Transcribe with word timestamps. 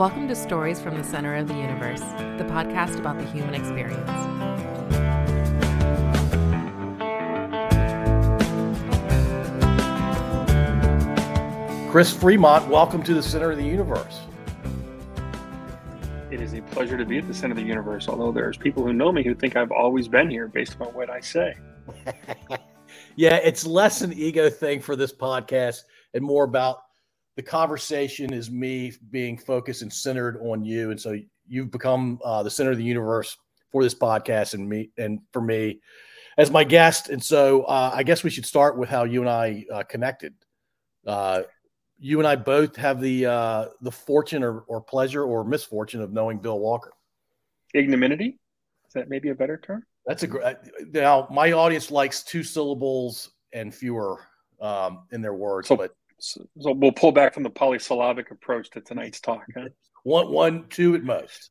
Welcome 0.00 0.28
to 0.28 0.34
Stories 0.34 0.80
from 0.80 0.96
the 0.96 1.04
Center 1.04 1.36
of 1.36 1.46
the 1.46 1.52
Universe, 1.52 2.00
the 2.00 2.46
podcast 2.48 2.98
about 2.98 3.18
the 3.18 3.24
human 3.26 3.52
experience. 3.52 4.08
Chris 11.90 12.14
Freemott, 12.14 12.66
welcome 12.68 13.02
to 13.02 13.12
the 13.12 13.22
Center 13.22 13.50
of 13.50 13.58
the 13.58 13.62
Universe. 13.62 14.20
It 16.30 16.40
is 16.40 16.54
a 16.54 16.62
pleasure 16.62 16.96
to 16.96 17.04
be 17.04 17.18
at 17.18 17.28
the 17.28 17.34
center 17.34 17.52
of 17.52 17.58
the 17.58 17.66
universe, 17.66 18.08
although 18.08 18.32
there's 18.32 18.56
people 18.56 18.82
who 18.82 18.94
know 18.94 19.12
me 19.12 19.22
who 19.22 19.34
think 19.34 19.54
I've 19.54 19.70
always 19.70 20.08
been 20.08 20.30
here 20.30 20.48
based 20.48 20.80
on 20.80 20.94
what 20.94 21.10
I 21.10 21.20
say. 21.20 21.54
yeah, 23.16 23.36
it's 23.36 23.66
less 23.66 24.00
an 24.00 24.14
ego 24.14 24.48
thing 24.48 24.80
for 24.80 24.96
this 24.96 25.12
podcast 25.12 25.82
and 26.14 26.24
more 26.24 26.44
about 26.44 26.84
the 27.40 27.46
conversation 27.46 28.34
is 28.34 28.50
me 28.50 28.92
being 29.10 29.38
focused 29.38 29.80
and 29.80 29.90
centered 29.90 30.38
on 30.42 30.62
you. 30.62 30.90
And 30.90 31.00
so 31.00 31.18
you've 31.48 31.70
become 31.70 32.20
uh, 32.22 32.42
the 32.42 32.50
center 32.50 32.70
of 32.70 32.76
the 32.76 32.84
universe 32.84 33.38
for 33.72 33.82
this 33.82 33.94
podcast 33.94 34.52
and 34.52 34.68
me 34.68 34.90
and 34.98 35.20
for 35.32 35.40
me 35.40 35.80
as 36.36 36.50
my 36.50 36.64
guest. 36.64 37.08
And 37.08 37.24
so 37.24 37.62
uh, 37.62 37.92
I 37.94 38.02
guess 38.02 38.22
we 38.22 38.28
should 38.28 38.44
start 38.44 38.76
with 38.76 38.90
how 38.90 39.04
you 39.04 39.22
and 39.22 39.30
I 39.30 39.64
uh, 39.72 39.84
connected. 39.84 40.34
Uh, 41.06 41.44
you 41.98 42.18
and 42.18 42.28
I 42.28 42.36
both 42.36 42.76
have 42.76 43.00
the 43.00 43.24
uh, 43.24 43.66
the 43.80 43.90
fortune 43.90 44.44
or, 44.44 44.58
or 44.68 44.82
pleasure 44.82 45.24
or 45.24 45.42
misfortune 45.42 46.02
of 46.02 46.12
knowing 46.12 46.40
Bill 46.40 46.58
Walker. 46.58 46.92
Ignominy? 47.72 48.36
Is 48.86 48.92
that 48.92 49.08
maybe 49.08 49.30
a 49.30 49.34
better 49.34 49.56
term? 49.56 49.82
That's 50.04 50.24
a 50.24 50.26
great. 50.26 50.56
Now 50.92 51.26
my 51.30 51.52
audience 51.52 51.90
likes 51.90 52.22
two 52.22 52.42
syllables 52.42 53.30
and 53.54 53.74
fewer 53.74 54.20
um, 54.60 55.04
in 55.10 55.22
their 55.22 55.32
words, 55.32 55.68
so, 55.68 55.76
but 55.78 55.94
so, 56.20 56.46
so, 56.60 56.72
we'll 56.72 56.92
pull 56.92 57.12
back 57.12 57.34
from 57.34 57.42
the 57.42 57.50
polysyllabic 57.50 58.30
approach 58.30 58.70
to 58.70 58.80
tonight's 58.80 59.20
talk. 59.20 59.44
Huh? 59.56 59.68
one, 60.02 60.30
one, 60.30 60.66
two 60.68 60.94
at 60.94 61.02
most. 61.02 61.50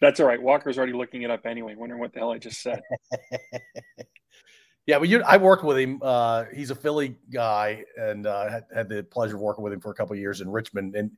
That's 0.00 0.20
all 0.20 0.26
right. 0.26 0.40
Walker's 0.40 0.78
already 0.78 0.94
looking 0.94 1.22
it 1.22 1.30
up 1.30 1.44
anyway, 1.44 1.74
wondering 1.74 2.00
what 2.00 2.12
the 2.12 2.20
hell 2.20 2.32
I 2.32 2.38
just 2.38 2.62
said. 2.62 2.80
yeah, 4.86 4.98
but 4.98 5.08
you, 5.08 5.22
I 5.22 5.36
worked 5.36 5.62
with 5.62 5.78
him. 5.78 6.00
Uh, 6.02 6.44
he's 6.54 6.70
a 6.70 6.74
Philly 6.74 7.16
guy, 7.32 7.84
and 7.96 8.26
uh, 8.26 8.50
had, 8.50 8.64
had, 8.74 8.88
the 8.88 9.02
pleasure 9.02 9.36
of 9.36 9.42
working 9.42 9.62
with 9.62 9.74
him 9.74 9.80
for 9.80 9.90
a 9.90 9.94
couple 9.94 10.16
years 10.16 10.40
in 10.40 10.50
Richmond. 10.50 10.96
And 10.96 11.12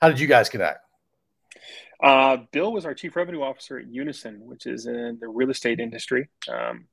how 0.00 0.08
did 0.08 0.20
you 0.20 0.28
guys 0.28 0.48
connect? 0.48 0.78
Uh, 2.00 2.38
Bill 2.52 2.72
was 2.72 2.84
our 2.84 2.94
chief 2.94 3.16
revenue 3.16 3.42
officer 3.42 3.78
at 3.78 3.88
Unison, 3.88 4.40
which 4.46 4.66
is 4.66 4.86
in 4.86 5.18
the 5.20 5.28
real 5.28 5.50
estate 5.50 5.80
industry, 5.80 6.28
um, 6.48 6.86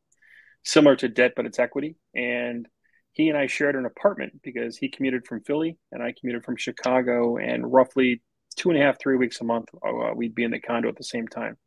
similar 0.64 0.95
to 0.95 1.08
debt, 1.08 1.34
but 1.36 1.45
it's 1.45 1.59
equity. 1.59 1.95
And 2.16 2.67
he 3.16 3.30
and 3.30 3.38
I 3.38 3.47
shared 3.47 3.77
an 3.77 3.85
apartment 3.85 4.41
because 4.44 4.77
he 4.77 4.89
commuted 4.89 5.25
from 5.25 5.41
Philly 5.41 5.77
and 5.91 6.03
I 6.03 6.13
commuted 6.19 6.44
from 6.44 6.58
Chicago, 6.58 7.38
and 7.38 7.71
roughly 7.71 8.21
two 8.58 8.69
and 8.69 8.77
a 8.80 8.83
half, 8.83 8.99
three 8.99 9.16
weeks 9.16 9.39
a 9.39 9.45
month, 9.45 9.69
uh, 9.85 10.11
we'd 10.13 10.35
be 10.35 10.44
in 10.44 10.52
the 10.52 10.59
condo 10.59 10.89
at 10.89 10.97
the 10.97 11.03
same 11.03 11.27
time. 11.27 11.58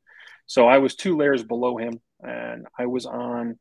So 0.46 0.68
I 0.68 0.78
was 0.78 0.94
two 0.94 1.16
layers 1.16 1.42
below 1.42 1.78
him, 1.78 2.00
and 2.20 2.66
I 2.78 2.84
was 2.84 3.06
on 3.06 3.58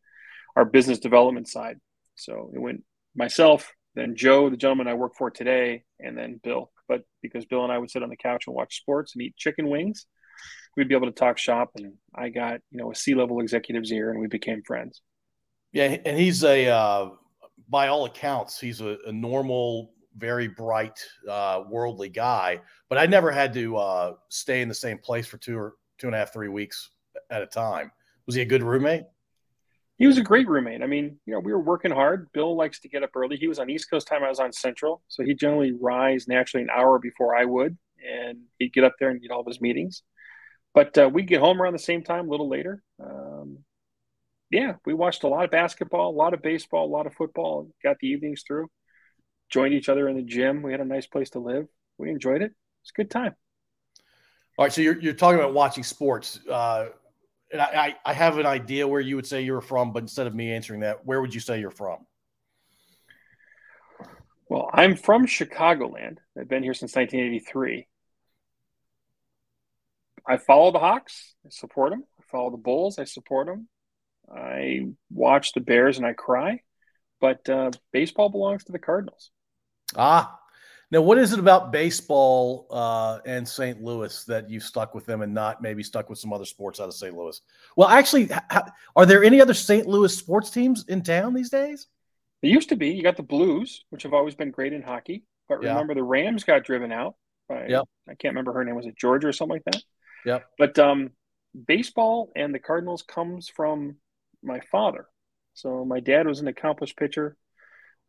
our 0.58 0.66
business 0.66 1.00
development 1.00 1.48
side. 1.48 1.78
So 2.16 2.52
it 2.54 2.60
went 2.60 2.84
myself, 3.16 3.72
then 3.96 4.18
Joe, 4.18 4.50
the 4.50 4.58
gentleman 4.58 4.90
I 4.90 4.94
work 4.94 5.16
for 5.18 5.32
today, 5.32 5.84
and 5.98 6.18
then 6.18 6.42
Bill. 6.44 6.72
But 6.90 7.04
because 7.22 7.46
Bill 7.46 7.64
and 7.64 7.72
I 7.72 7.78
would 7.78 7.90
sit 7.90 8.04
on 8.04 8.10
the 8.10 8.18
couch 8.18 8.46
and 8.48 8.56
watch 8.56 8.78
sports 8.78 9.16
and 9.16 9.22
eat 9.22 9.38
chicken 9.38 9.70
wings, 9.70 10.08
we'd 10.76 10.90
be 10.90 10.96
able 10.96 11.08
to 11.08 11.14
talk 11.14 11.38
shop. 11.38 11.72
And 11.76 11.94
I 12.14 12.30
got 12.30 12.60
you 12.70 12.80
know 12.80 12.92
a 12.92 12.96
C 12.96 13.16
level 13.16 13.40
executive's 13.40 13.94
ear, 13.94 14.12
and 14.12 14.20
we 14.20 14.28
became 14.28 14.62
friends. 14.64 15.02
Yeah, 15.72 15.98
and 16.06 16.18
he's 16.18 16.44
a 16.44 16.68
uh, 16.68 17.10
by 17.70 17.88
all 17.88 18.06
accounts, 18.06 18.60
he's 18.60 18.82
a, 18.82 18.98
a 19.06 19.12
normal, 19.12 19.92
very 20.18 20.48
bright, 20.48 21.00
uh, 21.30 21.64
worldly 21.70 22.10
guy. 22.10 22.62
But 22.90 22.98
I 22.98 23.06
never 23.06 23.32
had 23.32 23.54
to 23.54 23.78
uh, 23.78 24.14
stay 24.30 24.62
in 24.62 24.68
the 24.68 24.76
same 24.76 24.98
place 24.98 25.28
for 25.28 25.38
two 25.38 25.58
or 25.58 25.76
two 25.98 26.08
and 26.08 26.16
a 26.16 26.20
half, 26.20 26.34
three 26.34 26.50
weeks 26.50 26.90
at 27.30 27.42
a 27.42 27.48
time. 27.48 27.92
Was 28.26 28.36
he 28.36 28.42
a 28.42 28.46
good 28.46 28.64
roommate? 28.64 29.04
He 29.98 30.06
was 30.06 30.20
a 30.20 30.24
great 30.24 30.48
roommate. 30.48 30.84
I 30.84 30.88
mean, 30.88 31.18
you 31.26 31.34
know, 31.34 31.40
we 31.40 31.52
were 31.52 31.60
working 31.60 31.92
hard. 31.92 32.32
Bill 32.32 32.56
likes 32.56 32.80
to 32.82 32.90
get 32.90 33.02
up 33.02 33.10
early. 33.16 33.36
He 33.36 33.48
was 33.48 33.58
on 33.58 33.70
East 33.70 33.90
Coast 33.90 34.08
time. 34.08 34.24
I 34.24 34.30
was 34.30 34.40
on 34.40 34.54
Central, 34.54 35.02
so 35.08 35.24
he 35.24 35.34
generally 35.34 35.72
rise 35.72 36.28
naturally 36.28 36.64
an 36.64 36.70
hour 36.70 37.00
before 37.00 37.36
I 37.36 37.46
would, 37.46 37.76
and 38.08 38.38
he'd 38.60 38.74
get 38.74 38.84
up 38.84 38.94
there 39.00 39.10
and 39.10 39.20
get 39.20 39.32
all 39.32 39.42
of 39.42 39.48
his 39.48 39.60
meetings. 39.60 40.04
But 40.76 40.96
uh, 40.98 41.10
we'd 41.12 41.28
get 41.28 41.40
home 41.40 41.60
around 41.60 41.74
the 41.74 41.80
same 41.80 42.04
time, 42.04 42.28
a 42.28 42.30
little 42.30 42.48
later. 42.48 42.84
Yeah, 44.50 44.76
we 44.86 44.94
watched 44.94 45.24
a 45.24 45.28
lot 45.28 45.44
of 45.44 45.52
basketball, 45.52 46.10
a 46.10 46.16
lot 46.16 46.34
of 46.34 46.42
baseball, 46.42 46.86
a 46.86 46.94
lot 46.94 47.06
of 47.06 47.14
football. 47.14 47.70
Got 47.84 48.00
the 48.00 48.08
evenings 48.08 48.44
through. 48.48 48.68
Joined 49.50 49.74
each 49.74 49.90
other 49.90 50.08
in 50.08 50.16
the 50.16 50.24
gym. 50.24 50.62
We 50.62 50.72
had 50.72 50.82
a 50.82 50.86
nice 50.86 51.06
place 51.06 51.32
to 51.32 51.40
live. 51.40 51.68
We 51.98 52.10
enjoyed 52.10 52.42
it. 52.42 52.54
It's 52.82 52.92
a 52.92 52.98
good 52.98 53.12
time. 53.12 53.36
All 54.58 54.66
right, 54.66 54.74
so 54.74 54.82
you're 54.82 55.00
you're 55.00 55.14
talking 55.14 55.40
about 55.40 55.54
watching 55.54 55.84
sports. 55.84 56.40
Uh, 56.50 56.88
and 57.52 57.62
I, 57.62 57.96
I 58.06 58.14
have 58.14 58.38
an 58.38 58.46
idea 58.46 58.88
where 58.88 59.00
you 59.00 59.16
would 59.16 59.26
say 59.26 59.42
you're 59.42 59.62
from, 59.62 59.94
but 59.94 60.04
instead 60.04 60.28
of 60.28 60.36
me 60.36 60.52
answering 60.52 60.82
that, 60.82 61.06
where 61.06 61.22
would 61.22 61.34
you 61.34 61.40
say 61.40 61.60
you're 61.60 61.72
from? 61.72 62.00
Well, 64.50 64.70
I'm 64.74 64.96
from 64.96 65.28
Chicagoland. 65.28 66.18
I've 66.38 66.48
been 66.48 66.64
here 66.64 66.74
since 66.74 66.96
1983. 66.96 67.88
I 70.28 70.38
follow 70.38 70.72
the 70.72 70.80
Hawks. 70.80 71.36
I 71.46 71.50
support 71.50 71.92
them. 71.92 72.04
I 72.20 72.24
follow 72.30 72.52
the 72.52 72.58
Bulls. 72.58 73.00
I 73.00 73.06
support 73.06 73.48
them. 73.48 73.70
I 74.34 74.88
watch 75.12 75.54
the 75.54 75.62
Bears 75.62 75.98
and 75.98 76.06
I 76.06 76.14
cry, 76.14 76.62
but 77.22 77.48
uh, 77.50 77.72
baseball 77.92 78.30
belongs 78.30 78.66
to 78.66 78.72
the 78.72 78.80
Cardinals. 78.80 79.32
Ah, 79.96 80.40
now 80.92 81.02
what 81.02 81.18
is 81.18 81.34
it 81.34 81.40
about 81.40 81.72
baseball 81.72 82.68
uh, 82.70 83.20
and 83.26 83.48
St. 83.48 83.82
Louis 83.82 84.24
that 84.26 84.50
you 84.50 84.60
stuck 84.60 84.96
with 84.96 85.06
them 85.06 85.22
and 85.22 85.34
not 85.34 85.62
maybe 85.62 85.84
stuck 85.84 86.10
with 86.10 86.20
some 86.20 86.32
other 86.32 86.46
sports 86.46 86.80
out 86.80 86.88
of 86.88 86.94
St. 86.94 87.16
Louis? 87.16 87.40
Well, 87.76 87.90
actually, 87.90 88.30
are 88.96 89.06
there 89.06 89.24
any 89.24 89.42
other 89.42 89.54
St. 89.54 89.88
Louis 89.88 90.16
sports 90.16 90.50
teams 90.50 90.86
in 90.88 91.04
town 91.04 91.34
these 91.34 91.50
days? 91.50 91.88
There 92.42 92.52
used 92.52 92.70
to 92.70 92.76
be. 92.76 92.90
You 92.90 93.04
got 93.04 93.18
the 93.18 93.24
Blues, 93.24 93.84
which 93.90 94.04
have 94.04 94.14
always 94.14 94.36
been 94.36 94.52
great 94.52 94.74
in 94.74 94.82
hockey, 94.82 95.24
but 95.50 95.60
remember 95.60 95.94
yeah. 95.94 96.00
the 96.00 96.04
Rams 96.04 96.44
got 96.44 96.64
driven 96.64 96.92
out. 96.92 97.16
By, 97.50 97.68
yep. 97.68 97.86
I 98.08 98.16
can't 98.16 98.34
remember 98.34 98.54
her 98.54 98.64
name. 98.64 98.76
Was 98.76 98.86
it 98.86 98.98
Georgia 98.98 99.28
or 99.28 99.34
something 99.34 99.56
like 99.56 99.66
that? 99.66 99.82
Yeah. 100.26 100.40
But 100.58 100.78
um, 100.78 101.12
baseball 101.66 102.32
and 102.36 102.54
the 102.54 102.60
Cardinals 102.60 103.02
comes 103.02 103.50
from 103.50 103.96
my 104.48 104.62
father. 104.72 105.08
So 105.54 105.86
my 105.86 106.00
dad 106.00 106.28
was 106.28 106.40
an 106.40 106.48
accomplished 106.48 106.98
pitcher. 106.98 107.36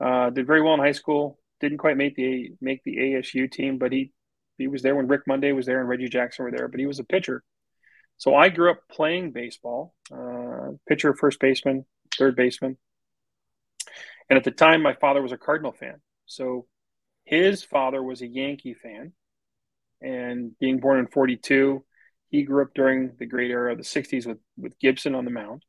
Uh, 0.00 0.30
did 0.30 0.46
very 0.46 0.62
well 0.62 0.74
in 0.74 0.80
high 0.80 0.92
school. 0.92 1.38
Didn't 1.60 1.78
quite 1.78 1.96
make 1.96 2.14
the 2.14 2.52
make 2.60 2.82
the 2.84 2.96
ASU 2.96 3.50
team, 3.50 3.78
but 3.78 3.92
he 3.92 4.12
he 4.56 4.68
was 4.68 4.82
there 4.82 4.94
when 4.94 5.08
Rick 5.08 5.22
Monday 5.26 5.52
was 5.52 5.66
there 5.66 5.80
and 5.80 5.88
Reggie 5.88 6.08
Jackson 6.08 6.44
were 6.44 6.50
there. 6.50 6.68
But 6.68 6.80
he 6.80 6.86
was 6.86 6.98
a 6.98 7.04
pitcher. 7.04 7.42
So 8.16 8.34
I 8.34 8.48
grew 8.48 8.70
up 8.70 8.80
playing 8.90 9.32
baseball. 9.32 9.94
Uh, 10.12 10.72
pitcher, 10.88 11.14
first 11.14 11.40
baseman, 11.40 11.84
third 12.16 12.36
baseman. 12.36 12.76
And 14.28 14.36
at 14.36 14.44
the 14.44 14.50
time, 14.50 14.82
my 14.82 14.94
father 14.94 15.22
was 15.22 15.32
a 15.32 15.38
Cardinal 15.38 15.72
fan. 15.72 16.00
So 16.26 16.66
his 17.24 17.62
father 17.62 18.02
was 18.02 18.20
a 18.20 18.26
Yankee 18.26 18.74
fan. 18.74 19.12
And 20.00 20.58
being 20.58 20.78
born 20.80 20.98
in 20.98 21.06
42, 21.06 21.84
he 22.28 22.42
grew 22.42 22.62
up 22.62 22.74
during 22.74 23.12
the 23.18 23.26
great 23.26 23.50
era 23.50 23.72
of 23.72 23.78
the 23.78 23.84
60s 23.84 24.26
with, 24.26 24.38
with 24.56 24.78
Gibson 24.78 25.14
on 25.14 25.24
the 25.24 25.30
mound. 25.30 25.64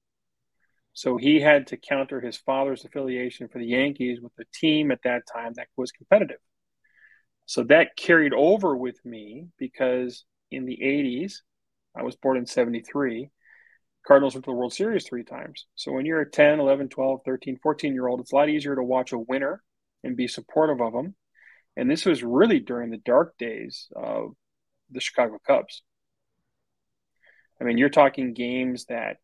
So 1.00 1.16
he 1.16 1.40
had 1.40 1.68
to 1.68 1.78
counter 1.78 2.20
his 2.20 2.36
father's 2.36 2.84
affiliation 2.84 3.48
for 3.48 3.58
the 3.58 3.68
Yankees 3.68 4.20
with 4.20 4.34
a 4.38 4.44
team 4.54 4.92
at 4.92 5.04
that 5.04 5.22
time 5.34 5.54
that 5.54 5.70
was 5.78 5.94
competitive. 5.94 6.42
So 7.46 7.64
that 7.70 7.96
carried 7.96 8.34
over 8.34 8.76
with 8.76 8.98
me 9.06 9.48
because 9.58 10.26
in 10.52 10.66
the 10.66 10.78
80s, 10.84 11.36
I 11.96 12.04
was 12.04 12.18
born 12.18 12.36
in 12.36 12.46
73, 12.46 13.30
Cardinals 14.06 14.34
went 14.34 14.44
to 14.44 14.52
the 14.52 14.56
World 14.56 14.74
Series 14.74 15.08
three 15.08 15.24
times. 15.24 15.68
So 15.74 15.94
when 15.94 16.06
you're 16.06 16.20
a 16.20 16.30
10, 16.30 16.60
11, 16.60 16.90
12, 16.90 17.22
13, 17.24 17.60
14 17.64 17.94
year 17.94 18.08
old, 18.08 18.20
it's 18.20 18.34
a 18.34 18.36
lot 18.36 18.50
easier 18.50 18.76
to 18.76 18.84
watch 18.84 19.14
a 19.14 19.18
winner 19.18 19.64
and 20.04 20.18
be 20.18 20.28
supportive 20.28 20.81
of 20.81 20.92
them. 20.92 21.16
And 21.78 21.90
this 21.90 22.06
was 22.06 22.24
really 22.24 22.60
during 22.60 22.90
the 22.90 22.98
dark 22.98 23.38
days 23.38 23.88
of 23.96 24.31
the 24.92 25.00
Chicago 25.00 25.38
Cubs. 25.48 25.81
I 27.62 27.63
mean, 27.63 27.78
you're 27.78 27.88
talking 27.88 28.34
games 28.34 28.84
that 28.90 29.16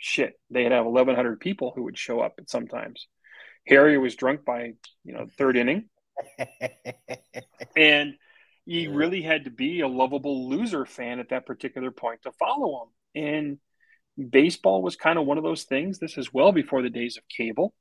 shit, 0.00 0.34
they'd 0.50 0.72
have 0.72 0.86
1,100 0.86 1.38
people 1.38 1.72
who 1.74 1.84
would 1.84 1.98
show 1.98 2.20
up 2.20 2.34
at 2.38 2.50
sometimes. 2.50 3.06
Harry 3.66 3.98
was 3.98 4.16
drunk 4.16 4.44
by, 4.44 4.72
you 5.04 5.12
know, 5.12 5.26
third 5.38 5.56
inning. 5.56 5.88
and 7.76 8.14
you 8.64 8.92
really 8.92 9.22
had 9.22 9.44
to 9.44 9.50
be 9.50 9.80
a 9.80 9.88
lovable 9.88 10.48
loser 10.48 10.84
fan 10.86 11.20
at 11.20 11.28
that 11.30 11.46
particular 11.46 11.90
point 11.90 12.22
to 12.22 12.32
follow 12.32 12.82
him. 12.82 13.22
And 13.22 14.30
baseball 14.30 14.82
was 14.82 14.96
kind 14.96 15.18
of 15.18 15.26
one 15.26 15.38
of 15.38 15.44
those 15.44 15.64
things. 15.64 15.98
This 15.98 16.18
is 16.18 16.32
well 16.32 16.52
before 16.52 16.82
the 16.82 16.90
days 16.90 17.16
of 17.16 17.22
cable 17.28 17.74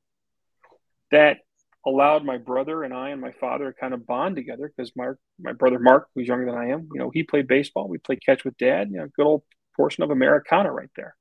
that 1.11 1.37
allowed 1.85 2.25
my 2.25 2.37
brother 2.37 2.83
and 2.83 2.93
I 2.93 3.09
and 3.09 3.21
my 3.21 3.31
father 3.31 3.71
to 3.71 3.79
kind 3.79 3.93
of 3.93 4.05
bond 4.05 4.35
together 4.35 4.71
because 4.75 4.91
my 4.95 5.11
my 5.39 5.53
brother 5.53 5.79
Mark, 5.79 6.07
who's 6.13 6.27
younger 6.27 6.45
than 6.45 6.55
I 6.55 6.69
am, 6.69 6.89
you 6.93 6.99
know, 6.99 7.09
he 7.09 7.23
played 7.23 7.47
baseball. 7.47 7.87
We 7.87 7.97
played 7.97 8.23
catch 8.25 8.43
with 8.43 8.57
dad. 8.57 8.89
You 8.91 8.97
know, 8.97 9.07
good 9.15 9.25
old 9.25 9.43
portion 9.75 10.03
of 10.03 10.11
Americana 10.11 10.71
right 10.71 10.91
there. 10.95 11.15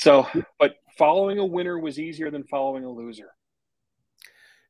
So, 0.00 0.26
but 0.58 0.76
following 0.96 1.40
a 1.40 1.44
winner 1.44 1.78
was 1.78 1.98
easier 1.98 2.30
than 2.30 2.42
following 2.44 2.84
a 2.84 2.90
loser. 2.90 3.34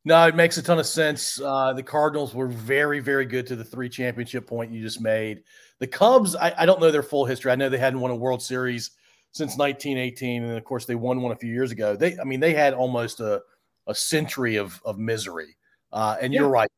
No, 0.04 0.26
it 0.26 0.34
makes 0.34 0.56
a 0.56 0.62
ton 0.62 0.80
of 0.80 0.86
sense. 0.86 1.40
Uh, 1.40 1.72
the 1.72 1.84
Cardinals 1.84 2.34
were 2.34 2.48
very, 2.48 2.98
very 2.98 3.26
good 3.26 3.46
to 3.46 3.54
the 3.54 3.62
three 3.62 3.88
championship 3.88 4.48
point 4.48 4.72
you 4.72 4.82
just 4.82 5.00
made. 5.00 5.44
The 5.78 5.86
Cubs, 5.86 6.34
I, 6.34 6.52
I 6.58 6.66
don't 6.66 6.80
know 6.80 6.90
their 6.90 7.04
full 7.04 7.26
history. 7.26 7.52
I 7.52 7.54
know 7.54 7.68
they 7.68 7.78
hadn't 7.78 8.00
won 8.00 8.10
a 8.10 8.16
World 8.16 8.42
Series 8.42 8.90
since 9.30 9.56
1918, 9.56 10.42
and 10.42 10.58
of 10.58 10.64
course 10.64 10.84
they 10.84 10.96
won 10.96 11.22
one 11.22 11.30
a 11.30 11.36
few 11.36 11.52
years 11.52 11.70
ago. 11.70 11.94
They, 11.94 12.18
I 12.18 12.24
mean, 12.24 12.40
they 12.40 12.52
had 12.52 12.74
almost 12.74 13.20
a, 13.20 13.40
a 13.86 13.94
century 13.94 14.56
of 14.56 14.82
of 14.84 14.98
misery. 14.98 15.56
Uh, 15.92 16.16
and 16.20 16.32
yeah. 16.32 16.40
you're 16.40 16.48
right, 16.48 16.70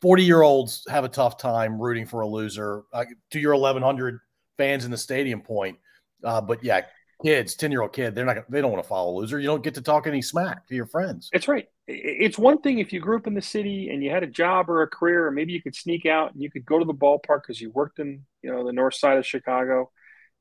40 0.00 0.22
year 0.22 0.42
olds 0.42 0.84
have 0.88 1.02
a 1.02 1.08
tough 1.08 1.36
time 1.36 1.82
rooting 1.82 2.06
for 2.06 2.20
a 2.20 2.28
loser. 2.28 2.84
Uh, 2.92 3.06
to 3.30 3.40
your 3.40 3.56
1,100 3.56 4.20
fans 4.56 4.84
in 4.84 4.92
the 4.92 4.96
stadium 4.96 5.40
point, 5.40 5.78
uh, 6.22 6.40
but 6.40 6.62
yeah, 6.62 6.82
kids, 7.24 7.54
10 7.54 7.70
year 7.70 7.82
old 7.82 7.92
kid, 7.92 8.14
they're 8.14 8.24
not, 8.24 8.50
they 8.50 8.60
don't 8.60 8.72
want 8.72 8.82
to 8.82 8.88
follow 8.88 9.12
a 9.12 9.16
loser. 9.18 9.38
You 9.38 9.46
don't 9.46 9.62
get 9.62 9.74
to 9.74 9.82
talk 9.82 10.06
any 10.06 10.22
smack 10.22 10.66
to 10.68 10.74
your 10.74 10.86
friends. 10.86 11.30
It's 11.32 11.48
right. 11.48 11.66
It's 11.86 12.38
one 12.38 12.60
thing 12.60 12.78
if 12.78 12.92
you 12.92 13.00
grew 13.00 13.16
up 13.16 13.26
in 13.26 13.34
the 13.34 13.42
city 13.42 13.88
and 13.90 14.02
you 14.02 14.10
had 14.10 14.22
a 14.22 14.28
job 14.28 14.68
or 14.68 14.82
a 14.82 14.86
career, 14.86 15.26
or 15.26 15.30
maybe 15.30 15.52
you 15.52 15.62
could 15.62 15.74
sneak 15.74 16.06
out 16.06 16.32
and 16.32 16.42
you 16.42 16.50
could 16.50 16.64
go 16.64 16.78
to 16.78 16.84
the 16.84 16.94
ballpark 16.94 17.42
because 17.42 17.60
you 17.60 17.70
worked 17.70 17.98
in, 17.98 18.24
you 18.42 18.52
know, 18.52 18.64
the 18.64 18.72
north 18.72 18.94
side 18.94 19.18
of 19.18 19.26
Chicago. 19.26 19.90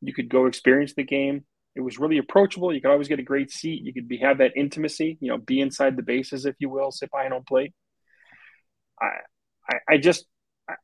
You 0.02 0.14
could 0.14 0.30
go 0.30 0.46
experience 0.46 0.94
the 0.94 1.04
game. 1.04 1.46
It 1.76 1.82
was 1.82 2.00
really 2.00 2.18
approachable. 2.18 2.74
You 2.74 2.82
could 2.82 2.92
always 2.92 3.08
get 3.08 3.20
a 3.20 3.24
great 3.24 3.52
seat. 3.52 3.84
You 3.84 3.94
could 3.94 4.08
be 4.08 4.18
have 4.18 4.40
that 4.40 4.54
intimacy, 4.56 5.18
you 5.22 5.30
know, 5.30 5.38
be 5.38 5.62
inside 5.62 5.96
the 5.96 6.04
bases, 6.04 6.46
if 6.46 6.56
you 6.60 6.70
will, 6.70 6.92
sit 6.92 7.12
behind 7.12 7.34
home 7.34 7.44
plate. 7.48 7.74
I, 9.02 9.08
I, 9.70 9.78
I 9.90 9.98
just, 9.98 10.26
I, 10.70 10.76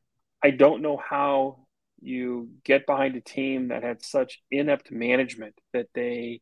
I 0.42 0.50
don't 0.50 0.82
know 0.82 0.96
how 0.96 1.66
you 2.00 2.50
get 2.64 2.86
behind 2.86 3.16
a 3.16 3.20
team 3.20 3.68
that 3.68 3.82
had 3.82 4.04
such 4.04 4.40
inept 4.50 4.90
management 4.90 5.54
that 5.72 5.86
they 5.94 6.40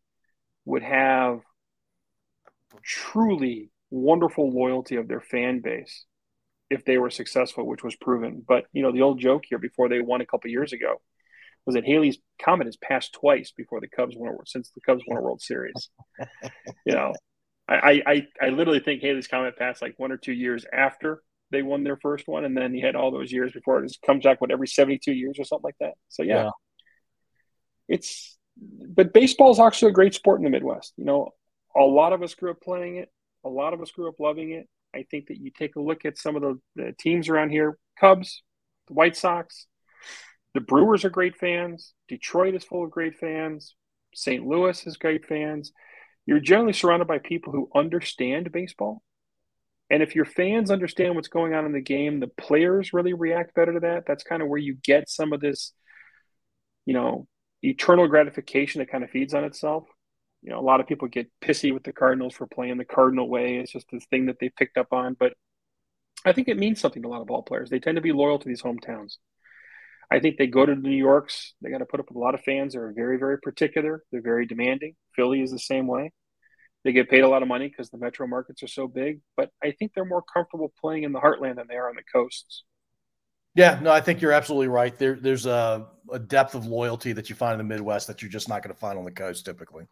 would 0.65 0.83
have 0.83 1.41
truly 2.83 3.71
wonderful 3.91 4.51
loyalty 4.53 4.97
of 4.97 5.09
their 5.09 5.21
fan 5.21 5.61
base 5.61 6.05
if 6.69 6.85
they 6.85 6.99
were 6.99 7.11
successful, 7.11 7.67
which 7.67 7.85
was 7.85 7.97
proven. 7.97 8.45
But 8.47 8.67
you 8.73 8.83
know, 8.83 8.93
the 8.93 9.03
old 9.03 9.21
joke 9.21 9.45
here 9.49 9.59
before 9.59 9.89
they 9.89 10.01
won 10.01 10.21
a 10.21 10.27
couple 10.27 10.51
years 10.51 10.73
ago 10.73 11.01
was 11.65 11.75
that 11.75 11.85
Halley's 11.85 12.19
Comet 12.41 12.67
has 12.67 12.77
passed 12.77 13.13
twice 13.13 13.53
before 13.57 13.81
the 13.81 13.89
Cubs 13.89 14.15
won 14.17 14.33
a, 14.33 14.37
since 14.47 14.71
the 14.71 14.81
Cubs 14.81 15.03
won 15.07 15.19
a 15.19 15.23
World 15.23 15.41
Series. 15.41 15.91
you 16.87 16.95
know, 16.95 17.13
I, 17.69 18.03
I 18.07 18.27
I 18.41 18.49
literally 18.51 18.81
think 18.81 19.03
Halley's 19.03 19.29
Comet 19.29 19.57
passed 19.57 19.83
like 19.83 19.95
one 19.97 20.13
or 20.13 20.17
two 20.17 20.33
years 20.33 20.65
after 20.73 21.23
they 21.51 21.63
won 21.63 21.85
their 21.85 21.97
first 21.97 22.27
one, 22.27 22.45
and 22.45 22.57
then 22.57 22.75
he 22.75 22.81
had 22.81 22.97
all 22.97 23.11
those 23.11 23.33
years 23.33 23.53
before 23.53 23.85
it 23.85 23.97
comes 24.05 24.25
back 24.25 24.41
what 24.41 24.51
every 24.51 24.69
seventy 24.69 24.99
two 24.99 25.13
years 25.13 25.39
or 25.39 25.45
something 25.45 25.65
like 25.65 25.79
that. 25.81 25.95
So 26.09 26.23
yeah, 26.23 26.45
yeah. 26.45 26.51
it's 27.89 28.39
but 28.57 29.13
baseball 29.13 29.51
is 29.51 29.61
actually 29.61 29.91
a 29.91 29.95
great 29.95 30.15
sport 30.15 30.41
in 30.41 30.45
the 30.45 30.51
Midwest. 30.51 30.95
You 30.97 31.05
know, 31.05 31.31
a 31.77 31.81
lot 31.81 32.13
of 32.13 32.23
us 32.23 32.35
grew 32.35 32.51
up 32.51 32.61
playing 32.61 32.97
it. 32.97 33.11
A 33.45 33.49
lot 33.49 33.75
of 33.75 33.81
us 33.81 33.91
grew 33.91 34.09
up 34.09 34.19
loving 34.19 34.53
it. 34.53 34.69
I 34.95 35.05
think 35.11 35.27
that 35.29 35.39
you 35.39 35.51
take 35.51 35.77
a 35.77 35.81
look 35.81 36.05
at 36.05 36.17
some 36.17 36.37
of 36.37 36.43
the, 36.43 36.61
the 36.75 36.95
teams 36.99 37.29
around 37.29 37.51
here: 37.51 37.79
Cubs, 37.99 38.43
the 38.89 38.95
White 38.95 39.17
Sox, 39.17 39.67
the 40.55 40.61
Brewers 40.61 41.05
are 41.05 41.11
great 41.11 41.37
fans. 41.37 41.93
Detroit 42.09 42.55
is 42.55 42.65
full 42.65 42.85
of 42.85 42.91
great 42.91 43.17
fans. 43.19 43.75
St. 44.15 44.47
Louis 44.47 44.87
is 44.87 44.97
great 44.97 45.27
fans. 45.27 45.73
You're 46.25 46.41
generally 46.41 46.73
surrounded 46.73 47.07
by 47.07 47.19
people 47.19 47.53
who 47.53 47.69
understand 47.75 48.51
baseball 48.51 49.03
and 49.91 50.03
if 50.03 50.15
your 50.15 50.25
fans 50.25 50.71
understand 50.71 51.15
what's 51.15 51.29
going 51.29 51.55
on 51.55 51.65
in 51.65 51.73
the 51.73 51.81
game, 51.81 52.19
the 52.21 52.27
players 52.27 52.93
really 52.93 53.13
react 53.13 53.55
better 53.55 53.73
to 53.73 53.81
that. 53.81 54.05
That's 54.07 54.25
kind 54.25 54.43
of 54.43 54.49
where 54.49 54.59
you 54.59 54.77
get 54.83 55.09
some 55.09 55.33
of 55.33 55.41
this, 55.41 55.73
you 56.85 56.95
know, 56.95 57.27
eternal 57.63 58.09
gratification 58.09 58.81
that 58.81 58.91
kind 58.91 59.05
of 59.05 59.11
feeds 59.11 59.35
on 59.35 59.45
itself. 59.45 59.85
You 60.43 60.51
know, 60.51 60.59
a 60.59 60.63
lot 60.63 60.81
of 60.81 60.87
people 60.87 61.09
get 61.09 61.31
pissy 61.41 61.73
with 61.73 61.85
the 61.85 61.93
Cardinals 61.93 62.35
for 62.35 62.47
playing 62.47 62.79
the 62.79 62.85
Cardinal 62.85 63.29
way. 63.29 63.59
It's 63.59 63.73
just 63.73 63.87
this 63.91 64.05
thing 64.07 64.27
that 64.27 64.37
they 64.41 64.49
picked 64.49 64.77
up 64.77 64.93
on. 64.93 65.15
But 65.19 65.35
I 66.25 66.33
think 66.33 66.49
it 66.49 66.59
means 66.59 66.81
something 66.81 67.03
to 67.03 67.09
a 67.09 67.11
lot 67.11 67.21
of 67.21 67.29
ball 67.29 67.43
players. 67.43 67.71
They 67.71 67.81
tend 67.81 67.97
to 67.97 68.03
be 68.03 68.13
loyal 68.13 68.39
to 68.39 68.49
these 68.49 68.63
hometowns. 68.63 69.19
I 70.11 70.21
think 70.21 70.37
they 70.37 70.47
go 70.47 70.67
to 70.67 70.75
the 70.75 70.81
New 70.81 70.97
Yorks. 70.97 71.55
They 71.63 71.71
got 71.71 71.79
to 71.79 71.87
put 71.87 72.01
up 72.01 72.09
with 72.09 72.17
a 72.17 72.21
lot 72.21 72.35
of 72.35 72.43
fans 72.43 72.75
They're 72.75 72.93
very, 72.93 73.19
very 73.19 73.39
particular. 73.39 74.03
They're 74.11 74.23
very 74.23 74.47
demanding. 74.47 74.95
Philly 75.15 75.43
is 75.43 75.51
the 75.51 75.59
same 75.59 75.87
way. 75.87 76.13
They 76.87 76.93
get 76.93 77.11
paid 77.11 77.25
a 77.25 77.29
lot 77.29 77.43
of 77.43 77.49
money 77.49 77.67
because 77.67 77.91
the 77.91 77.99
metro 77.99 78.29
markets 78.29 78.63
are 78.63 78.69
so 78.69 78.87
big, 78.87 79.19
but 79.37 79.51
I 79.61 79.73
think 79.73 79.91
they're 79.93 80.05
more 80.05 80.23
comfortable 80.23 80.73
playing 80.81 81.03
in 81.03 81.11
the 81.11 81.19
heartland 81.19 81.57
than 81.57 81.67
they 81.69 81.75
are 81.75 81.89
on 81.89 81.97
the 81.97 82.03
coasts. 82.05 82.63
Yeah, 83.57 83.81
no, 83.83 83.91
I 83.91 84.01
think 84.01 84.23
you're 84.23 84.31
absolutely 84.31 84.69
right. 84.69 84.97
There, 84.97 85.19
there's 85.21 85.47
a, 85.47 85.89
a 86.13 86.21
depth 86.21 86.55
of 86.55 86.65
loyalty 86.65 87.13
that 87.13 87.29
you 87.29 87.35
find 87.35 87.61
in 87.61 87.67
the 87.67 87.75
Midwest 87.75 88.07
that 88.07 88.23
you're 88.23 88.31
just 88.31 88.49
not 88.49 88.63
going 88.63 88.73
to 88.73 88.79
find 88.79 88.97
on 88.97 89.05
the 89.05 89.11
coast 89.11 89.45
typically. 89.45 89.89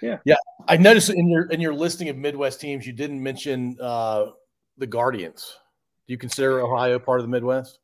Yeah, 0.00 0.18
yeah. 0.24 0.36
I 0.68 0.76
noticed 0.76 1.10
in 1.10 1.28
your 1.28 1.46
in 1.50 1.60
your 1.60 1.74
listing 1.74 2.08
of 2.08 2.16
Midwest 2.16 2.60
teams, 2.60 2.86
you 2.86 2.92
didn't 2.92 3.20
mention 3.20 3.76
uh, 3.80 4.26
the 4.78 4.86
Guardians. 4.86 5.58
Do 6.06 6.12
you 6.12 6.18
consider 6.18 6.60
Ohio 6.60 7.00
part 7.00 7.18
of 7.18 7.24
the 7.24 7.30
Midwest? 7.32 7.80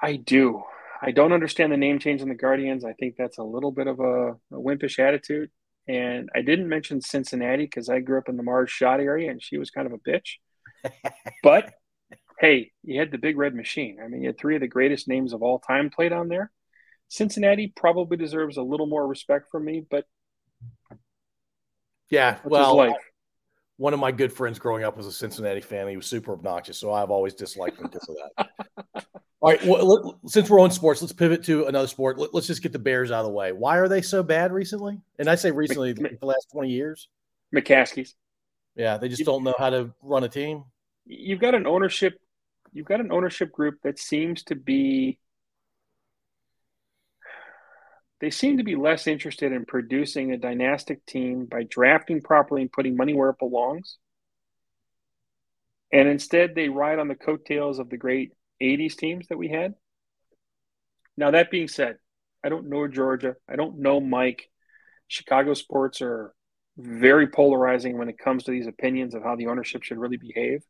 I 0.00 0.14
do. 0.14 0.62
I 1.02 1.10
don't 1.10 1.32
understand 1.32 1.72
the 1.72 1.76
name 1.76 1.98
change 1.98 2.20
in 2.20 2.28
the 2.28 2.36
Guardians. 2.36 2.84
I 2.84 2.92
think 2.92 3.16
that's 3.16 3.38
a 3.38 3.42
little 3.42 3.72
bit 3.72 3.88
of 3.88 3.98
a, 3.98 4.36
a 4.52 4.60
wimpish 4.60 5.00
attitude. 5.00 5.50
And 5.88 6.30
I 6.34 6.42
didn't 6.42 6.68
mention 6.68 7.00
Cincinnati 7.00 7.64
because 7.64 7.88
I 7.88 8.00
grew 8.00 8.18
up 8.18 8.28
in 8.28 8.36
the 8.36 8.42
Marge 8.42 8.70
Schott 8.70 9.00
area 9.00 9.30
and 9.30 9.42
she 9.42 9.58
was 9.58 9.70
kind 9.70 9.86
of 9.86 9.92
a 9.92 9.98
bitch. 9.98 10.36
but 11.42 11.72
hey, 12.38 12.70
you 12.82 12.98
had 12.98 13.10
the 13.10 13.18
big 13.18 13.36
red 13.36 13.54
machine. 13.54 13.98
I 14.02 14.08
mean, 14.08 14.22
you 14.22 14.28
had 14.28 14.38
three 14.38 14.54
of 14.54 14.60
the 14.60 14.68
greatest 14.68 15.08
names 15.08 15.32
of 15.32 15.42
all 15.42 15.58
time 15.58 15.90
played 15.90 16.12
on 16.12 16.28
there. 16.28 16.50
Cincinnati 17.08 17.72
probably 17.74 18.16
deserves 18.16 18.56
a 18.56 18.62
little 18.62 18.86
more 18.86 19.06
respect 19.06 19.50
from 19.50 19.64
me, 19.64 19.84
but 19.88 20.06
yeah, 22.08 22.38
well, 22.44 22.94
one 23.80 23.94
of 23.94 23.98
my 23.98 24.12
good 24.12 24.30
friends 24.30 24.58
growing 24.58 24.84
up 24.84 24.94
was 24.98 25.06
a 25.06 25.12
Cincinnati 25.12 25.62
fan. 25.62 25.88
He 25.88 25.96
was 25.96 26.06
super 26.06 26.34
obnoxious, 26.34 26.76
so 26.76 26.92
I've 26.92 27.10
always 27.10 27.32
disliked 27.32 27.78
him 27.78 27.88
because 27.90 28.06
of 28.10 28.16
that. 28.36 28.76
All 29.40 29.50
right. 29.50 29.64
Well, 29.64 30.20
since 30.26 30.50
we're 30.50 30.60
on 30.60 30.70
sports, 30.70 31.00
let's 31.00 31.14
pivot 31.14 31.42
to 31.44 31.64
another 31.64 31.86
sport. 31.86 32.18
Let, 32.18 32.34
us 32.34 32.46
just 32.46 32.62
get 32.62 32.72
the 32.72 32.78
Bears 32.78 33.10
out 33.10 33.20
of 33.20 33.24
the 33.24 33.32
way. 33.32 33.52
Why 33.52 33.78
are 33.78 33.88
they 33.88 34.02
so 34.02 34.22
bad 34.22 34.52
recently? 34.52 35.00
And 35.18 35.30
I 35.30 35.34
say 35.34 35.50
recently, 35.50 35.94
Mc, 35.94 36.20
the 36.20 36.26
last 36.26 36.48
twenty 36.52 36.68
years. 36.68 37.08
McCaskey's. 37.56 38.16
Yeah, 38.76 38.98
they 38.98 39.08
just 39.08 39.20
you, 39.20 39.24
don't 39.24 39.44
know 39.44 39.54
how 39.58 39.70
to 39.70 39.94
run 40.02 40.24
a 40.24 40.28
team. 40.28 40.64
You've 41.06 41.40
got 41.40 41.54
an 41.54 41.66
ownership. 41.66 42.20
You've 42.74 42.86
got 42.86 43.00
an 43.00 43.10
ownership 43.10 43.50
group 43.50 43.78
that 43.82 43.98
seems 43.98 44.42
to 44.44 44.56
be. 44.56 45.18
They 48.20 48.30
seem 48.30 48.58
to 48.58 48.64
be 48.64 48.76
less 48.76 49.06
interested 49.06 49.52
in 49.52 49.64
producing 49.64 50.32
a 50.32 50.38
dynastic 50.38 51.04
team 51.06 51.46
by 51.46 51.62
drafting 51.62 52.20
properly 52.20 52.62
and 52.62 52.72
putting 52.72 52.96
money 52.96 53.14
where 53.14 53.30
it 53.30 53.38
belongs. 53.38 53.96
And 55.92 56.06
instead, 56.06 56.54
they 56.54 56.68
ride 56.68 56.98
on 56.98 57.08
the 57.08 57.14
coattails 57.14 57.78
of 57.78 57.88
the 57.88 57.96
great 57.96 58.32
80s 58.62 58.96
teams 58.96 59.28
that 59.28 59.38
we 59.38 59.48
had. 59.48 59.74
Now, 61.16 61.32
that 61.32 61.50
being 61.50 61.68
said, 61.68 61.96
I 62.44 62.50
don't 62.50 62.68
know 62.68 62.86
Georgia. 62.88 63.36
I 63.48 63.56
don't 63.56 63.78
know 63.78 64.00
Mike. 64.00 64.48
Chicago 65.08 65.54
sports 65.54 66.00
are 66.02 66.32
very 66.76 67.26
polarizing 67.26 67.98
when 67.98 68.08
it 68.08 68.18
comes 68.18 68.44
to 68.44 68.50
these 68.50 68.66
opinions 68.66 69.14
of 69.14 69.22
how 69.22 69.36
the 69.36 69.48
ownership 69.48 69.82
should 69.82 69.98
really 69.98 70.16
behave. 70.16 70.62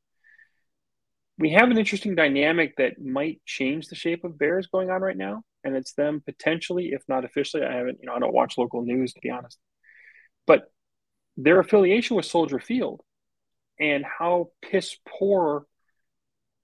We 1.38 1.50
have 1.50 1.70
an 1.70 1.78
interesting 1.78 2.14
dynamic 2.14 2.76
that 2.76 3.00
might 3.00 3.40
change 3.44 3.88
the 3.88 3.94
shape 3.94 4.25
of 4.25 4.38
Bears 4.38 4.66
going 4.66 4.90
on 4.90 5.02
right 5.02 5.16
now, 5.16 5.42
and 5.64 5.76
it's 5.76 5.92
them 5.92 6.22
potentially, 6.24 6.90
if 6.92 7.02
not 7.08 7.24
officially. 7.24 7.64
I 7.64 7.74
haven't, 7.74 7.98
you 8.00 8.06
know, 8.06 8.14
I 8.14 8.18
don't 8.18 8.34
watch 8.34 8.58
local 8.58 8.82
news 8.82 9.12
to 9.12 9.20
be 9.20 9.30
honest, 9.30 9.58
but 10.46 10.64
their 11.36 11.60
affiliation 11.60 12.16
with 12.16 12.26
Soldier 12.26 12.58
Field 12.58 13.00
and 13.78 14.04
how 14.04 14.50
piss 14.62 14.96
poor 15.08 15.66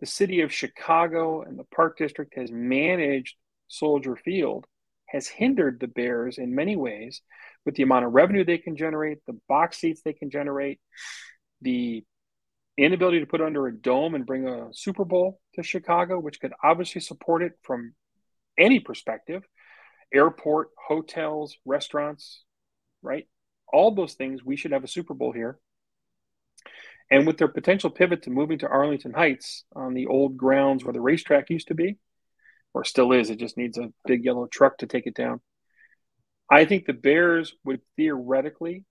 the 0.00 0.06
city 0.06 0.42
of 0.42 0.52
Chicago 0.52 1.42
and 1.42 1.58
the 1.58 1.64
Park 1.74 1.96
District 1.96 2.34
has 2.36 2.50
managed 2.52 3.36
Soldier 3.68 4.16
Field 4.16 4.66
has 5.06 5.28
hindered 5.28 5.78
the 5.80 5.86
Bears 5.86 6.38
in 6.38 6.54
many 6.54 6.76
ways 6.76 7.22
with 7.64 7.74
the 7.76 7.82
amount 7.82 8.04
of 8.04 8.12
revenue 8.12 8.44
they 8.44 8.58
can 8.58 8.76
generate, 8.76 9.18
the 9.26 9.38
box 9.48 9.78
seats 9.78 10.02
they 10.04 10.12
can 10.12 10.30
generate, 10.30 10.80
the 11.62 12.04
inability 12.76 13.20
to 13.20 13.26
put 13.26 13.40
under 13.40 13.66
a 13.66 13.74
dome 13.74 14.14
and 14.14 14.26
bring 14.26 14.46
a 14.46 14.68
Super 14.72 15.04
Bowl 15.04 15.40
to 15.54 15.62
Chicago, 15.62 16.18
which 16.18 16.40
could 16.40 16.52
obviously 16.62 17.00
support 17.00 17.42
it 17.42 17.52
from 17.62 17.94
any 18.58 18.80
perspective 18.80 19.42
airport, 20.14 20.68
hotels, 20.88 21.56
restaurants, 21.64 22.42
right? 23.02 23.26
All 23.72 23.94
those 23.94 24.14
things, 24.14 24.44
we 24.44 24.56
should 24.56 24.72
have 24.72 24.84
a 24.84 24.88
Super 24.88 25.14
Bowl 25.14 25.32
here. 25.32 25.58
And 27.10 27.26
with 27.26 27.38
their 27.38 27.48
potential 27.48 27.90
pivot 27.90 28.22
to 28.22 28.30
moving 28.30 28.58
to 28.58 28.68
Arlington 28.68 29.12
Heights 29.12 29.64
on 29.74 29.94
the 29.94 30.06
old 30.06 30.36
grounds 30.36 30.84
where 30.84 30.92
the 30.92 31.00
racetrack 31.00 31.50
used 31.50 31.68
to 31.68 31.74
be, 31.74 31.98
or 32.74 32.84
still 32.84 33.12
is, 33.12 33.30
it 33.30 33.38
just 33.38 33.56
needs 33.56 33.78
a 33.78 33.92
big 34.06 34.24
yellow 34.24 34.46
truck 34.46 34.78
to 34.78 34.86
take 34.86 35.06
it 35.06 35.14
down. 35.14 35.40
I 36.50 36.64
think 36.64 36.86
the 36.86 36.92
Bears 36.92 37.54
would 37.64 37.80
theoretically 37.96 38.84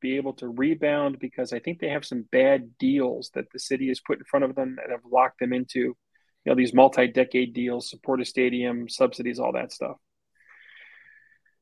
be 0.00 0.16
able 0.16 0.34
to 0.34 0.48
rebound 0.48 1.18
because 1.18 1.52
I 1.52 1.60
think 1.60 1.78
they 1.78 1.88
have 1.88 2.04
some 2.04 2.26
bad 2.30 2.76
deals 2.78 3.30
that 3.34 3.46
the 3.52 3.58
city 3.58 3.88
has 3.88 4.00
put 4.00 4.18
in 4.18 4.24
front 4.24 4.44
of 4.44 4.54
them 4.54 4.76
that 4.76 4.90
have 4.90 5.00
locked 5.10 5.40
them 5.40 5.52
into, 5.52 5.96
you 6.44 6.50
know, 6.52 6.56
these 6.56 6.74
multi-decade 6.74 7.54
deals, 7.54 7.90
support 7.90 8.20
a 8.20 8.24
stadium, 8.24 8.88
subsidies, 8.88 9.38
all 9.38 9.52
that 9.52 9.72
stuff. 9.72 9.96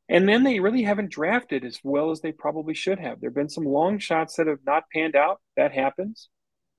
And 0.09 0.29
then 0.29 0.43
they 0.45 0.61
really 0.61 0.83
haven't 0.83 1.11
drafted 1.13 1.65
as 1.65 1.79
well 1.85 2.11
as 2.11 2.21
they 2.21 2.33
probably 2.33 2.75
should 2.75 2.99
have. 2.99 3.21
There 3.21 3.31
have 3.31 3.35
been 3.37 3.49
some 3.49 3.65
long 3.65 3.99
shots 3.99 4.37
that 4.37 4.49
have 4.49 4.65
not 4.67 4.85
panned 4.93 5.17
out. 5.17 5.41
That 5.57 5.73
happens. 5.73 6.29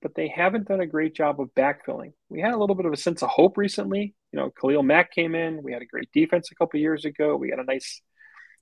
but 0.02 0.16
they 0.16 0.28
haven't 0.28 0.68
done 0.68 0.82
a 0.82 0.88
great 0.88 1.14
job 1.14 1.40
of 1.40 1.54
backfilling. 1.56 2.14
We 2.30 2.42
had 2.42 2.54
a 2.54 2.58
little 2.58 2.76
bit 2.76 2.86
of 2.86 2.94
a 2.94 2.98
sense 2.98 3.22
of 3.22 3.30
hope 3.30 3.58
recently. 3.58 4.16
You 4.32 4.40
know, 4.40 4.50
Khalil 4.50 4.84
Mack 4.84 5.12
came 5.12 5.36
in. 5.36 5.62
We 5.64 5.74
had 5.74 5.82
a 5.82 5.86
great 5.86 6.10
defense 6.12 6.50
a 6.52 6.56
couple 6.56 6.80
years 6.80 7.06
ago. 7.06 7.36
We 7.36 7.50
had 7.50 7.60
a 7.60 7.64
nice 7.64 8.02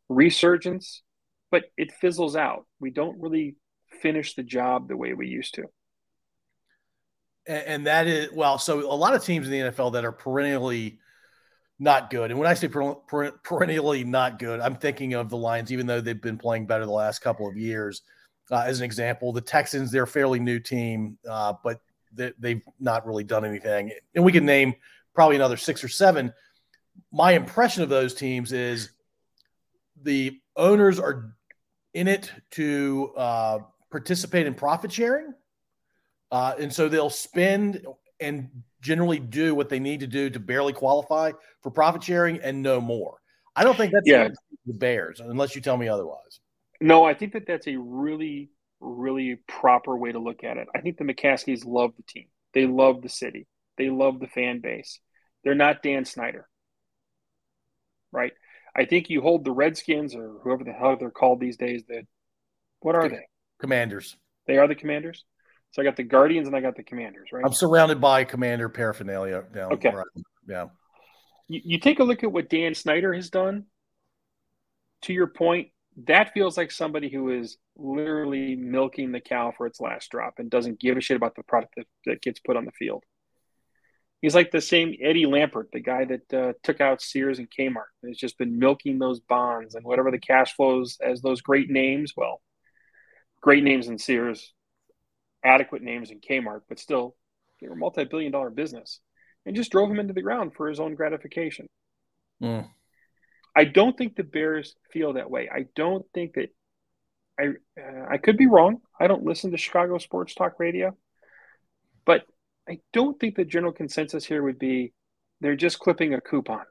resurgence, 0.09 1.01
but 1.51 1.65
it 1.77 1.91
fizzles 1.93 2.35
out. 2.35 2.65
We 2.79 2.91
don't 2.91 3.19
really 3.21 3.55
finish 4.01 4.35
the 4.35 4.43
job 4.43 4.87
the 4.87 4.97
way 4.97 5.13
we 5.13 5.27
used 5.27 5.55
to. 5.55 5.63
And 7.49 7.87
that 7.87 8.05
is 8.05 8.31
well, 8.31 8.59
so 8.59 8.79
a 8.79 8.93
lot 8.93 9.15
of 9.15 9.23
teams 9.23 9.47
in 9.47 9.51
the 9.51 9.71
NFL 9.71 9.93
that 9.93 10.05
are 10.05 10.11
perennially 10.11 10.99
not 11.79 12.11
good. 12.11 12.29
And 12.29 12.39
when 12.39 12.47
I 12.47 12.53
say 12.53 12.67
perennially 12.67 14.03
not 14.03 14.37
good, 14.37 14.59
I'm 14.59 14.75
thinking 14.75 15.15
of 15.15 15.29
the 15.29 15.37
Lions, 15.37 15.71
even 15.71 15.87
though 15.87 15.99
they've 15.99 16.21
been 16.21 16.37
playing 16.37 16.67
better 16.67 16.85
the 16.85 16.91
last 16.91 17.19
couple 17.19 17.49
of 17.49 17.57
years. 17.57 18.03
Uh, 18.51 18.63
as 18.65 18.79
an 18.79 18.85
example, 18.85 19.33
the 19.33 19.41
Texans, 19.41 19.91
they're 19.91 20.03
a 20.03 20.07
fairly 20.07 20.39
new 20.39 20.59
team, 20.59 21.17
uh, 21.27 21.53
but 21.63 21.81
they, 22.13 22.33
they've 22.37 22.61
not 22.79 23.05
really 23.07 23.23
done 23.23 23.45
anything. 23.45 23.91
And 24.13 24.23
we 24.23 24.31
can 24.31 24.45
name 24.45 24.75
probably 25.15 25.35
another 25.35 25.57
six 25.57 25.83
or 25.83 25.87
seven. 25.87 26.31
My 27.11 27.31
impression 27.31 27.81
of 27.81 27.89
those 27.89 28.13
teams 28.13 28.51
is 28.51 28.91
the 30.03 30.39
owners 30.55 30.99
are 30.99 31.33
in 31.95 32.07
it 32.07 32.31
to 32.51 33.11
uh, 33.17 33.59
participate 33.89 34.45
in 34.45 34.53
profit 34.53 34.91
sharing. 34.91 35.33
Uh, 36.31 36.53
and 36.59 36.73
so 36.73 36.87
they'll 36.87 37.09
spend 37.09 37.85
and 38.19 38.49
generally 38.81 39.19
do 39.19 39.55
what 39.55 39.69
they 39.69 39.79
need 39.79 40.01
to 40.01 40.07
do 40.07 40.29
to 40.29 40.39
barely 40.39 40.73
qualify 40.73 41.31
for 41.61 41.71
profit 41.71 42.03
sharing 42.03 42.39
and 42.39 42.61
no 42.61 42.79
more. 42.79 43.17
I 43.55 43.63
don't 43.63 43.75
think 43.75 43.91
that's 43.91 44.07
yeah. 44.07 44.29
the 44.65 44.73
Bears, 44.73 45.19
unless 45.19 45.55
you 45.55 45.61
tell 45.61 45.77
me 45.77 45.87
otherwise. 45.87 46.39
No, 46.79 47.03
I 47.03 47.13
think 47.13 47.33
that 47.33 47.45
that's 47.45 47.67
a 47.67 47.75
really, 47.75 48.51
really 48.79 49.37
proper 49.47 49.97
way 49.97 50.11
to 50.11 50.19
look 50.19 50.43
at 50.43 50.57
it. 50.57 50.67
I 50.73 50.81
think 50.81 50.97
the 50.97 51.03
McCaskeys 51.03 51.65
love 51.65 51.91
the 51.97 52.03
team. 52.03 52.27
They 52.53 52.65
love 52.65 53.01
the 53.01 53.09
city. 53.09 53.47
They 53.77 53.89
love 53.89 54.19
the 54.19 54.27
fan 54.27 54.61
base. 54.61 54.99
They're 55.43 55.55
not 55.55 55.83
Dan 55.83 56.05
Snyder, 56.05 56.47
right? 58.11 58.33
I 58.75 58.85
think 58.85 59.09
you 59.09 59.21
hold 59.21 59.45
the 59.45 59.51
Redskins 59.51 60.15
or 60.15 60.37
whoever 60.43 60.63
the 60.63 60.71
hell 60.71 60.95
they're 60.97 61.11
called 61.11 61.39
these 61.39 61.57
days. 61.57 61.83
That 61.87 62.03
what 62.79 62.95
are 62.95 63.09
they? 63.09 63.25
Commanders. 63.59 64.15
They 64.47 64.57
are 64.57 64.67
the 64.67 64.75
Commanders. 64.75 65.25
So 65.71 65.81
I 65.81 65.85
got 65.85 65.95
the 65.95 66.03
Guardians 66.03 66.47
and 66.47 66.55
I 66.55 66.61
got 66.61 66.75
the 66.75 66.83
Commanders, 66.83 67.29
right? 67.31 67.43
I'm 67.45 67.53
surrounded 67.53 68.01
by 68.01 68.23
Commander 68.23 68.69
paraphernalia 68.69 69.43
down. 69.53 69.73
Okay. 69.73 69.89
Right. 69.89 70.05
Yeah. 70.47 70.67
You, 71.47 71.61
you 71.63 71.79
take 71.79 71.99
a 71.99 72.03
look 72.03 72.23
at 72.23 72.31
what 72.31 72.49
Dan 72.49 72.73
Snyder 72.73 73.13
has 73.13 73.29
done. 73.29 73.65
To 75.03 75.13
your 75.13 75.27
point, 75.27 75.69
that 76.07 76.33
feels 76.33 76.57
like 76.57 76.71
somebody 76.71 77.09
who 77.09 77.29
is 77.29 77.57
literally 77.77 78.55
milking 78.55 79.11
the 79.11 79.21
cow 79.21 79.53
for 79.55 79.65
its 79.65 79.79
last 79.79 80.09
drop 80.11 80.35
and 80.39 80.49
doesn't 80.49 80.79
give 80.79 80.97
a 80.97 81.01
shit 81.01 81.17
about 81.17 81.35
the 81.35 81.43
product 81.43 81.75
that, 81.77 81.87
that 82.05 82.21
gets 82.21 82.39
put 82.39 82.57
on 82.57 82.65
the 82.65 82.71
field. 82.71 83.03
He's 84.21 84.35
like 84.35 84.51
the 84.51 84.59
same 84.59 84.95
Eddie 85.01 85.25
Lampert, 85.25 85.71
the 85.71 85.79
guy 85.79 86.05
that 86.05 86.33
uh, 86.33 86.53
took 86.61 86.81
out 86.81 87.01
Sears 87.01 87.39
and 87.39 87.47
Kmart. 87.49 87.85
Has 88.05 88.17
just 88.17 88.37
been 88.37 88.59
milking 88.59 88.99
those 88.99 89.21
bonds 89.21 89.75
and 89.75 89.85
whatever 89.85 90.11
the 90.11 90.19
cash 90.19 90.55
flows 90.55 90.97
as 91.01 91.21
those 91.21 91.41
great 91.41 91.69
names. 91.69 92.13
Well, 92.17 92.41
great 93.41 93.63
names 93.63 93.87
in 93.87 93.97
Sears, 93.97 94.53
adequate 95.43 95.81
names 95.81 96.11
in 96.11 96.19
Kmart, 96.19 96.61
but 96.67 96.79
still, 96.79 97.15
they 97.61 97.67
were 97.67 97.75
multi-billion 97.75 98.31
dollar 98.31 98.49
business, 98.49 98.99
and 99.45 99.55
just 99.55 99.71
drove 99.71 99.89
him 99.89 99.99
into 99.99 100.13
the 100.13 100.21
ground 100.21 100.53
for 100.55 100.67
his 100.67 100.79
own 100.79 100.95
gratification. 100.95 101.67
Mm. 102.41 102.67
I 103.55 103.65
don't 103.65 103.97
think 103.97 104.15
the 104.15 104.23
Bears 104.23 104.75
feel 104.91 105.13
that 105.13 105.29
way. 105.29 105.49
I 105.53 105.65
don't 105.75 106.05
think 106.13 106.35
that 106.35 106.49
I 107.39 107.47
uh, 107.79 108.05
I 108.09 108.17
could 108.17 108.37
be 108.37 108.47
wrong. 108.47 108.81
I 108.99 109.07
don't 109.07 109.23
listen 109.23 109.51
to 109.51 109.57
Chicago 109.57 109.97
sports 109.97 110.35
talk 110.35 110.59
radio, 110.59 110.95
but 112.05 112.23
I 112.67 112.79
don't 112.93 113.19
think 113.19 113.35
the 113.35 113.45
general 113.45 113.73
consensus 113.73 114.25
here 114.25 114.43
would 114.43 114.59
be 114.59 114.93
they're 115.41 115.55
just 115.55 115.79
clipping 115.79 116.13
a 116.13 116.21
coupon. 116.21 116.63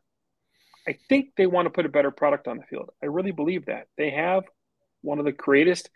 I 0.86 0.96
think 1.08 1.30
they 1.36 1.46
want 1.46 1.66
to 1.66 1.70
put 1.70 1.86
a 1.86 1.90
better 1.90 2.10
product 2.10 2.48
on 2.48 2.56
the 2.56 2.64
field. 2.64 2.90
I 3.02 3.06
really 3.06 3.32
believe 3.32 3.66
that. 3.66 3.88
They 3.96 4.10
have 4.10 4.44
one 5.02 5.18
of 5.18 5.24
the 5.24 5.32
greatest 5.32 5.90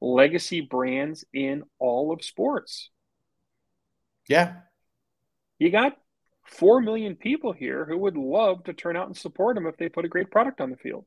legacy 0.00 0.60
brands 0.60 1.24
in 1.32 1.62
all 1.78 2.12
of 2.12 2.24
sports. 2.24 2.90
Yeah. 4.28 4.54
You 5.58 5.70
got 5.70 5.96
4 6.46 6.80
million 6.80 7.16
people 7.16 7.52
here 7.52 7.84
who 7.84 7.98
would 7.98 8.16
love 8.16 8.64
to 8.64 8.72
turn 8.72 8.96
out 8.96 9.06
and 9.06 9.16
support 9.16 9.54
them 9.54 9.66
if 9.66 9.76
they 9.76 9.88
put 9.88 10.04
a 10.04 10.08
great 10.08 10.30
product 10.30 10.60
on 10.60 10.70
the 10.70 10.76
field. 10.76 11.04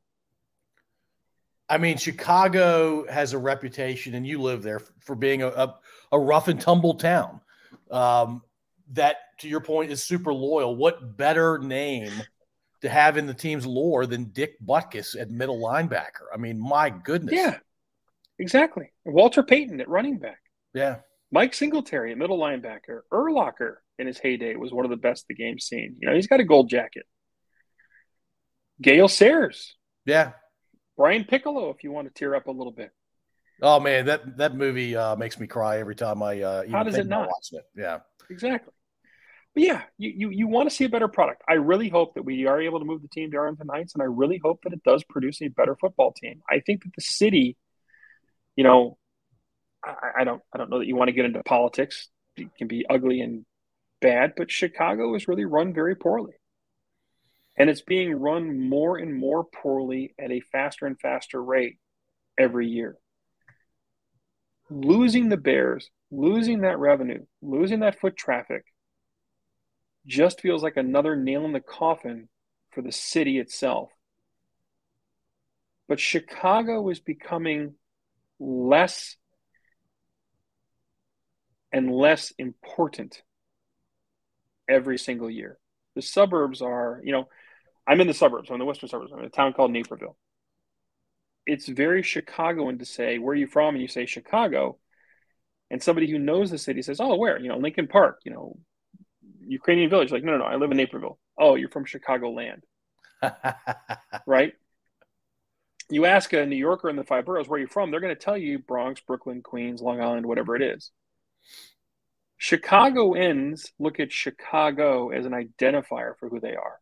I 1.68 1.78
mean, 1.78 1.96
Chicago 1.96 3.06
has 3.10 3.32
a 3.32 3.38
reputation, 3.38 4.14
and 4.14 4.26
you 4.26 4.40
live 4.40 4.62
there 4.62 4.80
for 5.00 5.16
being 5.16 5.42
a, 5.42 5.48
a, 5.48 5.78
a 6.12 6.18
rough 6.18 6.48
and 6.48 6.60
tumble 6.60 6.94
town. 6.94 7.40
Um, 7.90 8.42
that, 8.92 9.16
to 9.40 9.48
your 9.48 9.60
point, 9.60 9.90
is 9.90 10.02
super 10.02 10.32
loyal. 10.32 10.76
What 10.76 11.16
better 11.16 11.58
name 11.58 12.12
to 12.82 12.88
have 12.88 13.16
in 13.16 13.26
the 13.26 13.32
team's 13.32 13.66
lore 13.66 14.04
than 14.04 14.26
Dick 14.26 14.56
Butkus 14.64 15.18
at 15.18 15.30
middle 15.30 15.58
linebacker? 15.58 16.26
I 16.32 16.36
mean, 16.36 16.60
my 16.60 16.90
goodness. 16.90 17.34
Yeah. 17.34 17.56
Exactly. 18.38 18.92
Walter 19.04 19.42
Payton 19.42 19.80
at 19.80 19.88
running 19.88 20.18
back. 20.18 20.40
Yeah. 20.72 20.98
Mike 21.30 21.54
Singletary 21.54 22.12
at 22.12 22.18
middle 22.18 22.38
linebacker. 22.38 23.00
Urlacher 23.12 23.76
in 23.98 24.06
his 24.06 24.18
heyday 24.18 24.54
was 24.56 24.72
one 24.72 24.84
of 24.84 24.90
the 24.90 24.96
best 24.96 25.26
the 25.28 25.34
game's 25.34 25.64
seen. 25.64 25.96
You 26.00 26.08
know, 26.08 26.14
he's 26.14 26.26
got 26.26 26.40
a 26.40 26.44
gold 26.44 26.68
jacket. 26.68 27.04
Gale 28.80 29.08
Sayers. 29.08 29.76
Yeah. 30.04 30.32
Brian 30.96 31.24
Piccolo, 31.24 31.70
if 31.70 31.82
you 31.82 31.92
want 31.92 32.08
to 32.08 32.14
tear 32.14 32.34
up 32.34 32.46
a 32.46 32.52
little 32.52 32.72
bit. 32.72 32.90
Oh 33.62 33.80
man, 33.80 34.06
that 34.06 34.36
that 34.38 34.54
movie 34.54 34.96
uh, 34.96 35.16
makes 35.16 35.38
me 35.38 35.46
cry 35.46 35.78
every 35.78 35.94
time 35.94 36.22
I 36.22 36.40
uh, 36.42 36.64
how 36.70 36.82
does 36.82 36.96
it 36.96 37.06
not 37.06 37.28
it. 37.52 37.64
Yeah, 37.76 38.00
exactly. 38.28 38.72
But 39.54 39.62
yeah, 39.62 39.82
you, 39.96 40.12
you 40.16 40.30
you 40.30 40.48
want 40.48 40.68
to 40.68 40.74
see 40.74 40.84
a 40.84 40.88
better 40.88 41.06
product. 41.06 41.42
I 41.48 41.54
really 41.54 41.88
hope 41.88 42.14
that 42.14 42.24
we 42.24 42.46
are 42.46 42.60
able 42.60 42.80
to 42.80 42.84
move 42.84 43.02
the 43.02 43.08
team 43.08 43.30
to 43.30 43.36
Arlington 43.36 43.68
Heights, 43.68 43.94
and 43.94 44.02
I 44.02 44.06
really 44.06 44.40
hope 44.42 44.60
that 44.64 44.72
it 44.72 44.82
does 44.82 45.04
produce 45.04 45.40
a 45.40 45.48
better 45.48 45.76
football 45.76 46.12
team. 46.12 46.42
I 46.50 46.60
think 46.60 46.82
that 46.82 46.94
the 46.96 47.02
city 47.02 47.56
you 48.56 48.64
know, 48.64 48.96
I, 49.84 50.20
I 50.20 50.24
don't 50.24 50.42
I 50.52 50.58
don't 50.58 50.70
know 50.70 50.78
that 50.78 50.86
you 50.86 50.96
want 50.96 51.08
to 51.08 51.14
get 51.14 51.24
into 51.24 51.42
politics. 51.42 52.08
It 52.36 52.48
can 52.56 52.68
be 52.68 52.84
ugly 52.88 53.20
and 53.20 53.44
bad, 54.00 54.34
but 54.36 54.50
Chicago 54.50 55.14
is 55.14 55.28
really 55.28 55.44
run 55.44 55.72
very 55.72 55.94
poorly. 55.94 56.34
And 57.56 57.70
it's 57.70 57.82
being 57.82 58.14
run 58.14 58.68
more 58.68 58.98
and 58.98 59.14
more 59.14 59.44
poorly 59.44 60.14
at 60.18 60.32
a 60.32 60.40
faster 60.40 60.86
and 60.86 60.98
faster 60.98 61.42
rate 61.42 61.78
every 62.36 62.68
year. 62.68 62.96
Losing 64.70 65.28
the 65.28 65.36
Bears, 65.36 65.90
losing 66.10 66.62
that 66.62 66.78
revenue, 66.78 67.24
losing 67.42 67.80
that 67.80 68.00
foot 68.00 68.16
traffic 68.16 68.64
just 70.06 70.40
feels 70.40 70.62
like 70.62 70.76
another 70.76 71.16
nail 71.16 71.44
in 71.44 71.52
the 71.52 71.60
coffin 71.60 72.28
for 72.72 72.82
the 72.82 72.92
city 72.92 73.38
itself. 73.38 73.90
But 75.88 76.00
Chicago 76.00 76.88
is 76.90 77.00
becoming 77.00 77.74
less 78.44 79.16
and 81.72 81.90
less 81.90 82.32
important 82.38 83.22
every 84.68 84.98
single 84.98 85.30
year. 85.30 85.58
The 85.96 86.02
suburbs 86.02 86.62
are, 86.62 87.00
you 87.02 87.12
know, 87.12 87.28
I'm 87.86 88.00
in 88.00 88.06
the 88.06 88.14
suburbs, 88.14 88.48
I'm 88.48 88.54
in 88.54 88.60
the 88.60 88.64
western 88.64 88.88
suburbs, 88.88 89.12
I'm 89.12 89.20
in 89.20 89.26
a 89.26 89.30
town 89.30 89.52
called 89.52 89.70
Naperville. 89.70 90.16
It's 91.46 91.68
very 91.68 92.02
Chicagoan 92.02 92.78
to 92.78 92.86
say, 92.86 93.18
where 93.18 93.32
are 93.32 93.36
you 93.36 93.46
from? 93.46 93.74
And 93.74 93.82
you 93.82 93.88
say 93.88 94.06
Chicago. 94.06 94.78
And 95.70 95.82
somebody 95.82 96.10
who 96.10 96.18
knows 96.18 96.50
the 96.50 96.58
city 96.58 96.80
says, 96.82 97.00
oh, 97.00 97.16
where? 97.16 97.38
You 97.38 97.48
know, 97.48 97.58
Lincoln 97.58 97.86
Park, 97.86 98.20
you 98.24 98.32
know, 98.32 98.58
Ukrainian 99.46 99.90
village. 99.90 100.10
Like, 100.10 100.24
no, 100.24 100.32
no, 100.32 100.38
no, 100.38 100.44
I 100.44 100.56
live 100.56 100.70
in 100.70 100.76
Naperville. 100.76 101.18
Oh, 101.38 101.54
you're 101.54 101.68
from 101.68 101.84
Chicago 101.84 102.30
land. 102.30 102.64
right? 104.26 104.54
You 105.90 106.06
ask 106.06 106.32
a 106.32 106.46
New 106.46 106.56
Yorker 106.56 106.88
in 106.88 106.96
the 106.96 107.04
five 107.04 107.24
boroughs 107.24 107.48
where 107.48 107.58
you're 107.58 107.68
from, 107.68 107.90
they're 107.90 108.00
going 108.00 108.14
to 108.14 108.20
tell 108.20 108.38
you 108.38 108.58
Bronx, 108.58 109.00
Brooklyn, 109.00 109.42
Queens, 109.42 109.82
Long 109.82 110.00
Island, 110.00 110.26
whatever 110.26 110.56
it 110.56 110.62
is. 110.62 110.90
Chicagoans 112.38 113.72
look 113.78 114.00
at 114.00 114.12
Chicago 114.12 115.10
as 115.10 115.26
an 115.26 115.32
identifier 115.32 116.16
for 116.18 116.28
who 116.28 116.40
they 116.40 116.56
are. 116.56 116.80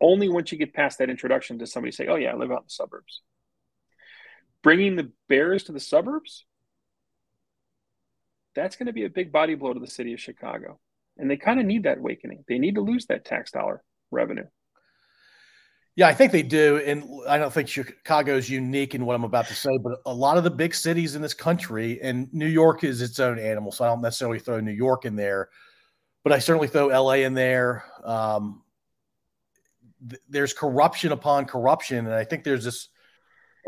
Only 0.00 0.28
once 0.28 0.52
you 0.52 0.58
get 0.58 0.74
past 0.74 0.98
that 0.98 1.10
introduction 1.10 1.58
does 1.58 1.72
somebody 1.72 1.92
say, 1.92 2.06
"Oh 2.06 2.16
yeah, 2.16 2.32
I 2.32 2.36
live 2.36 2.52
out 2.52 2.60
in 2.60 2.66
the 2.66 2.70
suburbs." 2.70 3.22
Bringing 4.62 4.96
the 4.96 5.12
Bears 5.28 5.64
to 5.64 5.72
the 5.72 5.80
suburbs, 5.80 6.44
that's 8.54 8.76
going 8.76 8.86
to 8.86 8.92
be 8.92 9.04
a 9.04 9.10
big 9.10 9.32
body 9.32 9.54
blow 9.54 9.72
to 9.72 9.80
the 9.80 9.86
city 9.86 10.12
of 10.12 10.20
Chicago, 10.20 10.80
and 11.16 11.30
they 11.30 11.36
kind 11.36 11.60
of 11.60 11.66
need 11.66 11.84
that 11.84 11.98
awakening. 11.98 12.44
They 12.48 12.58
need 12.58 12.76
to 12.76 12.80
lose 12.80 13.06
that 13.06 13.24
tax 13.24 13.50
dollar 13.50 13.82
revenue. 14.10 14.46
Yeah, 15.98 16.06
I 16.06 16.14
think 16.14 16.30
they 16.30 16.44
do. 16.44 16.76
And 16.76 17.10
I 17.28 17.38
don't 17.38 17.52
think 17.52 17.68
Chicago 17.68 18.36
is 18.36 18.48
unique 18.48 18.94
in 18.94 19.04
what 19.04 19.16
I'm 19.16 19.24
about 19.24 19.48
to 19.48 19.54
say, 19.56 19.76
but 19.82 19.98
a 20.06 20.14
lot 20.14 20.38
of 20.38 20.44
the 20.44 20.50
big 20.50 20.72
cities 20.72 21.16
in 21.16 21.22
this 21.22 21.34
country, 21.34 22.00
and 22.00 22.32
New 22.32 22.46
York 22.46 22.84
is 22.84 23.02
its 23.02 23.18
own 23.18 23.36
animal. 23.36 23.72
So 23.72 23.84
I 23.84 23.88
don't 23.88 24.00
necessarily 24.00 24.38
throw 24.38 24.60
New 24.60 24.70
York 24.70 25.06
in 25.06 25.16
there, 25.16 25.48
but 26.22 26.32
I 26.32 26.38
certainly 26.38 26.68
throw 26.68 26.86
LA 26.86 27.14
in 27.14 27.34
there. 27.34 27.82
Um, 28.04 28.62
th- 30.08 30.22
there's 30.28 30.52
corruption 30.52 31.10
upon 31.10 31.46
corruption. 31.46 32.06
And 32.06 32.14
I 32.14 32.22
think 32.22 32.44
there's 32.44 32.62
this 32.62 32.90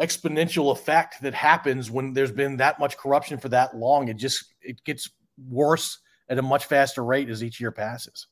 exponential 0.00 0.70
effect 0.70 1.22
that 1.22 1.34
happens 1.34 1.90
when 1.90 2.12
there's 2.12 2.30
been 2.30 2.58
that 2.58 2.78
much 2.78 2.96
corruption 2.96 3.40
for 3.40 3.48
that 3.48 3.76
long. 3.76 4.06
It 4.06 4.18
just 4.18 4.54
it 4.62 4.84
gets 4.84 5.10
worse 5.48 5.98
at 6.28 6.38
a 6.38 6.42
much 6.42 6.66
faster 6.66 7.02
rate 7.02 7.28
as 7.28 7.42
each 7.42 7.60
year 7.60 7.72
passes. 7.72 8.28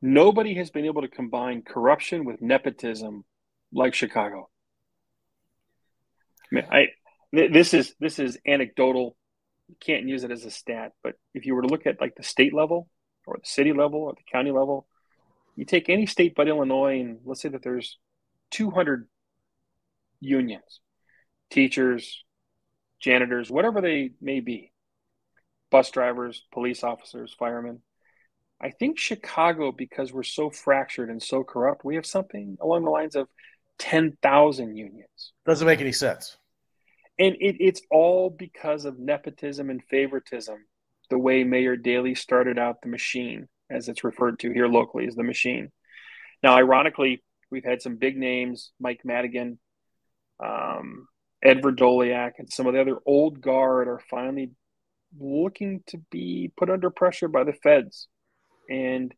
Nobody 0.00 0.54
has 0.54 0.70
been 0.70 0.84
able 0.84 1.02
to 1.02 1.08
combine 1.08 1.62
corruption 1.62 2.24
with 2.24 2.40
nepotism 2.40 3.24
like 3.72 3.94
Chicago. 3.94 4.48
I 6.50 6.54
mean, 6.54 6.64
I 6.70 6.86
this 7.32 7.74
is 7.74 7.94
this 8.00 8.18
is 8.18 8.38
anecdotal. 8.46 9.16
You 9.68 9.76
can't 9.80 10.08
use 10.08 10.24
it 10.24 10.30
as 10.30 10.44
a 10.44 10.50
stat, 10.50 10.92
but 11.02 11.14
if 11.34 11.44
you 11.44 11.54
were 11.54 11.62
to 11.62 11.68
look 11.68 11.86
at 11.86 12.00
like 12.00 12.14
the 12.14 12.22
state 12.22 12.54
level 12.54 12.88
or 13.26 13.36
the 13.36 13.46
city 13.46 13.72
level 13.72 14.00
or 14.00 14.12
the 14.12 14.22
county 14.30 14.50
level, 14.50 14.86
you 15.56 15.64
take 15.64 15.88
any 15.88 16.06
state 16.06 16.34
but 16.34 16.48
Illinois, 16.48 17.00
and 17.00 17.18
let's 17.24 17.42
say 17.42 17.48
that 17.50 17.62
there's 17.62 17.98
200 18.52 19.08
unions, 20.20 20.80
teachers, 21.50 22.24
janitors, 23.00 23.50
whatever 23.50 23.80
they 23.80 24.12
may 24.20 24.40
be, 24.40 24.72
bus 25.70 25.90
drivers, 25.90 26.46
police 26.52 26.82
officers, 26.82 27.34
firemen. 27.38 27.80
I 28.60 28.70
think 28.70 28.98
Chicago, 28.98 29.72
because 29.72 30.12
we're 30.12 30.24
so 30.24 30.50
fractured 30.50 31.10
and 31.10 31.22
so 31.22 31.44
corrupt, 31.44 31.84
we 31.84 31.94
have 31.94 32.06
something 32.06 32.58
along 32.60 32.84
the 32.84 32.90
lines 32.90 33.14
of 33.14 33.28
10,000 33.78 34.76
unions. 34.76 35.32
Doesn't 35.46 35.66
make 35.66 35.80
any 35.80 35.92
sense. 35.92 36.36
And 37.18 37.36
it, 37.36 37.56
it's 37.60 37.82
all 37.90 38.30
because 38.30 38.84
of 38.84 38.98
nepotism 38.98 39.70
and 39.70 39.82
favoritism, 39.84 40.56
the 41.10 41.18
way 41.18 41.44
Mayor 41.44 41.76
Daley 41.76 42.14
started 42.14 42.58
out 42.58 42.82
the 42.82 42.88
machine, 42.88 43.48
as 43.70 43.88
it's 43.88 44.04
referred 44.04 44.40
to 44.40 44.52
here 44.52 44.68
locally 44.68 45.06
as 45.06 45.14
the 45.14 45.22
machine. 45.22 45.70
Now, 46.42 46.56
ironically, 46.56 47.22
we've 47.50 47.64
had 47.64 47.82
some 47.82 47.96
big 47.96 48.16
names, 48.16 48.72
Mike 48.80 49.00
Madigan, 49.04 49.58
um, 50.40 51.08
Ed 51.42 51.62
and 51.64 52.52
some 52.52 52.66
of 52.66 52.74
the 52.74 52.80
other 52.80 52.98
old 53.06 53.40
guard 53.40 53.88
are 53.88 54.00
finally 54.10 54.50
looking 55.18 55.82
to 55.86 55.98
be 56.10 56.52
put 56.56 56.70
under 56.70 56.90
pressure 56.90 57.28
by 57.28 57.44
the 57.44 57.52
feds. 57.52 58.08
And 58.68 59.14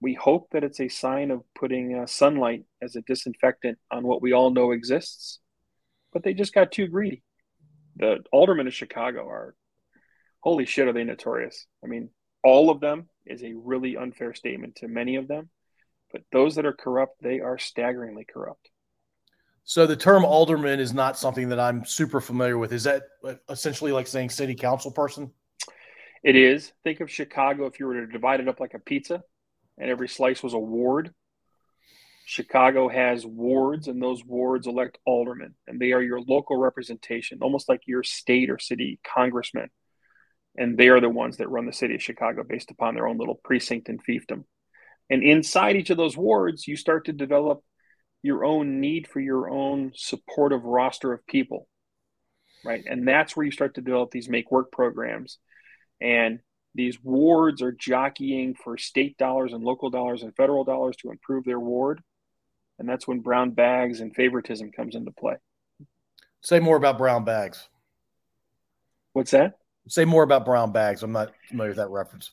we 0.00 0.14
hope 0.14 0.48
that 0.52 0.64
it's 0.64 0.80
a 0.80 0.88
sign 0.88 1.30
of 1.30 1.42
putting 1.54 1.96
uh, 1.96 2.06
sunlight 2.06 2.64
as 2.82 2.96
a 2.96 3.02
disinfectant 3.02 3.78
on 3.90 4.04
what 4.04 4.20
we 4.20 4.32
all 4.32 4.50
know 4.50 4.72
exists. 4.72 5.38
But 6.12 6.24
they 6.24 6.34
just 6.34 6.54
got 6.54 6.72
too 6.72 6.88
greedy. 6.88 7.22
The 7.96 8.24
aldermen 8.32 8.66
of 8.66 8.74
Chicago 8.74 9.26
are, 9.28 9.54
holy 10.40 10.66
shit, 10.66 10.88
are 10.88 10.92
they 10.92 11.04
notorious? 11.04 11.66
I 11.84 11.86
mean, 11.86 12.10
all 12.42 12.70
of 12.70 12.80
them 12.80 13.08
is 13.26 13.42
a 13.42 13.54
really 13.54 13.96
unfair 13.96 14.34
statement 14.34 14.76
to 14.76 14.88
many 14.88 15.16
of 15.16 15.28
them. 15.28 15.50
But 16.10 16.22
those 16.32 16.56
that 16.56 16.66
are 16.66 16.72
corrupt, 16.72 17.22
they 17.22 17.40
are 17.40 17.58
staggeringly 17.58 18.26
corrupt. 18.30 18.68
So 19.64 19.86
the 19.86 19.96
term 19.96 20.24
alderman 20.24 20.80
is 20.80 20.92
not 20.92 21.16
something 21.16 21.50
that 21.50 21.60
I'm 21.60 21.84
super 21.84 22.20
familiar 22.20 22.58
with. 22.58 22.72
Is 22.72 22.84
that 22.84 23.04
essentially 23.48 23.92
like 23.92 24.08
saying 24.08 24.30
city 24.30 24.54
council 24.54 24.90
person? 24.90 25.30
It 26.22 26.36
is. 26.36 26.72
Think 26.84 27.00
of 27.00 27.10
Chicago 27.10 27.66
if 27.66 27.80
you 27.80 27.86
were 27.86 27.94
to 27.94 28.06
divide 28.06 28.40
it 28.40 28.48
up 28.48 28.60
like 28.60 28.74
a 28.74 28.78
pizza 28.78 29.22
and 29.78 29.90
every 29.90 30.08
slice 30.08 30.42
was 30.42 30.54
a 30.54 30.58
ward. 30.58 31.12
Chicago 32.24 32.88
has 32.88 33.26
wards, 33.26 33.88
and 33.88 34.00
those 34.00 34.24
wards 34.24 34.66
elect 34.66 34.96
aldermen, 35.04 35.54
and 35.66 35.80
they 35.80 35.92
are 35.92 36.00
your 36.00 36.20
local 36.20 36.56
representation, 36.56 37.38
almost 37.42 37.68
like 37.68 37.80
your 37.86 38.04
state 38.04 38.48
or 38.48 38.58
city 38.58 39.00
congressman. 39.04 39.68
And 40.56 40.78
they 40.78 40.88
are 40.88 41.00
the 41.00 41.08
ones 41.08 41.38
that 41.38 41.48
run 41.48 41.66
the 41.66 41.72
city 41.72 41.94
of 41.94 42.02
Chicago 42.02 42.44
based 42.44 42.70
upon 42.70 42.94
their 42.94 43.08
own 43.08 43.18
little 43.18 43.40
precinct 43.42 43.88
and 43.88 44.00
fiefdom. 44.04 44.44
And 45.10 45.22
inside 45.22 45.76
each 45.76 45.90
of 45.90 45.96
those 45.96 46.16
wards, 46.16 46.68
you 46.68 46.76
start 46.76 47.06
to 47.06 47.12
develop 47.12 47.62
your 48.22 48.44
own 48.44 48.80
need 48.80 49.08
for 49.08 49.18
your 49.18 49.50
own 49.50 49.92
supportive 49.94 50.62
roster 50.62 51.12
of 51.12 51.26
people, 51.26 51.66
right? 52.64 52.84
And 52.86 53.06
that's 53.06 53.36
where 53.36 53.44
you 53.44 53.50
start 53.50 53.74
to 53.74 53.80
develop 53.80 54.10
these 54.12 54.28
make 54.28 54.50
work 54.50 54.70
programs. 54.70 55.38
And 56.02 56.40
these 56.74 57.02
wards 57.02 57.62
are 57.62 57.72
jockeying 57.72 58.54
for 58.54 58.76
state 58.76 59.16
dollars 59.18 59.52
and 59.52 59.62
local 59.62 59.90
dollars 59.90 60.22
and 60.22 60.34
federal 60.34 60.64
dollars 60.64 60.96
to 60.96 61.10
improve 61.10 61.44
their 61.44 61.60
ward. 61.60 62.02
And 62.78 62.88
that's 62.88 63.06
when 63.06 63.20
brown 63.20 63.50
bags 63.50 64.00
and 64.00 64.14
favoritism 64.14 64.72
comes 64.72 64.94
into 64.94 65.12
play. 65.12 65.36
Say 66.40 66.58
more 66.58 66.76
about 66.76 66.98
brown 66.98 67.24
bags. 67.24 67.68
What's 69.12 69.30
that? 69.30 69.58
Say 69.88 70.04
more 70.04 70.22
about 70.22 70.44
brown 70.44 70.72
bags. 70.72 71.02
I'm 71.02 71.12
not 71.12 71.32
familiar 71.48 71.70
with 71.70 71.76
that 71.76 71.90
reference. 71.90 72.32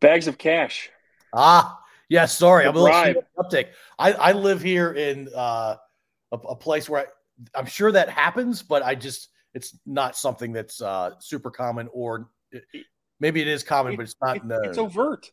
Bags 0.00 0.26
of 0.26 0.38
cash. 0.38 0.90
Ah, 1.32 1.78
yeah, 2.08 2.26
sorry, 2.26 2.64
the 2.64 2.70
I'm 2.70 2.76
a 2.76 2.80
little 2.80 3.22
uptake. 3.38 3.68
I, 3.98 4.12
I 4.12 4.32
live 4.32 4.62
here 4.62 4.92
in 4.92 5.28
uh, 5.34 5.76
a, 6.32 6.36
a, 6.36 6.56
place 6.56 6.88
where 6.88 7.06
I, 7.54 7.58
am 7.58 7.66
sure 7.66 7.90
that 7.92 8.08
happens, 8.08 8.62
but 8.62 8.82
I 8.82 8.94
just 8.94 9.28
it's 9.54 9.76
not 9.84 10.16
something 10.16 10.52
that's 10.52 10.80
uh, 10.80 11.12
super 11.18 11.50
common, 11.50 11.88
or 11.92 12.28
maybe 13.20 13.40
it 13.40 13.48
is 13.48 13.62
common, 13.62 13.94
it, 13.94 13.96
but 13.96 14.02
it's 14.04 14.16
not. 14.22 14.36
It, 14.36 14.44
known. 14.44 14.64
It's 14.64 14.78
overt. 14.78 15.30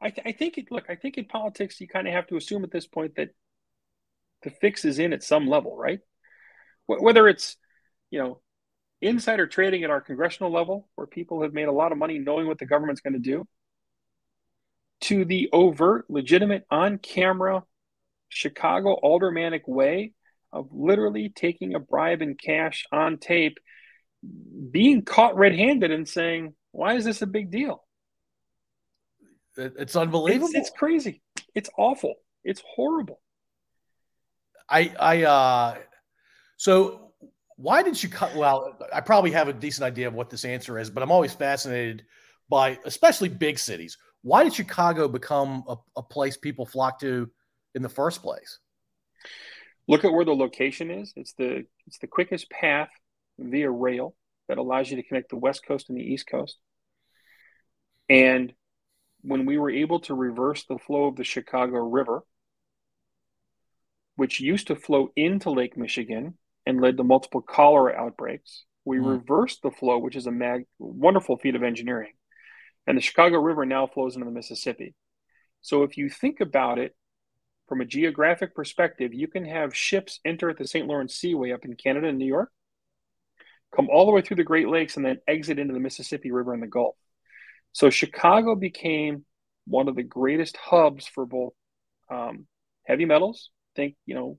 I, 0.00 0.10
th- 0.10 0.26
I 0.26 0.32
think 0.32 0.58
it. 0.58 0.70
Look, 0.70 0.84
I 0.88 0.96
think 0.96 1.18
in 1.18 1.24
politics, 1.24 1.80
you 1.80 1.88
kind 1.88 2.06
of 2.06 2.14
have 2.14 2.26
to 2.28 2.36
assume 2.36 2.64
at 2.64 2.70
this 2.70 2.86
point 2.86 3.16
that 3.16 3.30
the 4.42 4.50
fix 4.50 4.84
is 4.84 4.98
in 4.98 5.12
at 5.12 5.22
some 5.22 5.48
level, 5.48 5.76
right? 5.76 6.00
W- 6.88 7.04
whether 7.04 7.28
it's 7.28 7.56
you 8.10 8.18
know 8.18 8.40
insider 9.00 9.46
trading 9.46 9.84
at 9.84 9.90
our 9.90 10.00
congressional 10.00 10.52
level, 10.52 10.88
where 10.94 11.06
people 11.06 11.42
have 11.42 11.52
made 11.52 11.68
a 11.68 11.72
lot 11.72 11.92
of 11.92 11.98
money 11.98 12.18
knowing 12.18 12.46
what 12.46 12.58
the 12.58 12.66
government's 12.66 13.00
going 13.00 13.14
to 13.14 13.18
do 13.18 13.46
to 15.02 15.24
the 15.24 15.48
overt, 15.52 16.06
legitimate, 16.08 16.64
on 16.70 16.98
camera 16.98 17.62
Chicago 18.28 18.98
aldermanic 19.02 19.66
way 19.68 20.12
of 20.52 20.68
literally 20.72 21.28
taking 21.28 21.74
a 21.74 21.78
bribe 21.78 22.22
in 22.22 22.34
cash 22.34 22.86
on 22.90 23.18
tape, 23.18 23.58
being 24.70 25.02
caught 25.02 25.36
red 25.36 25.54
handed 25.54 25.90
and 25.90 26.08
saying, 26.08 26.54
Why 26.76 26.94
is 26.94 27.04
this 27.04 27.22
a 27.22 27.26
big 27.26 27.50
deal? 27.50 27.82
It's 29.56 29.96
unbelievable. 29.96 30.48
It's, 30.48 30.68
it's 30.68 30.70
crazy. 30.70 31.22
It's 31.54 31.70
awful. 31.78 32.14
It's 32.44 32.62
horrible. 32.66 33.20
I, 34.68 34.92
I, 34.98 35.22
uh, 35.22 35.76
so 36.56 37.12
why 37.56 37.82
did 37.82 38.02
you 38.02 38.08
cut? 38.08 38.34
Well, 38.36 38.78
I 38.92 39.00
probably 39.00 39.30
have 39.30 39.48
a 39.48 39.52
decent 39.52 39.84
idea 39.84 40.08
of 40.08 40.14
what 40.14 40.28
this 40.28 40.44
answer 40.44 40.78
is, 40.78 40.90
but 40.90 41.02
I'm 41.02 41.10
always 41.10 41.32
fascinated 41.32 42.04
by, 42.48 42.78
especially 42.84 43.28
big 43.28 43.58
cities 43.58 43.96
why 44.26 44.42
did 44.42 44.54
Chicago 44.54 45.06
become 45.06 45.62
a, 45.68 45.76
a 45.96 46.02
place 46.02 46.36
people 46.36 46.66
flock 46.66 46.98
to 46.98 47.30
in 47.76 47.82
the 47.82 47.88
first 47.88 48.22
place? 48.22 48.58
Look 49.86 50.04
at 50.04 50.12
where 50.12 50.24
the 50.24 50.34
location 50.34 50.90
is. 50.90 51.12
It's 51.14 51.32
the 51.34 51.64
it's 51.86 51.98
the 51.98 52.08
quickest 52.08 52.50
path 52.50 52.88
via 53.38 53.70
rail 53.70 54.16
that 54.48 54.58
allows 54.58 54.90
you 54.90 54.96
to 54.96 55.04
connect 55.04 55.30
the 55.30 55.36
West 55.36 55.64
Coast 55.64 55.90
and 55.90 55.96
the 55.96 56.02
East 56.02 56.26
Coast. 56.26 56.58
And 58.08 58.52
when 59.22 59.46
we 59.46 59.58
were 59.58 59.70
able 59.70 60.00
to 60.00 60.14
reverse 60.14 60.64
the 60.64 60.78
flow 60.78 61.06
of 61.06 61.16
the 61.16 61.24
Chicago 61.24 61.78
River, 61.78 62.22
which 64.14 64.40
used 64.40 64.68
to 64.68 64.76
flow 64.76 65.10
into 65.16 65.50
Lake 65.50 65.76
Michigan 65.76 66.38
and 66.64 66.80
led 66.80 66.96
to 66.96 67.04
multiple 67.04 67.42
cholera 67.42 67.94
outbreaks, 67.94 68.64
we 68.84 68.98
mm. 68.98 69.06
reversed 69.06 69.62
the 69.62 69.70
flow, 69.70 69.98
which 69.98 70.16
is 70.16 70.26
a 70.26 70.32
mag- 70.32 70.66
wonderful 70.78 71.36
feat 71.36 71.56
of 71.56 71.62
engineering, 71.62 72.12
and 72.86 72.96
the 72.96 73.02
Chicago 73.02 73.38
River 73.38 73.66
now 73.66 73.86
flows 73.86 74.14
into 74.14 74.24
the 74.24 74.32
Mississippi. 74.32 74.94
So 75.60 75.82
if 75.82 75.96
you 75.96 76.08
think 76.08 76.40
about 76.40 76.78
it 76.78 76.94
from 77.68 77.80
a 77.80 77.84
geographic 77.84 78.54
perspective, 78.54 79.12
you 79.12 79.26
can 79.26 79.44
have 79.44 79.76
ships 79.76 80.20
enter 80.24 80.48
at 80.48 80.56
the 80.56 80.68
St. 80.68 80.86
Lawrence 80.86 81.16
Seaway 81.16 81.52
up 81.52 81.64
in 81.64 81.74
Canada 81.74 82.06
and 82.06 82.18
New 82.18 82.26
York, 82.26 82.52
come 83.74 83.88
all 83.90 84.06
the 84.06 84.12
way 84.12 84.22
through 84.22 84.36
the 84.36 84.44
Great 84.44 84.68
Lakes, 84.68 84.96
and 84.96 85.04
then 85.04 85.18
exit 85.26 85.58
into 85.58 85.74
the 85.74 85.80
Mississippi 85.80 86.30
River 86.30 86.54
and 86.54 86.62
the 86.62 86.68
Gulf. 86.68 86.94
So 87.72 87.90
Chicago 87.90 88.54
became 88.54 89.24
one 89.66 89.88
of 89.88 89.96
the 89.96 90.02
greatest 90.02 90.56
hubs 90.56 91.06
for 91.06 91.26
both 91.26 91.52
um, 92.10 92.46
heavy 92.86 93.04
metals. 93.04 93.50
Think, 93.74 93.96
you 94.06 94.14
know, 94.14 94.38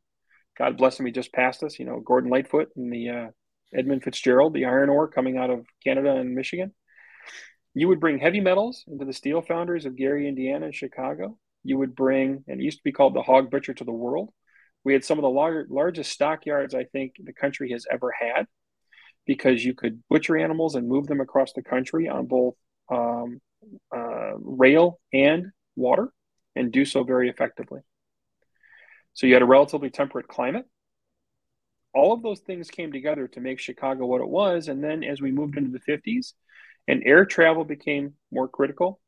God 0.57 0.77
bless 0.77 0.99
him, 0.99 1.05
he 1.05 1.11
just 1.11 1.33
passed 1.33 1.63
us. 1.63 1.77
You 1.77 1.85
know, 1.85 1.99
Gordon 1.99 2.31
Lightfoot 2.31 2.69
and 2.75 2.91
the 2.91 3.09
uh, 3.09 3.27
Edmund 3.73 4.03
Fitzgerald, 4.03 4.53
the 4.53 4.65
iron 4.65 4.89
ore 4.89 5.07
coming 5.07 5.37
out 5.37 5.49
of 5.49 5.65
Canada 5.83 6.15
and 6.15 6.33
Michigan. 6.33 6.73
You 7.73 7.89
would 7.89 7.99
bring 7.99 8.17
heavy 8.17 8.39
metals 8.39 8.83
into 8.87 9.05
the 9.05 9.13
steel 9.13 9.41
foundries 9.41 9.85
of 9.85 9.95
Gary, 9.95 10.27
Indiana, 10.27 10.65
and 10.65 10.75
Chicago. 10.75 11.37
You 11.63 11.77
would 11.77 11.95
bring, 11.95 12.43
and 12.47 12.59
it 12.59 12.63
used 12.63 12.79
to 12.79 12.83
be 12.83 12.91
called 12.91 13.13
the 13.13 13.21
hog 13.21 13.51
butcher 13.51 13.73
to 13.75 13.83
the 13.83 13.91
world. 13.91 14.29
We 14.83 14.93
had 14.93 15.05
some 15.05 15.19
of 15.19 15.23
the 15.23 15.29
lar- 15.29 15.67
largest 15.69 16.11
stockyards 16.11 16.73
I 16.73 16.85
think 16.85 17.13
the 17.19 17.33
country 17.33 17.71
has 17.71 17.85
ever 17.91 18.11
had 18.19 18.47
because 19.27 19.63
you 19.63 19.75
could 19.75 20.01
butcher 20.09 20.37
animals 20.37 20.75
and 20.75 20.87
move 20.87 21.07
them 21.07 21.19
across 21.19 21.53
the 21.53 21.61
country 21.61 22.07
on 22.07 22.25
both 22.25 22.55
um, 22.89 23.39
uh, 23.95 24.38
rail 24.38 25.00
and 25.13 25.52
water 25.76 26.10
and 26.56 26.71
do 26.71 26.86
so 26.86 27.04
very 27.04 27.30
effectively. 27.30 27.82
So 29.13 29.28
you 29.28 29.34
had 29.34 29.41
a 29.41 29.45
relatively 29.45 29.89
temperate 29.89 30.28
climate. 30.28 30.65
All 31.93 32.13
of 32.13 32.21
those 32.21 32.41
things 32.41 32.69
came 32.69 32.91
together 32.91 33.28
to 33.30 33.39
make 33.39 33.60
Chicago 33.60 34.06
what 34.06 34.21
it 34.21 34.30
was. 34.30 34.67
And 34.67 34.84
then 34.84 35.04
as 35.04 35.21
we 35.21 35.32
moved 35.32 35.58
into 35.58 35.71
the 35.71 35.91
50s, 35.91 36.34
and 36.88 37.04
air 37.06 37.26
travel 37.26 37.65
became 37.65 38.13
more 38.32 38.47
critical. 38.47 39.00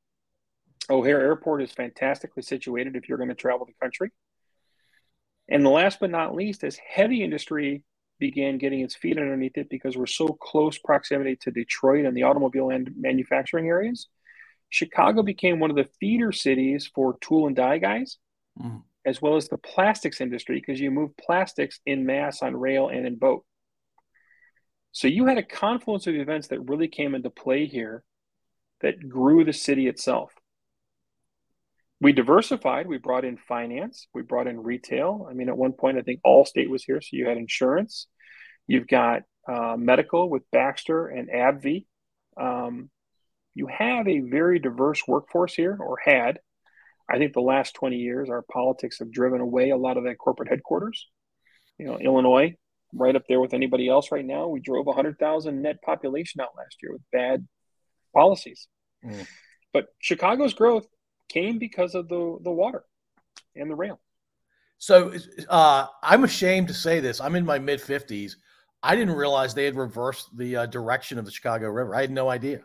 O'Hare 0.89 1.21
Airport 1.21 1.61
is 1.61 1.71
fantastically 1.71 2.43
situated 2.43 2.95
if 2.95 3.07
you're 3.07 3.17
going 3.17 3.29
to 3.29 3.35
travel 3.35 3.65
the 3.65 3.73
country. 3.79 4.11
And 5.47 5.65
the 5.65 5.69
last 5.69 5.99
but 5.99 6.11
not 6.11 6.35
least, 6.35 6.63
as 6.63 6.77
heavy 6.77 7.23
industry 7.23 7.83
began 8.19 8.57
getting 8.57 8.81
its 8.81 8.95
feet 8.95 9.17
underneath 9.17 9.57
it 9.57 9.69
because 9.69 9.97
we're 9.97 10.05
so 10.05 10.27
close 10.27 10.77
proximity 10.77 11.35
to 11.37 11.51
Detroit 11.51 12.05
and 12.05 12.15
the 12.15 12.23
automobile 12.23 12.69
and 12.69 12.91
manufacturing 12.97 13.67
areas, 13.67 14.07
Chicago 14.69 15.23
became 15.23 15.59
one 15.59 15.69
of 15.69 15.75
the 15.75 15.89
feeder 15.99 16.31
cities 16.31 16.89
for 16.93 17.17
tool 17.21 17.47
and 17.47 17.55
die 17.55 17.79
guys, 17.79 18.17
mm. 18.61 18.83
as 19.05 19.21
well 19.21 19.35
as 19.35 19.47
the 19.47 19.57
plastics 19.57 20.21
industry, 20.21 20.55
because 20.59 20.79
you 20.79 20.91
move 20.91 21.15
plastics 21.17 21.79
in 21.85 22.05
mass 22.05 22.41
on 22.41 22.55
rail 22.55 22.89
and 22.89 23.07
in 23.07 23.15
boat. 23.15 23.43
So 24.91 25.07
you 25.07 25.25
had 25.25 25.37
a 25.37 25.43
confluence 25.43 26.07
of 26.07 26.15
events 26.15 26.47
that 26.47 26.61
really 26.61 26.87
came 26.87 27.15
into 27.15 27.29
play 27.29 27.65
here 27.65 28.03
that 28.81 29.07
grew 29.07 29.43
the 29.43 29.53
city 29.53 29.87
itself. 29.87 30.33
We 32.01 32.13
diversified. 32.13 32.87
We 32.87 32.97
brought 32.97 33.25
in 33.25 33.37
finance. 33.37 34.07
We 34.13 34.21
brought 34.21 34.47
in 34.47 34.63
retail. 34.63 35.27
I 35.29 35.33
mean, 35.33 35.49
at 35.49 35.57
one 35.57 35.73
point, 35.73 35.97
I 35.97 36.01
think 36.01 36.21
Allstate 36.25 36.69
was 36.69 36.83
here. 36.83 37.01
So 37.01 37.09
you 37.11 37.27
had 37.27 37.37
insurance. 37.37 38.07
You've 38.67 38.87
got 38.87 39.23
uh, 39.47 39.75
medical 39.77 40.29
with 40.29 40.43
Baxter 40.51 41.07
and 41.07 41.29
AbbVie. 41.29 41.85
Um, 42.37 42.89
you 43.53 43.67
have 43.67 44.07
a 44.07 44.19
very 44.19 44.59
diverse 44.59 45.01
workforce 45.07 45.53
here, 45.53 45.77
or 45.79 45.97
had. 46.03 46.39
I 47.09 47.17
think 47.17 47.33
the 47.33 47.41
last 47.41 47.73
20 47.73 47.97
years, 47.97 48.29
our 48.29 48.43
politics 48.43 48.99
have 48.99 49.11
driven 49.11 49.41
away 49.41 49.71
a 49.71 49.77
lot 49.77 49.97
of 49.97 50.03
that 50.03 50.17
corporate 50.19 50.49
headquarters. 50.49 51.07
You 51.77 51.87
know, 51.87 51.97
Illinois, 51.97 52.55
right 52.93 53.15
up 53.15 53.23
there 53.27 53.41
with 53.41 53.53
anybody 53.53 53.89
else 53.89 54.11
right 54.11 54.25
now. 54.25 54.47
We 54.47 54.59
drove 54.61 54.85
100,000 54.85 55.61
net 55.61 55.81
population 55.81 56.41
out 56.41 56.49
last 56.57 56.77
year 56.81 56.93
with 56.93 57.01
bad 57.11 57.47
policies. 58.13 58.67
Mm. 59.03 59.27
But 59.73 59.87
Chicago's 59.99 60.53
growth 60.53 60.85
came 61.29 61.57
because 61.57 61.95
of 61.95 62.09
the, 62.09 62.37
the 62.43 62.51
water 62.51 62.83
and 63.55 63.69
the 63.69 63.75
rail. 63.75 63.99
So 64.77 65.13
uh, 65.49 65.87
I'm 66.01 66.23
ashamed 66.23 66.69
to 66.69 66.73
say 66.73 66.99
this. 66.99 67.19
I'm 67.21 67.35
in 67.35 67.45
my 67.45 67.59
mid 67.59 67.81
50s. 67.81 68.35
I 68.81 68.95
didn't 68.95 69.15
realize 69.15 69.53
they 69.53 69.65
had 69.65 69.75
reversed 69.75 70.35
the 70.37 70.55
uh, 70.55 70.65
direction 70.65 71.19
of 71.19 71.25
the 71.25 71.31
Chicago 71.31 71.67
River. 71.67 71.95
I 71.95 72.01
had 72.01 72.11
no 72.11 72.29
idea. 72.29 72.61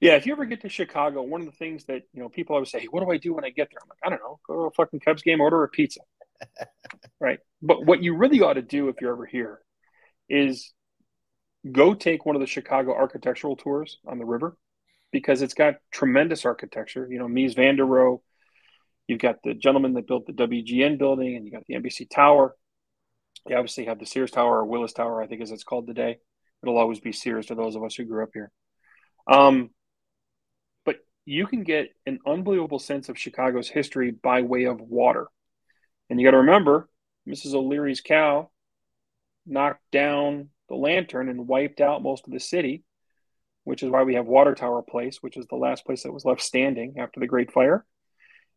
Yeah, 0.00 0.16
if 0.16 0.26
you 0.26 0.32
ever 0.32 0.44
get 0.44 0.62
to 0.62 0.68
Chicago, 0.68 1.22
one 1.22 1.40
of 1.40 1.46
the 1.46 1.52
things 1.52 1.84
that 1.86 2.02
you 2.12 2.20
know 2.20 2.28
people 2.28 2.54
always 2.54 2.70
say, 2.70 2.80
hey, 2.80 2.86
"What 2.90 3.02
do 3.02 3.10
I 3.10 3.16
do 3.16 3.34
when 3.34 3.44
I 3.44 3.50
get 3.50 3.68
there?" 3.70 3.78
I'm 3.82 3.88
like, 3.88 3.98
I 4.04 4.10
don't 4.10 4.20
know. 4.20 4.38
Go 4.46 4.54
to 4.54 4.60
a 4.62 4.70
fucking 4.72 5.00
Cubs 5.00 5.22
game, 5.22 5.40
order 5.40 5.62
a 5.62 5.68
pizza, 5.68 6.00
right? 7.20 7.38
But 7.62 7.84
what 7.84 8.02
you 8.02 8.14
really 8.14 8.40
ought 8.40 8.54
to 8.54 8.62
do 8.62 8.88
if 8.88 9.00
you're 9.00 9.12
ever 9.12 9.26
here 9.26 9.60
is 10.28 10.72
go 11.70 11.94
take 11.94 12.26
one 12.26 12.36
of 12.36 12.40
the 12.40 12.46
Chicago 12.46 12.94
architectural 12.94 13.56
tours 13.56 13.98
on 14.06 14.18
the 14.18 14.24
river 14.24 14.56
because 15.16 15.40
it's 15.40 15.54
got 15.54 15.76
tremendous 15.90 16.44
architecture. 16.44 17.08
You 17.10 17.18
know, 17.18 17.26
Mies 17.26 17.56
van 17.56 17.76
der 17.76 17.84
Rohe. 17.84 18.20
You've 19.06 19.18
got 19.18 19.36
the 19.42 19.54
gentleman 19.54 19.94
that 19.94 20.06
built 20.06 20.26
the 20.26 20.34
WGN 20.34 20.98
building, 20.98 21.36
and 21.36 21.46
you 21.46 21.50
got 21.50 21.64
the 21.66 21.74
NBC 21.74 22.10
Tower. 22.10 22.54
You 23.48 23.56
obviously 23.56 23.86
have 23.86 23.98
the 23.98 24.04
Sears 24.04 24.30
Tower 24.30 24.58
or 24.58 24.66
Willis 24.66 24.92
Tower, 24.92 25.22
I 25.22 25.26
think 25.26 25.40
as 25.40 25.52
it's 25.52 25.64
called 25.64 25.86
today. 25.86 26.18
It'll 26.62 26.76
always 26.76 27.00
be 27.00 27.12
Sears 27.12 27.46
to 27.46 27.54
those 27.54 27.76
of 27.76 27.82
us 27.82 27.94
who 27.94 28.04
grew 28.04 28.24
up 28.24 28.28
here. 28.34 28.52
Um, 29.26 29.70
but 30.84 30.96
you 31.24 31.46
can 31.46 31.62
get 31.62 31.94
an 32.04 32.18
unbelievable 32.26 32.78
sense 32.78 33.08
of 33.08 33.18
Chicago's 33.18 33.70
history 33.70 34.10
by 34.10 34.42
way 34.42 34.64
of 34.64 34.82
water. 34.82 35.28
And 36.10 36.20
you 36.20 36.26
got 36.26 36.32
to 36.32 36.38
remember, 36.38 36.90
Mrs. 37.26 37.54
O'Leary's 37.54 38.02
cow 38.02 38.50
knocked 39.46 39.90
down 39.90 40.50
the 40.68 40.74
lantern 40.74 41.30
and 41.30 41.48
wiped 41.48 41.80
out 41.80 42.02
most 42.02 42.26
of 42.26 42.34
the 42.34 42.40
city, 42.40 42.84
which 43.66 43.82
is 43.82 43.90
why 43.90 44.04
we 44.04 44.14
have 44.14 44.26
Water 44.26 44.54
Tower 44.54 44.80
Place, 44.80 45.18
which 45.20 45.36
is 45.36 45.44
the 45.48 45.56
last 45.56 45.84
place 45.84 46.04
that 46.04 46.12
was 46.12 46.24
left 46.24 46.40
standing 46.40 46.94
after 46.98 47.18
the 47.18 47.26
Great 47.26 47.50
Fire. 47.50 47.84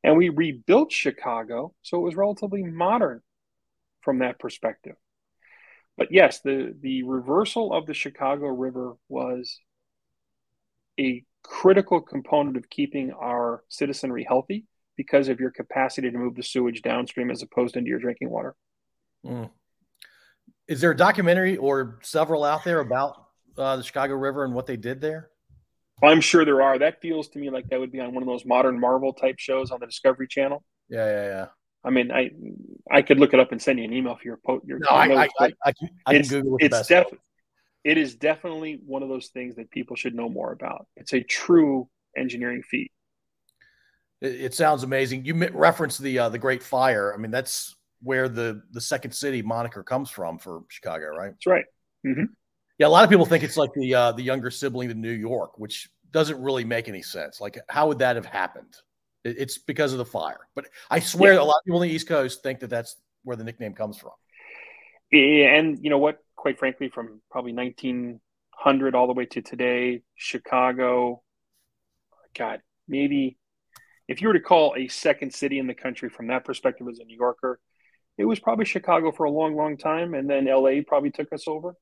And 0.03 0.15
we 0.15 0.29
rebuilt 0.29 0.91
Chicago 0.91 1.73
so 1.81 1.97
it 1.97 2.03
was 2.03 2.15
relatively 2.15 2.61
modern 2.61 3.21
from 4.01 4.19
that 4.19 4.37
perspective. 4.37 4.95
But 5.97 6.09
yes, 6.11 6.41
the, 6.41 6.75
the 6.79 7.01
reversal 7.03 7.73
of 7.73 7.87
the 7.87 7.95
Chicago 7.95 8.49
River 8.49 8.97
was 9.09 9.57
a 10.99 11.25
critical 11.41 12.01
component 12.01 12.55
of 12.55 12.69
keeping 12.69 13.11
our 13.11 13.63
citizenry 13.67 14.23
healthy 14.27 14.67
because 14.95 15.27
of 15.27 15.39
your 15.39 15.49
capacity 15.49 16.11
to 16.11 16.17
move 16.19 16.35
the 16.35 16.43
sewage 16.43 16.83
downstream 16.83 17.31
as 17.31 17.41
opposed 17.41 17.75
into 17.75 17.89
your 17.89 17.99
drinking 17.99 18.29
water. 18.29 18.55
Mm. 19.25 19.49
Is 20.67 20.81
there 20.81 20.91
a 20.91 20.97
documentary 20.97 21.57
or 21.57 21.97
several 22.03 22.43
out 22.43 22.63
there 22.63 22.79
about 22.79 23.28
uh, 23.57 23.77
the 23.77 23.83
Chicago 23.83 24.15
River 24.15 24.45
and 24.45 24.53
what 24.53 24.65
they 24.65 24.77
did 24.77 25.01
there? 25.01 25.29
I'm 26.01 26.21
sure 26.21 26.45
there 26.45 26.61
are. 26.61 26.79
That 26.79 27.01
feels 27.01 27.27
to 27.29 27.39
me 27.39 27.49
like 27.49 27.67
that 27.69 27.79
would 27.79 27.91
be 27.91 27.99
on 27.99 28.13
one 28.13 28.23
of 28.23 28.27
those 28.27 28.45
modern 28.45 28.79
Marvel 28.79 29.13
type 29.13 29.35
shows 29.37 29.71
on 29.71 29.79
the 29.79 29.85
Discovery 29.85 30.27
Channel. 30.27 30.63
Yeah, 30.89 31.05
yeah, 31.05 31.25
yeah. 31.27 31.45
I 31.83 31.89
mean, 31.91 32.11
I 32.11 32.31
I 32.91 33.01
could 33.01 33.19
look 33.19 33.33
it 33.33 33.39
up 33.39 33.51
and 33.51 33.61
send 33.61 33.79
you 33.79 33.85
an 33.85 33.93
email 33.93 34.15
for 34.15 34.23
your 34.23 34.37
post. 34.45 34.65
Your 34.65 34.79
no, 34.79 34.87
I, 34.89 35.23
I, 35.23 35.29
I, 35.39 35.53
I, 35.65 35.71
can, 35.71 35.89
I 36.05 36.13
can 36.13 36.27
Google 36.27 36.57
it. 36.57 36.65
It's 36.65 36.87
definitely 36.87 37.19
it 37.83 37.97
is 37.97 38.15
definitely 38.15 38.81
one 38.85 39.03
of 39.03 39.09
those 39.09 39.27
things 39.27 39.55
that 39.55 39.71
people 39.71 39.95
should 39.95 40.13
know 40.13 40.29
more 40.29 40.51
about. 40.51 40.87
It's 40.97 41.13
a 41.13 41.23
true 41.23 41.89
engineering 42.17 42.63
feat. 42.63 42.91
It, 44.21 44.41
it 44.41 44.53
sounds 44.53 44.83
amazing. 44.83 45.25
You 45.25 45.35
referenced 45.49 46.01
the 46.01 46.19
uh, 46.19 46.29
the 46.29 46.39
Great 46.39 46.63
Fire. 46.63 47.13
I 47.13 47.17
mean, 47.17 47.31
that's 47.31 47.75
where 48.01 48.27
the 48.27 48.61
the 48.71 48.81
second 48.81 49.11
city 49.11 49.41
moniker 49.41 49.83
comes 49.83 50.09
from 50.09 50.37
for 50.37 50.63
Chicago, 50.69 51.07
right? 51.07 51.31
That's 51.31 51.45
right. 51.45 51.65
Mm-hmm. 52.05 52.25
Yeah, 52.79 52.87
a 52.87 52.89
lot 52.89 53.03
of 53.03 53.09
people 53.09 53.25
think 53.25 53.43
it's 53.43 53.57
like 53.57 53.73
the 53.73 53.93
uh, 53.93 54.11
the 54.13 54.23
younger 54.23 54.49
sibling 54.49 54.87
to 54.87 54.95
New 54.95 55.11
York, 55.11 55.59
which 55.59 55.89
doesn't 56.11 56.41
really 56.41 56.63
make 56.63 56.87
any 56.87 57.01
sense. 57.01 57.39
Like, 57.41 57.59
how 57.67 57.89
would 57.89 57.99
that 57.99 58.15
have 58.15 58.25
happened? 58.25 58.73
It's 59.25 59.57
because 59.57 59.91
of 59.91 59.97
the 59.97 60.05
fire. 60.05 60.39
But 60.55 60.69
I 60.89 60.99
swear, 60.99 61.33
yeah. 61.33 61.41
a 61.41 61.43
lot 61.43 61.57
of 61.57 61.65
people 61.65 61.81
on 61.81 61.87
the 61.87 61.93
East 61.93 62.07
Coast 62.07 62.41
think 62.41 62.61
that 62.61 62.69
that's 62.69 62.95
where 63.23 63.35
the 63.35 63.43
nickname 63.43 63.73
comes 63.73 63.97
from. 63.97 64.11
And 65.11 65.77
you 65.83 65.89
know 65.89 65.97
what? 65.97 66.19
Quite 66.37 66.57
frankly, 66.57 66.87
from 66.87 67.21
probably 67.29 67.51
1900 67.51 68.95
all 68.95 69.07
the 69.07 69.13
way 69.13 69.25
to 69.25 69.41
today, 69.41 70.01
Chicago, 70.15 71.21
God, 72.33 72.61
maybe 72.87 73.37
if 74.07 74.21
you 74.21 74.29
were 74.29 74.33
to 74.35 74.39
call 74.39 74.73
a 74.77 74.87
second 74.87 75.33
city 75.33 75.59
in 75.59 75.67
the 75.67 75.73
country 75.73 76.07
from 76.07 76.27
that 76.27 76.45
perspective 76.45 76.87
as 76.89 76.99
a 76.99 77.03
New 77.03 77.17
Yorker, 77.17 77.59
it 78.17 78.23
was 78.23 78.39
probably 78.39 78.63
Chicago 78.63 79.11
for 79.11 79.25
a 79.25 79.31
long, 79.31 79.55
long 79.55 79.75
time, 79.75 80.13
and 80.13 80.29
then 80.29 80.45
LA 80.45 80.81
probably 80.87 81.11
took 81.11 81.33
us 81.33 81.45
over. 81.45 81.75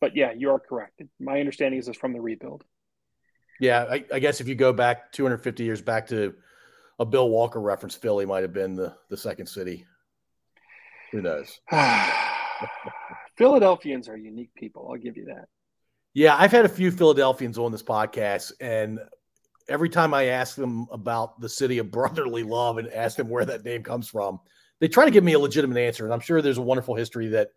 But 0.00 0.16
yeah, 0.16 0.32
you 0.32 0.50
are 0.50 0.58
correct. 0.58 1.02
My 1.18 1.40
understanding 1.40 1.78
is 1.78 1.88
it's 1.88 1.98
from 1.98 2.12
the 2.12 2.20
rebuild. 2.20 2.64
Yeah, 3.60 3.86
I, 3.90 4.04
I, 4.12 4.18
guess 4.20 4.40
if 4.40 4.46
you 4.46 4.54
go 4.54 4.72
back 4.72 5.10
250 5.12 5.64
years 5.64 5.82
back 5.82 6.06
to 6.08 6.34
a 7.00 7.04
Bill 7.04 7.28
Walker 7.28 7.60
reference, 7.60 7.96
Philly 7.96 8.24
might 8.24 8.42
have 8.42 8.52
been 8.52 8.76
the, 8.76 8.94
the 9.08 9.16
second 9.16 9.46
city. 9.46 9.84
Who 11.10 11.22
knows? 11.22 11.60
Philadelphians 13.36 14.08
are 14.08 14.16
unique 14.16 14.54
people. 14.54 14.88
I'll 14.88 14.98
give 14.98 15.16
you 15.16 15.26
that. 15.26 15.48
Yeah, 16.14 16.36
I've 16.36 16.52
had 16.52 16.64
a 16.64 16.68
few 16.68 16.90
Philadelphians 16.90 17.58
on 17.58 17.72
this 17.72 17.82
podcast, 17.82 18.52
and 18.60 19.00
every 19.68 19.88
time 19.88 20.14
I 20.14 20.24
ask 20.24 20.56
them 20.56 20.86
about 20.90 21.40
the 21.40 21.48
city 21.48 21.78
of 21.78 21.90
brotherly 21.90 22.42
love 22.42 22.78
and 22.78 22.88
ask 22.88 23.16
them 23.16 23.28
where 23.28 23.44
that 23.44 23.64
name 23.64 23.82
comes 23.82 24.08
from, 24.08 24.40
they 24.80 24.88
try 24.88 25.04
to 25.04 25.10
give 25.10 25.24
me 25.24 25.34
a 25.34 25.38
legitimate 25.38 25.78
answer. 25.78 26.04
And 26.04 26.14
I'm 26.14 26.20
sure 26.20 26.40
there's 26.40 26.58
a 26.58 26.62
wonderful 26.62 26.94
history 26.94 27.28
that 27.28 27.50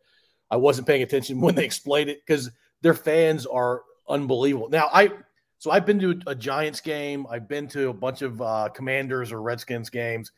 I 0.51 0.57
wasn't 0.57 0.85
paying 0.85 1.01
attention 1.01 1.41
when 1.41 1.55
they 1.55 1.65
explained 1.65 2.09
it 2.09 2.21
because 2.25 2.51
their 2.81 2.93
fans 2.93 3.45
are 3.45 3.81
unbelievable. 4.07 4.69
Now, 4.69 4.89
I 4.93 5.11
so 5.57 5.71
I've 5.71 5.85
been 5.85 5.99
to 5.99 6.19
a 6.27 6.35
Giants 6.35 6.81
game. 6.81 7.25
I've 7.29 7.47
been 7.47 7.67
to 7.69 7.89
a 7.89 7.93
bunch 7.93 8.21
of 8.21 8.41
uh, 8.41 8.69
Commanders 8.73 9.31
or 9.31 9.41
Redskins 9.41 9.89
games. 9.89 10.31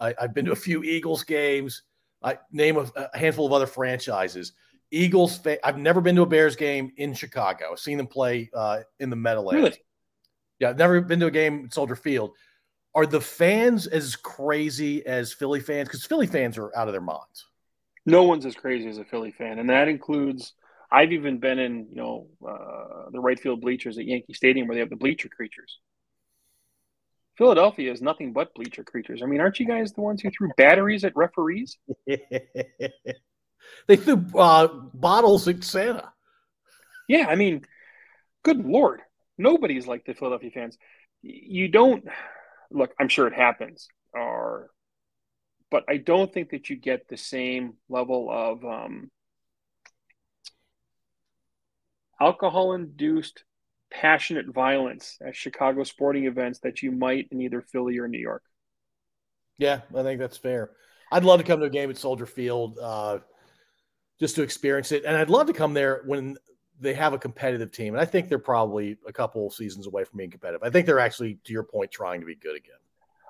I, 0.00 0.14
have 0.18 0.34
been 0.34 0.46
to 0.46 0.52
a 0.52 0.56
few 0.56 0.82
Eagles 0.82 1.22
games. 1.22 1.82
I 2.22 2.38
name 2.50 2.78
a, 2.78 2.90
a 2.96 3.16
handful 3.16 3.46
of 3.46 3.52
other 3.52 3.66
franchises. 3.66 4.52
Eagles. 4.90 5.38
Fa- 5.38 5.64
I've 5.66 5.78
never 5.78 6.00
been 6.00 6.16
to 6.16 6.22
a 6.22 6.26
Bears 6.26 6.56
game 6.56 6.92
in 6.96 7.12
Chicago. 7.14 7.72
I've 7.72 7.78
seen 7.78 7.98
them 7.98 8.06
play 8.06 8.50
uh, 8.54 8.80
in 9.00 9.10
the 9.10 9.16
Meadowlands. 9.16 9.62
Really? 9.62 9.76
Yeah, 10.60 10.70
I've 10.70 10.78
never 10.78 11.00
been 11.00 11.20
to 11.20 11.26
a 11.26 11.30
game 11.30 11.66
at 11.66 11.74
Soldier 11.74 11.96
Field. 11.96 12.32
Are 12.94 13.06
the 13.06 13.20
fans 13.20 13.86
as 13.86 14.16
crazy 14.16 15.04
as 15.04 15.32
Philly 15.32 15.60
fans? 15.60 15.88
Because 15.88 16.04
Philly 16.04 16.26
fans 16.26 16.56
are 16.56 16.74
out 16.76 16.88
of 16.88 16.94
their 16.94 17.00
minds. 17.00 17.46
No 18.06 18.24
one's 18.24 18.46
as 18.46 18.54
crazy 18.54 18.88
as 18.88 18.98
a 18.98 19.04
Philly 19.04 19.32
fan, 19.32 19.58
and 19.58 19.70
that 19.70 19.88
includes 19.88 20.52
I've 20.90 21.12
even 21.12 21.38
been 21.38 21.58
in, 21.58 21.88
you 21.90 21.96
know, 21.96 22.28
uh, 22.46 23.10
the 23.10 23.18
right 23.18 23.38
field 23.38 23.60
bleachers 23.60 23.98
at 23.98 24.04
Yankee 24.04 24.32
Stadium 24.32 24.68
where 24.68 24.76
they 24.76 24.80
have 24.80 24.90
the 24.90 24.96
bleacher 24.96 25.28
creatures. 25.28 25.78
Philadelphia 27.36 27.90
is 27.90 28.00
nothing 28.00 28.32
but 28.32 28.54
bleacher 28.54 28.84
creatures. 28.84 29.20
I 29.22 29.26
mean, 29.26 29.40
aren't 29.40 29.58
you 29.58 29.66
guys 29.66 29.92
the 29.92 30.02
ones 30.02 30.22
who 30.22 30.30
threw 30.30 30.50
batteries 30.56 31.04
at 31.04 31.16
referees? 31.16 31.78
they 32.06 33.96
threw 33.96 34.24
uh, 34.38 34.68
bottles 34.68 35.48
at 35.48 35.64
Santa. 35.64 36.12
Yeah, 37.08 37.26
I 37.28 37.34
mean, 37.34 37.64
good 38.44 38.64
lord, 38.64 39.00
nobody's 39.36 39.86
like 39.86 40.04
the 40.04 40.14
Philadelphia 40.14 40.50
fans. 40.52 40.78
You 41.22 41.68
don't 41.68 42.04
look. 42.70 42.92
I'm 43.00 43.08
sure 43.08 43.26
it 43.26 43.34
happens, 43.34 43.88
or, 44.12 44.70
but 45.70 45.84
I 45.88 45.96
don't 45.96 46.32
think 46.32 46.50
that 46.50 46.70
you 46.70 46.76
get 46.76 47.08
the 47.08 47.16
same 47.16 47.74
level 47.88 48.30
of 48.30 48.64
um, 48.64 49.10
alcohol 52.20 52.74
induced 52.74 53.44
passionate 53.90 54.52
violence 54.52 55.18
at 55.24 55.36
Chicago 55.36 55.84
sporting 55.84 56.26
events 56.26 56.60
that 56.60 56.82
you 56.82 56.90
might 56.90 57.28
in 57.30 57.40
either 57.40 57.62
Philly 57.62 57.98
or 57.98 58.08
New 58.08 58.18
York. 58.18 58.42
Yeah, 59.58 59.80
I 59.94 60.02
think 60.02 60.18
that's 60.20 60.36
fair. 60.36 60.70
I'd 61.12 61.24
love 61.24 61.38
to 61.38 61.46
come 61.46 61.60
to 61.60 61.66
a 61.66 61.70
game 61.70 61.90
at 61.90 61.96
Soldier 61.96 62.26
Field 62.26 62.78
uh, 62.82 63.18
just 64.18 64.34
to 64.36 64.42
experience 64.42 64.90
it. 64.90 65.04
And 65.04 65.16
I'd 65.16 65.30
love 65.30 65.46
to 65.46 65.52
come 65.52 65.74
there 65.74 66.02
when 66.06 66.36
they 66.80 66.94
have 66.94 67.12
a 67.12 67.18
competitive 67.18 67.70
team, 67.70 67.94
and 67.94 68.00
I 68.00 68.04
think 68.04 68.28
they're 68.28 68.38
probably 68.38 68.96
a 69.06 69.12
couple 69.12 69.48
seasons 69.50 69.86
away 69.86 70.02
from 70.04 70.18
being 70.18 70.30
competitive. 70.30 70.62
I 70.64 70.70
think 70.70 70.86
they're 70.86 70.98
actually, 70.98 71.38
to 71.44 71.52
your 71.52 71.62
point, 71.62 71.92
trying 71.92 72.20
to 72.20 72.26
be 72.26 72.34
good 72.34 72.56
again. 72.56 72.74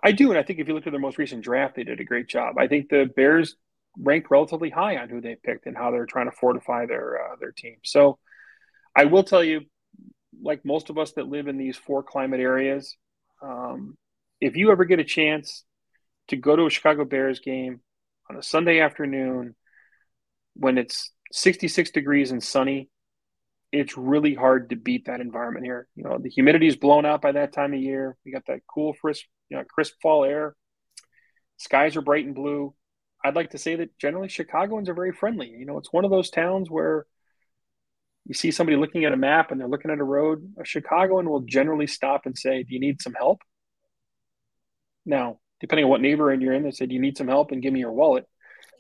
I 0.05 0.13
do, 0.13 0.29
and 0.31 0.39
I 0.39 0.43
think 0.43 0.59
if 0.59 0.69
you 0.69 0.75
look 0.75 0.87
at 0.87 0.91
their 0.91 1.01
most 1.01 1.17
recent 1.17 1.43
draft, 1.43 1.75
they 1.75 1.83
did 1.83 1.99
a 1.99 2.05
great 2.05 2.29
job. 2.29 2.59
I 2.59 2.69
think 2.69 2.91
the 2.91 3.11
Bears 3.17 3.57
ranked 3.99 4.31
relatively 4.31 4.69
high 4.69 4.99
on 4.99 5.09
who 5.09 5.23
they 5.23 5.35
picked 5.35 5.67
and 5.67 5.77
how 5.77 5.91
they're 5.91 6.05
trying 6.05 6.31
to 6.31 6.37
fortify 6.37 6.85
their 6.85 7.19
uh, 7.21 7.37
their 7.41 7.53
team. 7.53 7.77
So, 7.85 8.19
I 8.95 9.07
will 9.07 9.25
tell 9.25 9.43
you, 9.43 9.63
like 10.43 10.65
most 10.65 10.91
of 10.91 10.99
us 10.99 11.13
that 11.13 11.27
live 11.27 11.49
in 11.49 11.57
these 11.57 11.79
four 11.79 12.03
climate 12.03 12.41
areas, 12.41 12.97
um, 13.43 13.97
if 14.43 14.57
you 14.57 14.71
ever 14.71 14.85
get 14.85 15.01
a 15.01 15.05
chance 15.05 15.65
to 16.29 16.37
go 16.37 16.55
to 16.55 16.67
a 16.67 16.71
Chicago 16.71 17.07
Bears 17.07 17.41
game 17.41 17.81
on 18.29 18.37
a 18.37 18.43
Sunday 18.43 18.81
afternoon 18.81 19.55
when 20.55 20.77
it's 20.77 21.13
66 21.33 21.91
degrees 21.93 22.31
and 22.31 22.43
sunny, 22.43 22.91
it's 23.75 23.97
really 23.97 24.35
hard 24.35 24.71
to 24.71 24.77
beat 24.77 25.07
that 25.07 25.21
environment 25.21 25.65
here. 25.65 25.89
You 25.97 26.05
know, 26.05 26.19
the 26.19 26.31
humidity 26.31 26.69
is 26.69 26.77
blown 26.77 27.05
out 27.05 27.21
by 27.21 27.33
that 27.33 27.53
time 27.53 27.75
of 27.75 27.81
year. 27.81 28.17
We 28.25 28.33
got 28.33 28.47
that 28.47 28.61
cool, 28.73 28.95
crisp, 28.95 29.25
you 29.49 29.57
know, 29.57 29.65
crisp 29.65 29.95
fall 30.01 30.25
air. 30.25 30.55
Skies 31.57 31.97
are 31.97 32.03
bright 32.03 32.25
and 32.25 32.35
blue. 32.35 32.75
I'd 33.25 33.35
like 33.35 33.51
to 33.51 33.59
say 33.59 33.77
that 33.77 33.99
generally 33.99 34.29
Chicagoans 34.29 34.89
are 34.89 34.95
very 34.95 35.13
friendly. 35.13 35.49
You 35.49 35.67
know, 35.67 35.79
it's 35.79 35.93
one 35.93 36.05
of 36.05 36.11
those 36.11 36.31
towns 36.31 36.71
where 36.71 37.07
you 38.27 38.35
see 38.35 38.51
somebody 38.51 38.77
looking 38.77 39.05
at 39.05 39.13
a 39.13 39.17
map 39.17 39.51
and 39.51 39.61
they're 39.61 39.69
looking 39.69 39.91
at 39.91 39.99
a 39.99 40.05
road. 40.05 40.55
A 40.59 40.65
Chicagoan 40.65 41.29
will 41.29 41.41
generally 41.41 41.87
stop 41.87 42.27
and 42.27 42.37
say, 42.37 42.63
"Do 42.63 42.75
you 42.75 42.81
need 42.81 43.03
some 43.03 43.15
help?" 43.15 43.41
Now, 45.05 45.41
depending 45.61 45.85
on 45.85 45.91
what 45.91 46.01
neighborhood 46.01 46.41
you're 46.43 46.53
in, 46.53 46.63
they 46.63 46.71
said, 46.71 46.89
"Do 46.89 46.95
you 46.95 47.01
need 47.01 47.17
some 47.17 47.29
help?" 47.29 47.51
and 47.51 47.63
give 47.63 47.73
me 47.73 47.81
your 47.81 47.93
wallet. 47.93 48.27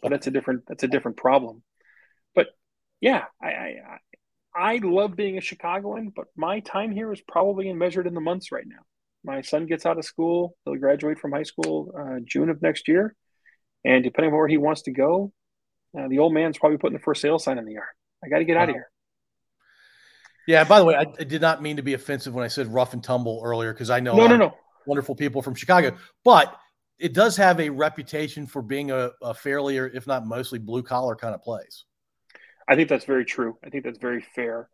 But 0.02 0.10
that's 0.10 0.26
a 0.26 0.30
different 0.30 0.64
that's 0.66 0.84
a 0.84 0.88
different 0.88 1.16
problem. 1.16 1.62
But 2.34 2.48
yeah, 3.00 3.24
I, 3.42 3.48
I 3.48 3.98
I 4.54 4.78
love 4.82 5.16
being 5.16 5.36
a 5.36 5.40
Chicagoan, 5.40 6.12
but 6.14 6.26
my 6.36 6.60
time 6.60 6.92
here 6.92 7.12
is 7.12 7.20
probably 7.20 7.72
measured 7.72 8.06
in 8.06 8.14
the 8.14 8.20
months 8.20 8.52
right 8.52 8.66
now. 8.66 8.82
My 9.24 9.40
son 9.40 9.66
gets 9.66 9.86
out 9.86 9.98
of 9.98 10.04
school; 10.04 10.56
he'll 10.64 10.76
graduate 10.76 11.18
from 11.18 11.32
high 11.32 11.42
school 11.44 11.92
uh, 11.98 12.20
June 12.24 12.50
of 12.50 12.62
next 12.62 12.86
year, 12.88 13.14
and 13.84 14.04
depending 14.04 14.32
on 14.32 14.38
where 14.38 14.48
he 14.48 14.58
wants 14.58 14.82
to 14.82 14.92
go, 14.92 15.32
uh, 15.98 16.08
the 16.08 16.18
old 16.18 16.32
man's 16.32 16.58
probably 16.58 16.78
putting 16.78 16.96
the 16.96 17.02
for 17.02 17.14
sale 17.14 17.38
sign 17.38 17.58
in 17.58 17.64
the 17.64 17.72
yard. 17.72 17.86
I 18.24 18.28
got 18.28 18.38
to 18.38 18.44
get 18.44 18.56
wow. 18.56 18.62
out 18.62 18.68
of 18.68 18.74
here. 18.74 18.90
Yeah. 20.46 20.64
By 20.64 20.78
the 20.78 20.84
way, 20.84 20.94
I, 20.94 21.06
I, 21.18 21.24
did 21.24 21.40
not 21.40 21.62
mean 21.62 21.76
to 21.76 21.82
be 21.82 21.94
offensive 21.94 22.34
when 22.34 22.44
I 22.44 22.48
said 22.48 22.66
rough 22.72 22.92
and 22.92 23.02
tumble 23.02 23.40
earlier 23.42 23.72
because 23.72 23.90
I 23.90 24.00
know 24.00 24.14
no, 24.14 24.26
no, 24.26 24.36
no, 24.36 24.54
wonderful 24.86 25.14
people 25.14 25.42
from 25.42 25.54
Chicago, 25.54 25.96
but 26.24 26.54
it 26.98 27.12
does 27.12 27.36
have 27.36 27.60
a 27.60 27.70
reputation 27.70 28.46
for 28.46 28.62
being 28.62 28.90
a, 28.90 29.10
a 29.22 29.34
fairly, 29.34 29.78
or 29.78 29.86
if 29.88 30.06
not 30.06 30.26
mostly, 30.26 30.58
blue 30.58 30.82
collar 30.82 31.16
kind 31.16 31.34
of 31.34 31.42
place. 31.42 31.84
I 32.68 32.76
think 32.76 32.88
that's 32.88 33.04
very 33.04 33.24
true. 33.24 33.58
I 33.64 33.70
think 33.70 33.84
that's 33.84 33.98
very 33.98 34.24
fair. 34.34 34.68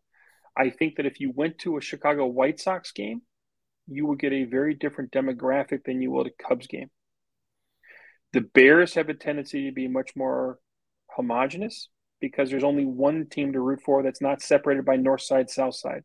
I 0.56 0.70
think 0.70 0.96
that 0.96 1.06
if 1.06 1.20
you 1.20 1.32
went 1.34 1.58
to 1.58 1.76
a 1.76 1.80
Chicago 1.80 2.26
White 2.26 2.60
Sox 2.60 2.92
game, 2.92 3.22
you 3.86 4.06
would 4.06 4.18
get 4.18 4.32
a 4.32 4.44
very 4.44 4.74
different 4.74 5.10
demographic 5.12 5.84
than 5.84 6.00
you 6.00 6.10
would 6.12 6.28
a 6.28 6.48
Cubs 6.48 6.66
game. 6.66 6.90
The 8.32 8.42
Bears 8.42 8.94
have 8.94 9.08
a 9.08 9.14
tendency 9.14 9.66
to 9.66 9.72
be 9.72 9.88
much 9.88 10.10
more 10.14 10.58
homogenous 11.08 11.88
because 12.20 12.50
there's 12.50 12.64
only 12.64 12.84
one 12.84 13.26
team 13.26 13.52
to 13.52 13.60
root 13.60 13.80
for 13.84 14.02
that's 14.02 14.20
not 14.20 14.42
separated 14.42 14.84
by 14.84 14.96
north 14.96 15.22
side, 15.22 15.50
south 15.50 15.74
side. 15.74 16.04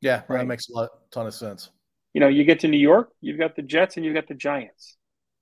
Yeah, 0.00 0.22
right? 0.28 0.38
that 0.38 0.46
makes 0.46 0.68
a 0.68 0.72
lot, 0.72 0.90
ton 1.10 1.26
of 1.26 1.34
sense. 1.34 1.70
You 2.12 2.20
know, 2.20 2.28
you 2.28 2.44
get 2.44 2.60
to 2.60 2.68
New 2.68 2.78
York, 2.78 3.10
you've 3.20 3.38
got 3.38 3.56
the 3.56 3.62
Jets 3.62 3.96
and 3.96 4.04
you've 4.04 4.14
got 4.14 4.28
the 4.28 4.34
Giants. 4.34 4.96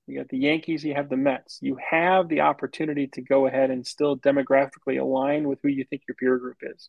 You 0.06 0.18
got 0.18 0.28
the 0.28 0.38
Yankees, 0.38 0.84
you 0.84 0.94
have 0.94 1.08
the 1.08 1.16
Mets. 1.16 1.58
You 1.60 1.76
have 1.90 2.28
the 2.28 2.40
opportunity 2.40 3.06
to 3.08 3.22
go 3.22 3.46
ahead 3.46 3.70
and 3.70 3.86
still 3.86 4.16
demographically 4.16 5.00
align 5.00 5.48
with 5.48 5.60
who 5.62 5.68
you 5.68 5.84
think 5.84 6.02
your 6.08 6.16
peer 6.16 6.38
group 6.38 6.58
is. 6.62 6.88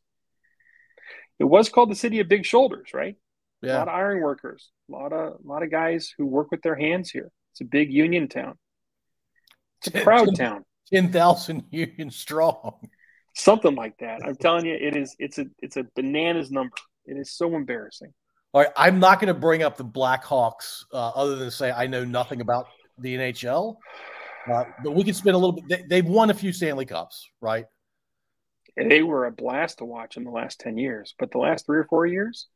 It 1.39 1.45
was 1.45 1.69
called 1.69 1.91
the 1.91 1.95
city 1.95 2.19
of 2.19 2.27
big 2.27 2.45
shoulders, 2.45 2.89
right? 2.93 3.15
Yeah. 3.61 3.77
A 3.77 3.79
lot 3.79 3.87
of 3.87 3.93
iron 3.93 4.21
workers, 4.21 4.69
a 4.89 4.91
lot 4.91 5.13
of 5.13 5.33
a 5.33 5.47
lot 5.47 5.63
of 5.63 5.71
guys 5.71 6.13
who 6.17 6.25
work 6.25 6.51
with 6.51 6.61
their 6.63 6.75
hands 6.75 7.11
here. 7.11 7.31
It's 7.51 7.61
a 7.61 7.65
big 7.65 7.91
union 7.91 8.27
town. 8.27 8.57
It's 9.79 9.95
a 9.95 10.01
proud 10.03 10.25
10, 10.25 10.35
town. 10.35 10.65
Ten 10.91 11.11
thousand 11.11 11.63
union 11.71 12.09
strong. 12.11 12.75
Something 13.35 13.75
like 13.75 13.97
that. 13.99 14.21
I'm 14.25 14.35
telling 14.35 14.65
you, 14.65 14.75
it 14.75 14.95
is. 14.95 15.15
It's 15.17 15.37
a. 15.37 15.45
It's 15.59 15.77
a 15.77 15.85
bananas 15.95 16.51
number. 16.51 16.75
It 17.05 17.17
is 17.17 17.31
so 17.31 17.55
embarrassing. 17.55 18.13
All 18.53 18.61
right, 18.61 18.71
I'm 18.77 18.99
not 18.99 19.19
going 19.19 19.33
to 19.33 19.39
bring 19.39 19.63
up 19.63 19.77
the 19.77 19.85
Blackhawks 19.85 20.83
uh, 20.93 21.09
other 21.09 21.35
than 21.35 21.45
to 21.45 21.51
say 21.51 21.71
I 21.71 21.87
know 21.87 22.05
nothing 22.05 22.41
about 22.41 22.67
the 22.97 23.15
NHL. 23.15 23.77
Uh, 24.51 24.65
but 24.83 24.91
we 24.91 25.03
could 25.03 25.15
spend 25.15 25.35
a 25.35 25.37
little 25.37 25.61
bit. 25.61 25.87
They, 25.89 25.97
have 25.97 26.05
won 26.05 26.29
a 26.29 26.33
few 26.33 26.51
Stanley 26.51 26.85
Cups, 26.85 27.29
right? 27.39 27.65
They 28.75 29.03
were 29.03 29.25
a 29.25 29.31
blast 29.31 29.77
to 29.77 29.85
watch 29.85 30.17
in 30.17 30.23
the 30.23 30.31
last 30.31 30.59
10 30.59 30.77
years. 30.77 31.13
But 31.17 31.31
the 31.31 31.37
last 31.37 31.65
three 31.65 31.77
or 31.77 31.85
four 31.85 32.05
years, 32.05 32.47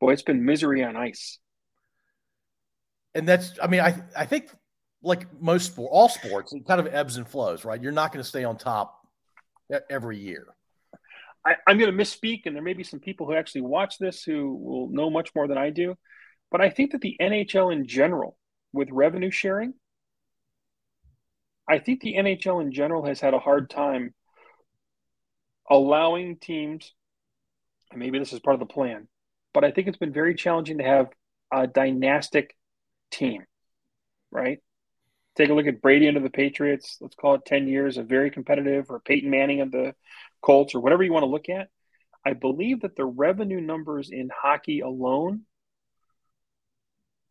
boy, 0.00 0.12
it's 0.12 0.22
been 0.22 0.44
misery 0.44 0.82
on 0.82 0.96
ice. 0.96 1.38
And 3.14 3.28
that's, 3.28 3.52
I 3.62 3.66
mean, 3.66 3.80
I, 3.80 4.02
I 4.16 4.24
think 4.24 4.50
like 5.02 5.40
most 5.40 5.66
sport, 5.66 5.90
all 5.92 6.08
sports, 6.08 6.52
it 6.52 6.66
kind 6.66 6.80
of 6.80 6.92
ebbs 6.92 7.16
and 7.16 7.28
flows, 7.28 7.64
right? 7.64 7.80
You're 7.80 7.92
not 7.92 8.12
going 8.12 8.22
to 8.22 8.28
stay 8.28 8.44
on 8.44 8.56
top 8.56 8.96
every 9.88 10.18
year. 10.18 10.46
I, 11.44 11.56
I'm 11.66 11.78
going 11.78 11.94
to 11.94 12.04
misspeak, 12.04 12.42
and 12.46 12.54
there 12.54 12.62
may 12.62 12.74
be 12.74 12.84
some 12.84 13.00
people 13.00 13.26
who 13.26 13.34
actually 13.34 13.62
watch 13.62 13.98
this 13.98 14.22
who 14.22 14.54
will 14.54 14.88
know 14.90 15.10
much 15.10 15.34
more 15.34 15.48
than 15.48 15.58
I 15.58 15.70
do. 15.70 15.96
But 16.50 16.60
I 16.60 16.70
think 16.70 16.92
that 16.92 17.00
the 17.00 17.16
NHL 17.20 17.72
in 17.72 17.86
general 17.86 18.36
with 18.72 18.88
revenue 18.90 19.30
sharing, 19.30 19.74
I 21.68 21.78
think 21.78 22.00
the 22.00 22.14
NHL 22.14 22.60
in 22.60 22.72
general 22.72 23.04
has 23.06 23.20
had 23.20 23.34
a 23.34 23.38
hard 23.38 23.70
time 23.70 24.14
allowing 25.68 26.36
teams, 26.36 26.92
and 27.90 28.00
maybe 28.00 28.18
this 28.18 28.32
is 28.32 28.40
part 28.40 28.54
of 28.54 28.60
the 28.60 28.66
plan, 28.66 29.06
but 29.54 29.64
I 29.64 29.70
think 29.70 29.86
it's 29.86 29.96
been 29.96 30.12
very 30.12 30.34
challenging 30.34 30.78
to 30.78 30.84
have 30.84 31.08
a 31.52 31.66
dynastic 31.66 32.56
team, 33.10 33.44
right? 34.32 34.58
Take 35.36 35.50
a 35.50 35.54
look 35.54 35.66
at 35.66 35.80
Brady 35.80 36.08
under 36.08 36.20
the 36.20 36.28
Patriots. 36.28 36.98
Let's 37.00 37.14
call 37.14 37.34
it 37.34 37.44
10 37.46 37.68
years 37.68 37.98
of 37.98 38.08
very 38.08 38.30
competitive, 38.30 38.90
or 38.90 39.00
Peyton 39.00 39.30
Manning 39.30 39.60
of 39.60 39.70
the 39.70 39.94
Colts, 40.42 40.74
or 40.74 40.80
whatever 40.80 41.04
you 41.04 41.12
want 41.12 41.22
to 41.22 41.30
look 41.30 41.48
at. 41.48 41.68
I 42.24 42.32
believe 42.32 42.80
that 42.80 42.96
the 42.96 43.06
revenue 43.06 43.60
numbers 43.60 44.10
in 44.10 44.28
hockey 44.34 44.80
alone 44.80 45.42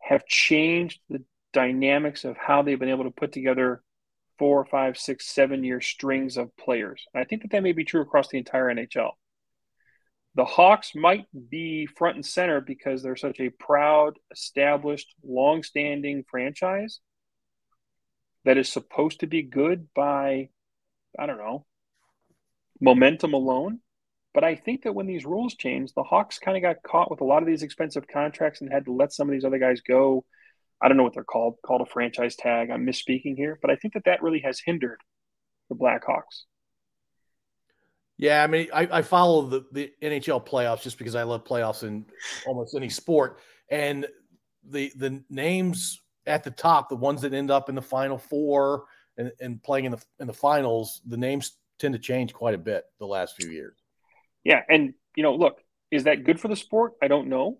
have 0.10 0.26
changed 0.26 1.00
the 1.08 1.24
dynamics 1.54 2.26
of 2.26 2.36
how 2.36 2.64
they've 2.64 2.80
been 2.80 2.90
able 2.90 3.04
to 3.04 3.12
put 3.12 3.32
together 3.32 3.84
four, 4.40 4.66
five, 4.66 4.98
six, 4.98 5.28
seven 5.28 5.64
year 5.64 5.82
strings 5.82 6.36
of 6.36 6.56
players. 6.58 7.06
I 7.14 7.26
think 7.26 7.44
that 7.44 7.52
that 7.52 7.62
may 7.62 7.74
be 7.74 7.84
true 7.84 8.02
across 8.02 8.28
the 8.28 8.40
entire 8.40 8.74
NHL. 8.74 9.12
The 10.34 10.46
Hawks 10.46 10.94
might 10.96 11.28
be 11.50 11.86
front 11.86 12.16
and 12.16 12.26
center 12.26 12.60
because 12.60 13.04
they're 13.04 13.16
such 13.16 13.40
a 13.40 13.52
proud, 13.52 14.18
established, 14.32 15.14
long 15.24 15.62
standing 15.62 16.24
franchise 16.28 17.02
that 18.46 18.58
is 18.58 18.68
supposed 18.68 19.20
to 19.20 19.28
be 19.28 19.44
good 19.44 19.90
by, 19.94 20.50
I 21.20 21.28
don't 21.28 21.38
know, 21.38 21.68
momentum 22.82 23.36
alone. 23.36 23.80
But 24.40 24.48
I 24.48 24.56
think 24.56 24.84
that 24.84 24.96
when 24.96 25.06
these 25.06 25.26
rules 25.26 25.54
changed, 25.56 25.96
the 25.96 26.04
Hawks 26.04 26.40
kind 26.40 26.56
of 26.56 26.64
got 26.64 26.82
caught 26.82 27.12
with 27.12 27.20
a 27.20 27.26
lot 27.26 27.44
of 27.44 27.46
these 27.46 27.62
expensive 27.62 28.08
contracts 28.08 28.62
and 28.62 28.72
had 28.72 28.86
to 28.86 28.94
let 28.94 29.12
some 29.12 29.28
of 29.28 29.34
these 29.34 29.44
other 29.44 29.60
guys 29.60 29.82
go. 29.82 30.24
I 30.82 30.88
don't 30.88 30.96
know 30.96 31.04
what 31.04 31.14
they're 31.14 31.26
called, 31.26 31.56
called 31.62 31.82
a 31.82 31.86
franchise 31.86 32.38
tag. 32.38 32.70
I'm 32.70 32.86
misspeaking 32.86 33.36
here, 33.36 33.60
but 33.62 33.70
I 33.70 33.76
think 33.76 33.96
that 33.96 34.06
that 34.06 34.24
really 34.24 34.40
has 34.40 34.62
hindered 34.66 35.02
the 35.68 35.76
Blackhawks. 35.76 36.44
Yeah, 38.18 38.42
I 38.42 38.48
mean, 38.48 38.70
I, 38.74 38.88
I 38.90 39.02
follow 39.02 39.42
the, 39.42 39.66
the 39.74 39.92
NHL 40.02 40.48
playoffs 40.48 40.84
just 40.84 40.98
because 40.98 41.16
I 41.16 41.24
love 41.24 41.44
playoffs 41.44 41.84
in 41.84 42.06
almost 42.48 42.76
any 42.76 42.88
sport, 42.88 43.40
and 43.70 44.08
the 44.64 44.94
the 44.96 45.22
names 45.30 46.00
at 46.26 46.46
the 46.46 46.52
top, 46.52 46.88
the 46.88 46.96
ones 46.96 47.24
that 47.24 47.34
end 47.34 47.52
up 47.52 47.68
in 47.68 47.76
the 47.76 47.82
final 47.82 48.18
four 48.18 48.86
and, 49.18 49.34
and 49.42 49.62
playing 49.62 49.84
in 49.84 49.92
the 49.92 50.02
in 50.22 50.28
the 50.28 50.34
finals, 50.34 51.02
the 51.06 51.18
names 51.18 51.58
tend 51.78 51.94
to 51.94 52.00
change 52.00 52.34
quite 52.34 52.54
a 52.54 52.58
bit 52.58 52.86
the 53.00 53.06
last 53.06 53.36
few 53.36 53.50
years. 53.50 53.76
Yeah, 54.44 54.62
and 54.68 54.94
you 55.16 55.24
know, 55.24 55.36
look, 55.36 55.60
is 55.92 56.06
that 56.06 56.24
good 56.24 56.40
for 56.40 56.48
the 56.48 56.56
sport? 56.56 56.94
I 57.02 57.08
don't 57.08 57.30
know. 57.30 57.60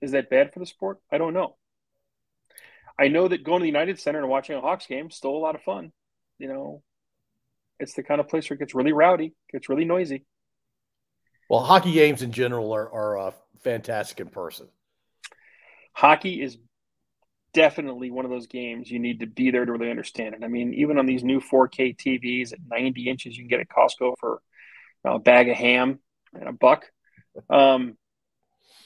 Is 0.00 0.12
that 0.12 0.30
bad 0.30 0.52
for 0.52 0.58
the 0.58 0.66
sport? 0.66 1.00
I 1.10 1.18
don't 1.18 1.34
know. 1.34 1.56
I 2.98 3.08
know 3.08 3.26
that 3.28 3.44
going 3.44 3.60
to 3.60 3.64
the 3.64 3.68
United 3.68 3.98
Center 3.98 4.20
and 4.20 4.28
watching 4.28 4.56
a 4.56 4.60
Hawks 4.60 4.86
game 4.86 5.06
is 5.06 5.16
still 5.16 5.30
a 5.30 5.38
lot 5.38 5.54
of 5.54 5.62
fun. 5.62 5.92
You 6.38 6.48
know, 6.48 6.82
it's 7.80 7.94
the 7.94 8.02
kind 8.02 8.20
of 8.20 8.28
place 8.28 8.48
where 8.48 8.54
it 8.54 8.60
gets 8.60 8.74
really 8.74 8.92
rowdy, 8.92 9.34
gets 9.52 9.68
really 9.68 9.84
noisy. 9.84 10.24
Well, 11.48 11.60
hockey 11.60 11.92
games 11.92 12.22
in 12.22 12.32
general 12.32 12.72
are, 12.72 12.90
are 12.90 13.18
uh, 13.18 13.30
fantastic 13.62 14.20
in 14.20 14.28
person. 14.28 14.68
Hockey 15.92 16.42
is 16.42 16.58
definitely 17.52 18.10
one 18.10 18.24
of 18.24 18.30
those 18.30 18.46
games 18.46 18.90
you 18.90 18.98
need 18.98 19.20
to 19.20 19.26
be 19.26 19.50
there 19.50 19.64
to 19.64 19.72
really 19.72 19.90
understand 19.90 20.34
it. 20.34 20.44
I 20.44 20.48
mean, 20.48 20.74
even 20.74 20.98
on 20.98 21.06
these 21.06 21.22
new 21.22 21.40
4K 21.40 21.96
TVs 21.96 22.52
at 22.52 22.58
90 22.68 23.08
inches, 23.08 23.36
you 23.36 23.44
can 23.44 23.48
get 23.48 23.60
at 23.60 23.68
Costco 23.68 24.14
for 24.18 24.40
a 25.04 25.18
bag 25.18 25.48
of 25.48 25.56
ham 25.56 26.00
and 26.32 26.48
a 26.48 26.52
buck. 26.52 26.86
Um, 27.50 27.96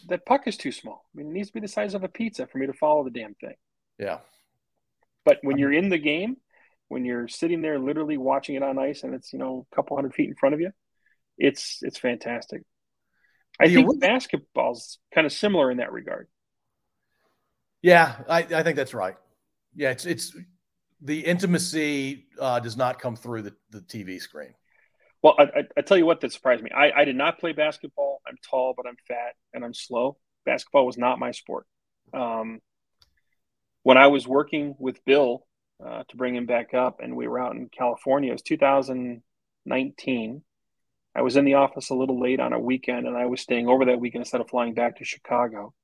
that 0.09 0.27
puck 0.27 0.47
is 0.47 0.57
too 0.57 0.73
small. 0.73 1.05
I 1.15 1.19
mean, 1.19 1.29
it 1.29 1.33
needs 1.33 1.49
to 1.49 1.55
be 1.55 1.61
the 1.61 1.69
size 1.69 1.95
of 1.95 2.05
a 2.05 2.09
pizza 2.09 2.47
for 2.47 2.59
me 2.59 2.67
to 2.67 2.73
follow 2.73 3.05
the 3.05 3.11
damn 3.11 3.35
thing. 3.35 3.55
Yeah. 3.99 4.19
But 5.25 5.39
when 5.43 5.59
you're 5.59 5.73
in 5.73 5.89
the 5.89 5.99
game, 5.99 6.37
when 6.89 7.05
you're 7.05 7.29
sitting 7.29 7.61
there 7.61 7.79
literally 7.79 8.17
watching 8.17 8.55
it 8.55 8.63
on 8.63 8.79
ice 8.79 9.03
and 9.03 9.15
it's, 9.15 9.33
you 9.33 9.39
know, 9.39 9.67
a 9.71 9.75
couple 9.75 9.97
hundred 9.97 10.15
feet 10.15 10.29
in 10.29 10.35
front 10.35 10.55
of 10.55 10.61
you, 10.61 10.71
it's 11.37 11.79
it's 11.83 11.99
fantastic. 11.99 12.63
I 13.61 13.69
think 13.69 14.01
basketball's 14.01 14.99
kind 15.13 15.27
of 15.27 15.33
similar 15.33 15.71
in 15.71 15.79
that 15.79 15.93
regard. 15.93 16.29
Yeah, 17.83 18.17
I, 18.29 18.39
I 18.39 18.63
think 18.63 18.77
that's 18.77 18.95
right. 18.95 19.17
Yeah, 19.75 19.91
it's 19.91 20.07
it's 20.07 20.37
the 21.01 21.21
intimacy 21.21 22.27
uh, 22.41 22.61
does 22.61 22.77
not 22.77 23.01
come 23.01 23.17
through 23.17 23.43
the, 23.43 23.55
the 23.71 23.81
TV 23.81 24.21
screen. 24.21 24.55
Well, 25.23 25.35
I, 25.39 25.43
I, 25.43 25.63
I, 25.77 25.81
tell 25.83 25.97
you 25.97 26.07
what 26.07 26.21
that 26.21 26.33
surprised 26.33 26.63
me. 26.63 26.71
I, 26.71 26.93
I 26.93 27.05
did 27.05 27.17
not 27.17 27.39
play 27.39 27.53
basketball. 27.53 28.21
I'm 28.27 28.37
tall, 28.49 28.75
but 28.77 28.87
I'm 28.87 28.97
fat 29.09 29.35
and 29.53 29.65
I'm 29.65 29.75
slow. 29.75 30.17
Basketball 30.45 30.87
was 30.87 30.97
not 30.97 31.19
my 31.19 31.33
sport. 31.33 31.67
Um, 32.15 32.61
when 33.83 33.97
I 33.97 34.09
was 34.09 34.29
working 34.29 34.77
with 34.79 35.05
Bill 35.05 35.45
uh, 35.85 36.05
to 36.09 36.17
bring 36.17 36.37
him 36.37 36.47
back 36.47 36.75
up, 36.75 37.01
and 37.01 37.17
we 37.17 37.27
were 37.27 37.39
out 37.39 37.55
in 37.55 37.69
California, 37.69 38.31
it 38.31 38.35
was 38.35 38.43
2019. 38.43 40.43
I 41.15 41.23
was 41.23 41.37
in 41.37 41.45
the 41.45 41.55
office 41.55 41.91
a 41.91 41.95
little 41.95 42.21
late 42.21 42.39
on 42.39 42.53
a 42.53 42.61
weekend, 42.61 43.07
and 43.07 43.17
I 43.17 43.27
was 43.27 43.41
staying 43.41 43.69
over 43.69 43.87
that 43.87 43.99
weekend 43.99 44.23
instead 44.23 44.41
of 44.41 44.49
flying 44.49 44.75
back 44.75 44.99
to 44.99 45.05
Chicago. 45.05 45.75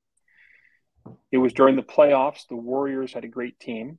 It 1.33 1.39
was 1.39 1.53
during 1.53 1.77
the 1.77 1.83
playoffs. 1.83 2.47
The 2.49 2.57
Warriors 2.57 3.13
had 3.13 3.25
a 3.25 3.29
great 3.29 3.59
team. 3.59 3.99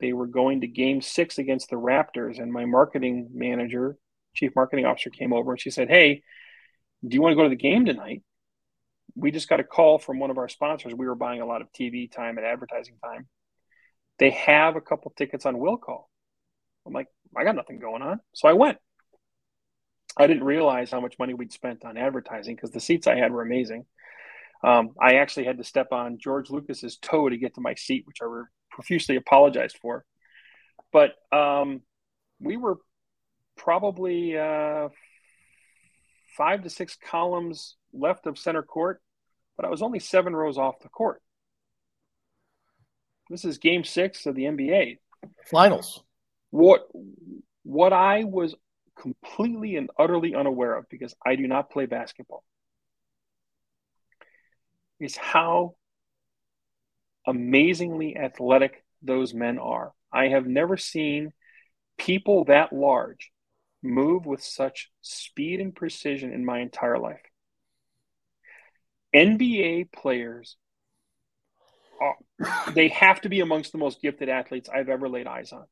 They 0.00 0.12
were 0.12 0.26
going 0.26 0.60
to 0.60 0.66
game 0.66 1.00
six 1.00 1.38
against 1.38 1.70
the 1.70 1.76
Raptors, 1.76 2.40
and 2.40 2.52
my 2.52 2.64
marketing 2.64 3.28
manager, 3.32 3.96
chief 4.34 4.52
marketing 4.54 4.86
officer, 4.86 5.10
came 5.10 5.32
over 5.32 5.52
and 5.52 5.60
she 5.60 5.70
said, 5.70 5.88
Hey, 5.88 6.22
do 7.06 7.14
you 7.14 7.22
want 7.22 7.32
to 7.32 7.36
go 7.36 7.44
to 7.44 7.48
the 7.48 7.56
game 7.56 7.84
tonight? 7.84 8.22
We 9.14 9.30
just 9.30 9.48
got 9.48 9.60
a 9.60 9.64
call 9.64 9.98
from 9.98 10.18
one 10.18 10.30
of 10.30 10.38
our 10.38 10.48
sponsors. 10.48 10.94
We 10.94 11.06
were 11.06 11.14
buying 11.14 11.40
a 11.40 11.46
lot 11.46 11.62
of 11.62 11.72
TV 11.72 12.10
time 12.10 12.38
and 12.38 12.46
advertising 12.46 12.96
time. 13.02 13.26
They 14.18 14.30
have 14.30 14.76
a 14.76 14.80
couple 14.80 15.12
tickets 15.16 15.46
on 15.46 15.58
will 15.58 15.78
call. 15.78 16.10
I'm 16.86 16.92
like, 16.92 17.08
I 17.36 17.44
got 17.44 17.56
nothing 17.56 17.78
going 17.78 18.02
on. 18.02 18.20
So 18.34 18.48
I 18.48 18.52
went. 18.52 18.78
I 20.16 20.26
didn't 20.26 20.44
realize 20.44 20.90
how 20.90 21.00
much 21.00 21.18
money 21.18 21.34
we'd 21.34 21.52
spent 21.52 21.84
on 21.84 21.96
advertising 21.96 22.54
because 22.56 22.70
the 22.70 22.80
seats 22.80 23.06
I 23.06 23.16
had 23.16 23.32
were 23.32 23.42
amazing. 23.42 23.86
Um, 24.62 24.90
I 25.00 25.14
actually 25.14 25.46
had 25.46 25.58
to 25.58 25.64
step 25.64 25.88
on 25.92 26.18
George 26.18 26.50
Lucas's 26.50 26.98
toe 26.98 27.28
to 27.28 27.36
get 27.36 27.54
to 27.54 27.60
my 27.60 27.74
seat, 27.74 28.06
which 28.06 28.18
I 28.22 28.26
profusely 28.70 29.16
apologized 29.16 29.78
for. 29.80 30.04
But 30.92 31.12
um, 31.32 31.82
we 32.40 32.56
were 32.56 32.76
probably 33.62 34.38
uh, 34.38 34.88
five 36.36 36.62
to 36.62 36.70
six 36.70 36.96
columns 36.96 37.76
left 37.92 38.26
of 38.26 38.38
center 38.38 38.62
court, 38.62 39.02
but 39.56 39.66
I 39.66 39.68
was 39.68 39.82
only 39.82 39.98
seven 39.98 40.34
rows 40.34 40.56
off 40.56 40.80
the 40.80 40.88
court. 40.88 41.20
This 43.28 43.44
is 43.44 43.58
game 43.58 43.84
six 43.84 44.24
of 44.26 44.34
the 44.34 44.44
NBA 44.44 44.98
finals. 45.46 46.02
What 46.50 46.88
what 47.62 47.92
I 47.92 48.24
was 48.24 48.54
completely 48.98 49.76
and 49.76 49.90
utterly 49.98 50.34
unaware 50.34 50.76
of 50.76 50.88
because 50.88 51.14
I 51.24 51.36
do 51.36 51.46
not 51.46 51.70
play 51.70 51.86
basketball 51.86 52.42
is 54.98 55.16
how 55.16 55.74
amazingly 57.26 58.16
athletic 58.16 58.84
those 59.02 59.34
men 59.34 59.58
are. 59.58 59.92
I 60.12 60.28
have 60.28 60.46
never 60.46 60.76
seen 60.76 61.32
people 61.98 62.46
that 62.46 62.72
large 62.72 63.30
move 63.82 64.26
with 64.26 64.42
such 64.42 64.90
speed 65.02 65.60
and 65.60 65.74
precision 65.74 66.32
in 66.32 66.44
my 66.44 66.60
entire 66.60 66.98
life. 66.98 67.20
NBA 69.14 69.92
players 69.92 70.56
are, 72.00 72.16
they 72.74 72.88
have 72.88 73.20
to 73.22 73.28
be 73.28 73.40
amongst 73.40 73.72
the 73.72 73.78
most 73.78 74.00
gifted 74.00 74.28
athletes 74.28 74.68
I've 74.68 74.88
ever 74.88 75.08
laid 75.08 75.26
eyes 75.26 75.52
on. 75.52 75.64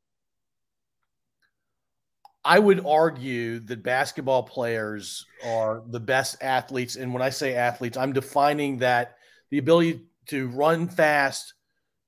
I 2.45 2.59
would 2.59 2.87
argue 2.87 3.59
that 3.61 3.83
basketball 3.83 4.43
players 4.43 5.27
are 5.45 5.83
the 5.87 6.01
best 6.01 6.37
athletes. 6.41 6.97
And 6.97 7.13
when 7.13 7.23
I 7.23 7.31
say 7.31 7.55
athletes, 7.55 7.97
I'm 7.97 8.13
defining 8.13 8.79
that 8.79 9.17
the 9.51 9.59
ability 9.59 10.07
to 10.29 10.49
run 10.49 10.89
fast, 10.89 11.55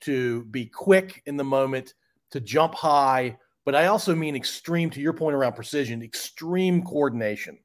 to 0.03 0.45
be 0.45 0.67
quick 0.67 1.23
in 1.27 1.37
the 1.37 1.45
moment, 1.45 1.95
to 2.31 2.41
jump 2.41 2.75
high. 2.75 3.37
But 3.71 3.77
I 3.77 3.87
also 3.87 4.17
mean 4.17 4.35
extreme, 4.35 4.91
to 4.91 5.01
your 5.01 5.13
point 5.13 5.37
around 5.37 5.53
precision, 5.53 6.03
extreme 6.03 6.83
coordination. 6.83 7.57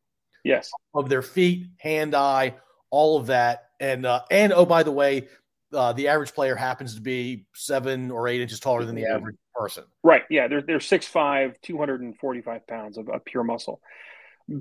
Yes. 0.44 0.70
Of 0.94 1.10
their 1.10 1.24
feet, 1.24 1.65
hand 1.78 2.13
eye, 2.13 2.54
all 2.91 3.18
of 3.18 3.26
that. 3.26 3.70
And, 3.80 4.06
uh, 4.06 4.22
and 4.30 4.54
oh, 4.54 4.68
by 4.68 4.84
the 4.84 4.91
way, 4.91 5.30
uh, 5.74 5.94
the 5.94 6.10
average 6.10 6.36
player 6.36 6.56
happens 6.56 6.94
to 6.94 7.02
be 7.02 7.48
seven 7.56 8.12
or 8.12 8.28
eight 8.28 8.39
inches 8.39 8.60
taller 8.60 8.86
than 8.86 8.94
the 8.94 9.08
average 9.08 9.38
person. 9.56 9.86
Right. 10.04 10.22
Yeah. 10.30 10.48
They're, 10.48 10.62
they're 10.62 10.78
6'5, 10.78 11.56
245 11.63 12.68
pounds 12.68 13.00
of, 13.00 13.10
of 13.10 13.26
pure 13.26 13.44
muscle. 13.44 13.82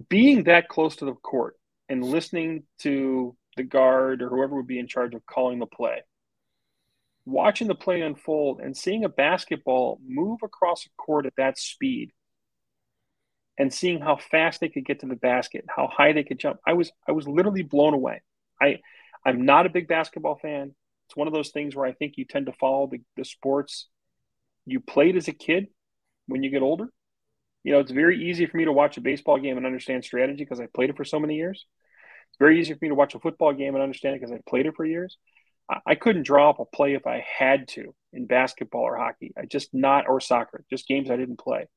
Being 0.09 0.45
that 0.45 0.71
close 0.71 0.97
to 0.97 1.05
the 1.05 1.13
court 1.13 1.57
and 1.91 2.03
listening 2.03 2.63
to 2.79 3.37
the 3.59 3.65
guard 3.65 4.23
or 4.23 4.31
whoever 4.31 4.57
would 4.57 4.67
be 4.67 4.79
in 4.79 4.89
charge 4.89 5.15
of 5.15 5.27
calling 5.27 5.59
the 5.59 5.67
play. 5.67 6.01
Watching 7.27 7.69
the 7.69 7.75
play 7.75 8.03
unfold 8.03 8.61
and 8.61 8.77
seeing 8.77 9.05
a 9.05 9.09
basketball 9.09 9.99
move 10.07 10.41
across 10.43 10.85
a 10.85 10.91
court 10.99 11.27
at 11.27 11.33
that 11.37 11.59
speed 11.59 12.13
and 13.59 13.73
seeing 13.73 14.01
how 14.01 14.17
fast 14.17 14.61
they 14.61 14.69
could 14.69 14.85
get 14.85 15.01
to 15.01 15.07
the 15.07 15.17
basket, 15.17 15.65
how 15.75 15.87
high 15.87 16.13
they 16.13 16.25
could 16.25 16.39
jump. 16.39 16.59
I 16.67 16.75
was 16.75 16.91
I 17.09 17.13
was 17.13 17.27
literally 17.27 17.63
blown 17.63 17.95
away. 17.95 18.23
I 18.61 18.81
I'm 19.25 19.45
not 19.45 19.67
a 19.67 19.71
big 19.71 19.89
basketball 19.89 20.37
fan. 20.37 20.75
It's 21.07 21.17
one 21.17 21.27
of 21.27 21.35
those 21.35 21.51
things 21.51 21.75
where 21.75 21.87
I 21.87 21.93
think 21.93 22.15
you 22.17 22.25
tend 22.25 22.47
to 22.47 22.53
follow 22.53 22.89
the, 22.89 23.01
the 23.17 23.25
sports 23.25 23.89
you 24.67 24.81
played 24.81 25.17
as 25.17 25.29
a 25.29 25.33
kid 25.33 25.69
when 26.27 26.43
you 26.43 26.51
get 26.51 26.63
older. 26.63 26.89
You 27.63 27.73
know, 27.73 27.81
it's 27.81 27.91
very 27.91 28.29
easy 28.29 28.47
for 28.47 28.57
me 28.57 28.65
to 28.67 28.73
watch 28.73 28.97
a 28.97 29.01
baseball 29.01 29.39
game 29.39 29.57
and 29.57 29.67
understand 29.67 30.05
strategy 30.05 30.45
because 30.45 30.61
I 30.61 30.67
played 30.67 30.91
it 30.91 30.97
for 30.97 31.05
so 31.05 31.19
many 31.19 31.37
years. 31.37 31.65
It's 32.31 32.39
very 32.39 32.61
easy 32.61 32.75
for 32.75 32.79
me 32.83 32.89
to 32.89 32.95
watch 32.95 33.15
a 33.15 33.21
football 33.21 33.53
game 33.53 33.75
and 33.75 33.83
understand 33.83 34.17
it 34.17 34.21
because 34.21 34.33
I 34.33 34.41
played 34.49 34.67
it 34.67 34.75
for 34.77 34.85
years. 34.85 35.17
I, 35.87 35.95
couldn't 35.95 36.25
draw 36.25 36.51
up 36.51 36.61
a 36.61 36.65
play 36.65 36.95
if 36.95 37.07
I 37.07 37.25
had 37.27 37.69
to 37.69 37.95
in 38.13 38.27
basketball 38.27 38.83
or 38.83 38.97
hockey. 38.97 39.33
I 39.37 39.47
just 39.47 39.73
not 39.73 40.07
or 40.09 40.21
soccer, 40.21 40.65
just 40.69 40.87
games 40.87 41.11
I 41.11 41.17
didn't 41.17 41.39
play. 41.39 41.69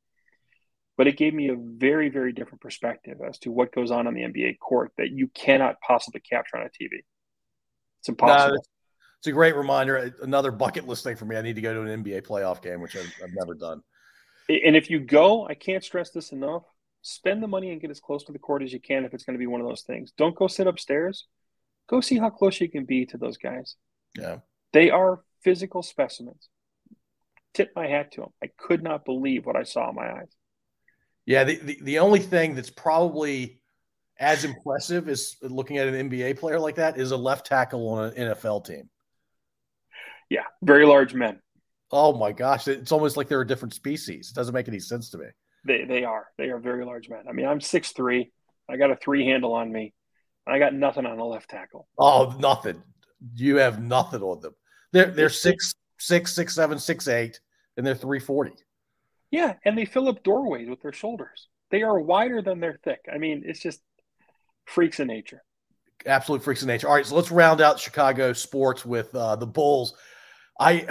But 0.97 1.08
it 1.08 1.17
gave 1.17 1.34
me 1.34 1.50
a 1.50 1.56
very, 1.56 2.10
very 2.10 2.34
different 2.34 2.62
perspective 2.62 3.19
as 3.26 3.38
to 3.39 3.52
what 3.52 3.73
goes 3.73 3.91
on 3.91 4.08
on 4.08 4.13
the 4.13 4.21
NBA 4.21 4.60
court 4.60 4.91
that 4.97 5.12
you 5.12 5.28
cannot 5.28 5.80
possibly 5.80 6.19
capture 6.19 6.58
on 6.58 6.63
a 6.63 6.69
TV. 6.69 7.00
It's 8.00 8.10
impossible. 8.10 8.56
No, 8.56 8.62
it's 9.19 9.28
a 9.28 9.32
great 9.32 9.56
reminder. 9.56 10.13
Another 10.21 10.52
bucket 10.52 10.88
list 10.88 11.04
thing 11.04 11.15
for 11.15 11.26
me. 11.26 11.38
I 11.38 11.41
need 11.41 11.56
to 11.56 11.62
go 11.62 11.73
to 11.73 11.89
an 11.89 12.04
NBA 12.04 12.26
playoff 12.26 12.62
game, 12.62 12.82
which 12.82 12.95
I've, 12.95 13.13
I've 13.23 13.34
never 13.34 13.54
done. 13.54 13.82
And 14.50 14.76
if 14.76 14.89
you 14.89 15.00
go, 15.00 15.47
I 15.47 15.54
can't 15.54 15.84
stress 15.84 16.12
this 16.12 16.32
enough 16.32 16.63
spend 17.08 17.41
the 17.41 17.47
money 17.47 17.71
and 17.71 17.80
get 17.80 17.89
as 17.89 18.02
close 18.02 18.23
to 18.26 18.34
the 18.34 18.39
court 18.39 18.62
as 18.62 18.73
you 18.73 18.82
can 18.82 19.06
if 19.06 19.13
it's 19.13 19.23
going 19.23 19.36
to 19.36 19.39
be 19.39 19.47
one 19.47 19.62
of 19.62 19.67
those 19.67 19.84
things. 19.84 20.12
Don't 20.17 20.36
go 20.36 20.47
sit 20.47 20.67
upstairs. 20.67 21.26
Go 21.88 22.02
see 22.02 22.17
how 22.17 22.30
close 22.30 22.60
you 22.60 22.69
can 22.69 22.86
be 22.86 23.06
to 23.08 23.17
those 23.17 23.38
guys. 23.38 23.76
Yeah. 24.17 24.39
They 24.73 24.89
are 24.89 25.21
physical 25.43 25.82
specimens. 25.82 26.50
Tip 27.54 27.71
my 27.76 27.88
hat 27.88 28.12
to 28.13 28.21
them. 28.21 28.30
I 28.43 28.50
could 28.58 28.84
not 28.84 29.06
believe 29.06 29.45
what 29.45 29.56
I 29.56 29.63
saw 29.63 29.89
in 29.89 29.95
my 29.95 30.12
eyes. 30.12 30.36
Yeah, 31.26 31.43
the, 31.43 31.56
the, 31.56 31.80
the 31.82 32.00
only 32.00 32.19
thing 32.19 32.56
that's 32.56 32.69
probably 32.69 33.62
as 34.19 34.45
impressive 34.45 35.08
as 35.10 35.36
looking 35.41 35.78
at 35.78 35.88
an 35.88 36.10
NBA 36.10 36.39
player 36.39 36.60
like 36.60 36.76
that 36.76 36.97
is 36.97 37.12
a 37.12 37.17
left 37.17 37.45
tackle 37.45 37.88
on 37.89 38.06
an 38.06 38.13
NFL 38.13 38.65
team. 38.65 38.89
Yeah, 40.30 40.43
very 40.62 40.86
large 40.86 41.13
men. 41.13 41.39
Oh 41.91 42.13
my 42.17 42.32
gosh, 42.32 42.67
it's 42.67 42.91
almost 42.91 43.15
like 43.15 43.30
they're 43.30 43.41
a 43.41 43.47
different 43.47 43.73
species. 43.73 44.32
It 44.32 44.36
doesn't 44.36 44.54
make 44.54 44.67
any 44.67 44.80
sense 44.80 45.10
to 45.12 45.17
me. 45.17 45.28
They 45.65 45.86
they 45.86 46.04
are. 46.04 46.28
They 46.38 46.50
are 46.50 46.60
very 46.60 46.86
large 46.86 47.10
men. 47.10 47.23
I 47.30 47.32
mean, 47.32 47.45
I'm 47.45 47.62
six 47.62 47.91
three. 47.91 48.32
I 48.69 48.76
got 48.78 48.91
a 48.91 48.95
three 48.95 49.26
handle 49.26 49.54
on 49.54 49.71
me. 49.71 49.93
I 50.47 50.60
got 50.60 50.73
nothing 50.73 51.05
on 51.05 51.17
the 51.17 51.25
left 51.25 51.49
tackle. 51.49 51.88
Oh, 51.97 52.36
nothing. 52.39 52.81
You 53.36 53.57
have 53.57 53.81
nothing 53.81 54.21
on 54.21 54.41
them. 54.41 54.53
They're 54.93 55.12
they're 55.12 55.29
six 55.29 55.73
six 55.99 56.33
six 56.33 56.55
seven 56.55 56.79
six 56.79 57.07
eight, 57.07 57.39
and 57.75 57.86
they're 57.86 57.95
three 57.95 58.19
forty. 58.19 58.53
Yeah, 59.31 59.55
and 59.65 59.77
they 59.77 59.86
fill 59.86 60.07
up 60.07 60.23
doorways 60.23 60.69
with 60.69 60.81
their 60.81 60.93
shoulders. 60.93 61.47
They 61.69 61.82
are 61.84 61.99
wider 61.99 62.41
than 62.41 62.59
they're 62.59 62.80
thick. 62.84 63.01
I 63.13 63.17
mean, 63.17 63.43
it's 63.45 63.59
just 63.59 63.82
freaks 64.65 64.99
of 64.99 65.07
nature. 65.07 65.43
Absolute 66.05 66.43
freaks 66.43 66.61
of 66.61 66.67
nature. 66.67 66.88
All 66.88 66.95
right, 66.95 67.05
so 67.05 67.15
let's 67.15 67.32
round 67.32 67.59
out 67.59 67.80
Chicago 67.80 68.32
sports 68.32 68.86
with 68.86 69.13
uh, 69.13 69.36
the 69.36 69.47
Bulls. 69.47 69.95
I 70.59 70.88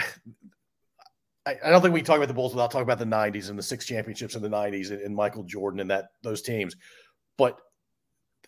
I, 1.46 1.56
I 1.64 1.70
don't 1.70 1.80
think 1.80 1.94
we 1.94 2.00
can 2.00 2.06
talk 2.06 2.16
about 2.16 2.28
the 2.28 2.34
Bulls 2.34 2.52
without 2.52 2.70
talking 2.70 2.82
about 2.82 2.98
the 2.98 3.04
'90s 3.04 3.48
and 3.48 3.58
the 3.58 3.62
six 3.62 3.86
championships 3.86 4.34
in 4.34 4.42
the 4.42 4.48
'90s 4.48 4.90
and, 4.90 5.00
and 5.00 5.14
Michael 5.14 5.44
Jordan 5.44 5.80
and 5.80 5.90
that 5.90 6.08
those 6.22 6.42
teams. 6.42 6.76
But 7.38 7.58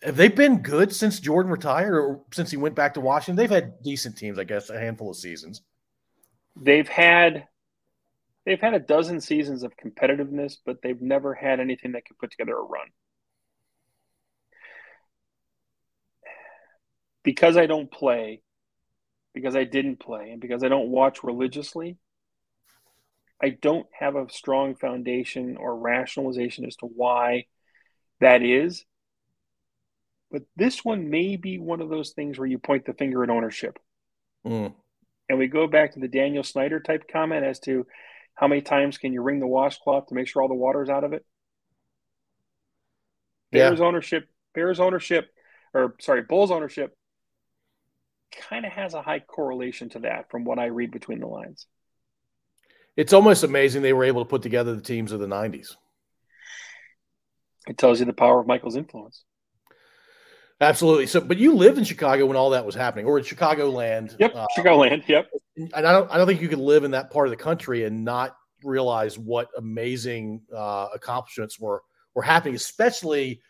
have 0.01 0.15
they 0.15 0.29
been 0.29 0.61
good 0.61 0.93
since 0.93 1.19
Jordan 1.19 1.51
retired 1.51 1.95
or 1.95 2.21
since 2.31 2.51
he 2.51 2.57
went 2.57 2.75
back 2.75 2.93
to 2.93 3.01
Washington? 3.01 3.35
They've 3.35 3.49
had 3.49 3.81
decent 3.83 4.17
teams, 4.17 4.39
I 4.39 4.43
guess, 4.43 4.69
a 4.69 4.79
handful 4.79 5.09
of 5.09 5.17
seasons. 5.17 5.61
They've 6.55 6.87
had 6.87 7.47
they've 8.45 8.59
had 8.59 8.73
a 8.73 8.79
dozen 8.79 9.21
seasons 9.21 9.63
of 9.63 9.73
competitiveness, 9.77 10.57
but 10.65 10.81
they've 10.81 11.01
never 11.01 11.33
had 11.33 11.59
anything 11.59 11.93
that 11.93 12.05
could 12.05 12.17
put 12.17 12.31
together 12.31 12.57
a 12.57 12.61
run. 12.61 12.87
Because 17.23 17.57
I 17.57 17.65
don't 17.65 17.91
play, 17.91 18.41
because 19.33 19.55
I 19.55 19.65
didn't 19.65 19.99
play, 19.99 20.31
and 20.31 20.41
because 20.41 20.63
I 20.63 20.69
don't 20.69 20.89
watch 20.89 21.23
religiously, 21.23 21.97
I 23.41 23.49
don't 23.49 23.87
have 23.97 24.15
a 24.15 24.29
strong 24.29 24.75
foundation 24.75 25.57
or 25.57 25.77
rationalization 25.77 26.65
as 26.65 26.75
to 26.77 26.85
why 26.85 27.45
that 28.19 28.41
is. 28.41 28.85
But 30.31 30.43
this 30.55 30.85
one 30.85 31.09
may 31.09 31.35
be 31.35 31.57
one 31.57 31.81
of 31.81 31.89
those 31.89 32.11
things 32.11 32.37
where 32.37 32.47
you 32.47 32.59
point 32.59 32.85
the 32.85 32.93
finger 32.93 33.23
at 33.23 33.29
ownership. 33.29 33.79
Mm. 34.45 34.73
And 35.27 35.39
we 35.39 35.47
go 35.47 35.67
back 35.67 35.93
to 35.93 35.99
the 35.99 36.07
Daniel 36.07 36.43
Snyder 36.43 36.79
type 36.79 37.05
comment 37.11 37.45
as 37.45 37.59
to 37.61 37.85
how 38.35 38.47
many 38.47 38.61
times 38.61 38.97
can 38.97 39.11
you 39.11 39.21
wring 39.21 39.39
the 39.39 39.47
washcloth 39.47 40.07
to 40.07 40.15
make 40.15 40.27
sure 40.27 40.41
all 40.41 40.47
the 40.47 40.53
water's 40.53 40.89
out 40.89 41.03
of 41.03 41.13
it? 41.13 41.25
Bears 43.51 43.79
yeah. 43.79 43.85
ownership, 43.85 44.29
Bears 44.53 44.79
ownership, 44.79 45.29
or 45.73 45.95
sorry, 45.99 46.21
Bulls 46.21 46.51
ownership 46.51 46.95
kind 48.49 48.65
of 48.65 48.71
has 48.71 48.93
a 48.93 49.01
high 49.01 49.19
correlation 49.19 49.89
to 49.89 49.99
that 49.99 50.29
from 50.29 50.43
what 50.43 50.59
I 50.59 50.65
read 50.65 50.91
between 50.91 51.19
the 51.19 51.27
lines. 51.27 51.65
It's 52.95 53.13
almost 53.13 53.43
amazing 53.43 53.81
they 53.81 53.93
were 53.93 54.03
able 54.03 54.23
to 54.23 54.29
put 54.29 54.41
together 54.41 54.75
the 54.75 54.81
teams 54.81 55.11
of 55.11 55.19
the 55.19 55.27
90s. 55.27 55.75
It 57.67 57.77
tells 57.77 57.99
you 57.99 58.05
the 58.05 58.13
power 58.13 58.39
of 58.39 58.47
Michael's 58.47 58.75
influence. 58.75 59.23
Absolutely. 60.61 61.07
So, 61.07 61.21
but 61.21 61.37
you 61.37 61.55
lived 61.55 61.77
in 61.77 61.83
Chicago 61.85 62.25
when 62.25 62.35
all 62.35 62.49
that 62.49 62.65
was 62.65 62.75
happening, 62.75 63.05
or 63.05 63.17
in 63.17 63.23
Chicagoland. 63.23 64.15
Yep, 64.19 64.35
uh, 64.35 64.45
Chicagoland. 64.57 65.07
Yep. 65.07 65.29
And 65.55 65.73
I 65.73 65.91
don't, 65.91 66.11
I 66.11 66.17
don't 66.17 66.27
think 66.27 66.41
you 66.41 66.49
could 66.49 66.59
live 66.59 66.83
in 66.83 66.91
that 66.91 67.11
part 67.11 67.27
of 67.27 67.31
the 67.31 67.37
country 67.37 67.85
and 67.85 68.03
not 68.03 68.35
realize 68.63 69.17
what 69.17 69.47
amazing 69.57 70.41
uh, 70.53 70.87
accomplishments 70.93 71.59
were 71.59 71.81
were 72.13 72.23
happening, 72.23 72.55
especially 72.55 73.41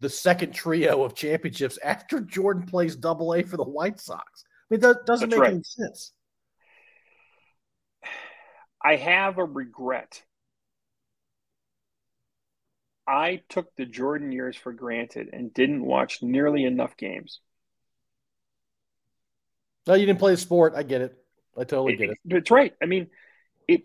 the 0.00 0.08
second 0.08 0.52
trio 0.52 1.04
of 1.04 1.14
championships 1.14 1.78
after 1.84 2.20
Jordan 2.20 2.64
plays 2.64 2.96
Double 2.96 3.34
A 3.34 3.42
for 3.42 3.56
the 3.56 3.64
White 3.64 4.00
Sox. 4.00 4.44
I 4.46 4.74
mean, 4.74 4.80
that 4.80 5.06
doesn't 5.06 5.30
That's 5.30 5.38
make 5.38 5.42
right. 5.42 5.54
any 5.54 5.62
sense. 5.62 6.12
I 8.82 8.96
have 8.96 9.38
a 9.38 9.44
regret. 9.44 10.22
I 13.06 13.42
took 13.48 13.74
the 13.76 13.84
Jordan 13.84 14.32
years 14.32 14.56
for 14.56 14.72
granted 14.72 15.28
and 15.32 15.52
didn't 15.52 15.84
watch 15.84 16.22
nearly 16.22 16.64
enough 16.64 16.96
games. 16.96 17.40
No, 19.86 19.94
you 19.94 20.06
didn't 20.06 20.18
play 20.18 20.32
the 20.32 20.38
sport. 20.38 20.72
I 20.74 20.82
get 20.82 21.02
it. 21.02 21.16
I 21.56 21.64
totally 21.64 21.96
get 21.96 22.10
it. 22.10 22.18
That's 22.24 22.50
right. 22.50 22.72
I 22.82 22.86
mean, 22.86 23.08
it 23.68 23.82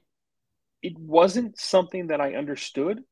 it 0.82 0.98
wasn't 0.98 1.60
something 1.60 2.08
that 2.08 2.22
I 2.22 2.36
understood. 2.36 3.04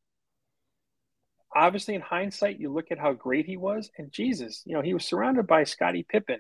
Obviously, 1.53 1.95
in 1.95 2.01
hindsight, 2.01 2.59
you 2.59 2.71
look 2.71 2.91
at 2.91 2.99
how 2.99 3.13
great 3.13 3.45
he 3.45 3.57
was, 3.57 3.89
and 3.97 4.11
Jesus, 4.11 4.63
you 4.65 4.73
know, 4.73 4.81
he 4.81 4.93
was 4.93 5.05
surrounded 5.05 5.47
by 5.47 5.63
Scottie 5.63 6.05
Pippen 6.07 6.39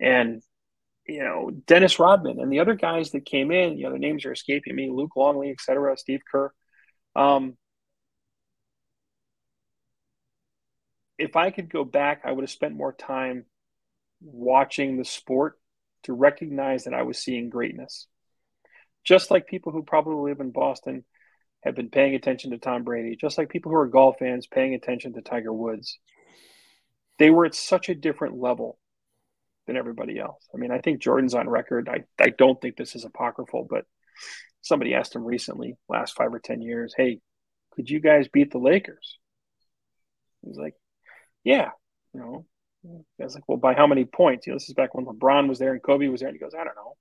and 0.00 0.42
you 1.08 1.24
know, 1.24 1.50
Dennis 1.66 1.98
Rodman 1.98 2.38
and 2.38 2.52
the 2.52 2.60
other 2.60 2.74
guys 2.74 3.12
that 3.12 3.24
came 3.24 3.50
in, 3.50 3.78
you 3.78 3.84
know, 3.84 3.92
the 3.92 3.98
names 3.98 4.26
are 4.26 4.32
escaping 4.32 4.76
me, 4.76 4.90
Luke 4.90 5.16
Longley, 5.16 5.50
et 5.50 5.60
cetera, 5.60 5.96
Steve 5.96 6.20
Kerr. 6.30 6.52
Um, 7.16 7.56
if 11.18 11.36
I 11.36 11.50
could 11.50 11.70
go 11.70 11.84
back, 11.84 12.22
I 12.24 12.32
would 12.32 12.42
have 12.42 12.50
spent 12.50 12.76
more 12.76 12.92
time 12.92 13.44
watching 14.20 14.96
the 14.96 15.04
sport 15.04 15.58
to 16.04 16.12
recognize 16.12 16.84
that 16.84 16.94
I 16.94 17.02
was 17.02 17.18
seeing 17.18 17.50
greatness. 17.50 18.06
Just 19.04 19.30
like 19.30 19.46
people 19.46 19.72
who 19.72 19.82
probably 19.82 20.30
live 20.30 20.40
in 20.40 20.50
Boston 20.50 21.04
have 21.64 21.74
been 21.74 21.90
paying 21.90 22.14
attention 22.14 22.52
to 22.52 22.58
Tom 22.58 22.84
Brady, 22.84 23.16
just 23.16 23.36
like 23.36 23.48
people 23.48 23.72
who 23.72 23.78
are 23.78 23.86
golf 23.86 24.16
fans 24.18 24.46
paying 24.46 24.74
attention 24.74 25.14
to 25.14 25.22
Tiger 25.22 25.52
Woods. 25.52 25.98
They 27.18 27.30
were 27.30 27.46
at 27.46 27.54
such 27.54 27.88
a 27.88 27.96
different 27.96 28.38
level 28.38 28.78
than 29.66 29.76
everybody 29.76 30.18
else. 30.18 30.46
I 30.54 30.58
mean, 30.58 30.70
I 30.70 30.78
think 30.78 31.00
Jordan's 31.00 31.34
on 31.34 31.48
record. 31.48 31.88
I, 31.88 32.04
I 32.22 32.30
don't 32.30 32.60
think 32.60 32.76
this 32.76 32.94
is 32.94 33.04
apocryphal, 33.04 33.66
but 33.68 33.86
somebody 34.62 34.94
asked 34.94 35.16
him 35.16 35.24
recently, 35.24 35.76
last 35.88 36.16
five 36.16 36.32
or 36.32 36.38
10 36.38 36.62
years, 36.62 36.94
hey, 36.96 37.20
could 37.72 37.90
you 37.90 38.00
guys 38.00 38.28
beat 38.28 38.52
the 38.52 38.58
Lakers? 38.58 39.18
He's 40.44 40.56
like, 40.56 40.74
yeah, 41.48 41.70
you 42.12 42.20
know. 42.20 42.44
I 42.84 43.24
was 43.24 43.34
like, 43.34 43.48
well, 43.48 43.56
by 43.56 43.72
how 43.72 43.86
many 43.86 44.04
points? 44.04 44.46
You 44.46 44.52
know, 44.52 44.56
this 44.56 44.68
is 44.68 44.74
back 44.74 44.94
when 44.94 45.06
LeBron 45.06 45.48
was 45.48 45.58
there 45.58 45.72
and 45.72 45.82
Kobe 45.82 46.08
was 46.08 46.20
there. 46.20 46.28
And 46.28 46.36
he 46.36 46.40
goes, 46.40 46.52
I 46.54 46.62
don't 46.62 46.76
know. 46.76 46.94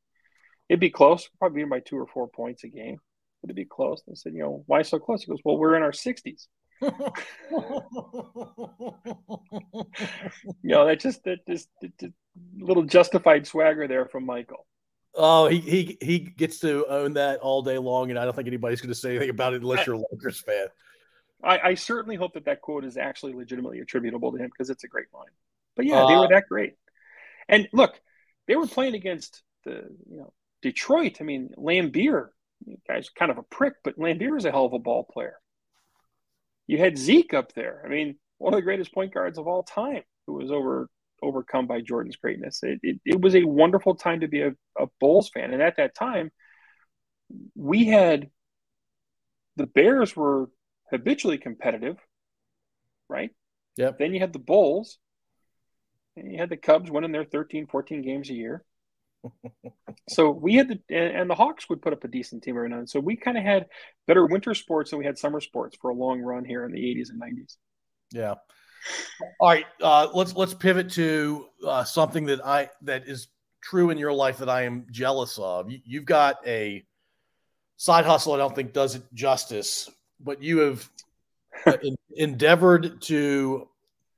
It'd 0.69 0.79
be 0.79 0.89
close, 0.89 1.29
probably 1.37 1.65
by 1.65 1.81
two 1.81 1.97
or 1.97 2.07
four 2.07 2.29
points 2.29 2.63
a 2.63 2.69
game. 2.69 2.97
Would 3.41 3.51
it 3.51 3.55
be 3.55 3.65
close? 3.65 4.01
And 4.07 4.13
I 4.13 4.15
said, 4.15 4.33
you 4.33 4.39
know, 4.39 4.63
why 4.65 4.83
so 4.83 4.99
close? 4.99 5.23
He 5.23 5.29
goes, 5.29 5.41
well, 5.43 5.57
we're 5.57 5.75
in 5.75 5.83
our 5.83 5.91
60s. 5.91 6.47
you 6.81 6.89
know, 10.63 10.85
that 10.85 10.99
just 10.99 11.23
that 11.25 11.45
just, 11.47 11.67
that, 11.81 12.13
little 12.57 12.83
justified 12.83 13.47
swagger 13.47 13.87
there 13.87 14.05
from 14.05 14.25
Michael. 14.25 14.65
Oh, 15.13 15.47
he 15.47 15.59
he 15.59 15.97
he 15.99 16.19
gets 16.19 16.59
to 16.59 16.85
own 16.87 17.13
that 17.13 17.39
all 17.39 17.63
day 17.63 17.79
long, 17.79 18.11
and 18.11 18.19
I 18.19 18.25
don't 18.25 18.35
think 18.35 18.47
anybody's 18.47 18.79
going 18.79 18.93
to 18.93 18.95
say 18.95 19.09
anything 19.09 19.31
about 19.31 19.55
it 19.55 19.61
unless 19.61 19.87
you're 19.87 19.95
a 19.95 20.03
Lakers 20.11 20.39
fan. 20.39 20.67
I, 21.43 21.59
I, 21.59 21.73
certainly 21.75 22.15
hope 22.15 22.33
that 22.33 22.45
that 22.45 22.61
quote 22.61 22.83
is 22.83 22.97
actually 22.97 23.33
legitimately 23.33 23.79
attributable 23.79 24.31
to 24.31 24.37
him 24.37 24.49
because 24.49 24.69
it's 24.69 24.83
a 24.83 24.87
great 24.87 25.07
line. 25.13 25.25
But 25.75 25.85
yeah, 25.85 26.03
uh, 26.03 26.07
they 26.07 26.15
were 26.15 26.25
uh, 26.25 26.29
that 26.29 26.47
great. 26.49 26.73
And 27.47 27.67
look, 27.71 27.99
they 28.47 28.55
were 28.55 28.67
playing 28.67 28.95
against 28.95 29.43
the 29.63 29.83
you 30.09 30.17
know 30.17 30.33
Detroit. 30.61 31.17
I 31.21 31.23
mean, 31.23 31.49
Laimbeer, 31.57 32.29
guy's 32.87 33.09
kind 33.09 33.31
of 33.31 33.37
a 33.37 33.43
prick, 33.43 33.75
but 33.83 33.97
Laimbeer 33.97 34.37
is 34.37 34.45
a 34.45 34.51
hell 34.51 34.65
of 34.65 34.73
a 34.73 34.79
ball 34.79 35.03
player. 35.03 35.37
You 36.65 36.77
had 36.77 36.97
Zeke 36.97 37.33
up 37.33 37.53
there. 37.53 37.81
I 37.85 37.87
mean, 37.87 38.17
one 38.39 38.53
of 38.53 38.57
the 38.57 38.63
greatest 38.63 38.93
point 38.93 39.13
guards 39.13 39.37
of 39.37 39.47
all 39.47 39.63
time, 39.63 40.03
who 40.25 40.33
was 40.33 40.51
over 40.51 40.89
overcome 41.21 41.65
by 41.65 41.81
Jordan's 41.81 42.15
greatness. 42.15 42.59
It, 42.61 42.79
it, 42.83 42.99
it 43.05 43.21
was 43.21 43.35
a 43.35 43.43
wonderful 43.43 43.95
time 43.95 44.19
to 44.21 44.27
be 44.27 44.41
a, 44.41 44.51
a 44.77 44.87
Bulls 44.99 45.29
fan, 45.29 45.53
and 45.53 45.61
at 45.61 45.77
that 45.77 45.95
time, 45.95 46.31
we 47.55 47.85
had 47.85 48.29
the 49.55 49.67
Bears 49.67 50.15
were 50.15 50.49
habitually 50.89 51.37
competitive, 51.37 51.97
right? 53.09 53.31
Yeah. 53.75 53.91
Then 53.97 54.13
you 54.13 54.19
had 54.19 54.33
the 54.33 54.39
Bulls, 54.39 54.97
and 56.15 56.31
you 56.31 56.39
had 56.39 56.49
the 56.49 56.57
Cubs 56.57 56.89
winning 56.89 57.11
their 57.11 57.25
13, 57.25 57.67
14 57.67 58.01
games 58.01 58.29
a 58.29 58.33
year. 58.33 58.63
so 60.09 60.29
we 60.29 60.55
had 60.55 60.69
the 60.69 60.79
and, 60.89 61.15
and, 61.15 61.29
the 61.29 61.35
Hawks 61.35 61.69
would 61.69 61.81
put 61.81 61.93
up 61.93 62.03
a 62.03 62.07
decent 62.07 62.43
team 62.43 62.55
every 62.55 62.69
now 62.69 62.77
and 62.77 62.89
so 62.89 62.99
we 62.99 63.15
kind 63.15 63.35
of 63.35 63.43
had 63.43 63.65
better 64.05 64.25
winter 64.25 64.53
sports 64.53 64.91
than 64.91 64.99
we 64.99 65.05
had 65.05 65.17
summer 65.17 65.41
sports 65.41 65.75
for 65.81 65.89
a 65.89 65.93
long 65.93 66.21
run 66.21 66.45
here 66.45 66.63
in 66.65 66.71
the 66.71 66.79
80s 66.79 67.09
and 67.09 67.19
90s. 67.19 67.57
Yeah. 68.11 68.35
All 69.39 69.49
right, 69.49 69.65
uh, 69.81 70.07
let's 70.13 70.35
let's 70.35 70.53
pivot 70.53 70.91
to 70.91 71.47
uh, 71.65 71.83
something 71.83 72.25
that 72.27 72.45
I 72.45 72.69
that 72.83 73.07
is 73.07 73.27
true 73.61 73.89
in 73.89 73.97
your 73.97 74.13
life 74.13 74.37
that 74.37 74.49
I 74.49 74.63
am 74.63 74.85
jealous 74.91 75.37
of. 75.39 75.69
You, 75.69 75.79
you've 75.83 76.05
got 76.05 76.37
a 76.45 76.85
side 77.75 78.05
hustle. 78.05 78.33
I 78.33 78.37
don't 78.37 78.55
think 78.55 78.73
does 78.73 78.95
it 78.95 79.03
justice, 79.13 79.89
but 80.19 80.41
you 80.41 80.59
have 80.59 80.89
in, 81.83 81.95
endeavored 82.15 83.01
to 83.03 83.67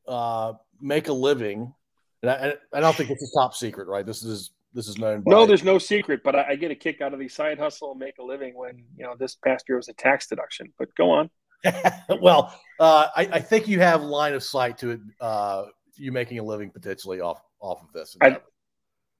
uh, 0.07 0.53
make 0.81 1.07
a 1.07 1.13
living. 1.13 1.73
And 2.21 2.31
I, 2.31 2.53
I, 2.73 2.79
don't 2.79 2.95
think 2.95 3.09
it's 3.09 3.23
a 3.23 3.39
top 3.39 3.55
secret, 3.55 3.87
right? 3.87 4.05
This 4.05 4.23
is 4.23 4.51
this 4.73 4.87
is 4.87 4.97
known. 4.97 5.21
By, 5.21 5.31
no, 5.31 5.45
there's 5.45 5.63
no 5.63 5.77
secret, 5.77 6.21
but 6.23 6.35
I, 6.35 6.49
I, 6.49 6.55
get 6.55 6.69
a 6.69 6.75
kick 6.75 7.01
out 7.01 7.13
of 7.13 7.19
the 7.19 7.29
side 7.29 7.57
hustle 7.57 7.91
and 7.91 7.99
make 7.99 8.17
a 8.19 8.23
living 8.23 8.55
when 8.55 8.83
you 8.97 9.05
know 9.05 9.15
this 9.17 9.35
past 9.35 9.65
year 9.69 9.77
was 9.77 9.87
a 9.87 9.93
tax 9.93 10.27
deduction. 10.27 10.73
But 10.77 10.93
go 10.95 11.11
on. 11.11 11.29
well, 12.21 12.53
uh, 12.79 13.07
I, 13.15 13.29
I, 13.33 13.39
think 13.39 13.67
you 13.67 13.79
have 13.79 14.01
line 14.01 14.33
of 14.33 14.43
sight 14.43 14.77
to 14.79 14.91
it. 14.91 14.99
Uh, 15.19 15.65
you 15.95 16.11
making 16.11 16.39
a 16.39 16.43
living 16.43 16.71
potentially 16.71 17.19
off 17.21 17.41
off 17.59 17.81
of 17.83 17.91
this. 17.93 18.15
I, 18.21 18.37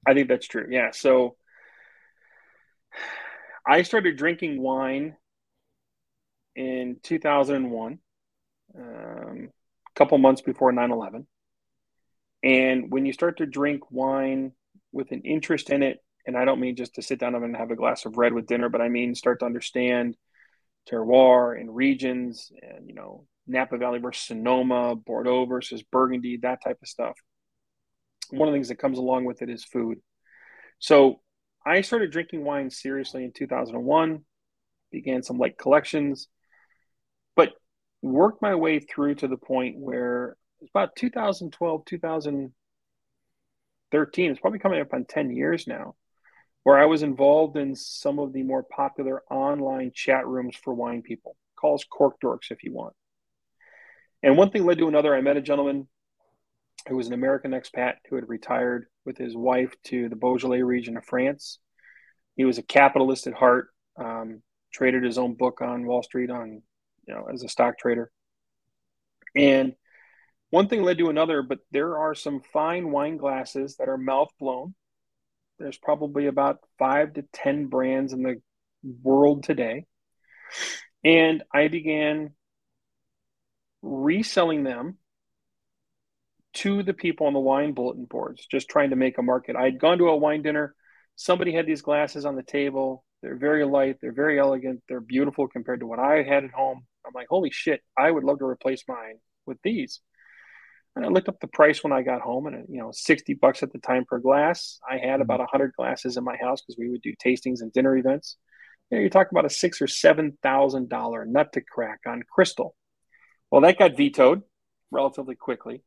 I 0.06 0.14
think 0.14 0.28
that's 0.28 0.46
true. 0.46 0.66
Yeah. 0.70 0.90
So 0.92 1.36
I 3.66 3.82
started 3.82 4.16
drinking 4.16 4.60
wine 4.62 5.16
in 6.60 6.96
2001, 7.02 7.98
um, 8.76 8.82
a 8.84 9.98
couple 9.98 10.18
months 10.18 10.42
before 10.42 10.72
9 10.72 10.90
11. 10.90 11.26
And 12.42 12.90
when 12.90 13.06
you 13.06 13.12
start 13.12 13.38
to 13.38 13.46
drink 13.46 13.90
wine 13.90 14.52
with 14.92 15.10
an 15.12 15.22
interest 15.22 15.70
in 15.70 15.82
it, 15.82 15.98
and 16.26 16.36
I 16.36 16.44
don't 16.44 16.60
mean 16.60 16.76
just 16.76 16.94
to 16.94 17.02
sit 17.02 17.18
down 17.18 17.34
and 17.34 17.56
have 17.56 17.70
a 17.70 17.76
glass 17.76 18.04
of 18.04 18.18
red 18.18 18.32
with 18.32 18.46
dinner, 18.46 18.68
but 18.68 18.80
I 18.80 18.88
mean 18.88 19.14
start 19.14 19.40
to 19.40 19.46
understand 19.46 20.16
terroir 20.90 21.58
and 21.58 21.74
regions 21.74 22.50
and 22.62 22.88
you 22.88 22.94
know 22.94 23.26
Napa 23.46 23.76
Valley 23.78 23.98
versus 23.98 24.26
Sonoma, 24.26 24.96
Bordeaux 24.96 25.46
versus 25.46 25.82
Burgundy, 25.82 26.38
that 26.38 26.62
type 26.62 26.78
of 26.82 26.88
stuff. 26.88 27.16
One 28.30 28.48
of 28.48 28.52
the 28.52 28.56
things 28.56 28.68
that 28.68 28.78
comes 28.78 28.98
along 28.98 29.24
with 29.24 29.42
it 29.42 29.50
is 29.50 29.64
food. 29.64 29.98
So 30.78 31.20
I 31.66 31.80
started 31.80 32.12
drinking 32.12 32.44
wine 32.44 32.70
seriously 32.70 33.24
in 33.24 33.32
2001, 33.32 34.24
began 34.92 35.22
some 35.22 35.38
light 35.38 35.58
collections, 35.58 36.28
worked 38.02 38.42
my 38.42 38.54
way 38.54 38.80
through 38.80 39.16
to 39.16 39.28
the 39.28 39.36
point 39.36 39.76
where 39.78 40.36
it's 40.60 40.70
about 40.70 40.96
2012, 40.96 41.84
2013. 41.84 44.30
It's 44.30 44.40
probably 44.40 44.58
coming 44.58 44.80
up 44.80 44.92
on 44.92 45.04
10 45.04 45.30
years 45.30 45.66
now 45.66 45.94
where 46.62 46.78
I 46.78 46.86
was 46.86 47.02
involved 47.02 47.56
in 47.56 47.74
some 47.74 48.18
of 48.18 48.32
the 48.32 48.42
more 48.42 48.62
popular 48.62 49.22
online 49.30 49.92
chat 49.94 50.26
rooms 50.26 50.56
for 50.56 50.74
wine 50.74 51.02
people. 51.02 51.36
Calls 51.56 51.84
Cork 51.84 52.20
Dorks 52.22 52.50
if 52.50 52.62
you 52.62 52.72
want. 52.72 52.94
And 54.22 54.36
one 54.36 54.50
thing 54.50 54.66
led 54.66 54.78
to 54.78 54.88
another. 54.88 55.14
I 55.14 55.22
met 55.22 55.36
a 55.36 55.42
gentleman 55.42 55.88
who 56.88 56.96
was 56.96 57.06
an 57.06 57.14
American 57.14 57.52
expat 57.52 57.94
who 58.08 58.16
had 58.16 58.28
retired 58.28 58.86
with 59.04 59.18
his 59.18 59.36
wife 59.36 59.74
to 59.84 60.08
the 60.08 60.16
Beaujolais 60.16 60.62
region 60.62 60.96
of 60.96 61.04
France. 61.04 61.58
He 62.36 62.44
was 62.44 62.58
a 62.58 62.62
capitalist 62.62 63.26
at 63.26 63.34
heart, 63.34 63.68
um, 63.96 64.42
traded 64.72 65.02
his 65.02 65.18
own 65.18 65.34
book 65.34 65.60
on 65.60 65.86
Wall 65.86 66.02
Street 66.02 66.30
on, 66.30 66.62
you 67.10 67.16
know, 67.16 67.26
as 67.32 67.42
a 67.42 67.48
stock 67.48 67.76
trader. 67.76 68.10
And 69.34 69.74
one 70.50 70.68
thing 70.68 70.82
led 70.82 70.98
to 70.98 71.10
another, 71.10 71.42
but 71.42 71.58
there 71.72 71.98
are 71.98 72.14
some 72.14 72.40
fine 72.52 72.90
wine 72.90 73.16
glasses 73.16 73.76
that 73.76 73.88
are 73.88 73.98
mouth 73.98 74.30
blown. 74.38 74.74
There's 75.58 75.78
probably 75.78 76.26
about 76.26 76.60
five 76.78 77.14
to 77.14 77.24
10 77.32 77.66
brands 77.66 78.12
in 78.12 78.22
the 78.22 78.40
world 79.02 79.42
today. 79.42 79.86
And 81.04 81.42
I 81.52 81.68
began 81.68 82.30
reselling 83.82 84.64
them 84.64 84.98
to 86.52 86.82
the 86.82 86.94
people 86.94 87.26
on 87.26 87.32
the 87.32 87.40
wine 87.40 87.72
bulletin 87.72 88.04
boards, 88.04 88.46
just 88.50 88.68
trying 88.68 88.90
to 88.90 88.96
make 88.96 89.18
a 89.18 89.22
market. 89.22 89.56
I 89.56 89.64
had 89.64 89.80
gone 89.80 89.98
to 89.98 90.08
a 90.08 90.16
wine 90.16 90.42
dinner. 90.42 90.74
Somebody 91.16 91.52
had 91.52 91.66
these 91.66 91.82
glasses 91.82 92.24
on 92.24 92.36
the 92.36 92.42
table. 92.42 93.04
They're 93.22 93.36
very 93.36 93.64
light. 93.64 93.96
They're 94.00 94.12
very 94.12 94.38
elegant. 94.38 94.82
They're 94.88 95.00
beautiful 95.00 95.46
compared 95.46 95.80
to 95.80 95.86
what 95.86 95.98
I 95.98 96.22
had 96.22 96.44
at 96.44 96.50
home. 96.50 96.86
I'm 97.06 97.12
like, 97.14 97.28
holy 97.28 97.50
shit, 97.50 97.80
I 97.98 98.10
would 98.10 98.24
love 98.24 98.38
to 98.38 98.46
replace 98.46 98.84
mine 98.88 99.18
with 99.46 99.58
these. 99.62 100.00
And 100.96 101.04
I 101.04 101.08
looked 101.08 101.28
up 101.28 101.40
the 101.40 101.46
price 101.46 101.84
when 101.84 101.92
I 101.92 102.02
got 102.02 102.20
home, 102.20 102.46
and 102.46 102.66
you 102.68 102.78
know, 102.78 102.90
sixty 102.92 103.34
bucks 103.34 103.62
at 103.62 103.72
the 103.72 103.78
time 103.78 104.04
per 104.04 104.18
glass. 104.18 104.80
I 104.88 104.94
had 104.98 105.14
mm-hmm. 105.14 105.22
about 105.22 105.48
hundred 105.50 105.72
glasses 105.76 106.16
in 106.16 106.24
my 106.24 106.36
house 106.36 106.60
because 106.60 106.78
we 106.78 106.88
would 106.88 107.02
do 107.02 107.14
tastings 107.24 107.60
and 107.60 107.72
dinner 107.72 107.96
events. 107.96 108.36
You 108.90 108.96
know, 108.96 109.00
you're 109.02 109.10
talking 109.10 109.30
about 109.32 109.44
a 109.44 109.54
six 109.54 109.80
or 109.80 109.86
seven 109.86 110.36
thousand 110.42 110.88
dollar 110.88 111.24
nut 111.24 111.52
to 111.52 111.60
crack 111.60 112.00
on 112.06 112.22
crystal. 112.28 112.74
Well, 113.50 113.60
that 113.60 113.78
got 113.78 113.96
vetoed 113.96 114.42
relatively 114.90 115.36
quickly. 115.36 115.84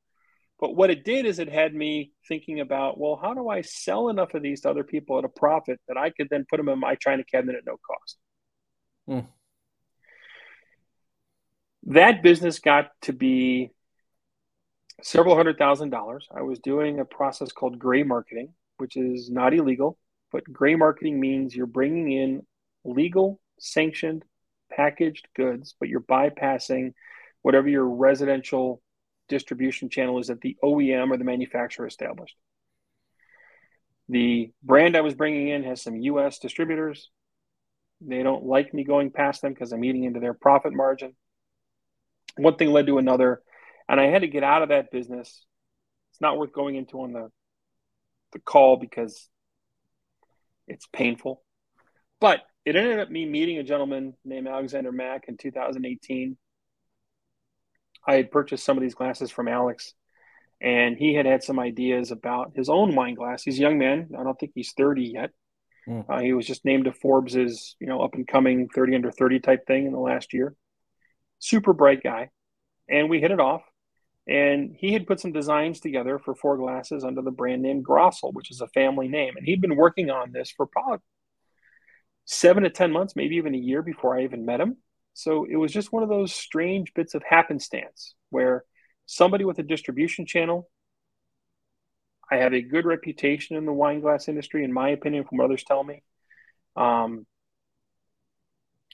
But 0.60 0.76
what 0.76 0.90
it 0.90 1.04
did 1.04 1.26
is 1.26 1.40
it 1.40 1.50
had 1.52 1.74
me 1.74 2.14
thinking 2.30 2.62
about, 2.62 2.98
well, 2.98 3.20
how 3.22 3.34
do 3.34 3.50
I 3.50 3.62
sell 3.62 4.08
enough 4.08 4.34
of 4.34 4.42
these 4.42 4.62
to 4.62 4.70
other 4.70 4.86
people 4.86 5.18
at 5.18 5.26
a 5.26 5.30
profit 5.30 5.82
that 5.90 5.98
I 5.98 6.10
could 6.10 6.28
then 6.30 6.46
put 6.50 6.58
them 6.58 6.70
in 6.70 6.80
my 6.80 6.96
china 6.96 7.24
cabinet 7.30 7.58
at 7.58 7.66
no 7.66 7.78
cost? 7.86 8.18
Hmm. 9.06 9.28
That 11.88 12.24
business 12.24 12.60
got 12.60 12.92
to 13.04 13.14
be 13.14 13.72
several 15.02 15.36
hundred 15.36 15.58
thousand 15.58 15.90
dollars. 15.90 16.28
I 16.36 16.42
was 16.42 16.60
doing 16.60 17.00
a 17.00 17.06
process 17.06 17.52
called 17.52 17.80
gray 17.80 18.04
marketing, 18.04 18.54
which 18.78 18.96
is 18.96 19.30
not 19.30 19.54
illegal, 19.54 19.98
but 20.32 20.44
gray 20.46 20.76
marketing 20.76 21.20
means 21.20 21.56
you're 21.56 21.66
bringing 21.66 22.12
in 22.12 22.46
legal, 22.86 23.40
sanctioned, 23.60 24.24
packaged 24.72 25.28
goods, 25.36 25.76
but 25.80 25.90
you're 25.90 26.02
bypassing 26.02 26.94
whatever 27.42 27.68
your 27.68 27.88
residential 27.88 28.82
distribution 29.28 29.90
channel 29.90 30.20
is 30.20 30.28
that 30.28 30.42
the 30.42 30.58
OEM 30.64 31.12
or 31.12 31.18
the 31.18 31.24
manufacturer 31.24 31.86
established. 31.86 32.36
The 34.10 34.52
brand 34.64 34.98
I 34.98 35.02
was 35.02 35.14
bringing 35.14 35.50
in 35.50 35.64
has 35.64 35.82
some 35.82 35.96
US 35.98 36.40
distributors. 36.40 37.10
They 38.02 38.24
don't 38.24 38.46
like 38.46 38.74
me 38.74 38.84
going 38.84 39.12
past 39.12 39.42
them 39.42 39.54
because 39.54 39.72
I'm 39.72 39.84
eating 39.84 40.04
into 40.04 40.20
their 40.20 40.34
profit 40.34 40.74
margin. 40.74 41.16
One 42.38 42.56
thing 42.56 42.72
led 42.72 42.88
to 42.88 42.98
another 42.98 43.42
and 43.88 44.00
I 44.00 44.06
had 44.06 44.22
to 44.22 44.28
get 44.28 44.44
out 44.44 44.62
of 44.62 44.70
that 44.70 44.92
business. 44.92 45.46
It's 46.12 46.22
not 46.22 46.38
worth 46.38 46.54
going 46.54 46.76
into 46.76 47.02
on 47.02 47.14
the 47.14 47.30
the 48.32 48.40
call 48.40 48.78
because 48.78 49.30
it's 50.68 50.88
painful. 50.92 51.44
But 52.20 52.42
it 52.66 52.76
ended 52.76 53.00
up 53.00 53.12
me 53.12 53.26
meeting 53.26 53.58
a 53.58 53.64
gentleman 53.64 54.14
named 54.24 54.48
Alexander 54.48 54.92
Mack 54.92 55.26
in 55.28 55.38
2018. 55.38 56.38
I 58.08 58.16
had 58.16 58.32
purchased 58.32 58.66
some 58.66 58.78
of 58.78 58.82
these 58.82 58.96
glasses 58.96 59.30
from 59.30 59.48
Alex, 59.48 59.94
and 60.62 60.98
he 60.98 61.14
had 61.14 61.26
had 61.26 61.44
some 61.44 61.60
ideas 61.60 62.12
about 62.12 62.54
his 62.56 62.70
own 62.70 62.96
wine 62.96 63.14
glass. 63.16 63.44
He's 63.44 63.60
a 63.60 63.62
young 63.62 63.78
man. 63.78 64.10
I 64.18 64.24
don't 64.24 64.40
think 64.40 64.54
he's 64.56 64.74
30 64.76 65.04
yet. 65.04 65.32
Mm. 65.88 66.06
Uh, 66.10 66.20
he 66.20 66.34
was 66.34 66.48
just 66.48 66.66
named 66.66 66.86
to 66.86 66.94
Forbes's, 66.94 67.76
you 67.80 67.88
know, 67.88 68.02
up 68.02 68.16
and 68.16 68.28
coming 68.28 68.70
30 68.70 68.96
under 68.96 69.12
30 69.12 69.40
type 69.42 69.68
thing 69.68 69.86
in 69.86 69.92
the 69.92 70.00
last 70.00 70.34
year. 70.34 70.56
Super 71.44 71.74
bright 71.74 72.02
guy, 72.02 72.30
and 72.88 73.10
we 73.10 73.20
hit 73.20 73.32
it 73.32 73.42
off. 73.42 73.64
And 74.26 74.74
he 74.80 74.94
had 74.94 75.06
put 75.06 75.20
some 75.20 75.34
designs 75.34 75.82
together 75.82 76.18
for 76.18 76.34
four 76.34 76.56
glasses 76.56 77.04
under 77.04 77.22
the 77.22 77.32
brand 77.32 77.62
name 77.62 77.84
Grassl, 77.84 78.34
which 78.34 78.50
is 78.50 78.62
a 78.62 78.68
family 78.68 79.10
name. 79.10 79.36
And 79.36 79.46
he'd 79.46 79.60
been 79.60 79.76
working 79.76 80.10
on 80.10 80.32
this 80.32 80.50
for 80.56 80.66
probably 80.66 81.00
seven 82.24 82.64
to 82.64 82.70
10 82.70 82.94
months, 82.94 83.18
maybe 83.18 83.36
even 83.36 83.54
a 83.54 83.58
year 83.58 83.82
before 83.82 84.18
I 84.18 84.24
even 84.24 84.46
met 84.46 84.62
him. 84.62 84.78
So 85.14 85.44
it 85.44 85.58
was 85.58 85.74
just 85.74 85.92
one 85.92 86.02
of 86.02 86.08
those 86.08 86.34
strange 86.34 86.94
bits 86.94 87.14
of 87.14 87.24
happenstance 87.28 88.16
where 88.30 88.64
somebody 89.06 89.44
with 89.44 89.60
a 89.60 89.64
distribution 89.64 90.26
channel, 90.26 90.70
I 92.32 92.38
have 92.38 92.54
a 92.54 92.62
good 92.62 92.86
reputation 92.86 93.58
in 93.58 93.66
the 93.66 93.74
wine 93.74 94.00
glass 94.00 94.30
industry, 94.30 94.64
in 94.64 94.72
my 94.72 94.92
opinion, 94.92 95.26
from 95.26 95.40
what 95.40 95.46
others 95.46 95.66
tell 95.66 95.84
me. 95.84 96.04
Um, 96.78 97.26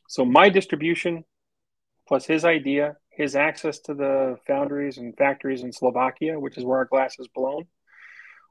so 0.08 0.26
my 0.26 0.50
distribution 0.50 1.26
plus 2.10 2.26
his 2.26 2.44
idea 2.44 2.98
his 3.20 3.36
access 3.36 3.80
to 3.80 3.94
the 3.94 4.38
foundries 4.48 4.98
and 4.98 5.14
factories 5.18 5.64
in 5.64 5.74
Slovakia, 5.74 6.40
which 6.40 6.58
is 6.58 6.64
where 6.64 6.78
our 6.78 6.86
glass 6.86 7.20
is 7.20 7.28
blown. 7.28 7.66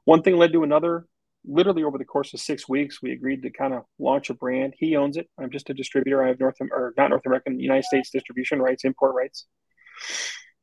One 0.05 0.21
thing 0.21 0.37
led 0.37 0.53
to 0.53 0.61
another. 0.61 1.07
Literally 1.43 1.83
over 1.83 1.97
the 1.97 2.05
course 2.05 2.35
of 2.35 2.39
six 2.39 2.69
weeks, 2.69 3.01
we 3.01 3.11
agreed 3.11 3.41
to 3.41 3.49
kind 3.49 3.73
of 3.73 3.85
launch 3.97 4.29
a 4.29 4.35
brand. 4.35 4.75
He 4.77 4.95
owns 4.95 5.17
it. 5.17 5.27
I'm 5.39 5.49
just 5.49 5.71
a 5.71 5.73
distributor. 5.73 6.23
I 6.23 6.27
have 6.27 6.39
North 6.39 6.57
or 6.61 6.93
not 6.97 7.09
North 7.09 7.25
American, 7.25 7.59
United 7.59 7.85
States 7.85 8.11
distribution 8.11 8.61
rights, 8.61 8.83
import 8.83 9.15
rights, 9.15 9.47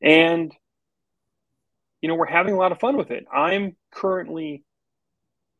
and 0.01 0.53
you 1.99 2.07
know 2.07 2.15
we're 2.15 2.27
having 2.27 2.53
a 2.53 2.57
lot 2.57 2.71
of 2.71 2.79
fun 2.79 2.95
with 2.95 3.11
it. 3.11 3.25
I'm 3.29 3.75
currently 3.91 4.63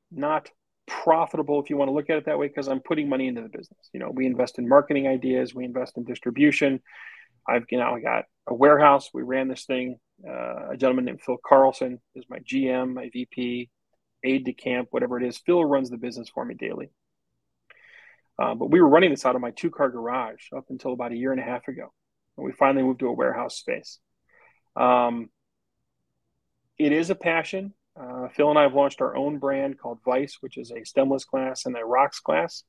not 0.10 0.50
profitable 0.86 1.62
if 1.62 1.70
you 1.70 1.76
want 1.76 1.90
to 1.90 1.94
look 1.94 2.10
at 2.10 2.16
it 2.16 2.26
that 2.28 2.40
way 2.40 2.48
because 2.48 2.70
I'm 2.70 2.80
putting 2.80 3.10
money 3.10 3.28
into 3.28 3.42
the 3.42 3.50
business. 3.50 3.90
You 3.92 4.00
know, 4.00 4.10
we 4.10 4.26
invest 4.26 4.58
in 4.58 4.70
marketing 4.70 5.06
ideas, 5.06 5.54
we 5.54 5.66
invest 5.66 5.98
in 5.98 6.06
distribution, 6.06 6.80
I've 7.48 7.66
you 7.70 7.78
know 7.78 7.96
I 7.96 8.02
got 8.02 8.26
a 8.48 8.54
warehouse. 8.54 9.10
We 9.14 9.24
ran 9.24 9.48
this 9.48 9.66
thing. 9.66 10.00
Uh, 10.28 10.72
a 10.72 10.78
gentleman 10.78 11.06
named 11.06 11.22
Phil 11.22 11.38
Carlson 11.46 12.00
is 12.16 12.26
my 12.30 12.40
GM, 12.40 12.94
my 12.94 13.10
VP, 13.12 13.70
aide 14.24 14.46
de 14.46 14.54
camp, 14.54 14.88
whatever 14.92 15.18
it 15.18 15.28
is. 15.28 15.38
Phil 15.38 15.64
runs 15.64 15.90
the 15.90 15.98
business 15.98 16.30
for 16.30 16.44
me 16.44 16.56
daily. 16.56 16.90
Uh, 18.40 18.56
but 18.56 18.70
we 18.70 18.82
were 18.82 18.90
running 18.90 19.10
this 19.10 19.26
out 19.26 19.36
of 19.36 19.42
my 19.42 19.52
two 19.52 19.70
car 19.70 19.90
garage 19.90 20.52
up 20.56 20.66
until 20.70 20.94
about 20.94 21.12
a 21.12 21.16
year 21.16 21.32
and 21.32 21.42
a 21.42 21.44
half 21.44 21.68
ago. 21.68 21.92
And 22.38 22.46
we 22.46 22.52
finally 22.52 22.84
moved 22.84 23.00
to 23.00 23.08
a 23.08 23.14
warehouse 23.14 23.58
space. 23.58 24.00
Um, 24.76 25.30
it 26.78 26.92
is 26.92 27.10
a 27.10 27.16
passion. 27.16 27.74
Uh, 28.00 28.28
Phil 28.30 28.50
and 28.50 28.60
I 28.60 28.64
have 28.64 28.76
launched 28.76 29.02
our 29.02 29.16
own 29.16 29.40
brand 29.40 29.80
called 29.80 30.00
Vice, 30.06 30.38
which 30.42 30.58
is 30.58 30.72
a 30.72 30.84
stemless 30.86 31.26
glass 31.26 31.66
and 31.66 31.76
a 31.76 31.84
rocks 31.84 32.20
glass. 32.20 32.64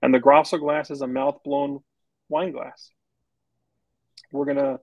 And 0.00 0.14
the 0.14 0.20
Grassl 0.20 0.58
glass 0.58 0.90
is 0.90 1.02
a 1.02 1.06
mouth 1.06 1.40
blown 1.44 1.80
wine 2.30 2.52
glass. 2.52 2.90
We're 4.32 4.44
going 4.44 4.56
to 4.56 4.80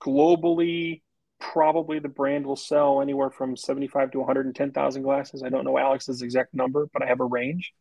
globally, 0.00 1.02
probably 1.40 1.98
the 1.98 2.08
brand 2.08 2.46
will 2.46 2.56
sell 2.56 3.00
anywhere 3.00 3.30
from 3.30 3.56
75 3.56 4.12
to 4.12 4.18
110,000 4.18 5.02
glasses. 5.02 5.42
I 5.42 5.48
don't 5.48 5.64
know 5.64 5.78
Alex's 5.78 6.22
exact 6.22 6.54
number, 6.54 6.88
but 6.92 7.02
I 7.02 7.06
have 7.06 7.20
a 7.20 7.24
range. 7.24 7.72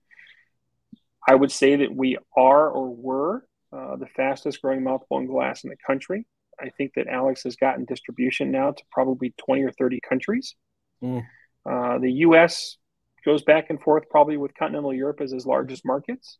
I 1.28 1.36
would 1.36 1.51
say 1.51 1.78
that 1.78 1.95
we 1.95 2.18
are 2.38 2.70
or 2.70 2.93
were 2.93 3.45
uh, 3.74 3.95
the 3.95 4.07
fastest 4.07 4.61
growing 4.61 4.84
mouthblown 4.84 5.26
glass 5.28 5.63
in 5.63 5.70
the 5.70 5.78
country. 5.86 6.26
I 6.59 6.70
think 6.70 6.93
that 6.95 7.07
Alex 7.07 7.43
has 7.43 7.55
gotten 7.55 7.86
distribution 7.86 8.51
now 8.51 8.72
to 8.72 8.84
probably 8.91 9.34
20 9.45 9.63
or 9.63 9.72
30 9.72 9.99
countries. 10.07 10.55
Mm. 11.03 11.26
Uh, 11.66 11.97
the 11.99 12.11
US 12.11 12.78
goes 13.26 13.43
back 13.43 13.70
and 13.70 13.82
forth 13.82 14.03
probably 14.09 14.38
with 14.38 14.55
continental 14.55 14.93
Europe 14.93 15.20
as 15.20 15.32
his 15.32 15.45
largest 15.45 15.84
markets. 15.84 16.38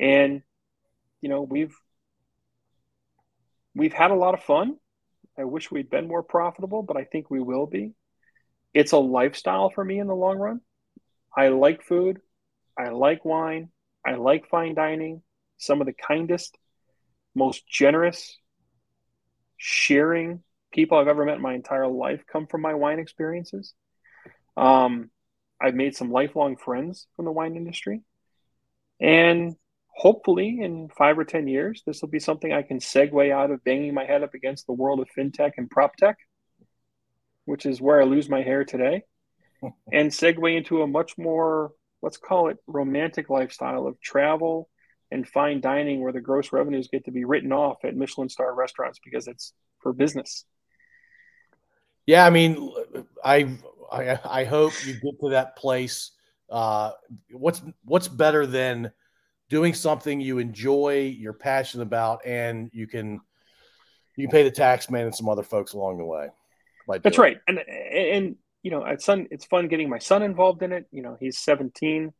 And, 0.00 0.42
you 1.20 1.28
know, 1.28 1.42
we've 1.42 1.74
we've 3.78 3.92
had 3.92 4.10
a 4.10 4.16
lot 4.16 4.34
of 4.34 4.42
fun. 4.42 4.76
I 5.38 5.44
wish 5.44 5.70
we'd 5.70 5.88
been 5.88 6.08
more 6.08 6.22
profitable, 6.22 6.82
but 6.82 6.96
I 6.96 7.04
think 7.04 7.30
we 7.30 7.40
will 7.40 7.66
be. 7.66 7.92
It's 8.74 8.92
a 8.92 8.98
lifestyle 8.98 9.70
for 9.70 9.84
me 9.84 10.00
in 10.00 10.08
the 10.08 10.14
long 10.14 10.36
run. 10.36 10.60
I 11.34 11.48
like 11.48 11.84
food. 11.84 12.18
I 12.76 12.88
like 12.88 13.24
wine. 13.24 13.70
I 14.04 14.14
like 14.14 14.48
fine 14.48 14.74
dining. 14.74 15.22
Some 15.58 15.80
of 15.80 15.86
the 15.86 15.92
kindest, 15.92 16.58
most 17.34 17.68
generous, 17.68 18.36
sharing 19.56 20.42
people 20.72 20.98
I've 20.98 21.08
ever 21.08 21.24
met 21.24 21.36
in 21.36 21.42
my 21.42 21.54
entire 21.54 21.88
life 21.88 22.24
come 22.30 22.46
from 22.46 22.60
my 22.60 22.74
wine 22.74 22.98
experiences. 22.98 23.74
Um, 24.56 25.10
I've 25.60 25.74
made 25.74 25.94
some 25.94 26.10
lifelong 26.10 26.56
friends 26.56 27.06
from 27.14 27.24
the 27.24 27.32
wine 27.32 27.56
industry. 27.56 28.02
And 29.00 29.54
hopefully 29.98 30.60
in 30.60 30.88
five 30.96 31.18
or 31.18 31.24
10 31.24 31.48
years, 31.48 31.82
this 31.84 32.00
will 32.00 32.08
be 32.08 32.20
something 32.20 32.52
I 32.52 32.62
can 32.62 32.78
segue 32.78 33.32
out 33.32 33.50
of 33.50 33.64
banging 33.64 33.94
my 33.94 34.04
head 34.04 34.22
up 34.22 34.32
against 34.32 34.66
the 34.66 34.72
world 34.72 35.00
of 35.00 35.08
fintech 35.16 35.52
and 35.56 35.68
prop 35.68 35.96
tech, 35.96 36.16
which 37.46 37.66
is 37.66 37.80
where 37.80 38.00
I 38.00 38.04
lose 38.04 38.28
my 38.28 38.40
hair 38.42 38.64
today, 38.64 39.02
and 39.92 40.10
segue 40.10 40.56
into 40.56 40.82
a 40.82 40.86
much 40.86 41.18
more, 41.18 41.72
let's 42.00 42.16
call 42.16 42.48
it 42.48 42.58
romantic 42.68 43.28
lifestyle 43.28 43.88
of 43.88 44.00
travel 44.00 44.68
and 45.10 45.26
fine 45.26 45.60
dining 45.60 46.00
where 46.00 46.12
the 46.12 46.20
gross 46.20 46.52
revenues 46.52 46.86
get 46.92 47.06
to 47.06 47.10
be 47.10 47.24
written 47.24 47.52
off 47.52 47.78
at 47.84 47.96
Michelin 47.96 48.28
star 48.28 48.54
restaurants 48.54 49.00
because 49.04 49.26
it's 49.26 49.52
for 49.80 49.92
business. 49.92 50.44
Yeah, 52.06 52.24
I 52.24 52.30
mean, 52.30 52.72
I 53.24 53.58
I, 53.90 54.18
I 54.24 54.44
hope 54.44 54.74
you 54.86 54.92
get 54.92 55.18
to 55.22 55.30
that 55.30 55.56
place. 55.56 56.12
Uh, 56.48 56.92
what's 57.32 57.62
what's 57.84 58.06
better 58.06 58.46
than 58.46 58.92
doing 59.48 59.74
something 59.74 60.20
you 60.20 60.38
enjoy, 60.38 61.14
you're 61.18 61.32
passionate 61.32 61.84
about, 61.84 62.24
and 62.26 62.70
you 62.72 62.86
can 62.86 63.20
you 64.16 64.26
can 64.26 64.32
pay 64.32 64.42
the 64.42 64.50
tax 64.50 64.90
man 64.90 65.06
and 65.06 65.14
some 65.14 65.28
other 65.28 65.42
folks 65.42 65.72
along 65.72 65.98
the 65.98 66.04
way. 66.04 66.28
That's 67.02 67.18
right, 67.18 67.38
and 67.46 67.58
and 67.58 68.36
you 68.62 68.70
know, 68.70 68.84
it's 68.84 69.04
fun. 69.04 69.26
It's 69.30 69.44
fun 69.44 69.68
getting 69.68 69.88
my 69.88 69.98
son 69.98 70.22
involved 70.22 70.62
in 70.62 70.72
it. 70.72 70.86
You 70.90 71.02
know, 71.02 71.16
he's 71.18 71.38
17. 71.38 72.12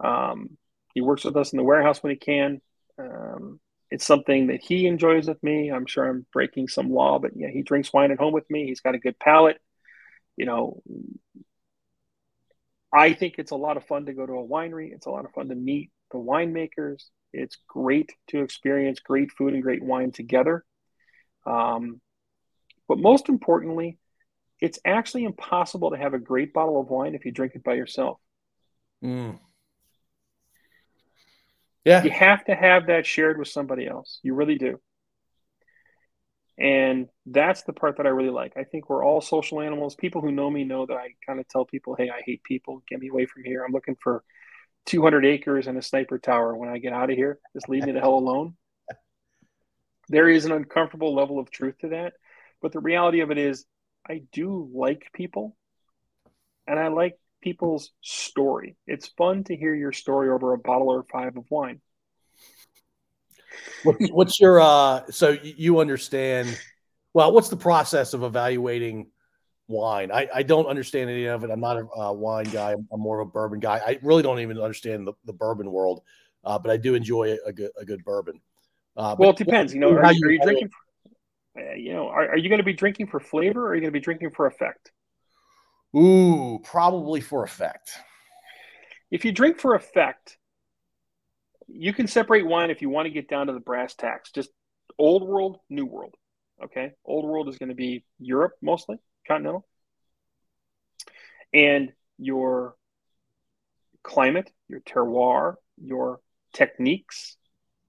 Um, 0.00 0.56
he 0.94 1.00
works 1.00 1.24
with 1.24 1.36
us 1.36 1.52
in 1.52 1.56
the 1.56 1.64
warehouse 1.64 2.02
when 2.02 2.10
he 2.10 2.16
can. 2.16 2.60
Um, 2.98 3.60
it's 3.90 4.06
something 4.06 4.48
that 4.48 4.60
he 4.60 4.86
enjoys 4.86 5.28
with 5.28 5.42
me. 5.42 5.70
I'm 5.70 5.86
sure 5.86 6.08
I'm 6.08 6.26
breaking 6.32 6.68
some 6.68 6.90
law, 6.90 7.18
but 7.18 7.32
yeah, 7.36 7.48
he 7.48 7.62
drinks 7.62 7.92
wine 7.92 8.10
at 8.10 8.18
home 8.18 8.32
with 8.32 8.48
me. 8.50 8.66
He's 8.66 8.80
got 8.80 8.94
a 8.94 8.98
good 8.98 9.18
palate. 9.18 9.58
You 10.36 10.46
know, 10.46 10.82
I 12.92 13.12
think 13.12 13.34
it's 13.38 13.50
a 13.50 13.56
lot 13.56 13.76
of 13.76 13.86
fun 13.86 14.06
to 14.06 14.12
go 14.12 14.26
to 14.26 14.32
a 14.32 14.46
winery. 14.46 14.92
It's 14.92 15.06
a 15.06 15.10
lot 15.10 15.24
of 15.24 15.32
fun 15.32 15.48
to 15.48 15.54
meet 15.54 15.90
the 16.10 16.18
winemakers. 16.18 17.04
It's 17.32 17.58
great 17.68 18.12
to 18.28 18.42
experience 18.42 19.00
great 19.00 19.30
food 19.32 19.54
and 19.54 19.62
great 19.62 19.82
wine 19.82 20.12
together. 20.12 20.64
Um, 21.46 22.00
but 22.88 22.98
most 22.98 23.28
importantly, 23.28 23.98
it's 24.60 24.78
actually 24.84 25.24
impossible 25.24 25.90
to 25.90 25.96
have 25.96 26.14
a 26.14 26.18
great 26.18 26.52
bottle 26.52 26.80
of 26.80 26.88
wine 26.88 27.14
if 27.14 27.24
you 27.24 27.32
drink 27.32 27.52
it 27.54 27.62
by 27.62 27.74
yourself. 27.74 28.18
Mm. 29.04 29.38
Yeah. 31.84 32.02
You 32.02 32.10
have 32.10 32.44
to 32.46 32.54
have 32.54 32.86
that 32.88 33.06
shared 33.06 33.38
with 33.38 33.48
somebody 33.48 33.86
else. 33.86 34.18
You 34.22 34.34
really 34.34 34.58
do. 34.58 34.80
And 36.58 37.08
that's 37.24 37.62
the 37.62 37.72
part 37.72 37.98
that 37.98 38.06
I 38.06 38.10
really 38.10 38.30
like. 38.30 38.56
I 38.56 38.64
think 38.64 38.90
we're 38.90 39.04
all 39.04 39.20
social 39.20 39.60
animals. 39.60 39.94
People 39.94 40.20
who 40.20 40.32
know 40.32 40.50
me 40.50 40.64
know 40.64 40.86
that 40.86 40.96
I 40.96 41.14
kind 41.24 41.38
of 41.38 41.46
tell 41.46 41.64
people, 41.64 41.94
hey, 41.94 42.10
I 42.10 42.20
hate 42.26 42.42
people. 42.42 42.82
Get 42.88 42.98
me 42.98 43.08
away 43.08 43.26
from 43.26 43.44
here. 43.44 43.64
I'm 43.64 43.72
looking 43.72 43.96
for 44.02 44.24
200 44.86 45.26
acres 45.26 45.66
and 45.66 45.76
a 45.76 45.82
sniper 45.82 46.18
tower 46.18 46.56
when 46.56 46.68
I 46.68 46.78
get 46.78 46.92
out 46.92 47.10
of 47.10 47.16
here. 47.16 47.38
Just 47.52 47.68
leave 47.68 47.84
me 47.84 47.92
the 47.92 48.00
hell 48.00 48.14
alone. 48.14 48.56
There 50.08 50.28
is 50.28 50.46
an 50.46 50.52
uncomfortable 50.52 51.14
level 51.14 51.38
of 51.38 51.50
truth 51.50 51.78
to 51.80 51.88
that. 51.88 52.14
But 52.62 52.72
the 52.72 52.80
reality 52.80 53.20
of 53.20 53.30
it 53.30 53.38
is, 53.38 53.64
I 54.08 54.22
do 54.32 54.70
like 54.72 55.10
people 55.12 55.54
and 56.66 56.78
I 56.78 56.88
like 56.88 57.18
people's 57.42 57.92
story. 58.00 58.76
It's 58.86 59.08
fun 59.08 59.44
to 59.44 59.56
hear 59.56 59.74
your 59.74 59.92
story 59.92 60.30
over 60.30 60.54
a 60.54 60.58
bottle 60.58 60.88
or 60.88 61.04
five 61.10 61.36
of 61.36 61.44
wine. 61.50 61.80
What's, 63.84 64.40
your 64.40 64.60
uh? 64.60 65.10
So 65.10 65.36
you 65.42 65.80
understand? 65.80 66.58
Well, 67.14 67.32
what's 67.32 67.48
the 67.48 67.56
process 67.56 68.12
of 68.12 68.22
evaluating 68.22 69.10
wine? 69.68 70.10
I, 70.10 70.28
I 70.34 70.42
don't 70.42 70.66
understand 70.66 71.10
any 71.10 71.26
of 71.26 71.44
it. 71.44 71.50
I'm 71.50 71.60
not 71.60 71.76
a 71.76 71.88
uh, 71.98 72.12
wine 72.12 72.46
guy. 72.46 72.72
I'm, 72.72 72.88
I'm, 72.92 73.00
more 73.00 73.20
of 73.20 73.28
a 73.28 73.30
bourbon 73.30 73.60
guy. 73.60 73.80
I 73.86 73.98
really 74.02 74.22
don't 74.22 74.40
even 74.40 74.58
understand 74.58 75.06
the, 75.06 75.12
the 75.24 75.32
bourbon 75.32 75.70
world, 75.70 76.02
uh, 76.44 76.58
but 76.58 76.70
I 76.70 76.76
do 76.76 76.94
enjoy 76.94 77.36
a 77.46 77.52
good 77.52 77.70
a 77.78 77.84
good 77.84 78.04
bourbon. 78.04 78.40
Uh, 78.96 79.14
well, 79.18 79.30
it 79.30 79.36
depends. 79.36 79.72
You 79.72 79.80
know, 79.80 79.92
are, 79.92 80.04
are 80.04 80.12
you 80.12 80.40
drinking? 80.42 80.70
For, 80.70 81.60
uh, 81.60 81.74
you 81.74 81.92
know, 81.92 82.08
are, 82.08 82.30
are 82.30 82.36
you 82.36 82.48
going 82.48 82.58
to 82.58 82.64
be 82.64 82.72
drinking 82.72 83.06
for 83.06 83.20
flavor, 83.20 83.66
or 83.66 83.70
are 83.70 83.74
you 83.74 83.80
going 83.80 83.92
to 83.92 83.98
be 83.98 84.02
drinking 84.02 84.30
for 84.30 84.46
effect? 84.46 84.90
Ooh, 85.96 86.60
probably 86.64 87.20
for 87.20 87.44
effect. 87.44 87.90
If 89.10 89.24
you 89.24 89.32
drink 89.32 89.58
for 89.58 89.74
effect, 89.74 90.36
you 91.66 91.92
can 91.92 92.06
separate 92.06 92.46
wine 92.46 92.70
if 92.70 92.82
you 92.82 92.90
want 92.90 93.06
to 93.06 93.10
get 93.10 93.28
down 93.28 93.46
to 93.46 93.52
the 93.52 93.60
brass 93.60 93.94
tacks. 93.94 94.30
Just 94.32 94.50
old 94.98 95.26
world, 95.26 95.58
new 95.70 95.86
world. 95.86 96.14
Okay. 96.62 96.92
Old 97.04 97.24
world 97.24 97.48
is 97.48 97.58
going 97.58 97.68
to 97.68 97.74
be 97.74 98.04
Europe 98.18 98.52
mostly, 98.60 98.96
continental. 99.28 99.66
And 101.52 101.92
your 102.18 102.74
climate, 104.02 104.50
your 104.68 104.80
terroir, 104.80 105.54
your 105.80 106.20
techniques, 106.52 107.36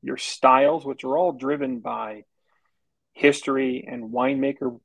your 0.02 0.18
styles, 0.18 0.86
which 0.86 1.04
are 1.04 1.18
all 1.18 1.32
driven 1.32 1.80
by 1.80 2.26
history 3.14 3.86
and 3.88 4.12
winemaker 4.14 4.80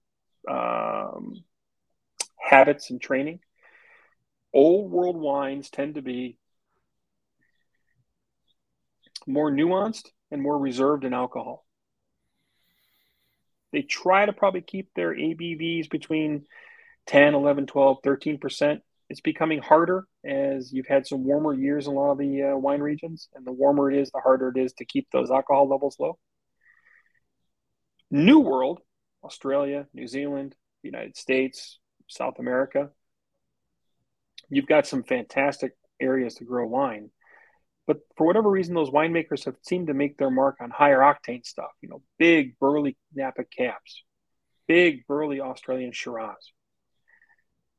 um, 0.49 1.45
habits 2.39 2.91
and 2.91 3.01
training. 3.01 3.41
Old 4.53 4.91
world 4.91 5.17
wines 5.17 5.71
tend 5.71 5.97
to 5.97 6.03
be 6.03 6.39
more 9.27 9.51
nuanced 9.51 10.09
and 10.31 10.43
more 10.43 10.59
reserved 10.59 11.05
in 11.05 11.13
alcohol. 11.13 11.65
They 13.75 13.83
try 13.83 14.25
to 14.25 14.33
probably 14.33 14.61
keep 14.61 14.95
their 14.95 15.13
ABVs 15.13 15.91
between 15.91 16.47
10, 17.07 17.35
11, 17.35 17.67
12, 17.67 17.99
13%. 18.03 18.79
It's 19.11 19.21
becoming 19.21 19.61
harder 19.61 20.07
as 20.25 20.73
you've 20.73 20.87
had 20.87 21.09
some 21.09 21.25
warmer 21.25 21.53
years 21.53 21.89
in 21.89 21.93
a 21.93 21.97
lot 21.97 22.13
of 22.13 22.19
the 22.19 22.43
uh, 22.45 22.57
wine 22.57 22.81
regions. 22.81 23.29
And 23.35 23.45
the 23.45 23.51
warmer 23.51 23.91
it 23.91 23.99
is, 23.99 24.13
the 24.13 24.21
harder 24.21 24.53
it 24.55 24.61
is 24.61 24.75
to 24.75 24.85
keep 24.85 25.09
those 25.11 25.33
alcohol 25.33 25.69
levels 25.69 25.97
low. 25.99 26.19
New 28.13 28.39
World, 28.39 28.81
Australia, 29.25 29.89
New 29.93 30.07
Zealand, 30.07 30.55
United 30.85 31.17
States, 31.17 31.81
South 32.09 32.39
America, 32.39 32.91
you've 34.51 34.69
got 34.69 34.87
some 34.87 35.03
fantastic 35.03 35.73
areas 36.01 36.37
to 36.37 36.45
grow 36.45 36.65
wine. 36.65 37.11
But 37.87 37.99
for 38.17 38.27
whatever 38.27 38.51
reason, 38.51 38.75
those 38.75 38.91
winemakers 38.91 39.45
have 39.45 39.57
seemed 39.63 39.89
to 39.89 39.95
make 39.95 40.17
their 40.17 40.31
mark 40.31 40.57
on 40.61 40.71
higher 40.71 41.01
octane 41.01 41.45
stuff, 41.45 41.71
you 41.83 41.89
know, 41.89 42.03
big 42.19 42.59
burly 42.59 42.97
Napa 43.15 43.45
cabs, 43.45 44.03
big 44.67 45.07
burly 45.07 45.41
Australian 45.41 45.93
Shiraz. 45.93 46.53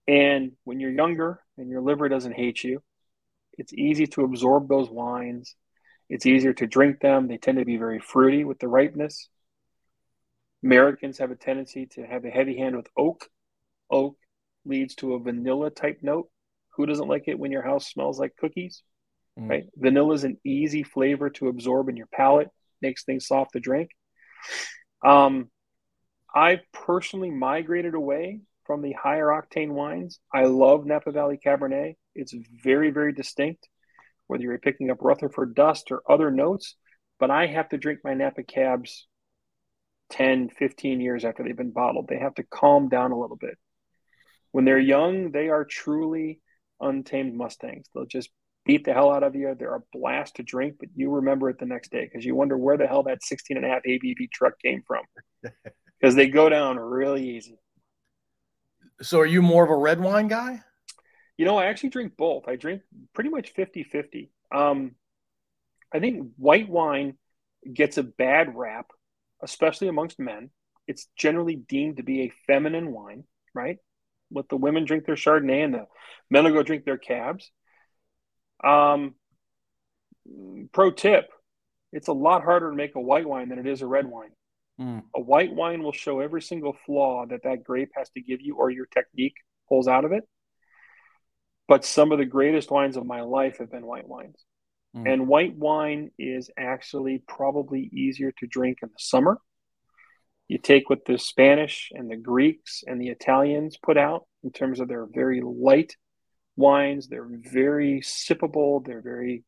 And 0.07 0.51
when 0.63 0.79
you're 0.79 0.91
younger 0.91 1.41
and 1.57 1.69
your 1.69 1.81
liver 1.81 2.07
doesn't 2.07 2.33
hate 2.33 2.63
you, 2.63 2.83
it's 3.57 3.73
easy 3.73 4.05
to 4.07 4.23
absorb 4.23 4.67
those 4.67 4.89
wines. 4.89 5.55
It's 6.09 6.27
easier 6.27 6.53
to 6.53 6.67
drink 6.67 6.99
them. 6.99 7.27
They 7.27 7.37
tend 7.37 7.57
to 7.57 7.65
be 7.65 7.77
very 7.77 7.99
fruity 7.99 8.43
with 8.43 8.59
the 8.59 8.67
ripeness. 8.67 9.27
Americans 10.63 11.17
have 11.17 11.31
a 11.31 11.35
tendency 11.35 11.87
to 11.93 12.05
have 12.05 12.25
a 12.25 12.29
heavy 12.29 12.57
hand 12.57 12.75
with 12.75 12.87
oak. 12.95 13.27
Oak 13.89 14.17
leads 14.65 14.95
to 14.95 15.13
a 15.13 15.19
vanilla 15.19 15.71
type 15.71 15.99
note. 16.01 16.29
Who 16.75 16.85
doesn't 16.85 17.07
like 17.07 17.27
it 17.27 17.39
when 17.39 17.51
your 17.51 17.63
house 17.63 17.87
smells 17.87 18.19
like 18.19 18.35
cookies? 18.35 18.83
Mm. 19.39 19.49
right? 19.49 19.65
Vanilla 19.75 20.13
is 20.13 20.23
an 20.23 20.37
easy 20.43 20.83
flavor 20.83 21.29
to 21.31 21.47
absorb 21.47 21.89
in 21.89 21.97
your 21.97 22.07
palate, 22.07 22.49
makes 22.81 23.03
things 23.03 23.27
soft 23.27 23.53
to 23.53 23.59
drink. 23.59 23.89
Um, 25.03 25.49
I've 26.33 26.61
personally 26.73 27.31
migrated 27.31 27.95
away 27.95 28.41
from 28.65 28.81
the 28.81 28.93
higher 28.93 29.27
octane 29.27 29.71
wines. 29.71 30.19
I 30.33 30.43
love 30.43 30.85
Napa 30.85 31.11
Valley 31.11 31.39
Cabernet. 31.43 31.95
It's 32.13 32.33
very, 32.63 32.91
very 32.91 33.13
distinct, 33.13 33.67
whether 34.27 34.43
you're 34.43 34.57
picking 34.57 34.89
up 34.89 34.97
Rutherford 35.01 35.55
dust 35.55 35.91
or 35.91 36.01
other 36.09 36.31
notes. 36.31 36.75
But 37.19 37.31
I 37.31 37.47
have 37.47 37.69
to 37.69 37.77
drink 37.77 37.99
my 38.03 38.13
Napa 38.13 38.43
Cabs 38.43 39.07
10, 40.11 40.49
15 40.49 40.99
years 40.99 41.25
after 41.25 41.43
they've 41.43 41.55
been 41.55 41.71
bottled. 41.71 42.07
They 42.07 42.19
have 42.19 42.35
to 42.35 42.43
calm 42.43 42.89
down 42.89 43.11
a 43.11 43.19
little 43.19 43.37
bit. 43.37 43.57
When 44.51 44.65
they're 44.65 44.77
young, 44.79 45.31
they 45.31 45.49
are 45.49 45.65
truly 45.65 46.41
untamed 46.79 47.35
Mustangs. 47.35 47.87
They'll 47.93 48.05
just 48.05 48.29
beat 48.65 48.83
the 48.83 48.93
hell 48.93 49.11
out 49.11 49.23
of 49.23 49.35
you. 49.35 49.55
They're 49.57 49.75
a 49.75 49.83
blast 49.93 50.35
to 50.35 50.43
drink, 50.43 50.75
but 50.79 50.89
you 50.95 51.11
remember 51.11 51.49
it 51.49 51.59
the 51.59 51.65
next 51.65 51.91
day 51.91 52.05
because 52.05 52.25
you 52.25 52.35
wonder 52.35 52.57
where 52.57 52.77
the 52.77 52.87
hell 52.87 53.03
that 53.03 53.23
16 53.23 53.57
and 53.57 53.65
a 53.65 53.69
half 53.69 53.83
ABV 53.83 54.31
truck 54.31 54.59
came 54.59 54.83
from 54.85 55.03
because 55.99 56.15
they 56.15 56.27
go 56.27 56.49
down 56.49 56.77
really 56.77 57.29
easy. 57.37 57.59
So, 59.01 59.19
are 59.19 59.25
you 59.25 59.41
more 59.41 59.63
of 59.63 59.69
a 59.69 59.75
red 59.75 59.99
wine 59.99 60.27
guy? 60.27 60.61
You 61.37 61.45
know, 61.45 61.57
I 61.57 61.65
actually 61.65 61.89
drink 61.89 62.13
both. 62.17 62.47
I 62.47 62.55
drink 62.55 62.81
pretty 63.13 63.29
much 63.29 63.51
50 63.51 63.83
50. 63.83 64.31
Um, 64.53 64.95
I 65.93 65.99
think 65.99 66.31
white 66.37 66.69
wine 66.69 67.17
gets 67.71 67.97
a 67.97 68.03
bad 68.03 68.55
rap, 68.55 68.87
especially 69.41 69.87
amongst 69.87 70.19
men. 70.19 70.49
It's 70.87 71.07
generally 71.17 71.55
deemed 71.55 71.97
to 71.97 72.03
be 72.03 72.21
a 72.21 72.33
feminine 72.47 72.91
wine, 72.91 73.25
right? 73.53 73.77
Let 74.31 74.49
the 74.49 74.57
women 74.57 74.85
drink 74.85 75.05
their 75.05 75.15
Chardonnay 75.15 75.63
and 75.63 75.73
the 75.73 75.87
men 76.29 76.45
will 76.45 76.53
go 76.53 76.63
drink 76.63 76.85
their 76.85 76.97
cabs. 76.97 77.51
Um, 78.65 79.15
pro 80.71 80.91
tip: 80.91 81.25
It's 81.91 82.07
a 82.07 82.13
lot 82.13 82.43
harder 82.43 82.71
to 82.71 82.75
make 82.75 82.95
a 82.95 83.01
white 83.01 83.27
wine 83.27 83.49
than 83.49 83.59
it 83.59 83.67
is 83.67 83.81
a 83.81 83.87
red 83.87 84.07
wine. 84.07 84.31
Mm. 84.79 85.03
A 85.15 85.21
white 85.21 85.53
wine 85.53 85.83
will 85.83 85.93
show 85.93 86.19
every 86.19 86.41
single 86.41 86.75
flaw 86.85 87.25
that 87.27 87.43
that 87.43 87.63
grape 87.63 87.91
has 87.95 88.09
to 88.11 88.21
give 88.21 88.41
you, 88.41 88.55
or 88.55 88.69
your 88.69 88.87
technique 88.87 89.35
pulls 89.69 89.87
out 89.87 90.05
of 90.05 90.11
it. 90.11 90.23
But 91.67 91.85
some 91.85 92.11
of 92.11 92.17
the 92.17 92.25
greatest 92.25 92.69
wines 92.69 92.97
of 92.97 93.05
my 93.05 93.21
life 93.21 93.57
have 93.59 93.71
been 93.71 93.85
white 93.85 94.07
wines. 94.07 94.43
Mm. 94.95 95.13
And 95.13 95.27
white 95.27 95.55
wine 95.55 96.11
is 96.19 96.49
actually 96.57 97.23
probably 97.27 97.89
easier 97.93 98.31
to 98.39 98.47
drink 98.47 98.79
in 98.81 98.89
the 98.89 98.95
summer. 98.99 99.39
You 100.47 100.59
take 100.59 100.89
what 100.89 101.05
the 101.05 101.17
Spanish 101.17 101.91
and 101.93 102.09
the 102.09 102.17
Greeks 102.17 102.83
and 102.85 103.01
the 103.01 103.09
Italians 103.09 103.77
put 103.81 103.97
out 103.97 104.25
in 104.43 104.51
terms 104.51 104.79
of 104.79 104.87
their 104.87 105.07
very 105.11 105.41
light 105.41 105.95
wines. 106.55 107.07
They're 107.07 107.27
very 107.29 108.01
sippable. 108.01 108.85
They're 108.85 109.01
very 109.01 109.43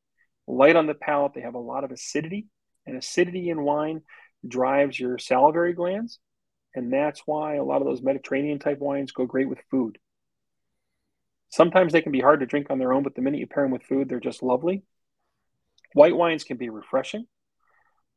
light 0.47 0.75
on 0.75 0.87
the 0.87 0.93
palate. 0.93 1.33
They 1.33 1.41
have 1.41 1.55
a 1.55 1.59
lot 1.59 1.83
of 1.83 1.91
acidity, 1.91 2.47
and 2.85 2.97
acidity 2.97 3.49
in 3.49 3.61
wine 3.61 4.01
drives 4.47 4.99
your 4.99 5.17
salivary 5.17 5.73
glands. 5.73 6.19
And 6.75 6.93
that's 6.93 7.21
why 7.25 7.55
a 7.55 7.63
lot 7.63 7.81
of 7.81 7.87
those 7.87 8.01
Mediterranean 8.01 8.59
type 8.59 8.79
wines 8.79 9.11
go 9.11 9.25
great 9.25 9.49
with 9.49 9.59
food. 9.71 9.97
Sometimes 11.49 11.93
they 11.93 12.01
can 12.01 12.11
be 12.11 12.21
hard 12.21 12.41
to 12.41 12.45
drink 12.45 12.67
on 12.69 12.77
their 12.77 12.93
own, 12.93 13.03
but 13.03 13.15
the 13.15 13.21
minute 13.21 13.39
you 13.39 13.47
pair 13.47 13.63
them 13.63 13.71
with 13.71 13.83
food, 13.83 14.09
they're 14.09 14.19
just 14.19 14.43
lovely. 14.43 14.83
White 15.93 16.15
wines 16.15 16.43
can 16.43 16.57
be 16.57 16.69
refreshing. 16.69 17.25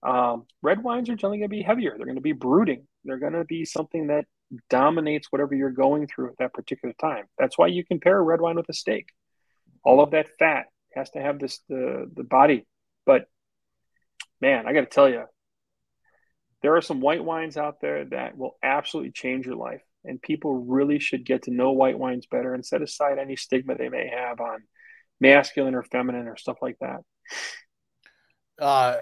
Um, 0.03 0.47
red 0.62 0.82
wines 0.82 1.09
are 1.09 1.14
generally 1.14 1.38
going 1.38 1.51
to 1.51 1.57
be 1.57 1.62
heavier. 1.62 1.95
They're 1.97 2.07
going 2.07 2.16
to 2.16 2.22
be 2.22 2.32
brooding. 2.32 2.86
They're 3.05 3.18
going 3.18 3.34
to 3.34 3.45
be 3.45 3.64
something 3.64 4.09
that 4.09 4.26
dominates 4.68 5.28
whatever 5.30 5.55
you're 5.55 5.70
going 5.70 6.07
through 6.07 6.30
at 6.30 6.38
that 6.38 6.55
particular 6.55 6.94
time. 7.01 7.26
That's 7.38 7.57
why 7.57 7.68
you 7.68 7.84
can 7.84 8.01
pair 8.01 8.18
a 8.18 8.22
red 8.22 8.40
wine 8.40 8.57
with 8.57 8.68
a 8.68 8.74
steak. 8.74 9.09
All 9.84 10.01
of 10.01 10.11
that 10.11 10.28
fat 10.38 10.66
has 10.94 11.11
to 11.11 11.20
have 11.20 11.38
this 11.38 11.61
the 11.68 12.11
the 12.14 12.24
body. 12.24 12.66
But 13.07 13.26
man, 14.40 14.66
I 14.66 14.72
got 14.72 14.80
to 14.80 14.86
tell 14.86 15.09
you, 15.09 15.24
there 16.62 16.76
are 16.76 16.82
some 16.82 17.01
white 17.01 17.24
wines 17.24 17.57
out 17.57 17.80
there 17.80 18.05
that 18.07 18.36
will 18.36 18.57
absolutely 18.62 19.12
change 19.12 19.46
your 19.46 19.57
life, 19.57 19.82
and 20.05 20.20
people 20.20 20.55
really 20.55 20.98
should 20.98 21.24
get 21.24 21.44
to 21.44 21.51
know 21.51 21.72
white 21.72 21.98
wines 21.98 22.26
better 22.26 22.55
and 22.55 22.64
set 22.64 22.82
aside 22.82 23.18
any 23.18 23.36
stigma 23.36 23.76
they 23.76 23.88
may 23.88 24.09
have 24.09 24.40
on 24.40 24.62
masculine 25.20 25.74
or 25.74 25.82
feminine 25.82 26.26
or 26.26 26.36
stuff 26.36 26.59
like 26.61 26.78
that. 26.80 27.01
Uh, 28.59 28.96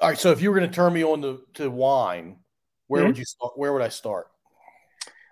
all 0.00 0.08
right. 0.08 0.18
So 0.18 0.30
if 0.32 0.42
you 0.42 0.50
were 0.50 0.58
going 0.58 0.70
to 0.70 0.74
turn 0.74 0.92
me 0.92 1.04
on 1.04 1.22
to, 1.22 1.40
to 1.54 1.70
wine, 1.70 2.39
where 2.90 3.02
mm-hmm. 3.02 3.10
would 3.10 3.18
you 3.18 3.24
start? 3.24 3.52
Where 3.54 3.72
would 3.72 3.82
I 3.82 3.88
start? 3.88 4.26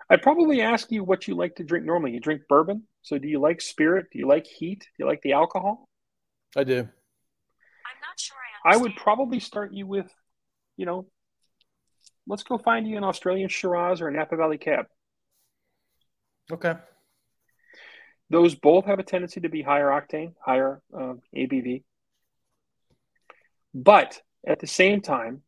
I'd 0.09 0.21
probably 0.21 0.61
ask 0.61 0.89
you 0.93 1.03
what 1.03 1.27
you 1.27 1.35
like 1.35 1.57
to 1.57 1.65
drink 1.65 1.85
normally. 1.85 2.13
You 2.13 2.21
drink 2.21 2.43
bourbon. 2.47 2.83
So 3.01 3.17
do 3.17 3.27
you 3.27 3.41
like 3.41 3.59
spirit? 3.59 4.05
Do 4.13 4.17
you 4.17 4.29
like 4.29 4.47
heat? 4.47 4.79
Do 4.79 5.03
you 5.03 5.05
like 5.05 5.21
the 5.23 5.33
alcohol? 5.33 5.89
I 6.55 6.63
do. 6.63 6.77
I'm 6.77 6.85
not 6.85 8.17
sure 8.17 8.37
I. 8.63 8.75
I 8.75 8.77
would 8.77 8.95
probably 8.95 9.41
start 9.41 9.73
you 9.73 9.85
with, 9.85 10.09
you 10.77 10.85
know, 10.85 11.07
let's 12.25 12.43
go 12.43 12.57
find 12.57 12.87
you 12.87 12.95
an 12.95 13.03
Australian 13.03 13.49
Shiraz 13.49 13.99
or 13.99 14.07
a 14.07 14.13
Napa 14.13 14.37
Valley 14.37 14.57
Cab. 14.57 14.85
Okay. 16.49 16.75
Those 18.29 18.55
both 18.55 18.85
have 18.85 18.99
a 18.99 19.03
tendency 19.03 19.41
to 19.41 19.49
be 19.49 19.63
higher 19.63 19.87
octane, 19.87 20.31
higher 20.39 20.81
uh, 20.97 21.15
ABV. 21.35 21.83
But 23.73 24.21
at 24.47 24.61
the 24.61 24.67
same 24.67 25.01
time, 25.01 25.41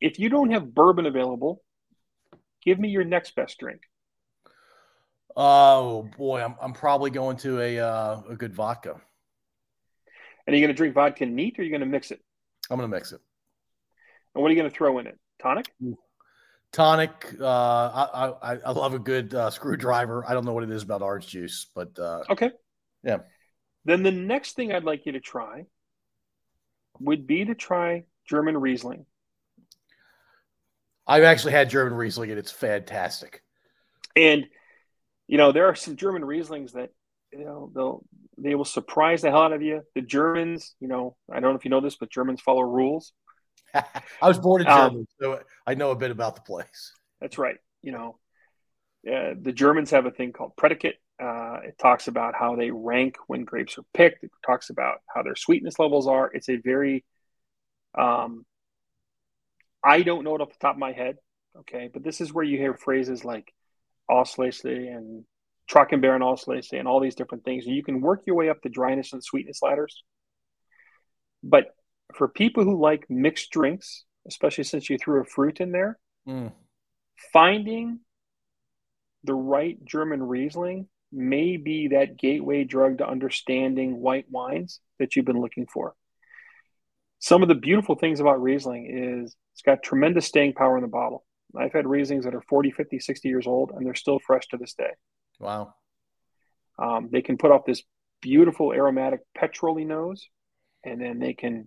if 0.00 0.18
you 0.18 0.28
don't 0.28 0.50
have 0.50 0.74
bourbon 0.74 1.06
available, 1.06 1.62
give 2.62 2.78
me 2.78 2.88
your 2.88 3.04
next 3.04 3.34
best 3.34 3.58
drink. 3.58 3.82
Oh 5.36 6.08
boy, 6.16 6.42
I'm 6.42 6.54
I'm 6.60 6.72
probably 6.72 7.10
going 7.10 7.36
to 7.38 7.60
a 7.60 7.78
uh, 7.78 8.22
a 8.30 8.36
good 8.36 8.54
vodka. 8.54 9.00
And 10.46 10.54
are 10.54 10.56
you 10.56 10.64
going 10.64 10.74
to 10.74 10.76
drink 10.76 10.94
vodka 10.94 11.26
neat, 11.26 11.58
or 11.58 11.62
are 11.62 11.64
you 11.64 11.70
going 11.70 11.80
to 11.80 11.86
mix 11.86 12.10
it? 12.10 12.20
I'm 12.70 12.78
going 12.78 12.88
to 12.88 12.96
mix 12.96 13.12
it. 13.12 13.20
And 14.34 14.42
what 14.42 14.48
are 14.48 14.54
you 14.54 14.60
going 14.60 14.70
to 14.70 14.76
throw 14.76 14.98
in 14.98 15.06
it? 15.06 15.18
Tonic. 15.40 15.66
Tonic. 16.72 17.34
Uh, 17.40 17.46
I, 17.46 18.32
I 18.42 18.58
I 18.66 18.70
love 18.70 18.94
a 18.94 18.98
good 18.98 19.34
uh, 19.34 19.50
screwdriver. 19.50 20.24
I 20.26 20.34
don't 20.34 20.44
know 20.44 20.52
what 20.52 20.62
it 20.62 20.70
is 20.70 20.82
about 20.82 21.02
orange 21.02 21.26
juice, 21.26 21.66
but 21.74 21.98
uh, 21.98 22.22
okay. 22.30 22.50
Yeah. 23.02 23.18
Then 23.84 24.02
the 24.02 24.12
next 24.12 24.56
thing 24.56 24.72
I'd 24.72 24.84
like 24.84 25.06
you 25.06 25.12
to 25.12 25.20
try 25.20 25.66
would 26.98 27.26
be 27.26 27.44
to 27.44 27.54
try 27.54 28.04
German 28.28 28.56
Riesling. 28.56 29.06
I've 31.06 31.22
actually 31.22 31.52
had 31.52 31.70
German 31.70 31.94
Riesling 31.94 32.30
and 32.30 32.38
it's 32.38 32.50
fantastic. 32.50 33.42
And 34.14 34.46
you 35.28 35.38
know, 35.38 35.52
there 35.52 35.66
are 35.66 35.74
some 35.74 35.96
German 35.96 36.22
Rieslings 36.22 36.72
that 36.72 36.90
you 37.32 37.44
know 37.44 37.70
they'll 37.74 38.04
they 38.38 38.54
will 38.54 38.64
surprise 38.64 39.22
the 39.22 39.30
hell 39.30 39.42
out 39.42 39.52
of 39.52 39.62
you. 39.62 39.82
The 39.94 40.02
Germans, 40.02 40.74
you 40.80 40.88
know, 40.88 41.16
I 41.30 41.40
don't 41.40 41.50
know 41.50 41.56
if 41.56 41.64
you 41.64 41.70
know 41.70 41.80
this, 41.80 41.96
but 41.96 42.10
Germans 42.10 42.40
follow 42.40 42.62
rules. 42.62 43.12
I 43.74 43.82
was 44.22 44.38
born 44.38 44.62
in 44.62 44.68
Germany, 44.68 45.00
um, 45.00 45.06
so 45.20 45.40
I 45.66 45.74
know 45.74 45.90
a 45.90 45.96
bit 45.96 46.10
about 46.10 46.36
the 46.36 46.42
place. 46.42 46.92
That's 47.20 47.38
right. 47.38 47.56
You 47.82 47.92
know, 47.92 48.18
uh, 49.10 49.34
the 49.40 49.52
Germans 49.52 49.90
have 49.90 50.06
a 50.06 50.10
thing 50.10 50.32
called 50.32 50.56
predicate. 50.56 50.96
Uh, 51.22 51.60
it 51.64 51.78
talks 51.78 52.08
about 52.08 52.34
how 52.34 52.56
they 52.56 52.70
rank 52.70 53.16
when 53.26 53.44
grapes 53.44 53.78
are 53.78 53.84
picked. 53.94 54.24
It 54.24 54.30
talks 54.44 54.68
about 54.70 54.98
how 55.12 55.22
their 55.22 55.36
sweetness 55.36 55.78
levels 55.78 56.06
are. 56.06 56.30
It's 56.32 56.50
a 56.50 56.56
very, 56.56 57.04
um, 57.96 58.44
I 59.86 60.02
don't 60.02 60.24
know 60.24 60.34
it 60.34 60.40
off 60.40 60.50
the 60.50 60.58
top 60.60 60.74
of 60.74 60.80
my 60.80 60.92
head, 60.92 61.16
okay, 61.60 61.88
but 61.92 62.02
this 62.02 62.20
is 62.20 62.32
where 62.32 62.44
you 62.44 62.58
hear 62.58 62.74
phrases 62.74 63.24
like 63.24 63.52
Auslese 64.10 64.64
and 64.64 65.24
Trockenbeeren 65.70 66.22
Auslese 66.22 66.76
and 66.76 66.88
all 66.88 67.00
these 67.00 67.14
different 67.14 67.44
things. 67.44 67.66
And 67.66 67.76
you 67.76 67.84
can 67.84 68.00
work 68.00 68.22
your 68.26 68.34
way 68.34 68.48
up 68.48 68.60
the 68.62 68.68
dryness 68.68 69.12
and 69.12 69.22
sweetness 69.22 69.62
ladders. 69.62 70.02
But 71.42 71.66
for 72.14 72.26
people 72.26 72.64
who 72.64 72.80
like 72.80 73.06
mixed 73.08 73.50
drinks, 73.52 74.04
especially 74.26 74.64
since 74.64 74.90
you 74.90 74.98
threw 74.98 75.20
a 75.20 75.24
fruit 75.24 75.60
in 75.60 75.70
there, 75.70 75.98
mm. 76.28 76.52
finding 77.32 78.00
the 79.22 79.34
right 79.34 79.82
German 79.84 80.22
Riesling 80.22 80.88
may 81.12 81.56
be 81.56 81.88
that 81.88 82.16
gateway 82.16 82.64
drug 82.64 82.98
to 82.98 83.08
understanding 83.08 84.00
white 84.00 84.26
wines 84.30 84.80
that 84.98 85.14
you've 85.14 85.24
been 85.24 85.40
looking 85.40 85.66
for. 85.72 85.94
Some 87.18 87.42
of 87.42 87.48
the 87.48 87.54
beautiful 87.54 87.94
things 87.94 88.20
about 88.20 88.42
Riesling 88.42 88.86
is 88.90 89.34
it's 89.54 89.62
got 89.62 89.82
tremendous 89.82 90.26
staying 90.26 90.54
power 90.54 90.76
in 90.76 90.82
the 90.82 90.88
bottle. 90.88 91.24
I've 91.56 91.72
had 91.72 91.86
Rieslings 91.86 92.24
that 92.24 92.34
are 92.34 92.42
40, 92.42 92.70
50, 92.72 92.98
60 92.98 93.28
years 93.28 93.46
old, 93.46 93.72
and 93.74 93.86
they're 93.86 93.94
still 93.94 94.18
fresh 94.18 94.46
to 94.48 94.58
this 94.58 94.74
day. 94.74 94.90
Wow. 95.40 95.74
Um, 96.78 97.08
they 97.10 97.22
can 97.22 97.38
put 97.38 97.50
off 97.50 97.64
this 97.64 97.82
beautiful 98.20 98.72
aromatic 98.72 99.20
petrol 99.34 99.82
nose, 99.84 100.26
and 100.84 101.00
then 101.00 101.18
they 101.18 101.32
can 101.32 101.66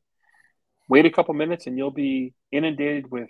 wait 0.88 1.06
a 1.06 1.10
couple 1.10 1.34
minutes, 1.34 1.66
and 1.66 1.78
you'll 1.78 1.92
be 1.92 2.34
inundated 2.52 3.10
with 3.10 3.30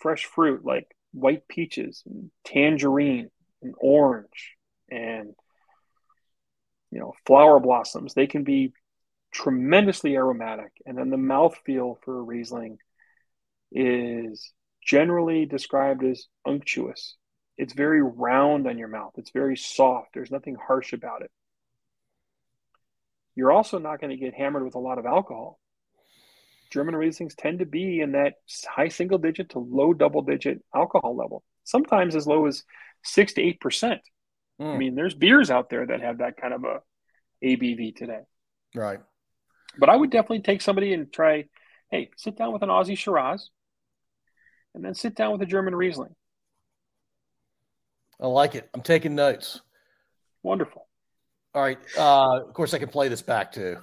fresh 0.00 0.24
fruit 0.24 0.64
like 0.64 0.86
white 1.12 1.46
peaches 1.48 2.02
and 2.06 2.30
tangerine 2.44 3.30
and 3.62 3.74
orange 3.80 4.54
and 4.90 5.34
you 6.90 7.00
know 7.00 7.12
flower 7.26 7.58
blossoms 7.58 8.14
they 8.14 8.26
can 8.26 8.44
be 8.44 8.72
tremendously 9.32 10.16
aromatic 10.16 10.72
and 10.86 10.96
then 10.96 11.10
the 11.10 11.16
mouthfeel 11.16 11.96
for 12.02 12.18
a 12.18 12.22
riesling 12.22 12.78
is 13.70 14.52
generally 14.84 15.44
described 15.44 16.02
as 16.02 16.26
unctuous 16.46 17.16
it's 17.56 17.74
very 17.74 18.02
round 18.02 18.66
on 18.66 18.78
your 18.78 18.88
mouth 18.88 19.12
it's 19.16 19.30
very 19.30 19.56
soft 19.56 20.08
there's 20.14 20.30
nothing 20.30 20.56
harsh 20.56 20.92
about 20.92 21.22
it 21.22 21.30
you're 23.34 23.52
also 23.52 23.78
not 23.78 24.00
going 24.00 24.10
to 24.10 24.16
get 24.16 24.34
hammered 24.34 24.64
with 24.64 24.74
a 24.74 24.80
lot 24.80 24.98
of 24.98 25.04
alcohol 25.04 25.58
german 26.70 26.94
rieslings 26.94 27.34
tend 27.36 27.58
to 27.58 27.66
be 27.66 28.00
in 28.00 28.12
that 28.12 28.34
high 28.66 28.88
single 28.88 29.18
digit 29.18 29.50
to 29.50 29.58
low 29.58 29.92
double 29.92 30.22
digit 30.22 30.62
alcohol 30.74 31.14
level 31.14 31.42
sometimes 31.64 32.16
as 32.16 32.26
low 32.26 32.46
as 32.46 32.64
6 33.04 33.34
to 33.34 33.42
8 33.42 33.60
percent 33.60 34.00
Mm. 34.60 34.74
I 34.74 34.78
mean, 34.78 34.94
there's 34.94 35.14
beers 35.14 35.50
out 35.50 35.70
there 35.70 35.86
that 35.86 36.00
have 36.00 36.18
that 36.18 36.36
kind 36.36 36.52
of 36.52 36.64
a 36.64 36.80
ABV 37.44 37.96
today. 37.96 38.20
Right. 38.74 38.98
But 39.76 39.88
I 39.88 39.96
would 39.96 40.10
definitely 40.10 40.40
take 40.40 40.62
somebody 40.62 40.92
and 40.92 41.12
try, 41.12 41.46
hey, 41.90 42.10
sit 42.16 42.36
down 42.36 42.52
with 42.52 42.62
an 42.62 42.68
Aussie 42.68 42.96
Shiraz 42.96 43.50
and 44.74 44.84
then 44.84 44.94
sit 44.94 45.14
down 45.14 45.32
with 45.32 45.42
a 45.42 45.46
German 45.46 45.74
Riesling. 45.74 46.14
I 48.20 48.26
like 48.26 48.54
it. 48.54 48.68
I'm 48.74 48.82
taking 48.82 49.14
notes. 49.14 49.60
Wonderful. 50.42 50.86
All 51.54 51.62
right. 51.62 51.78
Uh, 51.96 52.40
of 52.46 52.52
course, 52.54 52.74
I 52.74 52.78
can 52.78 52.88
play 52.88 53.08
this 53.08 53.22
back 53.22 53.52
too. 53.52 53.78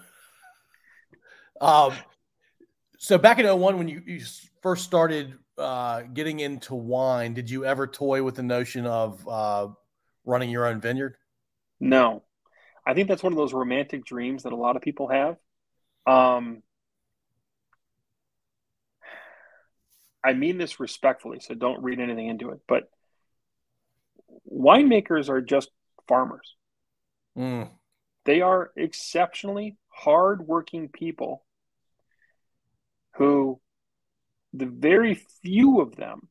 Um, 1.62 1.94
so 2.98 3.18
back 3.18 3.40
in 3.40 3.46
01, 3.46 3.78
when 3.78 3.88
you, 3.88 4.02
you 4.06 4.22
first 4.62 4.84
started 4.84 5.34
uh, 5.58 6.02
getting 6.02 6.40
into 6.40 6.76
wine, 6.76 7.34
did 7.34 7.50
you 7.50 7.66
ever 7.66 7.88
toy 7.88 8.24
with 8.24 8.36
the 8.36 8.44
notion 8.44 8.86
of 8.86 9.28
uh, 9.28 9.68
running 10.26 10.50
your 10.50 10.66
own 10.66 10.82
vineyard? 10.82 11.18
No. 11.80 12.24
I 12.86 12.94
think 12.94 13.08
that's 13.08 13.24
one 13.24 13.34
of 13.34 13.38
those 13.38 13.54
romantic 13.54 14.06
dreams 14.06 14.44
that 14.44 14.54
a 14.54 14.58
lot 14.58 14.76
of 14.76 14.82
people 14.82 15.08
have. 15.08 15.38
Um, 16.06 16.62
I 20.24 20.34
mean 20.34 20.58
this 20.58 20.80
respectfully, 20.80 21.40
so 21.40 21.54
don't 21.54 21.84
read 21.84 22.00
anything 22.00 22.28
into 22.28 22.50
it. 22.50 22.60
But 22.68 22.90
winemakers 24.52 25.30
are 25.30 25.42
just 25.42 25.70
farmers. 26.08 26.56
Mm. 27.38 27.70
They 28.26 28.42
are 28.42 28.72
exceptionally 28.76 29.78
hardworking 29.90 30.90
people 30.90 31.46
who, 33.16 33.62
the 34.54 34.66
very 34.66 35.16
few 35.44 35.82
of 35.82 35.96
them 35.96 36.28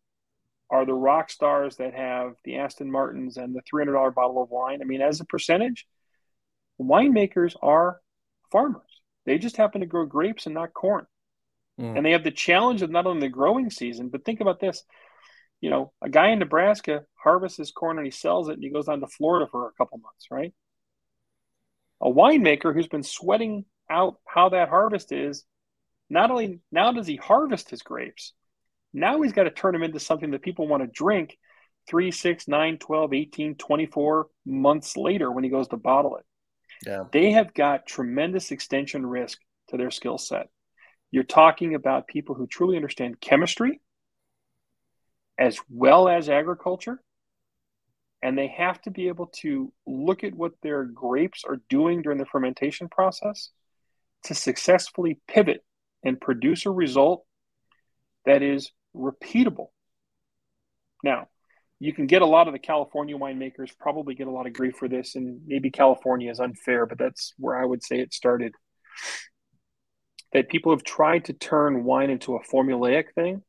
are 0.71 0.85
the 0.85 0.95
rock 0.95 1.31
stars 1.31 1.77
that 1.77 1.95
have 1.95 2.35
the 2.45 2.57
Aston 2.57 2.91
Martins 2.91 3.37
and 3.37 3.55
the 3.55 3.63
$300 3.73 4.15
bottle 4.15 4.43
of 4.43 4.51
wine. 4.51 4.81
I 4.83 4.85
mean, 4.85 5.03
as 5.03 5.21
a 5.21 5.25
percentage, 5.25 5.87
winemakers 6.81 7.55
are 7.63 8.01
farmers. 8.51 8.94
They 9.27 9.39
just 9.39 9.57
happen 9.57 9.81
to 9.81 9.87
grow 9.87 10.07
grapes 10.07 10.47
and 10.47 10.55
not 10.55 10.75
corn. 10.75 11.07
Mm. 11.81 11.97
And 11.97 12.07
they 12.07 12.13
have 12.13 12.25
the 12.25 12.31
challenge 12.31 12.83
of 12.83 12.91
not 12.91 13.07
only 13.07 13.21
the 13.21 13.33
growing 13.33 13.71
season, 13.71 14.09
but 14.09 14.25
think 14.25 14.41
about 14.41 14.61
this. 14.61 14.85
You 15.61 15.71
know, 15.71 15.93
a 16.03 16.09
guy 16.09 16.29
in 16.29 16.39
Nebraska 16.39 17.05
harvests 17.15 17.59
his 17.59 17.71
corn 17.71 17.99
and 17.99 18.07
he 18.07 18.11
sells 18.11 18.49
it 18.49 18.55
and 18.55 18.63
he 18.63 18.71
goes 18.71 18.87
down 18.87 19.01
to 19.01 19.07
Florida 19.07 19.47
for 19.51 19.69
a 19.69 19.73
couple 19.73 19.99
months, 19.99 20.27
right? 20.31 20.53
A 22.01 22.11
winemaker 22.11 22.75
who's 22.75 22.89
been 22.89 23.03
sweating 23.03 23.65
out 23.89 24.17
how 24.27 24.51
that 24.51 24.69
harvest 24.69 25.11
is, 25.11 25.45
not 26.11 26.31
only 26.31 26.61
now 26.71 26.93
does 26.93 27.07
he 27.07 27.17
harvest 27.17 27.71
his 27.71 27.83
grapes, 27.83 28.35
now 28.93 29.23
he's 29.23 29.33
got 29.33 29.45
to 29.45 29.51
turn 29.51 29.73
them 29.73 29.83
into 29.83 29.99
something 29.99 30.31
that 30.33 30.43
people 30.43 30.69
want 30.69 30.83
to 30.83 30.87
drink 30.87 31.37
three, 31.89 32.11
six, 32.11 32.47
nine, 32.47 32.79
12, 32.79 33.13
18, 33.13 33.55
24 33.57 34.29
months 34.47 34.97
later 34.97 35.31
when 35.31 35.45
he 35.45 35.51
goes 35.51 35.69
to 35.69 35.77
bottle 35.77 36.17
it. 36.17 36.25
Yeah. 36.87 37.05
They 37.13 37.33
have 37.33 37.55
got 37.55 37.87
tremendous 37.87 38.51
extension 38.51 39.07
risk 39.07 39.39
to 39.69 39.77
their 39.77 39.91
skill 39.91 40.19
set. 40.19 40.49
You're 41.11 41.25
talking 41.25 41.75
about 41.75 42.07
people 42.07 42.35
who 42.35 42.47
truly 42.47 42.77
understand 42.77 43.21
chemistry, 43.21 43.81
as 45.39 45.59
well 45.69 46.09
as 46.09 46.29
agriculture. 46.29 47.01
And 48.23 48.39
they 48.39 48.49
have 48.49 48.81
to 48.83 48.91
be 48.91 49.09
able 49.09 49.27
to 49.43 49.73
look 49.87 50.25
at 50.25 50.35
what 50.35 50.53
their 50.63 50.85
grapes 50.85 51.45
are 51.47 51.61
doing 51.69 52.01
during 52.03 52.19
the 52.19 52.25
fermentation 52.25 52.89
process 52.89 53.51
to 54.25 54.35
successfully 54.35 55.21
pivot 55.29 55.63
and 56.03 56.21
produce 56.21 56.65
a 56.65 56.71
result 56.71 57.25
that 58.25 58.43
is 58.43 58.71
repeatable. 58.97 59.69
Now, 61.03 61.29
you 61.81 61.93
can 61.93 62.07
get 62.07 62.23
a 62.23 62.27
lot 62.27 62.47
of 62.47 62.53
the 62.53 62.59
California 62.59 63.17
winemakers 63.17 63.77
probably 63.79 64.15
get 64.15 64.27
a 64.27 64.31
lot 64.31 64.47
of 64.47 64.53
grief 64.53 64.77
for 64.77 64.89
this, 64.89 65.17
and 65.17 65.41
maybe 65.47 65.71
California 65.71 66.31
is 66.31 66.41
unfair, 66.41 66.87
but 66.87 66.99
that's 66.99 67.35
where 67.39 67.57
I 67.57 67.65
would 67.65 67.83
say 67.83 68.01
it 68.01 68.15
started. 68.15 68.55
That 70.33 70.49
people 70.49 70.73
have 70.73 70.85
tried 70.85 71.27
to 71.27 71.33
turn 71.33 71.85
wine 71.85 72.11
into 72.11 72.37
a 72.37 72.45
formulaic 72.45 73.13
thing. 73.15 73.43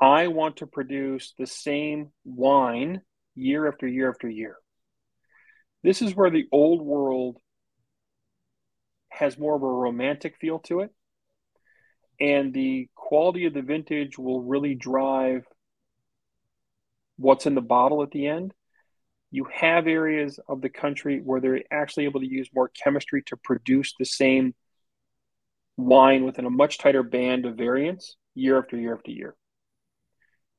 I 0.00 0.28
want 0.28 0.56
to 0.58 0.66
produce 0.66 1.34
the 1.38 1.46
same 1.46 2.10
wine 2.24 3.02
year 3.34 3.68
after 3.68 3.86
year 3.86 4.10
after 4.10 4.28
year. 4.28 4.56
This 5.82 6.02
is 6.02 6.14
where 6.14 6.30
the 6.30 6.46
old 6.52 6.82
world 6.82 7.38
has 9.08 9.38
more 9.38 9.54
of 9.54 9.62
a 9.62 9.66
romantic 9.66 10.36
feel 10.40 10.58
to 10.60 10.80
it. 10.80 10.90
And 12.20 12.54
the 12.54 12.88
quality 12.94 13.46
of 13.46 13.54
the 13.54 13.62
vintage 13.62 14.18
will 14.18 14.42
really 14.42 14.74
drive 14.74 15.44
what's 17.16 17.46
in 17.46 17.54
the 17.54 17.60
bottle 17.60 18.02
at 18.02 18.10
the 18.10 18.26
end. 18.26 18.52
You 19.30 19.46
have 19.52 19.86
areas 19.86 20.38
of 20.48 20.60
the 20.60 20.68
country 20.68 21.20
where 21.24 21.40
they're 21.40 21.62
actually 21.70 22.04
able 22.04 22.20
to 22.20 22.30
use 22.30 22.50
more 22.54 22.68
chemistry 22.68 23.22
to 23.26 23.36
produce 23.36 23.94
the 23.98 24.04
same 24.04 24.54
wine 25.76 26.24
within 26.24 26.44
a 26.44 26.50
much 26.50 26.78
tighter 26.78 27.02
band 27.02 27.46
of 27.46 27.56
variance 27.56 28.16
year 28.34 28.58
after 28.58 28.76
year 28.76 28.94
after 28.94 29.10
year. 29.10 29.34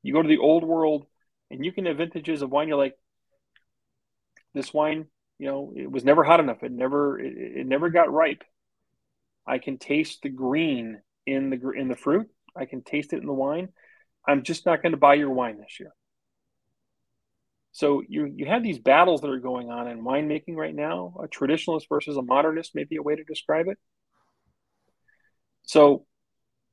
You 0.01 0.14
go 0.14 0.22
to 0.22 0.28
the 0.28 0.39
old 0.39 0.64
world 0.64 1.06
and 1.51 1.64
you 1.64 1.72
can 1.72 1.86
have 1.86 1.97
vintages 1.97 2.41
of 2.41 2.49
wine, 2.49 2.68
you're 2.68 2.78
like, 2.78 2.97
this 4.54 4.74
wine, 4.74 5.06
you 5.39 5.47
know, 5.47 5.74
it 5.76 5.89
was 5.91 6.04
never 6.04 6.24
hot 6.24 6.39
enough. 6.39 6.64
It 6.64 6.72
never, 6.72 7.20
it, 7.20 7.34
it 7.38 7.68
never 7.68 7.89
got 7.89 8.12
ripe. 8.12 8.43
I 9.45 9.58
can 9.58 9.78
taste 9.78 10.22
the 10.24 10.30
green 10.30 11.01
in 11.26 11.49
the 11.49 11.72
in 11.72 11.88
the 11.88 11.95
fruit. 11.95 12.30
I 12.56 12.66
can 12.66 12.82
taste 12.82 13.14
it 13.14 13.20
in 13.20 13.26
the 13.26 13.34
wine. 13.34 13.70
I'm 14.28 14.43
just 14.43 14.66
not 14.66 14.82
going 14.82 14.91
to 14.91 14.97
buy 14.97 15.16
your 15.16 15.32
wine 15.32 15.58
this 15.60 15.80
year. 15.80 15.91
So 17.74 18.03
you 18.07 18.32
you 18.36 18.45
have 18.45 18.61
these 18.61 18.78
battles 18.78 19.21
that 19.21 19.32
are 19.32 19.39
going 19.39 19.71
on 19.71 19.88
in 19.88 20.03
winemaking 20.03 20.55
right 20.55 20.74
now. 20.74 21.15
A 21.21 21.28
traditionalist 21.28 21.89
versus 21.89 22.15
a 22.15 22.21
modernist 22.21 22.76
may 22.76 22.84
be 22.84 22.97
a 22.97 23.01
way 23.01 23.15
to 23.15 23.24
describe 23.24 23.67
it. 23.67 23.80
So 25.63 26.05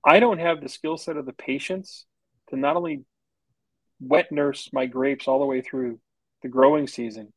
I 0.04 0.20
don't 0.20 0.38
have 0.38 0.60
the 0.60 0.68
skill 0.68 0.98
set 0.98 1.16
of 1.16 1.24
the 1.24 1.32
patience 1.32 2.04
to 2.50 2.56
not 2.56 2.76
only 2.76 3.04
wet 3.98 4.30
nurse 4.30 4.68
my 4.74 4.84
grapes 4.84 5.26
all 5.26 5.40
the 5.40 5.46
way 5.46 5.62
through 5.62 6.00
the 6.42 6.48
growing 6.48 6.86
season, 6.86 7.32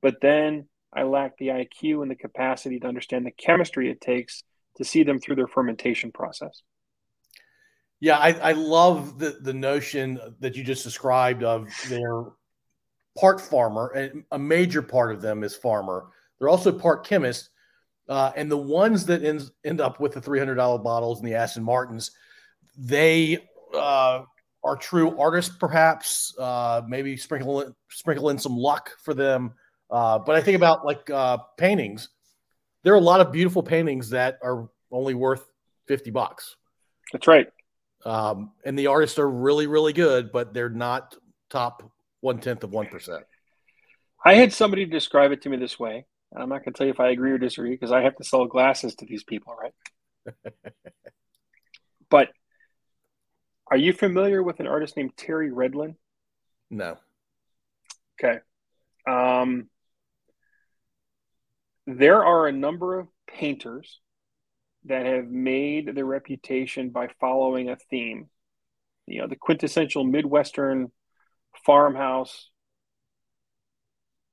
but 0.00 0.20
then 0.22 0.68
I 0.94 1.02
lack 1.02 1.36
the 1.38 1.48
IQ 1.48 2.02
and 2.02 2.10
the 2.10 2.16
capacity 2.16 2.78
to 2.80 2.86
understand 2.86 3.26
the 3.26 3.32
chemistry 3.32 3.90
it 3.90 4.00
takes 4.00 4.44
to 4.76 4.84
see 4.84 5.02
them 5.02 5.18
through 5.18 5.36
their 5.36 5.48
fermentation 5.48 6.12
process. 6.12 6.62
Yeah, 7.98 8.18
I, 8.18 8.32
I 8.32 8.52
love 8.52 9.18
the, 9.18 9.38
the 9.40 9.54
notion 9.54 10.20
that 10.40 10.56
you 10.56 10.62
just 10.64 10.84
described 10.84 11.42
of 11.42 11.68
their 11.88 12.24
part 13.18 13.40
farmer, 13.40 13.88
and 13.88 14.24
a 14.32 14.38
major 14.38 14.82
part 14.82 15.12
of 15.12 15.20
them 15.20 15.44
is 15.44 15.54
farmer. 15.54 16.06
They're 16.38 16.48
also 16.48 16.72
part 16.72 17.06
chemist. 17.06 17.50
Uh, 18.08 18.32
and 18.36 18.50
the 18.50 18.56
ones 18.56 19.06
that 19.06 19.22
end, 19.22 19.50
end 19.64 19.80
up 19.80 20.00
with 20.00 20.12
the 20.12 20.20
$300 20.20 20.82
bottles 20.82 21.20
and 21.20 21.28
the 21.28 21.34
Aston 21.34 21.62
Martins, 21.62 22.10
they 22.76 23.38
uh, 23.74 24.22
are 24.64 24.76
true 24.76 25.18
artists, 25.18 25.54
perhaps. 25.58 26.34
Uh, 26.38 26.82
maybe 26.86 27.16
sprinkle 27.16 27.62
in, 27.62 27.74
sprinkle 27.90 28.30
in 28.30 28.38
some 28.38 28.56
luck 28.56 28.90
for 29.02 29.14
them. 29.14 29.52
Uh, 29.90 30.18
but 30.18 30.34
I 30.34 30.40
think 30.40 30.56
about 30.56 30.84
like 30.84 31.08
uh, 31.10 31.38
paintings. 31.56 32.08
There 32.82 32.92
are 32.92 32.98
a 32.98 33.00
lot 33.00 33.20
of 33.20 33.30
beautiful 33.30 33.62
paintings 33.62 34.10
that 34.10 34.38
are 34.42 34.68
only 34.90 35.14
worth 35.14 35.46
50 35.86 36.10
bucks. 36.10 36.56
That's 37.12 37.26
right. 37.26 37.46
Um, 38.04 38.52
and 38.64 38.76
the 38.76 38.88
artists 38.88 39.18
are 39.18 39.30
really, 39.30 39.66
really 39.66 39.92
good, 39.92 40.32
but 40.32 40.52
they're 40.52 40.68
not 40.68 41.14
top 41.50 41.92
one 42.22 42.38
tenth 42.38 42.64
of 42.64 42.70
1%. 42.70 43.22
I 44.24 44.34
had 44.34 44.52
somebody 44.52 44.86
describe 44.86 45.32
it 45.32 45.42
to 45.42 45.50
me 45.50 45.58
this 45.58 45.78
way. 45.78 46.06
I'm 46.34 46.48
not 46.48 46.64
going 46.64 46.72
to 46.72 46.78
tell 46.78 46.86
you 46.86 46.92
if 46.92 47.00
I 47.00 47.10
agree 47.10 47.32
or 47.32 47.38
disagree 47.38 47.72
because 47.72 47.92
I 47.92 48.00
have 48.02 48.16
to 48.16 48.24
sell 48.24 48.46
glasses 48.46 48.94
to 48.96 49.04
these 49.04 49.24
people, 49.24 49.54
right? 49.60 50.34
but 52.08 52.28
are 53.70 53.76
you 53.76 53.92
familiar 53.92 54.42
with 54.42 54.60
an 54.60 54.66
artist 54.66 54.96
named 54.96 55.16
Terry 55.16 55.50
Redlin? 55.50 55.96
No. 56.70 56.96
Okay. 58.22 58.38
Um, 59.06 59.68
there 61.86 62.24
are 62.24 62.46
a 62.46 62.52
number 62.52 62.98
of 62.98 63.08
painters 63.26 64.00
that 64.84 65.06
have 65.06 65.28
made 65.28 65.94
their 65.94 66.06
reputation 66.06 66.90
by 66.90 67.08
following 67.20 67.68
a 67.68 67.76
theme. 67.90 68.28
You 69.06 69.22
know, 69.22 69.26
the 69.26 69.36
quintessential 69.36 70.04
Midwestern 70.04 70.92
farmhouse 71.64 72.50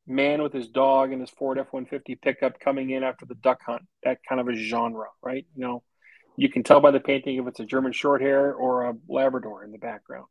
man 0.09 0.41
with 0.41 0.51
his 0.51 0.67
dog 0.67 1.11
and 1.11 1.21
his 1.21 1.29
Ford 1.29 1.59
F 1.59 1.67
150 1.71 2.15
pickup 2.15 2.59
coming 2.59 2.89
in 2.89 3.03
after 3.03 3.25
the 3.25 3.35
duck 3.35 3.59
hunt, 3.65 3.83
that 4.03 4.19
kind 4.27 4.41
of 4.41 4.47
a 4.47 4.55
genre, 4.55 5.05
right? 5.21 5.45
You 5.55 5.61
know, 5.61 5.83
you 6.35 6.49
can 6.49 6.63
tell 6.63 6.81
by 6.81 6.91
the 6.91 6.99
painting 6.99 7.37
if 7.37 7.47
it's 7.47 7.59
a 7.59 7.65
German 7.65 7.91
short 7.91 8.21
hair 8.21 8.53
or 8.53 8.85
a 8.85 8.95
Labrador 9.07 9.63
in 9.63 9.71
the 9.71 9.77
background. 9.77 10.25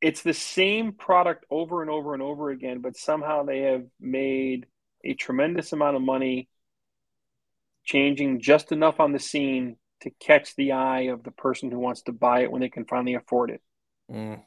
It's 0.00 0.22
the 0.22 0.34
same 0.34 0.92
product 0.92 1.44
over 1.50 1.82
and 1.82 1.90
over 1.90 2.14
and 2.14 2.22
over 2.22 2.50
again, 2.50 2.80
but 2.80 2.96
somehow 2.96 3.42
they 3.42 3.60
have 3.60 3.84
made 3.98 4.66
a 5.04 5.14
tremendous 5.14 5.72
amount 5.72 5.96
of 5.96 6.02
money 6.02 6.48
changing 7.84 8.40
just 8.40 8.72
enough 8.72 9.00
on 9.00 9.12
the 9.12 9.18
scene 9.18 9.76
to 10.02 10.10
catch 10.20 10.54
the 10.54 10.72
eye 10.72 11.08
of 11.08 11.22
the 11.22 11.30
person 11.30 11.70
who 11.70 11.78
wants 11.78 12.02
to 12.02 12.12
buy 12.12 12.42
it 12.42 12.52
when 12.52 12.60
they 12.60 12.68
can 12.68 12.84
finally 12.84 13.14
afford 13.14 13.50
it. 13.50 13.62
Mm. 14.10 14.42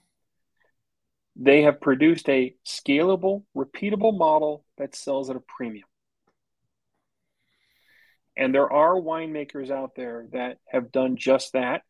They 1.36 1.62
have 1.64 1.80
produced 1.80 2.28
a 2.30 2.55
scalable, 2.66 3.43
repeatable 3.55 4.18
model 4.18 4.66
that 4.78 4.95
sells 4.95 5.30
at 5.30 5.36
a 5.36 5.41
premium. 5.41 5.88
And 8.36 8.53
there 8.53 8.72
are 8.72 8.95
winemakers 8.95 9.70
out 9.70 9.91
there 9.95 10.28
that 10.32 10.57
have 10.68 10.91
done 10.91 11.18
just 11.18 11.53
that. 11.53 11.82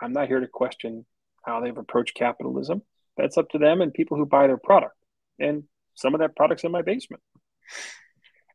I'm 0.00 0.12
not 0.12 0.28
here 0.28 0.40
to 0.40 0.48
question 0.48 1.06
how 1.44 1.60
they've 1.60 1.76
approached 1.76 2.16
capitalism. 2.16 2.82
That's 3.16 3.36
up 3.36 3.48
to 3.50 3.58
them 3.58 3.80
and 3.80 3.94
people 3.94 4.16
who 4.16 4.26
buy 4.26 4.46
their 4.46 4.56
product. 4.56 4.96
And 5.38 5.64
some 5.94 6.14
of 6.14 6.20
that 6.20 6.36
product's 6.36 6.64
in 6.64 6.72
my 6.72 6.82
basement. 6.82 7.22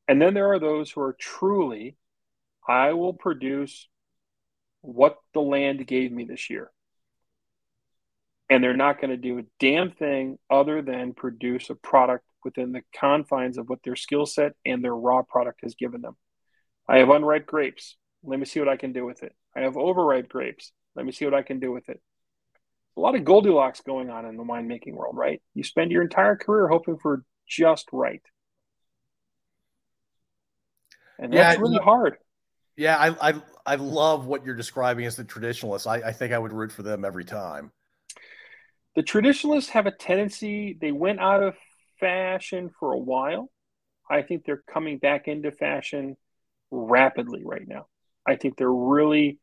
And 0.07 0.21
then 0.21 0.33
there 0.33 0.51
are 0.51 0.59
those 0.59 0.91
who 0.91 1.01
are 1.01 1.15
truly, 1.19 1.95
I 2.67 2.93
will 2.93 3.13
produce 3.13 3.87
what 4.81 5.17
the 5.33 5.41
land 5.41 5.85
gave 5.85 6.11
me 6.11 6.25
this 6.25 6.49
year 6.49 6.71
and 8.49 8.63
they're 8.63 8.75
not 8.75 8.99
going 8.99 9.11
to 9.11 9.17
do 9.17 9.37
a 9.39 9.43
damn 9.59 9.91
thing 9.91 10.37
other 10.49 10.81
than 10.81 11.13
produce 11.13 11.69
a 11.69 11.75
product 11.75 12.25
within 12.43 12.71
the 12.71 12.81
confines 12.95 13.57
of 13.57 13.69
what 13.69 13.79
their 13.83 13.95
skill 13.95 14.25
set 14.25 14.53
and 14.65 14.83
their 14.83 14.95
raw 14.95 15.21
product 15.21 15.59
has 15.61 15.75
given 15.75 16.01
them. 16.01 16.15
I 16.87 16.97
have 16.97 17.09
unripe 17.09 17.45
grapes. 17.45 17.95
Let 18.23 18.39
me 18.39 18.45
see 18.45 18.59
what 18.59 18.69
I 18.69 18.77
can 18.77 18.91
do 18.91 19.05
with 19.05 19.23
it. 19.23 19.33
I 19.55 19.61
have 19.61 19.77
overripe 19.77 20.29
grapes. 20.29 20.71
Let 20.95 21.05
me 21.05 21.11
see 21.11 21.25
what 21.25 21.33
I 21.33 21.43
can 21.43 21.59
do 21.59 21.71
with 21.71 21.89
it. 21.89 22.01
A 22.97 22.99
lot 22.99 23.15
of 23.15 23.23
Goldilocks 23.23 23.81
going 23.81 24.09
on 24.09 24.25
in 24.25 24.35
the 24.35 24.43
winemaking 24.43 24.93
world, 24.93 25.15
right? 25.15 25.41
You 25.53 25.63
spend 25.63 25.91
your 25.91 26.01
entire 26.01 26.35
career 26.35 26.67
hoping 26.67 26.97
for 26.97 27.23
just 27.47 27.87
right. 27.91 28.21
And 31.19 31.31
that's 31.31 31.57
yeah, 31.57 31.61
really 31.61 31.77
hard. 31.77 32.17
Yeah, 32.75 32.97
I, 32.97 33.29
I 33.29 33.41
I 33.65 33.75
love 33.75 34.25
what 34.25 34.45
you're 34.45 34.55
describing 34.55 35.05
as 35.05 35.17
the 35.17 35.25
traditionalists. 35.25 35.85
I, 35.85 35.97
I 35.97 36.11
think 36.13 36.33
I 36.33 36.39
would 36.39 36.53
root 36.53 36.71
for 36.71 36.81
them 36.81 37.03
every 37.03 37.25
time 37.25 37.71
the 38.95 39.03
traditionalists 39.03 39.69
have 39.71 39.85
a 39.85 39.91
tendency, 39.91 40.77
they 40.79 40.91
went 40.91 41.19
out 41.19 41.43
of 41.43 41.55
fashion 41.99 42.69
for 42.79 42.93
a 42.93 42.97
while. 42.97 43.49
I 44.09 44.23
think 44.23 44.43
they're 44.43 44.63
coming 44.71 44.97
back 44.97 45.27
into 45.27 45.51
fashion 45.51 46.17
rapidly 46.71 47.43
right 47.43 47.67
now. 47.67 47.87
I 48.25 48.35
think 48.35 48.57
they're 48.57 48.71
really, 48.71 49.39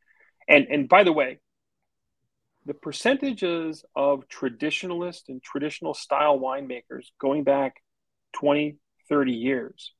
and, 0.47 0.67
and 0.69 0.89
by 0.89 1.03
the 1.03 1.13
way, 1.13 1.39
the 2.65 2.73
percentages 2.73 3.85
of 3.95 4.27
traditionalist 4.27 5.29
and 5.29 5.41
traditional 5.41 5.93
style 5.93 6.37
winemakers 6.37 7.05
going 7.19 7.43
back 7.43 7.75
20, 8.33 8.75
30 9.07 9.31
years 9.31 9.93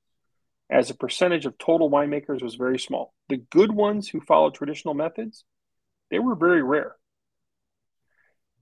as 0.70 0.89
a 0.89 0.95
percentage 0.95 1.45
of 1.45 1.58
total 1.58 1.89
winemakers 1.89 2.43
was 2.43 2.56
very 2.56 2.78
small. 2.78 3.14
The 3.30 3.38
good 3.52 3.72
ones 3.72 4.10
who 4.10 4.20
followed 4.20 4.54
traditional 4.54 4.93
methods, 4.93 5.45
they 6.12 6.20
were 6.20 6.36
very 6.36 6.62
rare 6.62 6.95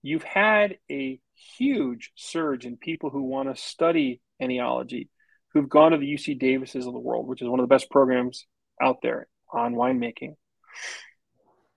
you've 0.05 0.23
had 0.23 0.77
a 0.91 1.19
huge 1.57 2.11
surge 2.15 2.65
in 2.65 2.77
people 2.77 3.09
who 3.09 3.23
want 3.23 3.53
to 3.53 3.59
study 3.59 4.21
enology, 4.39 5.09
who've 5.49 5.67
gone 5.67 5.93
to 5.93 5.97
the 5.97 6.13
UC 6.13 6.39
Davises 6.39 6.85
of 6.85 6.93
the 6.93 6.99
world, 6.99 7.27
which 7.27 7.41
is 7.41 7.47
one 7.47 7.59
of 7.59 7.63
the 7.63 7.73
best 7.73 7.89
programs 7.89 8.45
out 8.79 8.97
there 9.01 9.27
on 9.51 9.73
winemaking. 9.73 10.35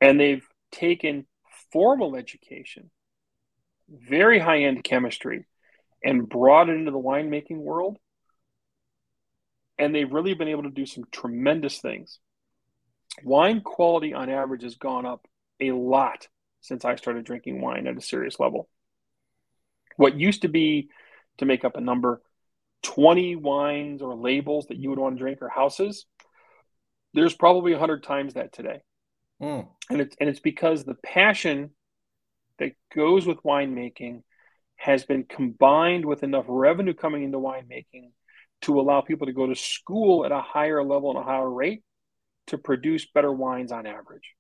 And 0.01 0.21
they've 0.21 0.47
taken 0.71 1.27
formal 1.73 2.17
education 2.17 2.91
very 3.89 4.39
high 4.39 4.65
end 4.65 4.85
chemistry 4.85 5.47
and 6.05 6.29
brought 6.29 6.69
it 6.69 6.77
into 6.77 6.91
the 6.91 6.99
winemaking 6.99 7.57
world. 7.57 7.97
And 9.79 9.95
they've 9.95 10.13
really 10.13 10.35
been 10.35 10.49
able 10.49 10.65
to 10.65 10.71
do 10.71 10.85
some 10.85 11.05
tremendous 11.11 11.79
things. 11.79 12.19
Wine 13.25 13.63
quality 13.63 14.13
on 14.13 14.29
average 14.29 14.65
has 14.65 14.77
gone 14.77 15.07
up 15.07 15.27
a 15.61 15.73
lot 15.73 16.29
since 16.61 16.85
I 16.85 16.97
started 16.97 17.25
drinking 17.25 17.61
wine 17.61 17.87
at 17.87 17.97
a 17.97 18.01
serious 18.01 18.39
level. 18.39 18.69
What 19.97 20.19
used 20.19 20.43
to 20.43 20.49
be, 20.49 20.91
to 21.39 21.45
make 21.45 21.65
up 21.65 21.77
a 21.77 21.81
number, 21.81 22.23
20 22.83 23.37
wines 23.37 24.03
or 24.03 24.15
labels 24.15 24.67
that 24.67 24.77
you 24.77 24.91
would 24.91 24.99
want 24.99 25.17
to 25.17 25.19
drink 25.19 25.43
or 25.43 25.49
houses, 25.49 26.07
there's 27.15 27.35
probably 27.35 27.73
100 27.73 28.03
times 28.03 28.35
that 28.35 28.53
today. 28.53 28.81
Mm. 29.43 29.69
And, 29.91 30.01
it's, 30.01 30.17
and 30.21 30.29
it's 30.29 30.41
because 30.41 30.85
the 30.85 30.95
passion 30.95 31.71
that 32.59 32.73
goes 32.95 33.27
with 33.27 33.43
winemaking 33.43 34.23
has 34.77 35.05
been 35.05 35.25
combined 35.25 36.05
with 36.05 36.23
enough 36.23 36.45
revenue 36.49 36.95
coming 36.95 37.25
into 37.25 37.39
winemaking 37.39 38.11
to 38.63 38.81
allow 38.81 39.01
people 39.01 39.27
to 39.27 39.33
go 39.33 39.47
to 39.47 39.55
school 39.55 40.25
at 40.25 40.33
a 40.33 40.41
higher 40.41 40.83
level 40.83 41.11
and 41.11 41.19
a 41.19 41.23
higher 41.23 41.51
rate 41.51 41.83
to 42.49 42.59
produce 42.59 43.07
better 43.13 43.33
wines 43.33 43.73
on 43.73 43.87
average. 43.87 44.35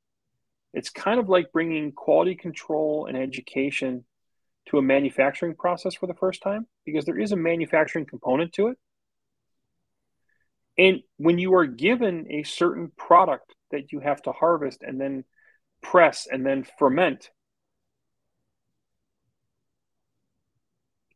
It's 0.74 0.90
kind 0.90 1.18
of 1.18 1.28
like 1.28 1.52
bringing 1.52 1.92
quality 1.92 2.34
control 2.34 3.06
and 3.06 3.16
education 3.16 4.04
to 4.68 4.78
a 4.78 4.82
manufacturing 4.82 5.54
process 5.54 5.94
for 5.94 6.06
the 6.06 6.14
first 6.14 6.42
time 6.42 6.66
because 6.84 7.04
there 7.04 7.18
is 7.18 7.32
a 7.32 7.36
manufacturing 7.36 8.06
component 8.06 8.52
to 8.54 8.68
it. 8.68 8.78
And 10.76 11.00
when 11.16 11.38
you 11.38 11.54
are 11.54 11.66
given 11.66 12.26
a 12.30 12.44
certain 12.44 12.92
product 12.96 13.54
that 13.70 13.90
you 13.92 14.00
have 14.00 14.22
to 14.22 14.32
harvest 14.32 14.82
and 14.82 15.00
then 15.00 15.24
press 15.82 16.28
and 16.30 16.46
then 16.46 16.64
ferment, 16.78 17.30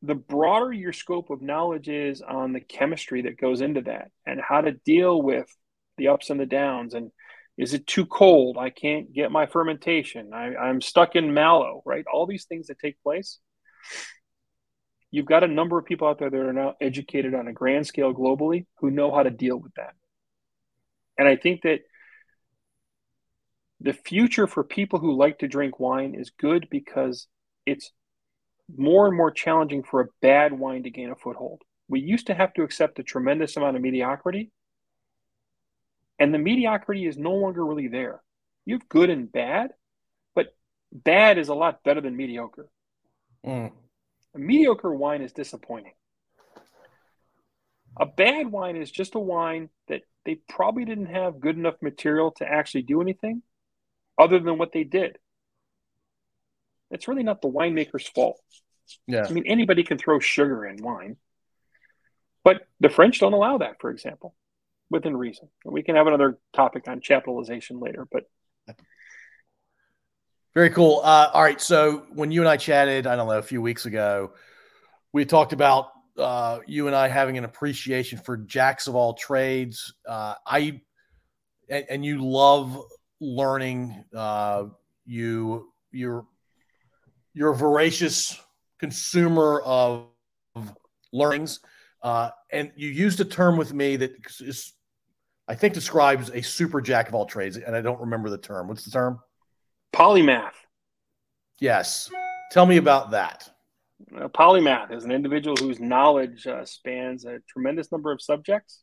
the 0.03 0.14
broader 0.16 0.72
your 0.72 0.92
scope 0.92 1.30
of 1.30 1.42
knowledge 1.42 1.88
is 1.88 2.22
on 2.22 2.53
the 2.53 2.61
chemistry 2.61 3.22
that 3.22 3.40
goes 3.40 3.61
into 3.61 3.82
that 3.82 4.11
and 4.26 4.40
how 4.40 4.61
to 4.61 4.72
deal 4.72 5.22
with 5.22 5.46
the 5.96 6.09
ups 6.09 6.30
and 6.30 6.40
the 6.40 6.46
downs 6.46 6.94
and 6.94 7.12
is 7.59 7.74
it 7.74 7.86
too 7.86 8.07
cold? 8.07 8.57
I 8.59 8.70
can't 8.70 9.12
get 9.12 9.30
my 9.30 9.46
fermentation. 9.46 10.32
I, 10.32 10.55
i'm 10.57 10.80
stuck 10.80 11.16
in 11.16 11.34
malo, 11.34 11.82
right? 11.84 12.05
All 12.12 12.26
these 12.26 12.44
things 12.44 12.68
that 12.68 12.78
take 12.78 13.03
place. 13.03 13.38
You've 15.11 15.26
got 15.26 15.44
a 15.44 15.48
number 15.48 15.78
of 15.78 15.84
people 15.84 16.09
out 16.09 16.18
there 16.18 16.30
that 16.30 16.38
are 16.38 16.53
now 16.55 16.74
educated 16.80 17.34
on 17.34 17.46
a 17.46 17.53
grand 17.53 17.86
scale 17.86 18.14
globally 18.14 18.64
who 18.78 18.90
know 18.90 19.14
how 19.14 19.22
to 19.22 19.30
deal 19.30 19.59
with 19.59 19.74
that. 19.74 19.94
And 21.18 21.28
i 21.28 21.36
think 21.36 21.62
that 21.62 21.80
the 23.80 23.92
future 23.92 24.46
for 24.46 24.62
people 24.62 24.98
who 24.98 25.16
like 25.16 25.40
to 25.40 25.48
drink 25.48 25.80
wine 25.80 26.14
is 26.14 26.30
good 26.30 26.68
because 26.70 27.26
it's 27.66 27.90
more 28.74 29.09
and 29.09 29.16
more 29.16 29.30
challenging 29.30 29.82
for 29.82 30.00
a 30.00 30.09
bad 30.20 30.53
wine 30.53 30.84
to 30.84 30.90
gain 30.90 31.11
a 31.11 31.16
foothold. 31.16 31.62
We 31.88 32.00
used 32.00 32.28
to 32.28 32.34
have 32.34 32.53
to 32.55 32.62
accept 32.62 33.00
a 33.00 33.03
tremendous 33.03 33.57
amount 33.57 33.76
of 33.76 33.82
mediocrity, 33.82 34.50
and 36.22 36.32
the 36.32 36.38
mediocrity 36.38 37.04
is 37.04 37.18
no 37.18 37.32
longer 37.32 37.66
really 37.66 37.88
there. 37.88 38.22
You 38.64 38.76
have 38.76 38.88
good 38.88 39.10
and 39.10 39.30
bad, 39.30 39.72
but 40.36 40.54
bad 40.92 41.36
is 41.36 41.48
a 41.48 41.54
lot 41.54 41.82
better 41.82 42.00
than 42.00 42.16
mediocre. 42.16 42.68
Mm. 43.44 43.72
A 44.36 44.38
mediocre 44.38 44.94
wine 44.94 45.22
is 45.22 45.32
disappointing. 45.32 45.94
A 47.98 48.06
bad 48.06 48.52
wine 48.52 48.76
is 48.76 48.88
just 48.88 49.16
a 49.16 49.18
wine 49.18 49.68
that 49.88 50.02
they 50.24 50.36
probably 50.48 50.84
didn't 50.84 51.06
have 51.06 51.40
good 51.40 51.56
enough 51.56 51.74
material 51.82 52.30
to 52.36 52.46
actually 52.46 52.82
do 52.82 53.00
anything 53.00 53.42
other 54.16 54.38
than 54.38 54.58
what 54.58 54.70
they 54.70 54.84
did. 54.84 55.18
It's 56.92 57.08
really 57.08 57.24
not 57.24 57.42
the 57.42 57.50
winemaker's 57.50 58.06
fault. 58.06 58.40
Yeah. 59.08 59.26
I 59.28 59.32
mean, 59.32 59.46
anybody 59.48 59.82
can 59.82 59.98
throw 59.98 60.20
sugar 60.20 60.66
in 60.66 60.80
wine, 60.84 61.16
but 62.44 62.68
the 62.78 62.90
French 62.90 63.18
don't 63.18 63.32
allow 63.32 63.58
that, 63.58 63.80
for 63.80 63.90
example, 63.90 64.36
within 64.93 65.16
reason. 65.16 65.49
We 65.64 65.82
can 65.82 65.97
have 65.97 66.07
another 66.07 66.38
topic 66.53 66.86
on 66.86 67.01
chaptalization 67.01 67.80
later, 67.80 68.07
but. 68.11 68.24
Very 70.55 70.68
cool. 70.70 71.01
Uh, 71.03 71.30
all 71.32 71.43
right. 71.43 71.61
So 71.61 72.05
when 72.12 72.30
you 72.30 72.43
and 72.43 72.49
I 72.49 72.59
chatted, 72.59 73.07
I 73.07 73.16
don't 73.16 73.26
know, 73.26 73.38
a 73.38 73.43
few 73.43 73.62
weeks 73.62 73.86
ago, 73.86 74.32
we 75.12 75.24
talked 75.24 75.55
about 75.55 75.88
uh, 76.18 76.59
you 76.66 76.88
and 76.88 76.95
I 76.95 77.09
having 77.09 77.38
an 77.38 77.45
appreciation 77.45 78.18
for 78.18 78.36
jacks 78.36 78.86
of 78.86 78.95
all 78.95 79.14
trades. 79.14 79.95
Uh, 80.07 80.34
I 80.47 80.82
and, 81.70 81.86
and, 81.88 82.05
you 82.05 82.22
love 82.22 82.78
learning. 83.18 84.05
Uh, 84.14 84.64
you 85.07 85.72
you're 85.90 86.26
you're 87.32 87.53
a 87.53 87.57
voracious 87.57 88.38
consumer 88.78 89.62
of, 89.64 90.09
of 90.55 90.74
learnings. 91.12 91.61
Uh, 92.03 92.30
and 92.51 92.72
you 92.76 92.88
used 92.88 93.20
a 93.20 93.24
term 93.24 93.57
with 93.57 93.72
me 93.72 93.97
that 93.97 94.12
is, 94.40 94.72
I 95.53 95.55
think, 95.55 95.74
describes 95.74 96.30
a 96.30 96.40
super 96.40 96.80
jack 96.80 97.09
of 97.09 97.14
all 97.14 97.26
trades. 97.26 97.59
And 97.59 97.76
I 97.76 97.82
don't 97.82 98.00
remember 98.00 98.30
the 98.30 98.38
term. 98.38 98.68
What's 98.68 98.86
the 98.86 98.90
term? 98.90 99.20
Polymath. 99.94 100.55
Yes. 101.61 102.11
Tell 102.53 102.64
me 102.64 102.78
about 102.78 103.11
that. 103.11 103.50
A 104.16 104.30
polymath 104.30 104.96
is 104.96 105.05
an 105.05 105.12
individual 105.12 105.55
whose 105.59 105.78
knowledge 105.78 106.46
uh, 106.46 106.64
spans 106.64 107.26
a 107.26 107.40
tremendous 107.50 107.92
number 107.92 108.11
of 108.12 108.22
subjects. 108.22 108.82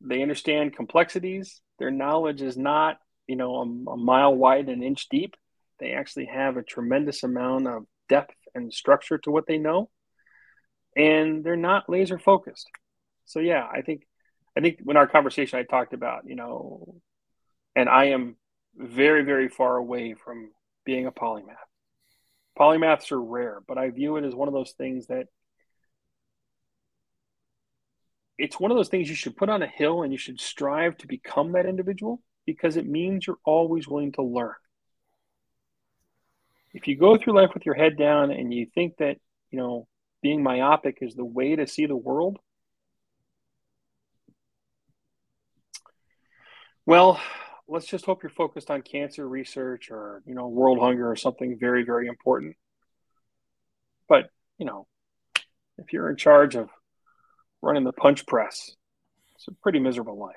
They 0.00 0.22
understand 0.22 0.74
complexities. 0.74 1.60
Their 1.78 1.90
knowledge 1.90 2.40
is 2.40 2.56
not, 2.56 2.96
you 3.26 3.36
know, 3.36 3.56
a, 3.56 3.90
a 3.90 3.96
mile 3.98 4.34
wide 4.34 4.70
and 4.70 4.80
an 4.80 4.82
inch 4.82 5.10
deep. 5.10 5.34
They 5.78 5.92
actually 5.92 6.24
have 6.32 6.56
a 6.56 6.62
tremendous 6.62 7.22
amount 7.22 7.66
of 7.68 7.84
depth 8.08 8.34
and 8.54 8.72
structure 8.72 9.18
to 9.18 9.30
what 9.30 9.46
they 9.46 9.58
know, 9.58 9.90
and 10.96 11.44
they're 11.44 11.54
not 11.54 11.90
laser 11.90 12.18
focused. 12.18 12.66
So 13.26 13.40
yeah, 13.40 13.68
I 13.70 13.82
think 13.82 14.04
I 14.60 14.62
think 14.62 14.80
when 14.82 14.98
our 14.98 15.06
conversation 15.06 15.58
I 15.58 15.62
talked 15.62 15.94
about, 15.94 16.26
you 16.26 16.36
know, 16.36 17.00
and 17.74 17.88
I 17.88 18.06
am 18.06 18.36
very 18.76 19.24
very 19.24 19.48
far 19.48 19.76
away 19.76 20.14
from 20.14 20.50
being 20.84 21.06
a 21.06 21.12
polymath. 21.12 21.56
Polymaths 22.58 23.10
are 23.10 23.22
rare, 23.22 23.60
but 23.66 23.78
I 23.78 23.88
view 23.88 24.16
it 24.16 24.24
as 24.24 24.34
one 24.34 24.48
of 24.48 24.54
those 24.54 24.72
things 24.72 25.06
that 25.06 25.28
it's 28.36 28.60
one 28.60 28.70
of 28.70 28.76
those 28.76 28.88
things 28.88 29.08
you 29.08 29.14
should 29.14 29.36
put 29.36 29.48
on 29.48 29.62
a 29.62 29.66
hill 29.66 30.02
and 30.02 30.12
you 30.12 30.18
should 30.18 30.40
strive 30.40 30.96
to 30.98 31.06
become 31.06 31.52
that 31.52 31.66
individual 31.66 32.22
because 32.44 32.76
it 32.76 32.86
means 32.86 33.26
you're 33.26 33.38
always 33.46 33.88
willing 33.88 34.12
to 34.12 34.22
learn 34.22 34.54
if 36.72 36.86
you 36.86 36.96
go 36.96 37.16
through 37.16 37.34
life 37.34 37.50
with 37.54 37.64
your 37.64 37.74
head 37.74 37.96
down 37.96 38.30
and 38.30 38.52
you 38.52 38.66
think 38.74 38.96
that 38.98 39.16
you 39.50 39.58
know 39.58 39.86
being 40.22 40.42
myopic 40.42 40.98
is 41.00 41.14
the 41.14 41.24
way 41.24 41.56
to 41.56 41.66
see 41.66 41.86
the 41.86 41.96
world 41.96 42.38
well 46.86 47.20
let's 47.68 47.86
just 47.86 48.04
hope 48.04 48.22
you're 48.22 48.30
focused 48.30 48.70
on 48.70 48.82
cancer 48.82 49.28
research 49.28 49.90
or 49.90 50.22
you 50.26 50.34
know 50.34 50.48
world 50.48 50.78
hunger 50.78 51.10
or 51.10 51.16
something 51.16 51.58
very 51.58 51.84
very 51.84 52.06
important 52.06 52.56
but 54.08 54.30
you 54.58 54.66
know 54.66 54.86
if 55.78 55.92
you're 55.92 56.10
in 56.10 56.16
charge 56.16 56.56
of 56.56 56.68
running 57.62 57.84
the 57.84 57.92
punch 57.92 58.26
press 58.26 58.72
it's 59.34 59.48
a 59.48 59.52
pretty 59.62 59.78
miserable 59.78 60.18
life 60.18 60.34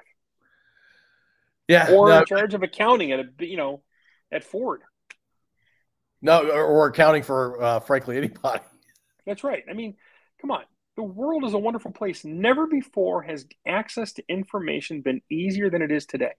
yeah 1.67 1.91
or 1.91 2.09
no, 2.09 2.19
in 2.19 2.25
charge 2.25 2.53
of 2.53 2.63
accounting 2.63 3.11
at 3.11 3.19
a 3.19 3.45
you 3.45 3.57
know 3.57 3.81
at 4.31 4.43
ford 4.43 4.81
no, 6.23 6.49
or, 6.49 6.87
accounting 6.87 7.21
for 7.21 7.61
uh, 7.61 7.79
frankly 7.81 8.17
anybody. 8.17 8.63
That's 9.25 9.43
right. 9.43 9.63
I 9.69 9.73
mean, 9.73 9.95
come 10.39 10.51
on. 10.51 10.63
The 10.95 11.03
world 11.03 11.43
is 11.43 11.53
a 11.53 11.57
wonderful 11.57 11.91
place. 11.91 12.23
Never 12.23 12.67
before 12.67 13.23
has 13.23 13.45
access 13.65 14.13
to 14.13 14.23
information 14.29 15.01
been 15.01 15.21
easier 15.29 15.69
than 15.69 15.81
it 15.81 15.91
is 15.91 16.05
today. 16.05 16.33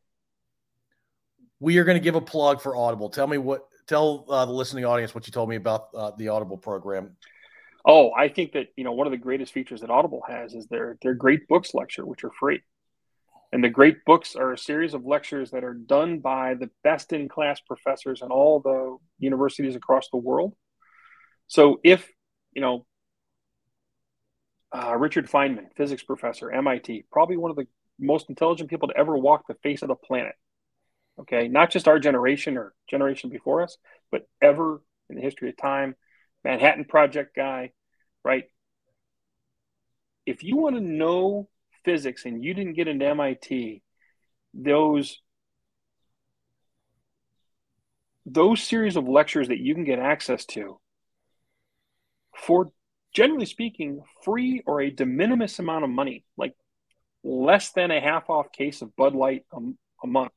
We 1.59 1.79
are 1.79 1.85
going 1.85 1.97
to 1.97 2.03
give 2.03 2.15
a 2.15 2.21
plug 2.21 2.61
for 2.61 2.77
Audible. 2.77 3.09
Tell 3.11 3.27
me 3.27 3.39
what. 3.39 3.67
Tell 3.87 4.25
uh, 4.31 4.47
the 4.47 4.53
listening 4.53 4.87
audience 4.87 5.15
what 5.15 5.27
you 5.27 5.33
told 5.33 5.49
me 5.51 5.57
about 5.57 5.89
uh, 5.95 6.13
the 6.17 6.29
Audible 6.29 6.57
program. 6.57 7.17
Oh, 7.85 8.13
I 8.13 8.29
think 8.29 8.53
that 8.53 8.69
you 8.77 8.85
know 8.85 8.93
one 8.93 9.07
of 9.07 9.11
the 9.11 9.19
greatest 9.19 9.53
features 9.53 9.83
that 9.83 9.91
Audible 9.91 10.23
has 10.27 10.55
is 10.55 10.67
their 10.69 10.97
their 11.03 11.15
great 11.15 11.47
books 11.49 11.75
lecture, 11.75 12.07
which 12.07 12.25
are 12.25 12.31
free. 12.31 12.63
And 13.53 13.63
the 13.63 13.69
great 13.69 14.05
books 14.05 14.35
are 14.35 14.53
a 14.53 14.59
series 14.59 14.95
of 14.95 15.05
lectures 15.05 15.53
that 15.53 15.63
are 15.63 15.75
done 15.75 16.19
by 16.19 16.55
the 16.55 16.71
best 16.83 17.13
in 17.13 17.29
class 17.29 17.61
professors 17.61 18.21
in 18.21 18.29
all 18.33 18.59
the 18.59 18.97
universities 19.19 19.77
across 19.77 20.09
the 20.11 20.17
world. 20.17 20.55
So 21.47 21.79
if, 21.85 22.11
you 22.53 22.63
know, 22.63 22.85
uh, 24.75 24.97
Richard 24.97 25.31
Feynman, 25.31 25.67
physics 25.77 26.03
professor, 26.03 26.51
MIT, 26.51 27.05
probably 27.13 27.37
one 27.37 27.51
of 27.51 27.57
the 27.57 27.67
most 27.99 28.29
intelligent 28.29 28.69
people 28.69 28.89
to 28.89 28.97
ever 28.97 29.17
walk 29.17 29.47
the 29.47 29.55
face 29.63 29.83
of 29.83 29.89
the 29.89 29.95
planet. 29.95 30.35
Okay, 31.21 31.47
not 31.47 31.71
just 31.71 31.87
our 31.87 32.01
generation 32.01 32.57
or 32.57 32.75
generation 32.91 33.31
before 33.31 33.63
us, 33.63 33.79
but 34.11 34.29
ever 34.43 34.83
in 35.09 35.17
the 35.17 35.23
history 35.23 35.49
of 35.49 35.57
time. 35.57 35.95
Manhattan 36.43 36.85
Project 36.85 37.37
guy, 37.37 37.71
right? 38.25 38.45
If 40.27 40.43
you 40.43 40.57
want 40.57 40.75
to 40.75 40.81
know 40.81 41.49
physics 41.85 42.25
and 42.25 42.43
you 42.43 42.53
didn't 42.53 42.75
get 42.75 42.89
into 42.89 43.07
MIT, 43.07 43.83
those 44.53 45.21
those 48.27 48.63
series 48.63 48.97
of 48.97 49.07
lectures 49.07 49.49
that 49.49 49.61
you 49.61 49.75
can 49.75 49.85
get 49.85 49.99
access 49.99 50.47
to 50.47 50.81
for 52.35 52.73
generally 53.15 53.47
speaking 53.47 54.03
free 54.23 54.63
or 54.67 54.83
a 54.83 54.91
de 54.91 55.07
minimis 55.07 55.59
amount 55.59 55.85
of 55.85 55.91
money 55.91 56.25
like 56.37 56.55
less 57.23 57.71
than 57.73 57.91
a 57.91 58.01
half 58.01 58.29
off 58.29 58.53
case 58.53 58.83
of 58.83 58.95
bud 58.97 59.15
light 59.15 59.45
a, 59.53 59.59
a 60.03 60.07
month. 60.07 60.33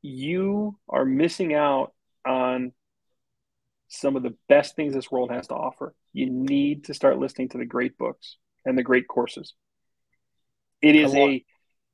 You 0.00 0.76
are 0.88 1.04
missing 1.04 1.54
out 1.54 1.92
on 2.26 2.72
some 3.88 4.16
of 4.16 4.22
the 4.22 4.34
best 4.48 4.74
things 4.74 4.94
this 4.94 5.10
world 5.10 5.30
has 5.30 5.46
to 5.48 5.54
offer. 5.54 5.94
You 6.12 6.28
need 6.28 6.84
to 6.84 6.94
start 6.94 7.18
listening 7.18 7.50
to 7.50 7.58
the 7.58 7.66
great 7.66 7.96
books 7.98 8.38
and 8.64 8.76
the 8.76 8.82
great 8.82 9.06
courses. 9.06 9.54
It 10.80 10.96
is 10.96 11.14
a 11.14 11.44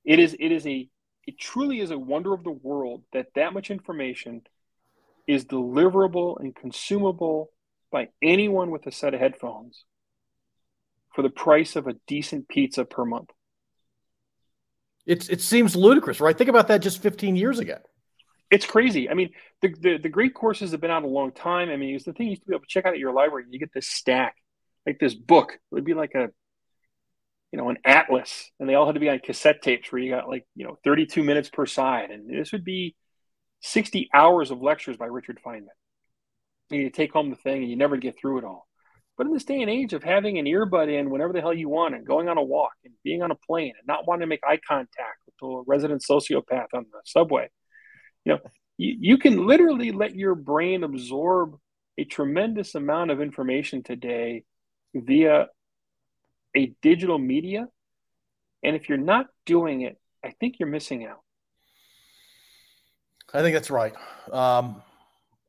it 0.04 0.18
is 0.18 0.34
it 0.38 0.52
is 0.52 0.66
a 0.66 0.88
it 1.26 1.38
truly 1.38 1.80
is 1.80 1.90
a 1.90 1.98
wonder 1.98 2.32
of 2.32 2.44
the 2.44 2.50
world 2.50 3.02
that 3.12 3.26
that 3.34 3.52
much 3.52 3.70
information 3.70 4.42
is 5.26 5.44
deliverable 5.44 6.40
and 6.40 6.56
consumable 6.56 7.50
by 7.90 8.08
anyone 8.22 8.70
with 8.70 8.86
a 8.86 8.92
set 8.92 9.14
of 9.14 9.20
headphones 9.20 9.84
for 11.14 11.22
the 11.22 11.30
price 11.30 11.76
of 11.76 11.86
a 11.86 11.94
decent 12.06 12.48
pizza 12.48 12.84
per 12.84 13.04
month. 13.04 13.30
It's 15.06 15.28
it 15.28 15.40
seems 15.40 15.74
ludicrous, 15.74 16.20
right? 16.20 16.36
Think 16.36 16.50
about 16.50 16.68
that 16.68 16.82
just 16.82 17.02
15 17.02 17.34
years 17.34 17.58
ago. 17.58 17.78
It's 18.50 18.66
crazy. 18.66 19.10
I 19.10 19.14
mean, 19.14 19.30
the, 19.60 19.74
the, 19.78 19.98
the 19.98 20.08
great 20.08 20.34
courses 20.34 20.70
have 20.72 20.80
been 20.80 20.90
out 20.90 21.02
a 21.02 21.08
long 21.08 21.32
time. 21.32 21.68
I 21.68 21.76
mean, 21.76 21.94
it's 21.94 22.04
the 22.04 22.12
thing 22.12 22.26
you 22.26 22.30
used 22.30 22.42
to 22.42 22.48
be 22.48 22.54
able 22.54 22.62
to 22.62 22.68
check 22.68 22.86
out 22.86 22.94
at 22.94 22.98
your 22.98 23.12
library. 23.12 23.44
You 23.50 23.58
get 23.58 23.74
this 23.74 23.88
stack, 23.88 24.36
like 24.86 24.98
this 24.98 25.14
book. 25.14 25.52
It 25.52 25.74
would 25.74 25.84
be 25.84 25.94
like 25.94 26.14
a 26.14 26.30
you 27.52 27.58
know, 27.58 27.70
an 27.70 27.78
atlas, 27.84 28.50
and 28.60 28.68
they 28.68 28.74
all 28.74 28.86
had 28.86 28.94
to 28.94 29.00
be 29.00 29.08
on 29.08 29.20
cassette 29.20 29.62
tapes 29.62 29.90
where 29.90 30.00
you 30.00 30.10
got 30.10 30.28
like, 30.28 30.46
you 30.54 30.66
know, 30.66 30.78
32 30.84 31.22
minutes 31.22 31.48
per 31.48 31.64
side. 31.66 32.10
And 32.10 32.28
this 32.28 32.52
would 32.52 32.64
be 32.64 32.94
60 33.60 34.10
hours 34.12 34.50
of 34.50 34.60
lectures 34.60 34.96
by 34.96 35.06
Richard 35.06 35.38
Feynman. 35.44 35.68
And 36.70 36.80
you 36.80 36.90
take 36.90 37.12
home 37.12 37.30
the 37.30 37.36
thing 37.36 37.62
and 37.62 37.70
you 37.70 37.76
never 37.76 37.96
get 37.96 38.18
through 38.18 38.38
it 38.38 38.44
all. 38.44 38.66
But 39.16 39.26
in 39.26 39.32
this 39.32 39.44
day 39.44 39.60
and 39.60 39.70
age 39.70 39.94
of 39.94 40.04
having 40.04 40.38
an 40.38 40.44
earbud 40.44 40.92
in 40.92 41.10
whenever 41.10 41.32
the 41.32 41.40
hell 41.40 41.52
you 41.52 41.68
want 41.68 41.94
and 41.94 42.06
going 42.06 42.28
on 42.28 42.38
a 42.38 42.42
walk 42.42 42.72
and 42.84 42.94
being 43.02 43.22
on 43.22 43.32
a 43.32 43.34
plane 43.34 43.72
and 43.76 43.86
not 43.86 44.06
wanting 44.06 44.20
to 44.20 44.26
make 44.28 44.40
eye 44.46 44.60
contact 44.66 45.18
with 45.26 45.34
a 45.42 45.62
resident 45.66 46.04
sociopath 46.08 46.68
on 46.72 46.86
the 46.92 47.00
subway, 47.04 47.48
you 48.24 48.34
know, 48.34 48.38
you, 48.76 48.96
you 49.00 49.18
can 49.18 49.46
literally 49.46 49.90
let 49.90 50.14
your 50.14 50.36
brain 50.36 50.84
absorb 50.84 51.56
a 51.98 52.04
tremendous 52.04 52.76
amount 52.76 53.10
of 53.10 53.20
information 53.20 53.82
today 53.82 54.44
via 54.94 55.48
a 56.56 56.72
digital 56.80 57.18
media. 57.18 57.66
And 58.62 58.76
if 58.76 58.88
you're 58.88 58.98
not 58.98 59.26
doing 59.46 59.80
it, 59.80 59.98
I 60.24 60.30
think 60.38 60.56
you're 60.60 60.68
missing 60.68 61.04
out. 61.04 61.22
I 63.34 63.42
think 63.42 63.54
that's 63.54 63.70
right. 63.70 63.94
Um, 64.32 64.82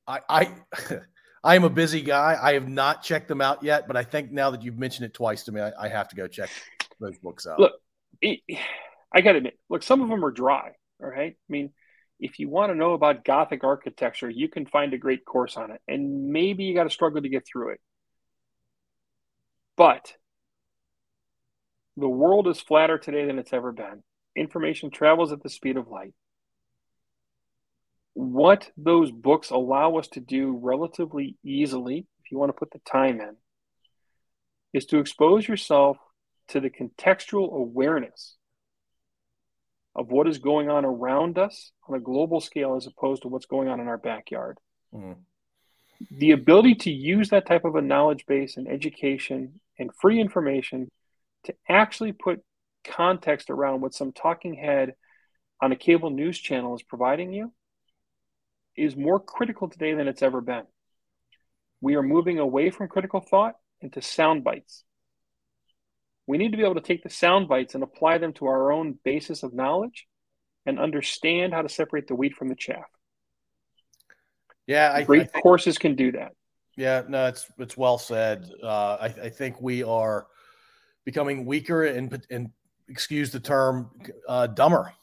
I, 0.10 0.52
I, 1.44 1.56
am 1.56 1.64
a 1.64 1.70
busy 1.70 2.02
guy. 2.02 2.38
I 2.42 2.54
have 2.54 2.68
not 2.68 3.04
checked 3.04 3.28
them 3.28 3.42
out 3.42 3.64
yet, 3.64 3.88
but 3.88 3.96
I 3.96 4.04
think 4.04 4.32
now 4.32 4.50
that 4.52 4.64
you've 4.64 4.78
mentioned 4.78 5.06
it 5.06 5.14
twice 5.14 5.44
to 5.44 5.52
me, 5.52 5.62
I, 5.62 5.72
I 5.80 5.88
have 5.88 6.10
to 6.10 6.16
go 6.16 6.28
check 6.28 6.50
those 7.00 7.18
books 7.20 7.46
out. 7.46 7.60
Look, 7.60 7.74
I 8.24 9.22
got 9.22 9.34
to 9.34 9.38
admit, 9.38 9.58
look, 9.70 9.84
some 9.84 10.02
of 10.02 10.10
them 10.10 10.26
are 10.26 10.32
dry. 10.32 10.72
All 11.02 11.10
right. 11.10 11.34
I 11.34 11.52
mean, 11.52 11.72
if 12.20 12.40
you 12.40 12.50
want 12.50 12.72
to 12.72 12.76
know 12.76 12.94
about 12.94 13.24
Gothic 13.24 13.64
architecture, 13.64 14.30
you 14.30 14.50
can 14.50 14.66
find 14.66 14.94
a 14.94 14.98
great 14.98 15.24
course 15.26 15.56
on 15.56 15.72
it, 15.72 15.82
and 15.88 16.30
maybe 16.30 16.66
you 16.66 16.74
got 16.74 16.84
to 16.84 16.90
struggle 16.90 17.22
to 17.22 17.30
get 17.30 17.46
through 17.48 17.74
it. 17.74 17.82
But 19.78 20.14
the 21.96 22.10
world 22.10 22.48
is 22.48 22.60
flatter 22.60 22.98
today 22.98 23.26
than 23.26 23.40
it's 23.40 23.54
ever 23.54 23.72
been. 23.72 24.04
Information 24.36 24.92
travels 24.92 25.32
at 25.32 25.42
the 25.42 25.50
speed 25.50 25.78
of 25.78 25.88
light. 25.88 26.14
What 28.20 28.70
those 28.76 29.12
books 29.12 29.50
allow 29.50 29.96
us 29.96 30.10
to 30.10 30.20
do 30.20 30.60
relatively 30.62 31.38
easily, 31.42 32.00
if 32.00 32.30
you 32.30 32.38
want 32.38 32.50
to 32.50 32.54
put 32.54 32.70
the 32.70 32.80
time 32.80 33.22
in, 33.22 33.38
is 34.74 34.86
to 34.88 35.00
expose 35.00 35.48
yourself 35.48 35.96
to 36.50 36.60
the 36.60 36.70
contextual 36.70 37.50
awareness 37.54 38.36
of 39.96 40.12
what 40.12 40.28
is 40.28 40.38
going 40.38 40.70
on 40.70 40.84
around 40.84 41.38
us 41.38 41.72
on 41.88 41.96
a 41.96 42.02
global 42.02 42.42
scale 42.42 42.76
as 42.76 42.88
opposed 42.88 43.22
to 43.22 43.30
what's 43.30 43.46
going 43.46 43.70
on 43.70 43.80
in 43.80 43.88
our 43.88 43.98
backyard. 43.98 44.58
Mm. 44.94 45.16
The 46.12 46.32
ability 46.32 46.76
to 46.76 46.92
use 46.92 47.30
that 47.30 47.46
type 47.46 47.64
of 47.64 47.76
a 47.76 47.82
knowledge 47.82 48.26
base 48.26 48.58
and 48.58 48.68
education 48.68 49.62
and 49.80 49.92
free 49.96 50.20
information 50.20 50.90
to 51.46 51.56
actually 51.70 52.12
put 52.12 52.44
context 52.84 53.50
around 53.50 53.80
what 53.80 53.94
some 53.94 54.12
talking 54.12 54.56
head 54.56 54.96
on 55.62 55.72
a 55.72 55.78
cable 55.78 56.10
news 56.10 56.38
channel 56.38 56.76
is 56.76 56.84
providing 56.84 57.32
you 57.32 57.54
is 58.80 58.96
more 58.96 59.20
critical 59.20 59.70
today 59.70 59.94
than 59.94 60.08
it's 60.08 60.22
ever 60.22 60.42
been. 60.42 60.64
We 61.82 61.96
are 61.96 62.04
moving 62.04 62.40
away 62.40 62.70
from 62.70 62.88
critical 62.88 63.20
thought 63.20 63.56
into 63.82 64.02
sound 64.02 64.44
bites. 64.44 64.84
We 66.28 66.38
need 66.38 66.52
to 66.52 66.58
be 66.58 66.64
able 66.64 66.76
to 66.76 66.82
take 66.82 67.04
the 67.04 67.10
sound 67.10 67.48
bites 67.48 67.74
and 67.74 67.84
apply 67.84 68.20
them 68.20 68.34
to 68.34 68.46
our 68.46 68.72
own 68.72 69.00
basis 69.04 69.44
of 69.44 69.54
knowledge 69.54 70.08
and 70.66 70.80
understand 70.80 71.54
how 71.54 71.62
to 71.62 71.70
separate 71.70 72.08
the 72.08 72.16
wheat 72.16 72.36
from 72.36 72.50
the 72.50 72.56
chaff. 72.56 72.86
Yeah, 74.68 74.92
I, 74.94 75.04
great 75.04 75.22
I 75.22 75.26
think, 75.26 75.44
courses 75.44 75.78
can 75.78 75.96
do 75.96 76.12
that. 76.12 76.34
Yeah, 76.78 77.02
no, 77.08 77.26
it's 77.26 77.50
it's 77.58 77.76
well 77.76 77.98
said. 77.98 78.50
Uh, 78.62 78.98
I, 79.02 79.06
I 79.06 79.30
think 79.30 79.60
we 79.60 79.82
are 79.84 80.28
becoming 81.06 81.46
weaker 81.46 81.86
and, 81.86 82.24
and 82.30 82.52
excuse 82.88 83.32
the 83.32 83.40
term, 83.40 83.90
uh, 84.28 84.48
dumber 84.48 84.94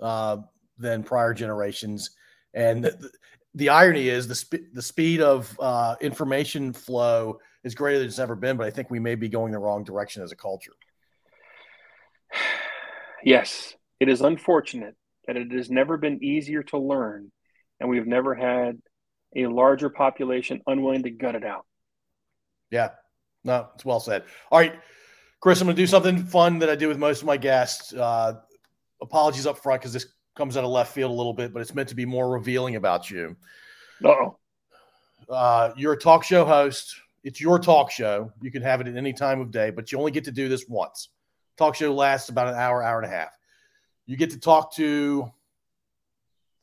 uh, 0.00 0.36
than 0.78 1.02
prior 1.02 1.34
generations. 1.34 2.10
And 2.54 2.84
the, 2.84 3.10
the 3.54 3.68
irony 3.68 4.08
is 4.08 4.28
the, 4.28 4.34
sp- 4.36 4.70
the 4.72 4.82
speed 4.82 5.20
of 5.20 5.56
uh, 5.60 5.96
information 6.00 6.72
flow 6.72 7.38
is 7.64 7.74
greater 7.74 7.98
than 7.98 8.08
it's 8.08 8.18
ever 8.18 8.34
been, 8.34 8.56
but 8.56 8.66
I 8.66 8.70
think 8.70 8.90
we 8.90 8.98
may 8.98 9.14
be 9.14 9.28
going 9.28 9.52
the 9.52 9.58
wrong 9.58 9.84
direction 9.84 10.22
as 10.22 10.32
a 10.32 10.36
culture. 10.36 10.72
Yes, 13.24 13.72
it 14.00 14.08
is 14.08 14.20
unfortunate 14.20 14.96
that 15.28 15.36
it 15.36 15.52
has 15.52 15.70
never 15.70 15.96
been 15.96 16.24
easier 16.24 16.64
to 16.64 16.78
learn, 16.78 17.30
and 17.78 17.88
we've 17.88 18.04
never 18.04 18.34
had 18.34 18.82
a 19.36 19.46
larger 19.46 19.88
population 19.90 20.60
unwilling 20.66 21.04
to 21.04 21.10
gut 21.10 21.36
it 21.36 21.44
out. 21.44 21.64
Yeah, 22.72 22.88
no, 23.44 23.68
it's 23.74 23.84
well 23.84 24.00
said. 24.00 24.24
All 24.50 24.58
right. 24.58 24.74
Chris, 25.40 25.60
I'm 25.60 25.66
going 25.66 25.76
to 25.76 25.82
do 25.82 25.86
something 25.86 26.24
fun 26.24 26.60
that 26.60 26.70
I 26.70 26.76
do 26.76 26.88
with 26.88 26.98
most 26.98 27.20
of 27.20 27.26
my 27.26 27.36
guests. 27.36 27.92
Uh, 27.92 28.34
apologies 29.00 29.46
up 29.46 29.58
front 29.58 29.80
because 29.80 29.92
this 29.92 30.06
comes 30.34 30.56
out 30.56 30.64
of 30.64 30.70
left 30.70 30.92
field 30.92 31.10
a 31.10 31.14
little 31.14 31.34
bit, 31.34 31.52
but 31.52 31.60
it's 31.60 31.74
meant 31.74 31.88
to 31.90 31.94
be 31.94 32.06
more 32.06 32.30
revealing 32.30 32.76
about 32.76 33.10
you. 33.10 33.36
No. 34.00 34.38
Uh, 35.28 35.72
you're 35.76 35.92
a 35.92 35.98
talk 35.98 36.24
show 36.24 36.44
host. 36.44 36.96
It's 37.24 37.40
your 37.40 37.58
talk 37.58 37.90
show. 37.90 38.32
You 38.40 38.50
can 38.50 38.62
have 38.62 38.80
it 38.80 38.88
at 38.88 38.96
any 38.96 39.12
time 39.12 39.40
of 39.40 39.50
day, 39.50 39.70
but 39.70 39.92
you 39.92 39.98
only 39.98 40.10
get 40.10 40.24
to 40.24 40.32
do 40.32 40.48
this 40.48 40.66
once. 40.68 41.08
Talk 41.56 41.74
show 41.74 41.94
lasts 41.94 42.28
about 42.28 42.48
an 42.48 42.54
hour, 42.54 42.82
hour 42.82 43.00
and 43.00 43.06
a 43.10 43.14
half. 43.14 43.36
You 44.06 44.16
get 44.16 44.30
to 44.30 44.40
talk 44.40 44.74
to 44.74 45.30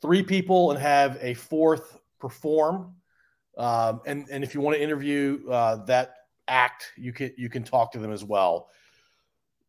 three 0.01 0.23
people 0.23 0.71
and 0.71 0.79
have 0.79 1.17
a 1.21 1.33
fourth 1.33 1.99
perform. 2.19 2.95
Um, 3.57 4.01
and 4.05 4.27
and 4.29 4.43
if 4.43 4.53
you 4.53 4.61
want 4.61 4.77
to 4.77 4.83
interview 4.83 5.49
uh, 5.49 5.85
that 5.85 6.15
act, 6.47 6.91
you 6.97 7.13
can 7.13 7.31
you 7.37 7.49
can 7.49 7.63
talk 7.63 7.91
to 7.93 7.99
them 7.99 8.11
as 8.11 8.23
well. 8.23 8.69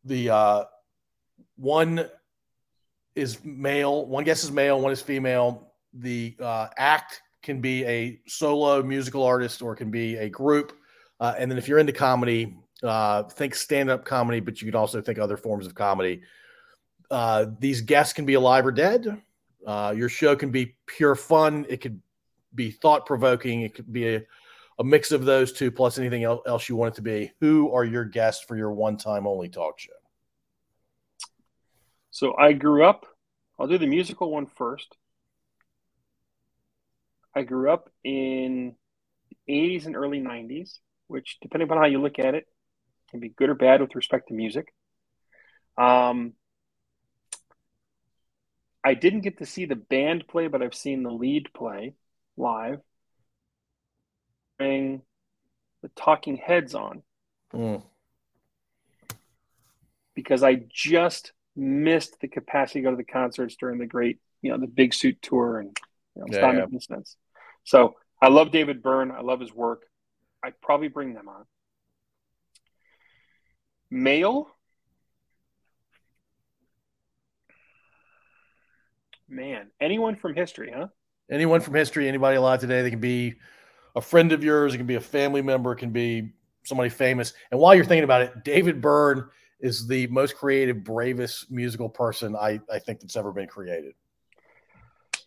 The 0.05 0.31
uh, 0.31 0.65
one 1.57 2.09
is 3.21 3.45
male, 3.45 4.07
one 4.07 4.25
guest 4.25 4.45
is 4.45 4.51
male, 4.51 4.81
one 4.81 4.93
is 4.93 5.03
female. 5.03 5.73
The 5.93 6.37
uh, 6.41 6.69
act 6.77 7.23
can 7.43 7.61
be 7.61 7.85
a 7.85 8.21
solo 8.27 8.83
musical 8.83 9.23
artist 9.23 9.63
or 9.63 9.77
can 9.77 9.91
be 9.91 10.17
a 10.17 10.29
group. 10.29 10.73
Uh, 11.19 11.35
and 11.39 11.51
then 11.51 11.59
if 11.59 11.69
you're 11.69 11.79
into 11.79 11.93
comedy, 11.93 12.57
uh, 12.83 13.25
think 13.25 13.55
stand 13.55 13.91
up 13.91 14.05
comedy, 14.05 14.41
but 14.41 14.61
you 14.61 14.71
can 14.71 14.79
also 14.79 15.01
think 15.01 15.19
other 15.19 15.37
forms 15.37 15.67
of 15.67 15.75
comedy. 15.75 16.23
Uh, 17.11 17.47
these 17.59 17.81
guests 17.81 18.13
can 18.13 18.25
be 18.25 18.35
alive 18.35 18.65
or 18.65 18.73
dead. 18.73 19.21
Uh, 19.67 19.93
your 19.95 20.09
show 20.09 20.35
can 20.35 20.51
be 20.51 20.77
pure 20.87 21.15
fun. 21.15 21.67
It 21.69 21.81
could 21.81 22.01
be 22.55 22.71
thought 22.71 23.05
provoking. 23.05 23.63
It 23.63 23.75
could 23.75 23.93
be 23.93 24.17
a, 24.17 24.23
a 24.79 24.85
mix 24.85 25.13
of 25.13 25.25
those 25.25 25.53
two 25.53 25.71
plus 25.71 25.99
anything 25.99 26.25
else 26.25 26.69
you 26.69 26.77
want 26.77 26.95
it 26.95 26.97
to 26.97 27.03
be. 27.03 27.33
Who 27.41 27.71
are 27.73 27.85
your 27.85 28.05
guests 28.05 28.45
for 28.45 28.57
your 28.57 28.73
one 28.73 28.97
time 28.97 29.27
only 29.27 29.49
talk 29.49 29.79
show? 29.79 29.93
So 32.11 32.37
I 32.37 32.53
grew 32.53 32.85
up, 32.85 33.07
I'll 33.61 33.69
do 33.69 33.79
the 33.79 33.87
musical 33.87 34.31
one 34.31 34.47
first. 34.47 34.97
I 37.35 37.43
grew 37.43 37.71
up 37.71 37.91
in 38.03 38.75
the 39.29 39.53
80s 39.53 39.87
and 39.87 39.95
early 39.95 40.19
90s, 40.19 40.79
which, 41.07 41.37
depending 41.43 41.69
upon 41.69 41.79
how 41.79 41.87
you 41.87 42.01
look 42.01 42.19
at 42.19 42.35
it, 42.35 42.47
can 43.11 43.21
be 43.21 43.29
good 43.29 43.51
or 43.51 43.55
bad 43.55 43.81
with 43.81 43.95
respect 43.95 44.29
to 44.29 44.35
music. 44.35 44.73
Um, 45.77 46.33
I 48.83 48.95
didn't 48.95 49.21
get 49.21 49.39
to 49.39 49.47
see 49.47 49.67
the 49.67 49.77
band 49.77 50.27
play, 50.27 50.49
but 50.49 50.63
I've 50.63 50.75
seen 50.75 51.03
the 51.03 51.11
lead 51.13 51.53
play 51.53 51.95
live 52.37 52.81
the 55.83 55.89
talking 55.97 56.37
heads 56.37 56.75
on. 56.75 57.03
Mm. 57.55 57.83
Because 60.15 60.43
I 60.43 60.63
just 60.69 61.33
missed 61.61 62.19
the 62.21 62.29
capacity 62.29 62.81
to 62.81 62.85
go 62.85 62.91
to 62.91 62.97
the 62.97 63.05
concerts 63.05 63.55
during 63.57 63.79
the 63.79 63.87
great, 63.87 64.19
you 64.43 64.51
know, 64.51 64.59
the 64.59 64.67
big 64.67 64.95
suit 64.95 65.21
tour 65.21 65.59
and 65.59 65.77
you 66.17 66.23
know, 66.23 66.27
Yeah, 66.31 66.53
yeah. 66.53 66.61
making 66.65 66.81
sense. 66.81 67.17
So 67.65 67.95
I 68.21 68.29
love 68.29 68.51
David 68.51 68.83
Byrne. 68.83 69.11
I 69.11 69.21
love 69.21 69.41
his 69.41 69.53
work. 69.53 69.83
I'd 70.43 70.61
probably 70.61 70.89
bring 70.89 71.13
them 71.15 71.29
on. 71.29 71.45
Male. 73.91 74.49
Man, 79.29 79.71
anyone 79.81 80.17
from 80.17 80.35
history, 80.35 80.73
huh? 80.75 80.89
Anyone 81.31 81.61
from 81.61 81.75
history, 81.75 82.09
anybody 82.09 82.37
alive 82.37 82.61
today, 82.61 82.83
they 82.83 82.91
can 82.91 83.01
be 83.01 83.35
a 83.95 84.01
friend 84.01 84.33
of 84.33 84.43
yours, 84.43 84.75
it 84.75 84.79
can 84.79 84.87
be 84.87 84.97
a 84.97 85.01
family 85.01 85.43
member, 85.43 85.73
it 85.73 85.77
can 85.77 85.91
be 85.91 86.33
somebody 86.65 86.91
famous. 86.91 87.33
And 87.51 87.61
while 87.61 87.75
you're 87.75 87.85
thinking 87.85 88.03
about 88.05 88.23
it, 88.23 88.43
David 88.43 88.81
Byrne 88.81 89.29
is 89.61 89.87
the 89.87 90.07
most 90.09 90.37
creative, 90.37 90.83
bravest 90.83 91.51
musical 91.51 91.89
person 91.89 92.35
I, 92.35 92.61
I 92.73 92.79
think 92.79 93.01
that's 93.01 93.17
ever 93.17 93.33
been 93.33 93.49
created. 93.49 93.95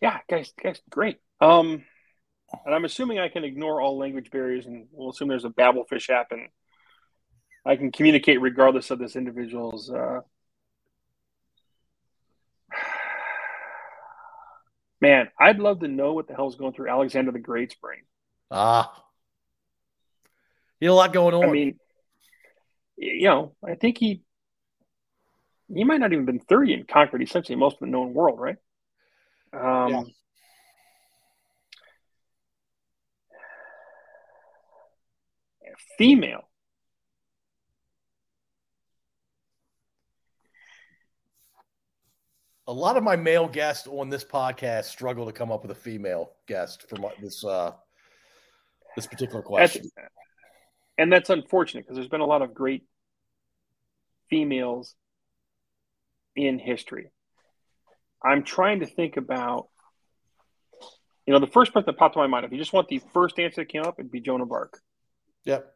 Yeah, 0.00 0.18
guys, 0.28 0.52
guys, 0.62 0.80
great. 0.90 1.18
Um, 1.40 1.84
and 2.64 2.74
I'm 2.74 2.84
assuming 2.84 3.18
I 3.18 3.28
can 3.28 3.44
ignore 3.44 3.80
all 3.80 3.96
language 3.98 4.30
barriers, 4.30 4.66
and 4.66 4.86
we'll 4.92 5.10
assume 5.10 5.28
there's 5.28 5.44
a 5.44 5.50
Babelfish 5.50 6.10
app, 6.10 6.32
and 6.32 6.48
I 7.64 7.76
can 7.76 7.92
communicate 7.92 8.40
regardless 8.40 8.90
of 8.90 8.98
this 8.98 9.16
individual's. 9.16 9.90
Uh... 9.90 10.20
Man, 15.00 15.28
I'd 15.38 15.58
love 15.58 15.80
to 15.80 15.88
know 15.88 16.12
what 16.12 16.28
the 16.28 16.34
hell's 16.34 16.56
going 16.56 16.72
through 16.72 16.88
Alexander 16.88 17.32
the 17.32 17.38
Great's 17.38 17.74
brain. 17.74 18.02
Ah. 18.50 19.04
He 20.80 20.86
had 20.86 20.92
a 20.92 20.94
lot 20.94 21.12
going 21.12 21.34
on. 21.34 21.44
I 21.44 21.52
mean, 21.52 21.78
you 22.96 23.28
know, 23.28 23.54
I 23.66 23.74
think 23.74 23.98
he 23.98 24.22
he 25.72 25.84
might 25.84 26.00
not 26.00 26.12
even 26.12 26.24
been 26.26 26.40
30 26.40 26.74
and 26.74 26.88
conquered 26.88 27.22
essentially 27.22 27.56
most 27.56 27.74
of 27.74 27.80
the 27.80 27.86
known 27.86 28.12
world, 28.14 28.38
right? 28.38 28.56
Um, 29.52 29.90
Yeah. 29.90 30.02
Female. 35.98 36.48
a 42.66 42.72
lot 42.72 42.96
of 42.96 43.02
my 43.02 43.16
male 43.16 43.48
guests 43.48 43.86
on 43.86 44.08
this 44.08 44.24
podcast 44.24 44.84
struggle 44.84 45.26
to 45.26 45.32
come 45.32 45.52
up 45.52 45.62
with 45.62 45.70
a 45.70 45.74
female 45.74 46.32
guest 46.46 46.88
for 46.88 46.96
my, 46.96 47.10
this 47.20 47.44
uh 47.44 47.72
this 48.96 49.06
particular 49.06 49.40
That's, 49.40 49.48
question. 49.76 49.90
And 50.98 51.12
that's 51.12 51.30
unfortunate 51.30 51.84
because 51.84 51.96
there's 51.96 52.08
been 52.08 52.20
a 52.20 52.26
lot 52.26 52.42
of 52.42 52.54
great 52.54 52.84
females 54.30 54.94
in 56.36 56.58
history. 56.58 57.10
I'm 58.22 58.42
trying 58.42 58.80
to 58.80 58.86
think 58.86 59.16
about, 59.16 59.68
you 61.26 61.32
know, 61.32 61.40
the 61.40 61.46
first 61.46 61.72
person 61.72 61.86
that 61.86 61.98
popped 61.98 62.14
to 62.14 62.20
my 62.20 62.26
mind, 62.26 62.44
if 62.44 62.52
you 62.52 62.58
just 62.58 62.72
want 62.72 62.88
the 62.88 63.02
first 63.12 63.38
answer 63.38 63.60
that 63.60 63.68
came 63.68 63.82
up, 63.82 63.96
it'd 63.98 64.10
be 64.10 64.20
Joan 64.20 64.40
of 64.40 64.50
Arc. 64.50 64.78
Yep. 65.44 65.70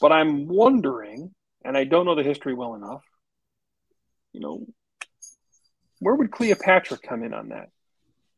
But 0.00 0.12
I'm 0.12 0.46
wondering, 0.48 1.34
and 1.64 1.76
I 1.76 1.84
don't 1.84 2.06
know 2.06 2.14
the 2.14 2.22
history 2.22 2.54
well 2.54 2.74
enough, 2.74 3.02
you 4.32 4.40
know, 4.40 4.66
where 6.00 6.14
would 6.14 6.30
Cleopatra 6.30 6.98
come 6.98 7.22
in 7.22 7.32
on 7.32 7.50
that? 7.50 7.68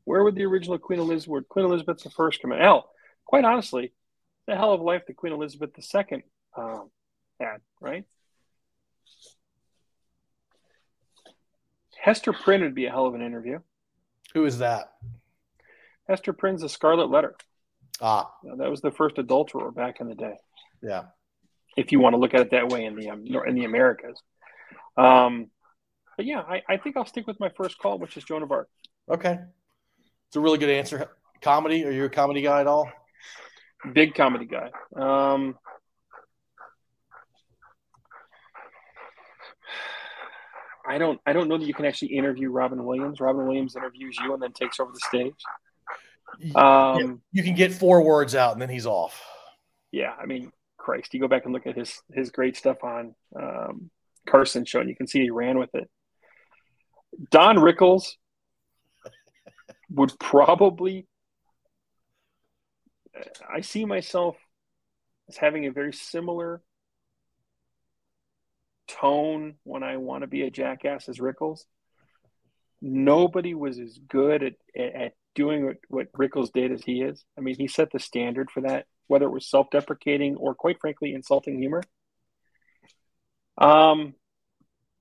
Where 0.04 0.22
would 0.22 0.34
the 0.34 0.44
original 0.44 0.78
Queen 0.78 0.98
Elizabeth, 0.98 1.48
Queen 1.48 1.64
Elizabeth 1.64 2.02
the 2.02 2.10
First 2.10 2.42
come 2.42 2.52
in? 2.52 2.60
Hell, 2.60 2.90
quite 3.24 3.44
honestly, 3.44 3.92
the 4.46 4.56
hell 4.56 4.72
of 4.72 4.80
life 4.80 5.02
that 5.06 5.16
Queen 5.16 5.32
Elizabeth 5.32 5.70
II 5.78 6.22
um, 6.56 6.90
had, 7.40 7.58
right? 7.80 8.04
Hester 12.00 12.32
Prynne 12.32 12.62
would 12.62 12.74
be 12.74 12.86
a 12.86 12.90
hell 12.90 13.06
of 13.06 13.14
an 13.14 13.22
interview. 13.22 13.60
Who 14.34 14.44
is 14.44 14.58
that? 14.58 14.92
Hester 16.08 16.32
Prynne's 16.34 16.60
The 16.60 16.68
Scarlet 16.68 17.10
Letter. 17.10 17.34
Ah, 18.00 18.30
that 18.58 18.70
was 18.70 18.80
the 18.80 18.90
first 18.90 19.18
adulterer 19.18 19.70
back 19.70 20.00
in 20.00 20.08
the 20.08 20.14
day. 20.14 20.34
yeah. 20.82 21.04
if 21.76 21.92
you 21.92 22.00
want 22.00 22.14
to 22.14 22.18
look 22.18 22.34
at 22.34 22.40
it 22.40 22.50
that 22.50 22.68
way 22.68 22.84
in 22.84 22.96
the 22.96 23.08
um, 23.10 23.24
in 23.46 23.54
the 23.54 23.64
Americas. 23.64 24.20
Um, 24.96 25.50
but 26.16 26.26
yeah, 26.26 26.40
I, 26.40 26.62
I 26.68 26.76
think 26.76 26.96
I'll 26.96 27.06
stick 27.06 27.26
with 27.26 27.40
my 27.40 27.50
first 27.56 27.78
call, 27.78 27.98
which 27.98 28.16
is 28.16 28.24
Joan 28.24 28.42
of 28.42 28.50
Arc. 28.52 28.68
Okay. 29.10 29.38
It's 30.26 30.36
a 30.36 30.40
really 30.40 30.58
good 30.58 30.70
answer. 30.70 31.08
Comedy? 31.40 31.84
Are 31.84 31.90
you 31.90 32.04
a 32.04 32.08
comedy 32.10 32.42
guy 32.42 32.60
at 32.60 32.66
all? 32.66 32.90
Big 33.92 34.14
comedy 34.14 34.46
guy. 34.46 34.70
Um, 34.96 35.56
I 40.86 40.98
don't 40.98 41.20
I 41.26 41.32
don't 41.32 41.48
know 41.48 41.58
that 41.58 41.66
you 41.66 41.74
can 41.74 41.84
actually 41.86 42.08
interview 42.14 42.50
Robin 42.50 42.84
Williams. 42.84 43.20
Robin 43.20 43.46
Williams 43.46 43.76
interviews 43.76 44.16
you 44.22 44.32
and 44.34 44.42
then 44.42 44.52
takes 44.52 44.80
over 44.80 44.92
the 44.92 45.00
stage. 45.00 46.54
Um, 46.54 47.22
You 47.32 47.42
can 47.42 47.54
get 47.54 47.72
four 47.72 48.02
words 48.02 48.34
out 48.34 48.52
and 48.52 48.60
then 48.62 48.68
he's 48.68 48.86
off. 48.86 49.22
yeah, 49.92 50.12
I 50.20 50.26
mean, 50.26 50.50
Christ, 50.76 51.14
you 51.14 51.20
go 51.20 51.28
back 51.28 51.44
and 51.44 51.52
look 51.54 51.66
at 51.66 51.76
his 51.76 52.02
his 52.12 52.30
great 52.30 52.56
stuff 52.56 52.82
on 52.82 53.14
um, 53.40 53.90
Carson 54.28 54.64
show, 54.64 54.80
and 54.80 54.88
you 54.88 54.96
can 54.96 55.06
see 55.06 55.22
he 55.22 55.30
ran 55.30 55.58
with 55.58 55.74
it. 55.74 55.88
Don 57.30 57.56
Rickles 57.56 58.16
would 59.90 60.12
probably. 60.18 61.06
I 63.52 63.60
see 63.60 63.84
myself 63.84 64.36
as 65.28 65.36
having 65.36 65.66
a 65.66 65.72
very 65.72 65.92
similar 65.92 66.62
tone 68.88 69.54
when 69.64 69.82
I 69.82 69.96
want 69.96 70.22
to 70.22 70.26
be 70.26 70.42
a 70.42 70.50
jackass 70.50 71.08
as 71.08 71.18
Rickles. 71.18 71.60
Nobody 72.80 73.54
was 73.54 73.78
as 73.78 73.98
good 74.08 74.42
at, 74.42 74.54
at, 74.78 75.12
doing 75.34 75.64
what, 75.64 75.76
what 75.88 76.12
Rickles 76.12 76.52
did 76.52 76.70
as 76.70 76.82
he 76.84 77.02
is. 77.02 77.24
I 77.36 77.40
mean, 77.40 77.56
he 77.56 77.66
set 77.66 77.90
the 77.90 77.98
standard 77.98 78.50
for 78.50 78.60
that, 78.62 78.86
whether 79.06 79.26
it 79.26 79.32
was 79.32 79.48
self 79.48 79.68
deprecating 79.70 80.36
or, 80.36 80.54
quite 80.54 80.80
frankly, 80.80 81.14
insulting 81.14 81.58
humor. 81.58 81.82
Um, 83.56 84.14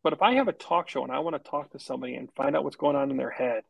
but 0.04 0.14
if 0.14 0.22
I 0.22 0.36
have 0.36 0.48
a 0.48 0.54
talk 0.54 0.90
show 0.90 1.04
and 1.04 1.12
I 1.12 1.20
want 1.20 1.36
to 1.36 1.50
talk 1.50 1.72
to 1.72 1.80
somebody 1.80 2.16
and 2.16 2.30
find 2.36 2.56
out 2.56 2.64
what's 2.64 2.76
going 2.76 2.96
on 2.96 3.12
in 3.12 3.18
their 3.18 3.30
head, 3.30 3.64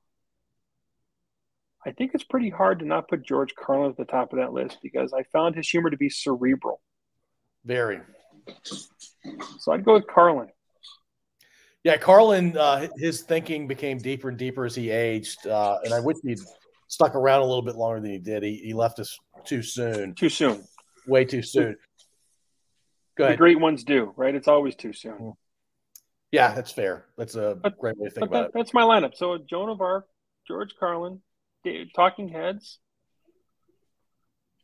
I 1.85 1.91
think 1.91 2.11
it's 2.13 2.23
pretty 2.23 2.49
hard 2.49 2.79
to 2.79 2.85
not 2.85 3.07
put 3.07 3.23
George 3.25 3.53
Carlin 3.55 3.91
at 3.91 3.97
the 3.97 4.05
top 4.05 4.31
of 4.33 4.39
that 4.39 4.53
list 4.53 4.77
because 4.81 5.13
I 5.13 5.23
found 5.23 5.55
his 5.55 5.67
humor 5.69 5.89
to 5.89 5.97
be 5.97 6.09
cerebral. 6.09 6.81
Very. 7.65 7.99
So 9.59 9.71
I'd 9.71 9.83
go 9.85 9.93
with 9.93 10.07
Carlin. 10.07 10.49
Yeah, 11.83 11.97
Carlin, 11.97 12.57
uh, 12.57 12.87
his 12.97 13.21
thinking 13.23 13.67
became 13.67 13.97
deeper 13.97 14.29
and 14.29 14.37
deeper 14.37 14.63
as 14.65 14.73
he 14.75 14.89
aged, 14.89 15.45
uh, 15.47 15.79
and 15.83 15.93
I 15.93 15.99
wish 15.99 16.17
he'd 16.23 16.39
stuck 16.87 17.13
around 17.15 17.41
a 17.41 17.45
little 17.45 17.61
bit 17.61 17.75
longer 17.75 17.99
than 17.99 18.11
he 18.11 18.19
did. 18.19 18.41
He, 18.43 18.55
he 18.55 18.73
left 18.73 18.99
us 18.99 19.17
too 19.43 19.61
soon, 19.61 20.15
Too 20.15 20.29
soon. 20.29 20.63
way 21.07 21.25
too 21.25 21.41
soon. 21.41 21.75
Go 23.17 23.27
The 23.29 23.35
great 23.37 23.59
ones 23.59 23.83
do, 23.83 24.13
right? 24.15 24.33
It's 24.33 24.47
always 24.47 24.75
too 24.75 24.93
soon. 24.93 25.33
Yeah, 26.31 26.53
that's 26.53 26.71
fair. 26.71 27.05
That's 27.17 27.35
a 27.35 27.57
But- 27.61 27.77
great 27.77 27.97
way 27.97 28.07
to 28.07 28.13
think 28.13 28.27
about 28.27 28.53
that, 28.53 28.57
that's 28.57 28.73
my 28.73 28.83
lineup. 28.83 29.15
So 29.15 29.37
Joan 29.37 29.67
of 29.69 29.81
Arc, 29.81 30.07
George 30.47 30.73
Carlin, 30.79 31.21
Talking 31.95 32.29
Heads, 32.29 32.79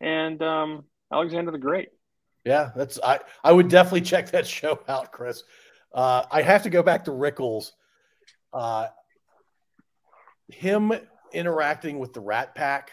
and 0.02 0.42
um, 0.42 0.84
Alexander 1.12 1.52
the 1.52 1.58
Great. 1.58 1.90
Yeah, 2.46 2.72
that's 2.76 3.00
I. 3.04 3.20
I 3.44 3.52
would 3.52 3.68
definitely 3.68 4.02
check 4.02 4.32
that 4.32 4.48
show 4.60 4.80
out, 4.88 5.12
Chris. 5.12 5.44
Uh, 5.94 6.24
I 6.32 6.42
have 6.42 6.64
to 6.64 6.70
go 6.70 6.84
back 6.84 7.06
to 7.06 7.12
Rickles. 7.12 7.72
Uh, 8.54 8.88
him 10.48 10.94
interacting 11.34 12.00
with 12.00 12.14
the 12.14 12.22
Rat 12.22 12.56
Pack 12.56 12.92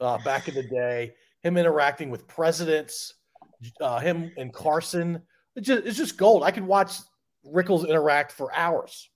uh, 0.00 0.18
back 0.24 0.48
in 0.48 0.54
the 0.54 0.62
day, 0.62 1.14
him 1.42 1.56
interacting 1.56 2.10
with 2.10 2.26
presidents, 2.26 3.14
uh, 3.80 3.98
him 4.00 4.32
and 4.36 4.52
Carson. 4.52 5.22
It's 5.56 5.66
just, 5.66 5.84
it's 5.84 5.96
just 5.96 6.16
gold. 6.16 6.42
I 6.42 6.50
could 6.50 6.64
watch 6.64 6.96
Rickles 7.46 7.88
interact 7.88 8.32
for 8.32 8.54
hours. 8.54 9.08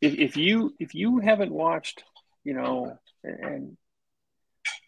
If, 0.00 0.14
if 0.14 0.36
you 0.36 0.74
if 0.78 0.94
you 0.94 1.18
haven't 1.18 1.52
watched, 1.52 2.04
you 2.48 2.54
know, 2.54 2.98
and 3.24 3.76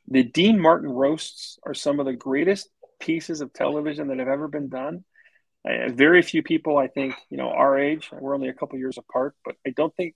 the 0.08 0.22
Dean 0.22 0.58
Martin 0.58 0.88
roasts 0.88 1.58
are 1.66 1.74
some 1.74 2.00
of 2.00 2.06
the 2.06 2.14
greatest 2.14 2.68
pieces 3.00 3.40
of 3.42 3.52
television 3.52 4.08
that 4.08 4.18
have 4.18 4.28
ever 4.28 4.48
been 4.48 4.68
done. 4.68 5.04
Uh, 5.68 5.90
very 5.92 6.22
few 6.22 6.42
people, 6.42 6.78
I 6.78 6.88
think, 6.88 7.14
you 7.28 7.36
know, 7.36 7.50
our 7.50 7.78
age. 7.78 8.08
We're 8.12 8.34
only 8.34 8.48
a 8.48 8.54
couple 8.54 8.78
years 8.78 8.96
apart, 8.96 9.34
but 9.44 9.56
I 9.66 9.70
don't 9.70 9.94
think 9.94 10.14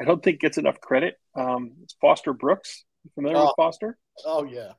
I 0.00 0.04
don't 0.04 0.22
think 0.22 0.40
gets 0.40 0.58
enough 0.58 0.80
credit. 0.80 1.14
Um, 1.34 1.72
it's 1.82 1.94
Foster 2.00 2.32
Brooks. 2.32 2.84
You 3.04 3.10
familiar 3.14 3.36
Oh. 3.38 3.44
with 3.46 3.54
Foster? 3.56 3.98
Oh 4.24 4.44
yeah, 4.44 4.72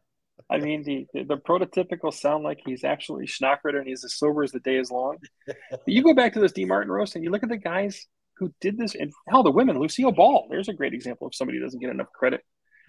I 0.49 0.57
mean, 0.57 0.81
the, 0.83 1.05
the, 1.13 1.23
the 1.23 1.37
prototypical 1.37 2.11
sound 2.13 2.43
like 2.43 2.59
he's 2.65 2.83
actually 2.83 3.27
schnockered 3.27 3.75
and 3.77 3.87
he's 3.87 4.03
as 4.03 4.15
sober 4.15 4.41
as 4.43 4.51
the 4.51 4.59
day 4.59 4.77
is 4.77 4.89
long. 4.91 5.17
But 5.45 5.57
you 5.85 6.01
go 6.03 6.13
back 6.15 6.33
to 6.33 6.39
this 6.39 6.51
D. 6.51 6.65
Martin 6.65 6.91
roast 6.91 7.15
and 7.15 7.23
you 7.23 7.29
look 7.31 7.43
at 7.43 7.49
the 7.49 7.57
guys 7.57 8.07
who 8.39 8.53
did 8.61 8.77
this, 8.77 8.95
and 8.95 9.11
hell, 9.29 9.43
the 9.43 9.51
women, 9.51 9.79
Lucille 9.79 10.11
Ball. 10.11 10.47
There's 10.49 10.69
a 10.69 10.73
great 10.73 10.93
example 10.93 11.27
of 11.27 11.35
somebody 11.35 11.57
who 11.57 11.63
doesn't 11.63 11.79
get 11.79 11.89
enough 11.89 12.11
credit. 12.13 12.41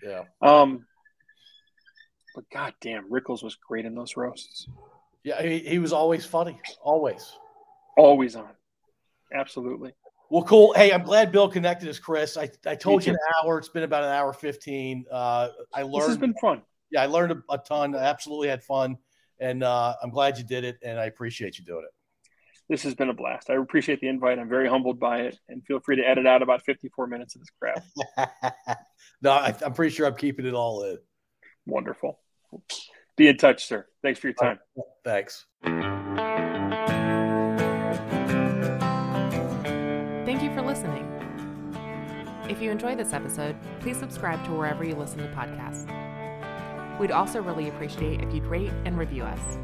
yeah, 0.03 0.23
Um, 0.43 0.85
but 2.35 2.45
goddamn, 2.53 3.11
Rickles 3.11 3.43
was 3.43 3.57
great 3.57 3.85
in 3.87 3.95
those 3.95 4.17
roasts. 4.17 4.69
yeah. 5.25 5.43
He, 5.43 5.59
he 5.61 5.79
was 5.79 5.93
always 5.93 6.25
funny, 6.25 6.61
always. 6.83 7.33
Always 7.97 8.37
on. 8.37 8.51
Absolutely. 9.35 9.93
Well, 10.31 10.45
cool. 10.45 10.73
Hey, 10.75 10.93
I'm 10.93 11.03
glad 11.03 11.33
Bill 11.33 11.49
connected 11.49 11.89
us, 11.89 11.99
Chris. 11.99 12.37
I, 12.37 12.51
I 12.67 12.75
told 12.75 13.05
you 13.07 13.13
an 13.13 13.19
hour. 13.43 13.59
It's 13.59 13.71
been 13.71 13.83
about 13.83 14.05
an 14.05 14.11
hour 14.11 14.33
15. 14.33 15.07
Uh, 15.11 15.49
I 15.75 15.83
learned. 15.83 15.95
This 16.03 16.07
has 16.09 16.17
been 16.19 16.35
fun. 16.35 16.63
yeah, 16.91 17.03
I 17.03 17.07
learned 17.07 17.33
a, 17.33 17.55
a 17.55 17.59
ton. 17.59 17.95
I 17.95 18.05
absolutely 18.05 18.49
had 18.49 18.63
fun. 18.63 18.99
And 19.41 19.63
uh, 19.65 19.95
I'm 20.03 20.11
glad 20.11 20.37
you 20.37 20.45
did 20.45 20.65
it. 20.65 20.79
And 20.83 21.01
I 21.01 21.07
appreciate 21.07 21.59
you 21.59 21.65
doing 21.65 21.85
it. 21.85 21.95
This 22.69 22.83
has 22.83 22.95
been 22.95 23.09
a 23.09 23.15
blast. 23.15 23.49
I 23.49 23.55
appreciate 23.55 24.01
the 24.01 24.09
invite. 24.09 24.39
I'm 24.39 24.49
very 24.49 24.69
humbled 24.69 25.01
by 25.01 25.21
it, 25.21 25.39
and 25.49 25.65
feel 25.65 25.81
free 25.81 25.97
to 25.97 26.03
edit 26.07 26.27
out 26.27 26.43
about 26.43 26.63
54 26.65 27.07
minutes 27.07 27.35
of 27.35 27.41
this 27.41 27.49
crap. 27.59 27.83
no, 29.23 29.31
I, 29.31 29.55
I'm 29.65 29.73
pretty 29.73 29.95
sure 29.95 30.07
I'm 30.07 30.17
keeping 30.17 30.45
it 30.45 30.53
all 30.53 30.83
in. 30.85 30.99
Wonderful. 31.67 32.19
Be 33.17 33.29
in 33.29 33.39
touch, 33.39 33.67
sir. 33.67 33.87
Thanks 34.03 34.21
for 34.21 34.27
your 34.29 34.35
time. 34.35 34.59
Thanks. 35.03 35.47
Thank 40.27 40.43
you 40.43 40.53
for 40.55 40.61
listening. 40.61 41.07
If 42.51 42.61
you 42.61 42.71
enjoyed 42.71 42.99
this 42.99 43.15
episode, 43.15 43.57
please 43.81 43.97
subscribe 43.97 44.45
to 44.45 44.51
wherever 44.53 44.85
you 44.85 44.95
listen 44.95 45.19
to 45.19 45.29
podcasts. 45.29 45.89
We'd 46.99 47.13
also 47.13 47.41
really 47.41 47.69
appreciate 47.69 48.23
if 48.23 48.35
you'd 48.35 48.47
rate 48.47 48.73
and 48.85 48.99
review 48.99 49.23
us. 49.23 49.59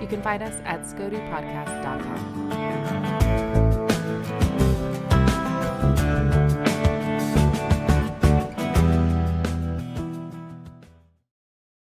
You 0.00 0.06
can 0.06 0.22
find 0.22 0.42
us 0.42 0.54
at 0.64 0.82
scodupodcast.com. 0.82 3.27